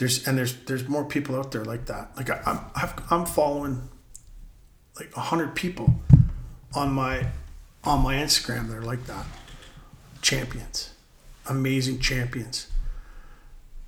There's 0.00 0.26
and 0.26 0.38
there's 0.38 0.54
there's 0.64 0.88
more 0.88 1.04
people 1.04 1.36
out 1.36 1.52
there 1.52 1.62
like 1.62 1.84
that. 1.84 2.16
Like 2.16 2.30
I, 2.30 2.40
I'm 2.46 2.60
I've, 2.74 3.12
I'm 3.12 3.26
following 3.26 3.90
like 4.98 5.12
hundred 5.12 5.54
people 5.54 5.94
on 6.74 6.90
my 6.94 7.26
on 7.84 8.00
my 8.00 8.14
Instagram 8.14 8.68
that 8.68 8.78
are 8.78 8.82
like 8.82 9.04
that. 9.04 9.26
Champions, 10.22 10.94
amazing 11.46 11.98
champions. 11.98 12.68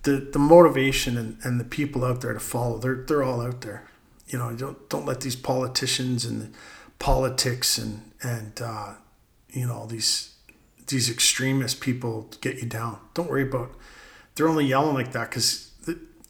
The 0.02 0.28
the 0.30 0.38
motivation 0.38 1.16
and, 1.16 1.38
and 1.44 1.58
the 1.58 1.64
people 1.64 2.04
out 2.04 2.20
there 2.20 2.34
to 2.34 2.40
follow, 2.40 2.76
they're 2.76 3.06
they're 3.08 3.22
all 3.22 3.40
out 3.40 3.62
there. 3.62 3.88
You 4.26 4.38
know, 4.38 4.52
don't 4.52 4.90
don't 4.90 5.06
let 5.06 5.22
these 5.22 5.36
politicians 5.36 6.26
and 6.26 6.52
politics 6.98 7.78
and 7.78 8.12
and 8.22 8.60
uh, 8.60 8.96
you 9.48 9.66
know 9.66 9.86
these 9.86 10.34
these 10.88 11.08
extremist 11.08 11.80
people 11.80 12.28
get 12.42 12.56
you 12.58 12.68
down. 12.68 12.98
Don't 13.14 13.30
worry 13.30 13.48
about. 13.48 13.72
They're 14.34 14.48
only 14.48 14.66
yelling 14.66 14.92
like 14.92 15.12
that 15.12 15.30
because 15.30 15.71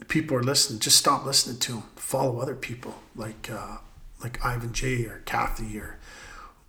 people 0.08 0.36
are 0.36 0.42
listening. 0.42 0.80
Just 0.80 0.96
stop 0.96 1.24
listening 1.24 1.58
to 1.60 1.72
them. 1.72 1.82
Follow 1.96 2.40
other 2.40 2.54
people 2.54 2.94
like 3.14 3.50
uh, 3.50 3.78
like 4.22 4.44
Ivan 4.44 4.72
J 4.72 5.04
or 5.04 5.22
Kathy 5.24 5.78
or 5.78 5.98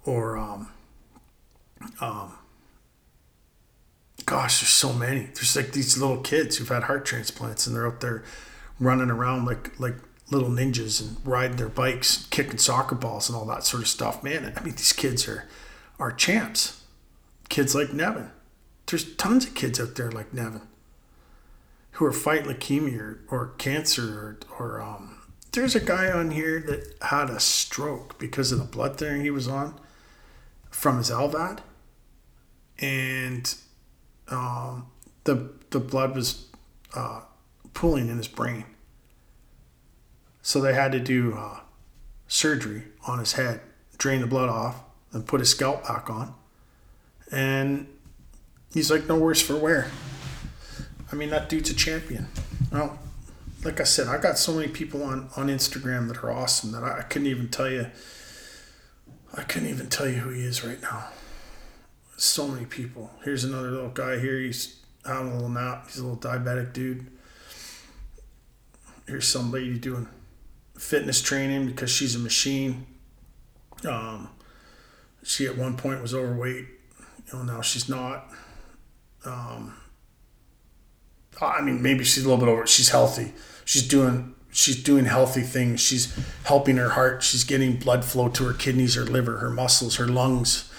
or 0.06 0.38
um, 0.38 0.70
um, 2.02 2.34
gosh, 4.26 4.60
there's 4.62 4.70
so 4.70 4.94
many. 4.94 5.30
There's 5.34 5.56
like 5.56 5.72
these 5.72 5.98
little 5.98 6.22
kids 6.22 6.58
who've 6.58 6.70
had 6.70 6.84
heart 6.84 7.06
transplants 7.06 7.68
and 7.68 7.76
they're 7.76 7.88
out 7.88 8.02
there 8.02 8.24
running 8.80 9.10
around 9.10 9.46
like 9.46 9.80
like 9.80 9.96
little 10.32 10.50
ninjas 10.50 11.02
and 11.02 11.18
riding 11.26 11.58
their 11.58 11.70
bikes, 11.70 12.28
kicking 12.30 12.58
soccer 12.58 12.96
balls 12.96 13.30
and 13.30 13.38
all 13.38 13.46
that 13.46 13.64
sort 13.64 13.84
of 13.84 13.90
stuff. 13.90 14.24
Man, 14.24 14.54
I 14.56 14.64
mean 14.64 14.76
these 14.76 14.94
kids 14.94 15.28
are 15.28 15.48
are 16.00 16.12
champs. 16.12 16.82
Kids 17.50 17.76
like 17.76 17.94
Nevin. 17.94 18.32
There's 18.88 19.16
tons 19.16 19.46
of 19.46 19.54
kids 19.54 19.80
out 19.80 19.96
there 19.96 20.12
like 20.12 20.34
Nevin 20.34 20.62
who 21.94 22.06
are 22.06 22.12
fighting 22.12 22.52
leukemia 22.52 23.00
or, 23.00 23.20
or 23.30 23.48
cancer 23.58 24.04
or, 24.04 24.40
or 24.60 24.82
um, 24.82 25.22
there's 25.52 25.76
a 25.76 25.80
guy 25.80 26.12
on 26.12 26.32
here 26.32 26.60
that 26.60 26.96
had 27.02 27.30
a 27.30 27.40
stroke 27.40 28.18
because 28.18 28.52
of 28.52 28.60
the 28.60 28.66
blood 28.66 28.98
thinner 28.98 29.22
he 29.22 29.30
was 29.30 29.48
on 29.48 29.80
from 30.70 30.98
his 30.98 31.10
LVAD 31.10 31.60
and 32.80 33.56
um, 34.30 34.88
the 35.24 35.52
the 35.70 35.80
blood 35.80 36.16
was 36.16 36.48
uh, 36.96 37.22
pooling 37.74 38.10
in 38.10 38.18
his 38.18 38.28
brain. 38.28 38.66
So 40.42 40.60
they 40.60 40.74
had 40.74 40.92
to 40.92 41.00
do 41.00 41.34
uh, 41.34 41.62
surgery 42.28 42.84
on 43.08 43.20
his 43.20 43.34
head, 43.34 43.62
drain 43.98 44.22
the 44.22 44.28
blood 44.28 44.50
off, 44.50 44.84
and 45.12 45.26
put 45.26 45.40
his 45.40 45.50
scalp 45.50 45.88
back 45.88 46.10
on. 46.10 46.34
And 47.32 47.88
he's 48.74 48.92
like, 48.92 49.08
no 49.08 49.18
worse 49.18 49.42
for 49.42 49.56
wear. 49.56 49.90
I 51.14 51.16
mean, 51.16 51.30
that 51.30 51.48
dude's 51.48 51.70
a 51.70 51.76
champion. 51.76 52.28
Well, 52.72 52.98
like 53.64 53.80
I 53.80 53.84
said, 53.84 54.08
I 54.08 54.18
got 54.18 54.38
so 54.38 54.54
many 54.54 54.68
people 54.68 55.04
on, 55.04 55.30
on 55.38 55.48
Instagram 55.48 56.08
that 56.08 56.24
are 56.24 56.32
awesome 56.32 56.72
that 56.72 56.84
I, 56.84 57.00
I 57.00 57.02
couldn't 57.04 57.28
even 57.28 57.50
tell 57.50 57.70
you. 57.70 57.88
I 59.36 59.44
couldn't 59.44 59.70
even 59.70 59.90
tell 59.90 60.08
you 60.08 60.16
who 60.16 60.32
he 60.32 60.42
is 60.42 60.64
right 60.64 60.82
now 60.82 61.06
so 62.24 62.48
many 62.48 62.66
people. 62.66 63.12
Here's 63.24 63.44
another 63.44 63.72
little 63.72 63.90
guy 63.90 64.20
here. 64.20 64.40
He's 64.40 64.80
having 65.06 65.32
a 65.32 65.36
little 65.36 65.50
nap. 65.50 65.86
He's 65.88 65.98
a 65.98 66.06
little 66.06 66.18
diabetic 66.18 66.74
dude. 66.74 67.08
Here's 69.08 69.28
some 69.28 69.52
lady 69.52 69.78
doing 69.78 70.08
fitness 70.78 71.22
training 71.22 71.66
because 71.66 71.92
she's 71.92 72.16
a 72.16 72.20
machine. 72.20 72.86
Um, 73.86 74.30
she 75.24 75.46
at 75.46 75.58
one 75.58 75.76
point 75.76 76.02
was 76.02 76.14
overweight. 76.14 76.66
You 77.28 77.34
know, 77.34 77.44
now 77.44 77.62
she's 77.62 77.90
not. 77.90 78.30
Um, 79.26 79.76
I 81.42 81.62
mean, 81.62 81.82
maybe 81.82 82.04
she's 82.04 82.26
a 82.26 82.30
little 82.30 82.44
bit 82.44 82.52
over. 82.52 82.66
She's 82.68 82.90
healthy. 82.90 83.34
She's 83.66 83.88
doing 83.88 84.36
she's 84.52 84.82
doing 84.82 85.06
healthy 85.06 85.42
things. 85.42 85.82
She's 85.82 86.18
helping 86.44 86.78
her 86.78 86.90
heart. 86.90 87.24
She's 87.24 87.44
getting 87.44 87.78
blood 87.78 88.06
flow 88.06 88.30
to 88.30 88.46
her 88.46 88.54
kidneys, 88.54 88.96
her 88.96 89.04
liver, 89.04 89.38
her 89.38 89.50
muscles, 89.50 89.96
her 89.96 90.08
lungs 90.08 90.70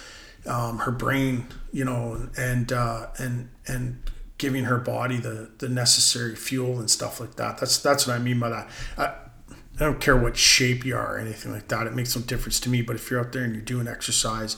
um, 0.47 0.79
her 0.79 0.91
brain, 0.91 1.47
you 1.71 1.85
know, 1.85 2.29
and 2.37 2.71
uh, 2.71 3.07
and 3.17 3.49
and 3.67 4.01
giving 4.37 4.65
her 4.65 4.77
body 4.77 5.17
the 5.17 5.49
the 5.57 5.69
necessary 5.69 6.35
fuel 6.35 6.79
and 6.79 6.89
stuff 6.89 7.19
like 7.19 7.35
that. 7.35 7.57
That's 7.57 7.77
that's 7.79 8.07
what 8.07 8.15
I 8.15 8.19
mean 8.19 8.39
by 8.39 8.49
that. 8.49 8.69
I, 8.97 9.05
I 9.07 9.83
don't 9.83 9.99
care 9.99 10.15
what 10.15 10.37
shape 10.37 10.85
you 10.85 10.95
are 10.95 11.15
or 11.15 11.19
anything 11.19 11.51
like 11.51 11.67
that. 11.67 11.87
It 11.87 11.93
makes 11.93 12.15
no 12.15 12.21
difference 12.21 12.59
to 12.61 12.69
me. 12.69 12.81
But 12.81 12.95
if 12.95 13.11
you're 13.11 13.19
out 13.19 13.33
there 13.33 13.43
and 13.43 13.53
you're 13.53 13.63
doing 13.63 13.87
exercise, 13.87 14.55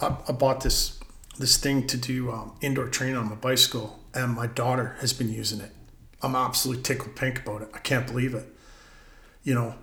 I, 0.00 0.16
I 0.28 0.32
bought 0.32 0.62
this 0.62 0.98
this 1.38 1.56
thing 1.56 1.86
to 1.86 1.96
do 1.96 2.30
um, 2.30 2.56
indoor 2.60 2.88
training 2.88 3.16
on 3.16 3.28
my 3.28 3.36
bicycle, 3.36 3.97
and 4.14 4.34
my 4.34 4.46
daughter 4.46 4.96
has 5.00 5.12
been 5.12 5.32
using 5.32 5.60
it. 5.60 5.72
I'm 6.22 6.34
absolutely 6.34 6.82
tickled 6.82 7.16
pink 7.16 7.40
about 7.40 7.62
it. 7.62 7.68
I 7.74 7.78
can't 7.78 8.06
believe 8.06 8.34
it. 8.34 8.46
You 9.42 9.54
know, 9.54 9.74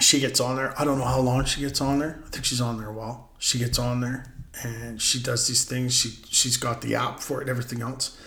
she 0.00 0.20
gets 0.20 0.40
on 0.40 0.56
there. 0.56 0.78
I 0.80 0.84
don't 0.84 0.98
know 0.98 1.04
how 1.04 1.20
long 1.20 1.44
she 1.44 1.60
gets 1.60 1.80
on 1.80 1.98
there. 1.98 2.22
I 2.26 2.28
think 2.28 2.44
she's 2.44 2.60
on 2.60 2.78
there 2.78 2.88
a 2.88 2.92
while. 2.92 3.30
She 3.38 3.58
gets 3.58 3.78
on 3.78 4.00
there 4.00 4.34
and 4.62 5.00
she 5.00 5.22
does 5.22 5.46
these 5.46 5.64
things. 5.64 5.94
She 5.94 6.10
she's 6.30 6.56
got 6.56 6.82
the 6.82 6.94
app 6.94 7.20
for 7.20 7.42
it, 7.42 7.48
everything 7.48 7.82
else, 7.82 8.18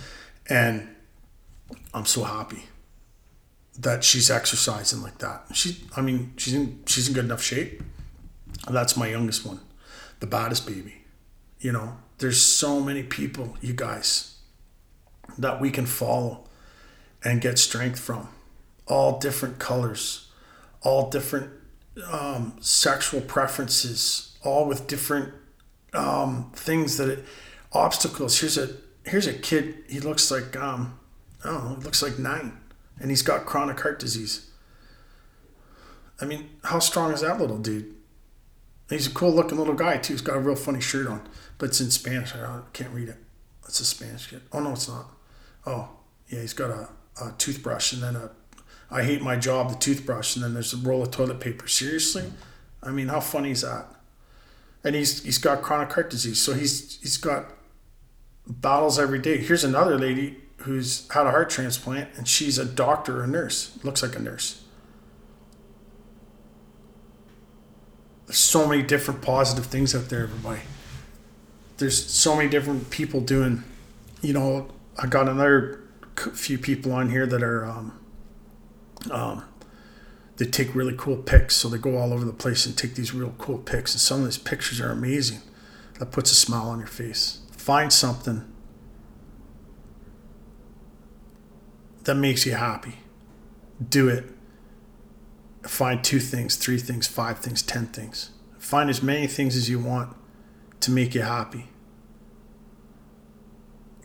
and 0.50 0.88
I'm 1.94 2.06
so 2.06 2.24
happy 2.24 2.64
that 3.80 4.04
she's 4.04 4.30
exercising 4.30 5.02
like 5.02 5.18
that. 5.20 5.46
She, 5.54 5.84
I 5.96 6.02
mean, 6.02 6.34
she's 6.38 6.54
in 6.54 6.84
she's 6.86 7.08
in 7.08 7.14
good 7.14 7.26
enough 7.26 7.42
shape. 7.42 7.82
That's 8.70 8.96
my 8.96 9.08
youngest 9.08 9.46
one, 9.46 9.60
the 10.20 10.28
baddest 10.28 10.66
baby. 10.68 11.04
You 11.60 11.72
know, 11.72 11.98
there's 12.18 12.42
so 12.42 12.80
many 12.80 13.04
people, 13.04 13.58
you 13.62 13.74
guys, 13.74 14.31
that 15.38 15.60
we 15.62 15.72
can 15.72 15.86
follow 15.86 16.46
and 17.24 17.42
get 17.42 17.60
strength 17.60 18.00
from. 18.00 18.30
all 18.88 19.20
different 19.20 19.60
colors, 19.60 20.28
all 20.82 21.10
different 21.10 21.50
um, 22.12 22.54
sexual 22.60 23.22
preferences, 23.22 24.38
all 24.44 24.66
with 24.66 24.88
different 24.88 25.34
um, 25.94 26.52
things 26.56 26.98
that 26.98 27.10
it, 27.10 27.26
obstacles. 27.74 28.40
Here's 28.40 28.58
a 28.58 28.70
here's 29.06 29.28
a 29.28 29.34
kid. 29.34 29.76
He 29.90 30.00
looks 30.00 30.30
like 30.32 30.56
um, 30.58 31.00
I 31.44 31.50
don't 31.52 31.64
know. 31.66 31.80
Looks 31.84 32.02
like 32.04 32.20
nine, 32.20 32.58
and 33.00 33.10
he's 33.10 33.22
got 33.22 33.46
chronic 33.46 33.80
heart 33.80 34.00
disease. 34.00 34.48
I 36.20 36.26
mean, 36.26 36.50
how 36.66 36.80
strong 36.80 37.12
is 37.14 37.22
that 37.22 37.40
little 37.40 37.58
dude? 37.58 37.96
He's 38.90 39.08
a 39.08 39.12
cool 39.12 39.32
looking 39.32 39.58
little 39.58 39.74
guy 39.74 39.98
too. 39.98 40.14
He's 40.14 40.22
got 40.22 40.36
a 40.36 40.40
real 40.40 40.56
funny 40.56 40.82
shirt 40.82 41.08
on, 41.08 41.28
but 41.58 41.70
it's 41.70 41.80
in 41.82 41.92
Spanish. 41.92 42.36
I 42.36 42.62
can't 42.74 42.94
read 42.94 43.10
it. 43.10 43.18
It's 43.68 43.80
a 43.80 43.86
Spanish 43.86 44.28
kid. 44.28 44.42
Oh 44.52 44.60
no, 44.60 44.74
it's 44.74 44.90
not. 44.90 45.06
Oh 45.66 45.90
yeah, 46.28 46.42
he's 46.42 46.54
got 46.54 46.70
a, 46.70 46.90
a 47.24 47.34
toothbrush 47.38 47.94
and 47.94 48.04
then 48.04 48.16
a 48.16 48.32
I 48.92 49.04
hate 49.04 49.22
my 49.22 49.38
job, 49.38 49.70
the 49.70 49.78
toothbrush, 49.78 50.36
and 50.36 50.44
then 50.44 50.54
there's 50.54 50.74
a 50.74 50.78
roll 50.78 51.02
of 51.02 51.12
toilet 51.12 51.40
paper. 51.40 51.68
Seriously? 51.68 52.26
I 52.84 52.90
mean, 52.92 53.08
how 53.08 53.22
funny 53.22 53.52
is 53.52 53.62
that? 53.62 53.86
And 54.84 54.96
he's 54.96 55.24
he's 55.24 55.38
got 55.38 55.62
chronic 55.62 55.94
heart 55.94 56.10
disease, 56.10 56.42
so 56.42 56.54
he's 56.54 57.00
he's 57.02 57.18
got 57.18 57.54
battles 58.46 59.00
every 59.00 59.20
day. 59.20 59.38
Here's 59.38 59.64
another 59.64 59.98
lady 59.98 60.38
who's 60.58 61.08
had 61.12 61.26
a 61.26 61.32
heart 61.32 61.50
transplant, 61.50 62.10
and 62.18 62.28
she's 62.28 62.58
a 62.58 62.66
doctor 62.66 63.22
or 63.22 63.24
a 63.24 63.28
nurse. 63.28 63.80
Looks 63.84 64.04
like 64.04 64.16
a 64.16 64.20
nurse. 64.20 64.64
There's 68.26 68.40
so 68.40 68.68
many 68.68 68.84
different 68.84 69.22
positive 69.22 69.68
things 69.68 69.96
out 69.96 70.10
there, 70.10 70.24
everybody. 70.24 70.62
There's 71.78 72.12
so 72.12 72.36
many 72.36 72.50
different 72.50 72.90
people 72.90 73.22
doing. 73.22 73.64
You 74.22 74.34
know, 74.34 74.70
I 74.98 75.08
got 75.08 75.28
another 75.28 75.84
few 76.34 76.58
people 76.58 76.92
on 76.92 77.10
here 77.10 77.26
that 77.26 77.42
are 77.42 77.66
um, 77.66 78.00
um, 79.10 79.44
they 80.38 80.46
take 80.46 80.74
really 80.74 80.96
cool 80.98 81.18
pics. 81.18 81.56
So 81.56 81.70
they 81.70 81.78
go 81.78 81.98
all 81.98 82.14
over 82.14 82.26
the 82.26 82.34
place 82.34 82.66
and 82.66 82.78
take 82.78 82.96
these 82.96 83.14
real 83.14 83.34
cool 83.38 83.60
pics. 83.60 83.94
And 83.94 84.02
some 84.02 84.20
of 84.20 84.26
these 84.26 84.38
pictures 84.38 84.82
are 84.82 84.92
amazing. 84.92 85.42
That 86.00 86.12
puts 86.12 86.32
a 86.32 86.36
smile 86.36 86.70
on 86.70 86.80
your 86.80 86.88
face. 86.88 87.42
Find 87.52 87.94
something 87.94 88.52
that 92.06 92.16
makes 92.16 92.46
you 92.46 92.54
happy. 92.54 92.96
Do 93.88 94.10
it. 94.10 94.26
Find 95.64 96.04
two 96.04 96.20
things, 96.20 96.56
three 96.56 96.80
things, 96.80 97.08
five 97.08 97.38
things, 97.38 97.62
ten 97.62 97.86
things. 97.88 98.32
Find 98.58 98.90
as 98.90 99.04
many 99.04 99.28
things 99.28 99.56
as 99.56 99.70
you 99.70 99.78
want 99.78 100.16
to 100.80 100.90
make 100.90 101.14
you 101.14 101.22
happy. 101.22 101.68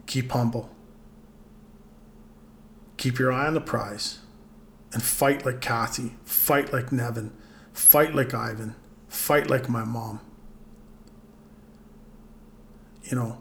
Keep 0.07 0.33
humble. 0.33 0.76
Keep 2.97 3.19
your 3.19 3.33
eye 3.33 3.47
on 3.47 3.55
the 3.55 3.61
prize 3.61 4.21
and 4.93 5.03
fight 5.03 5.45
like 5.45 5.61
Kathy, 5.61 6.15
fight 6.25 6.73
like 6.73 6.93
Nevin, 6.93 7.33
fight 7.73 8.15
like 8.15 8.33
Ivan, 8.33 8.75
fight 9.09 9.51
like 9.51 9.69
my 9.69 9.85
mom. 9.85 10.21
You 13.05 13.17
know, 13.17 13.39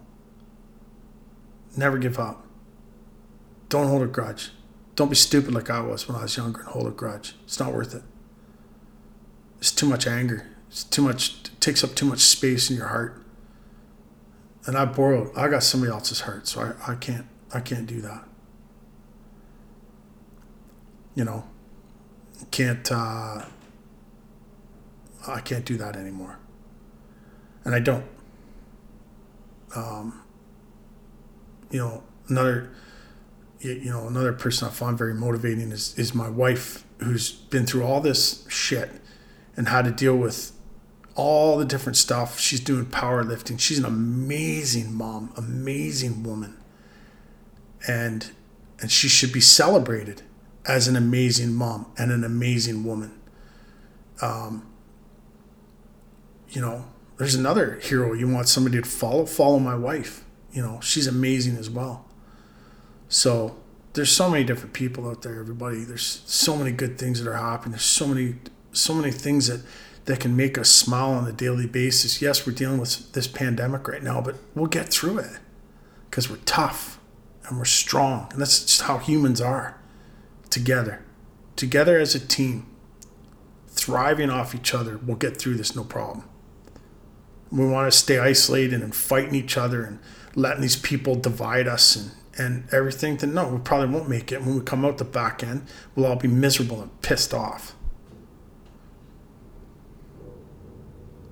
never 1.75 1.97
give 1.97 2.19
up. 2.19 2.45
Don't 3.69 3.87
hold 3.87 4.03
a 4.03 4.07
grudge. 4.07 4.51
Don't 4.95 5.09
be 5.09 5.15
stupid 5.15 5.53
like 5.53 5.69
I 5.69 5.81
was 5.81 6.07
when 6.07 6.17
I 6.17 6.23
was 6.23 6.37
younger 6.37 6.61
and 6.61 6.69
hold 6.69 6.87
a 6.87 6.91
grudge. 6.91 7.35
It's 7.45 7.59
not 7.59 7.73
worth 7.73 7.95
it. 7.95 8.03
It's 9.59 9.71
too 9.71 9.87
much 9.87 10.05
anger. 10.05 10.47
It's 10.69 10.83
too 10.83 11.01
much, 11.01 11.35
it 11.45 11.61
takes 11.61 11.83
up 11.83 11.95
too 11.95 12.05
much 12.05 12.19
space 12.19 12.69
in 12.69 12.75
your 12.75 12.87
heart. 12.87 13.23
And 14.65 14.77
I 14.77 14.85
borrowed, 14.85 15.35
I 15.35 15.47
got 15.47 15.63
somebody 15.63 15.91
else's 15.91 16.21
heart, 16.21 16.47
so 16.47 16.61
I, 16.61 16.91
I 16.91 16.95
can't, 16.95 17.27
I 17.53 17.59
can't 17.61 17.87
do 17.87 18.01
that 18.01 18.27
you 21.15 21.23
know, 21.23 21.45
can't 22.51 22.91
uh, 22.91 23.45
I 25.27 25.39
can't 25.41 25.65
do 25.65 25.77
that 25.77 25.95
anymore, 25.95 26.37
and 27.63 27.73
I 27.73 27.79
don't. 27.79 28.05
Um, 29.75 30.21
you 31.71 31.79
know, 31.79 32.03
another 32.27 32.71
you 33.59 33.89
know 33.89 34.07
another 34.07 34.33
person 34.33 34.67
I 34.67 34.71
find 34.71 34.97
very 34.97 35.13
motivating 35.13 35.71
is 35.71 35.97
is 35.97 36.13
my 36.13 36.29
wife, 36.29 36.85
who's 36.99 37.31
been 37.31 37.65
through 37.65 37.83
all 37.83 38.01
this 38.01 38.45
shit 38.49 38.91
and 39.57 39.69
how 39.69 39.81
to 39.81 39.91
deal 39.91 40.17
with 40.17 40.51
all 41.15 41.57
the 41.57 41.65
different 41.65 41.95
stuff. 41.95 42.39
She's 42.39 42.59
doing 42.59 42.85
powerlifting. 42.85 43.59
She's 43.59 43.79
an 43.79 43.85
amazing 43.85 44.93
mom, 44.93 45.33
amazing 45.37 46.23
woman, 46.23 46.57
and 47.87 48.31
and 48.81 48.91
she 48.91 49.07
should 49.07 49.31
be 49.31 49.39
celebrated 49.39 50.21
as 50.67 50.87
an 50.87 50.95
amazing 50.95 51.53
mom 51.53 51.85
and 51.97 52.11
an 52.11 52.23
amazing 52.23 52.83
woman. 52.83 53.19
Um, 54.21 54.67
you 56.49 56.61
know, 56.61 56.85
there's 57.17 57.35
another 57.35 57.79
hero 57.81 58.13
you 58.13 58.27
want 58.27 58.47
somebody 58.47 58.81
to 58.81 58.87
follow. 58.87 59.25
Follow 59.25 59.59
my 59.59 59.75
wife. 59.75 60.23
You 60.51 60.61
know, 60.61 60.79
she's 60.81 61.07
amazing 61.07 61.57
as 61.57 61.69
well. 61.69 62.05
So 63.09 63.57
there's 63.93 64.11
so 64.11 64.29
many 64.29 64.43
different 64.43 64.73
people 64.73 65.09
out 65.09 65.21
there. 65.21 65.39
Everybody, 65.39 65.83
there's 65.83 66.23
so 66.25 66.55
many 66.55 66.71
good 66.71 66.97
things 66.97 67.21
that 67.21 67.29
are 67.29 67.37
happening. 67.37 67.71
There's 67.71 67.83
so 67.83 68.07
many, 68.07 68.35
so 68.71 68.93
many 68.93 69.11
things 69.11 69.47
that 69.47 69.61
that 70.05 70.19
can 70.19 70.35
make 70.35 70.55
us 70.55 70.69
smile 70.69 71.11
on 71.11 71.27
a 71.27 71.31
daily 71.31 71.65
basis. 71.65 72.21
Yes, 72.21 72.45
we're 72.45 72.53
dealing 72.53 72.77
with 72.77 73.11
this 73.13 73.27
pandemic 73.27 73.87
right 73.87 74.03
now, 74.03 74.21
but 74.21 74.35
we'll 74.53 74.67
get 74.67 74.89
through 74.89 75.17
it 75.17 75.39
because 76.09 76.29
we're 76.29 76.37
tough 76.45 76.99
and 77.47 77.57
we're 77.57 77.65
strong, 77.65 78.27
and 78.31 78.39
that's 78.39 78.63
just 78.63 78.81
how 78.83 78.99
humans 78.99 79.41
are 79.41 79.79
together, 80.55 81.03
together 81.57 81.99
as 81.99 82.15
a 82.15 82.19
team, 82.27 82.65
thriving 83.67 84.29
off 84.29 84.55
each 84.55 84.73
other, 84.73 84.97
we'll 85.05 85.17
get 85.17 85.35
through 85.35 85.55
this 85.55 85.75
no 85.75 85.83
problem. 85.83 86.23
We 87.51 87.67
want 87.67 87.91
to 87.91 87.97
stay 87.97 88.19
isolated 88.19 88.81
and 88.81 88.95
fighting 88.95 89.35
each 89.35 89.57
other 89.57 89.83
and 89.83 89.99
letting 90.33 90.61
these 90.61 90.77
people 90.77 91.15
divide 91.15 91.67
us 91.67 91.97
and, 91.97 92.11
and 92.37 92.73
everything, 92.73 93.17
then 93.17 93.33
no, 93.33 93.49
we 93.49 93.59
probably 93.59 93.93
won't 93.93 94.07
make 94.07 94.31
it. 94.31 94.43
When 94.43 94.55
we 94.55 94.61
come 94.61 94.85
out 94.85 94.97
the 94.97 95.03
back 95.03 95.43
end, 95.43 95.67
we'll 95.93 96.05
all 96.05 96.15
be 96.15 96.29
miserable 96.29 96.81
and 96.81 97.01
pissed 97.01 97.33
off. 97.33 97.75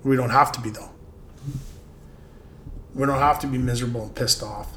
We 0.02 0.16
don't 0.16 0.30
have 0.30 0.52
to 0.52 0.60
be, 0.60 0.68
though. 0.68 0.90
We 2.94 3.06
don't 3.06 3.18
have 3.18 3.38
to 3.40 3.46
be 3.46 3.56
miserable 3.56 4.02
and 4.02 4.14
pissed 4.14 4.42
off. 4.42 4.68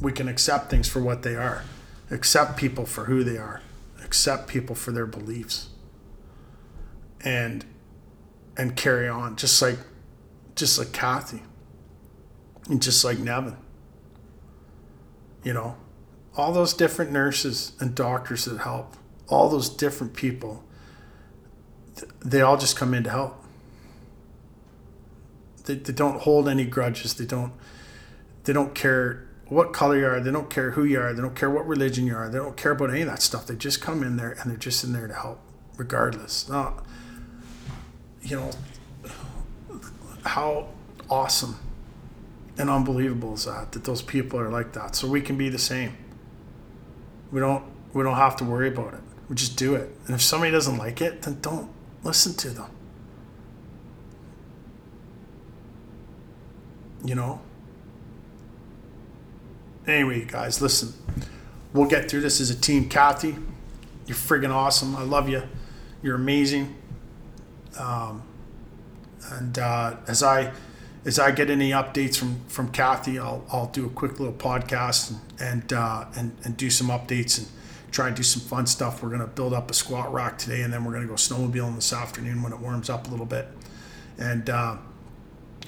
We 0.00 0.10
can 0.10 0.26
accept 0.26 0.70
things 0.70 0.88
for 0.88 1.02
what 1.02 1.22
they 1.22 1.36
are 1.36 1.64
accept 2.10 2.56
people 2.56 2.86
for 2.86 3.04
who 3.04 3.22
they 3.24 3.38
are, 3.38 3.62
accept 4.04 4.48
people 4.48 4.74
for 4.74 4.92
their 4.92 5.06
beliefs, 5.06 5.68
and 7.22 7.64
and 8.56 8.76
carry 8.76 9.08
on 9.08 9.36
just 9.36 9.60
like 9.62 9.78
just 10.54 10.78
like 10.78 10.92
Kathy 10.92 11.42
and 12.68 12.82
just 12.82 13.04
like 13.04 13.18
Nevin. 13.18 13.56
You 15.42 15.54
know, 15.54 15.76
all 16.36 16.52
those 16.52 16.74
different 16.74 17.12
nurses 17.12 17.72
and 17.80 17.94
doctors 17.94 18.44
that 18.44 18.58
help, 18.58 18.96
all 19.28 19.48
those 19.48 19.70
different 19.70 20.14
people, 20.14 20.64
they 22.20 22.42
all 22.42 22.58
just 22.58 22.76
come 22.76 22.92
in 22.92 23.04
to 23.04 23.10
help. 23.10 23.44
They, 25.64 25.74
they 25.76 25.92
don't 25.92 26.20
hold 26.20 26.48
any 26.48 26.64
grudges. 26.64 27.14
They 27.14 27.26
don't 27.26 27.52
they 28.44 28.52
don't 28.52 28.74
care 28.74 29.26
what 29.50 29.72
color 29.72 29.98
you 29.98 30.06
are. 30.06 30.20
They 30.20 30.30
don't 30.30 30.48
care 30.48 30.70
who 30.70 30.84
you 30.84 31.00
are. 31.00 31.12
They 31.12 31.20
don't 31.20 31.34
care 31.34 31.50
what 31.50 31.66
religion 31.66 32.06
you 32.06 32.14
are. 32.14 32.28
They 32.28 32.38
don't 32.38 32.56
care 32.56 32.70
about 32.70 32.90
any 32.90 33.02
of 33.02 33.08
that 33.08 33.20
stuff. 33.20 33.46
They 33.46 33.56
just 33.56 33.82
come 33.82 34.02
in 34.02 34.16
there 34.16 34.30
and 34.40 34.50
they're 34.50 34.56
just 34.56 34.84
in 34.84 34.92
there 34.92 35.08
to 35.08 35.14
help, 35.14 35.40
regardless. 35.76 36.48
Not, 36.48 36.86
you 38.22 38.36
know, 38.36 38.50
how 40.24 40.68
awesome 41.10 41.58
and 42.58 42.70
unbelievable 42.70 43.34
is 43.34 43.46
that 43.46 43.72
that 43.72 43.84
those 43.84 44.02
people 44.02 44.38
are 44.38 44.48
like 44.48 44.72
that. 44.72 44.94
So 44.94 45.08
we 45.08 45.20
can 45.20 45.36
be 45.36 45.48
the 45.48 45.58
same. 45.58 45.96
We 47.32 47.40
don't 47.40 47.64
we 47.92 48.04
don't 48.04 48.16
have 48.16 48.36
to 48.36 48.44
worry 48.44 48.68
about 48.68 48.94
it. 48.94 49.00
We 49.28 49.34
just 49.34 49.56
do 49.56 49.74
it. 49.74 49.90
And 50.06 50.14
if 50.14 50.22
somebody 50.22 50.52
doesn't 50.52 50.76
like 50.76 51.00
it, 51.00 51.22
then 51.22 51.40
don't 51.40 51.70
listen 52.04 52.34
to 52.34 52.50
them. 52.50 52.70
You 57.04 57.14
know, 57.16 57.40
Anyway, 59.90 60.24
guys, 60.24 60.62
listen. 60.62 60.94
We'll 61.72 61.88
get 61.88 62.08
through 62.08 62.20
this 62.20 62.40
as 62.40 62.48
a 62.48 62.54
team. 62.54 62.88
Kathy, 62.88 63.36
you're 64.06 64.16
friggin' 64.16 64.54
awesome. 64.54 64.94
I 64.94 65.02
love 65.02 65.28
you. 65.28 65.42
You're 66.00 66.14
amazing. 66.14 66.76
Um, 67.76 68.22
and 69.32 69.58
uh, 69.58 69.96
as 70.06 70.22
I 70.22 70.52
as 71.04 71.18
I 71.18 71.32
get 71.32 71.50
any 71.50 71.70
updates 71.70 72.16
from 72.16 72.40
from 72.46 72.70
Kathy, 72.70 73.18
I'll 73.18 73.44
I'll 73.50 73.66
do 73.66 73.84
a 73.84 73.90
quick 73.90 74.20
little 74.20 74.34
podcast 74.34 75.10
and 75.10 75.20
and 75.40 75.72
uh, 75.72 76.04
and, 76.14 76.36
and 76.44 76.56
do 76.56 76.70
some 76.70 76.86
updates 76.86 77.38
and 77.38 77.48
try 77.90 78.06
and 78.06 78.16
do 78.16 78.22
some 78.22 78.42
fun 78.42 78.66
stuff. 78.68 79.02
We're 79.02 79.10
gonna 79.10 79.26
build 79.26 79.52
up 79.52 79.72
a 79.72 79.74
squat 79.74 80.12
rack 80.12 80.38
today, 80.38 80.62
and 80.62 80.72
then 80.72 80.84
we're 80.84 80.92
gonna 80.92 81.06
go 81.06 81.14
snowmobiling 81.14 81.74
this 81.74 81.92
afternoon 81.92 82.44
when 82.44 82.52
it 82.52 82.60
warms 82.60 82.90
up 82.90 83.08
a 83.08 83.10
little 83.10 83.26
bit, 83.26 83.48
and 84.18 84.48
uh, 84.50 84.76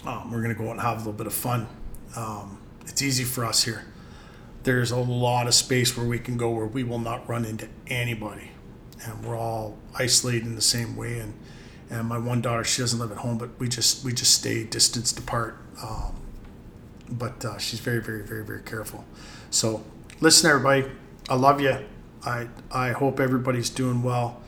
um, 0.07 0.31
we're 0.31 0.43
gonna 0.43 0.55
go 0.55 0.69
out 0.69 0.73
and 0.73 0.81
have 0.81 0.95
a 0.95 0.99
little 0.99 1.13
bit 1.13 1.27
of 1.27 1.35
fun. 1.35 1.67
Um, 2.15 2.61
it's 2.87 3.03
easy 3.03 3.25
for 3.25 3.45
us 3.45 3.65
here. 3.65 3.85
There's 4.65 4.91
a 4.91 4.99
lot 4.99 5.47
of 5.47 5.55
space 5.55 5.97
where 5.97 6.07
we 6.07 6.19
can 6.19 6.37
go 6.37 6.51
where 6.51 6.67
we 6.67 6.85
will 6.85 6.99
not 6.99 7.29
run 7.29 7.45
into 7.45 7.69
anybody, 7.87 8.51
and 9.05 9.25
we're 9.25 9.37
all 9.37 9.79
isolated 9.95 10.45
in 10.45 10.55
the 10.55 10.61
same 10.61 10.97
way. 10.97 11.19
And 11.19 11.35
and 11.91 12.09
my 12.09 12.19
one 12.19 12.41
daughter, 12.41 12.65
she 12.65 12.81
doesn't 12.81 12.99
live 12.99 13.13
at 13.13 13.19
home, 13.19 13.39
but 13.39 13.51
we 13.59 13.69
just 13.69 14.05
we 14.05 14.13
just 14.13 14.35
stay 14.35 14.65
distanced 14.65 15.19
apart. 15.19 15.59
Um, 15.83 16.17
but 17.11 17.45
uh, 17.45 17.59
she's 17.59 17.81
very, 17.81 18.01
very, 18.01 18.23
very, 18.23 18.45
very 18.45 18.63
careful. 18.63 19.05
So 19.51 19.85
listen, 20.21 20.49
everybody, 20.51 20.91
I 21.29 21.35
love 21.35 21.61
you. 21.61 21.79
I 22.25 22.49
I 22.71 22.93
hope 22.93 23.21
everybody's 23.21 23.71
doing 23.71 24.03
well. 24.03 24.41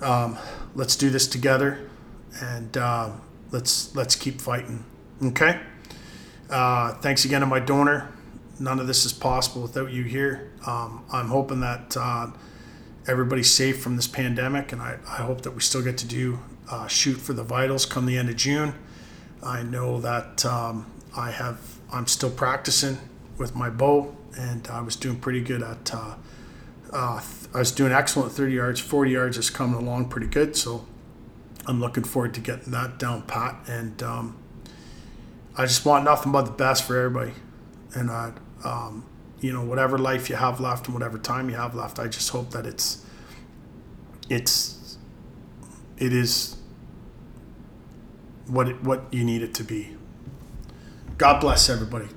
Um, 0.00 0.38
let's 0.74 0.96
do 0.96 1.10
this 1.10 1.26
together, 1.26 1.90
and 2.40 2.76
uh, 2.76 3.10
let's 3.50 3.94
let's 3.96 4.14
keep 4.14 4.40
fighting. 4.40 4.84
Okay. 5.22 5.60
Uh, 6.48 6.94
thanks 6.94 7.24
again 7.24 7.40
to 7.40 7.46
my 7.46 7.60
donor. 7.60 8.12
None 8.60 8.78
of 8.78 8.86
this 8.86 9.04
is 9.04 9.12
possible 9.12 9.62
without 9.62 9.90
you 9.90 10.04
here. 10.04 10.52
Um, 10.66 11.04
I'm 11.10 11.28
hoping 11.28 11.60
that 11.60 11.96
uh, 11.96 12.28
everybody's 13.08 13.50
safe 13.50 13.82
from 13.82 13.96
this 13.96 14.06
pandemic, 14.06 14.72
and 14.72 14.82
I, 14.82 14.98
I 15.08 15.22
hope 15.22 15.40
that 15.42 15.52
we 15.52 15.60
still 15.60 15.82
get 15.82 15.98
to 15.98 16.06
do 16.06 16.38
uh, 16.70 16.86
shoot 16.86 17.16
for 17.16 17.32
the 17.32 17.42
vitals 17.42 17.86
come 17.86 18.06
the 18.06 18.16
end 18.16 18.28
of 18.28 18.36
June. 18.36 18.74
I 19.42 19.62
know 19.62 20.00
that 20.00 20.44
um, 20.44 20.86
I 21.16 21.30
have 21.30 21.58
I'm 21.92 22.06
still 22.06 22.30
practicing 22.30 22.98
with 23.38 23.56
my 23.56 23.70
bow, 23.70 24.14
and 24.38 24.68
I 24.68 24.82
was 24.82 24.94
doing 24.94 25.18
pretty 25.18 25.40
good 25.40 25.62
at. 25.62 25.94
Uh, 25.94 26.14
uh, 26.92 27.22
I 27.54 27.58
was 27.58 27.72
doing 27.72 27.92
excellent 27.92 28.32
30 28.32 28.52
yards, 28.52 28.80
40 28.80 29.10
yards 29.10 29.38
is 29.38 29.50
coming 29.50 29.80
along 29.80 30.08
pretty 30.08 30.26
good. 30.26 30.56
So 30.56 30.86
I'm 31.66 31.80
looking 31.80 32.04
forward 32.04 32.34
to 32.34 32.40
getting 32.40 32.72
that 32.72 32.98
down 32.98 33.22
pat. 33.22 33.56
And 33.68 34.02
um, 34.02 34.36
I 35.56 35.66
just 35.66 35.84
want 35.84 36.04
nothing 36.04 36.32
but 36.32 36.42
the 36.42 36.52
best 36.52 36.84
for 36.84 36.96
everybody. 36.96 37.32
And 37.94 38.10
I, 38.10 38.32
um, 38.64 39.06
you 39.40 39.52
know, 39.52 39.62
whatever 39.64 39.98
life 39.98 40.28
you 40.28 40.36
have 40.36 40.60
left 40.60 40.86
and 40.86 40.94
whatever 40.94 41.18
time 41.18 41.48
you 41.48 41.56
have 41.56 41.74
left, 41.74 41.98
I 41.98 42.08
just 42.08 42.30
hope 42.30 42.50
that 42.50 42.66
it's, 42.66 43.04
it's, 44.28 44.98
it 45.96 46.12
is 46.12 46.56
what 48.46 48.68
it, 48.68 48.82
what 48.82 49.04
you 49.12 49.24
need 49.24 49.42
it 49.42 49.54
to 49.54 49.64
be. 49.64 49.96
God 51.16 51.40
bless 51.40 51.68
everybody. 51.68 52.08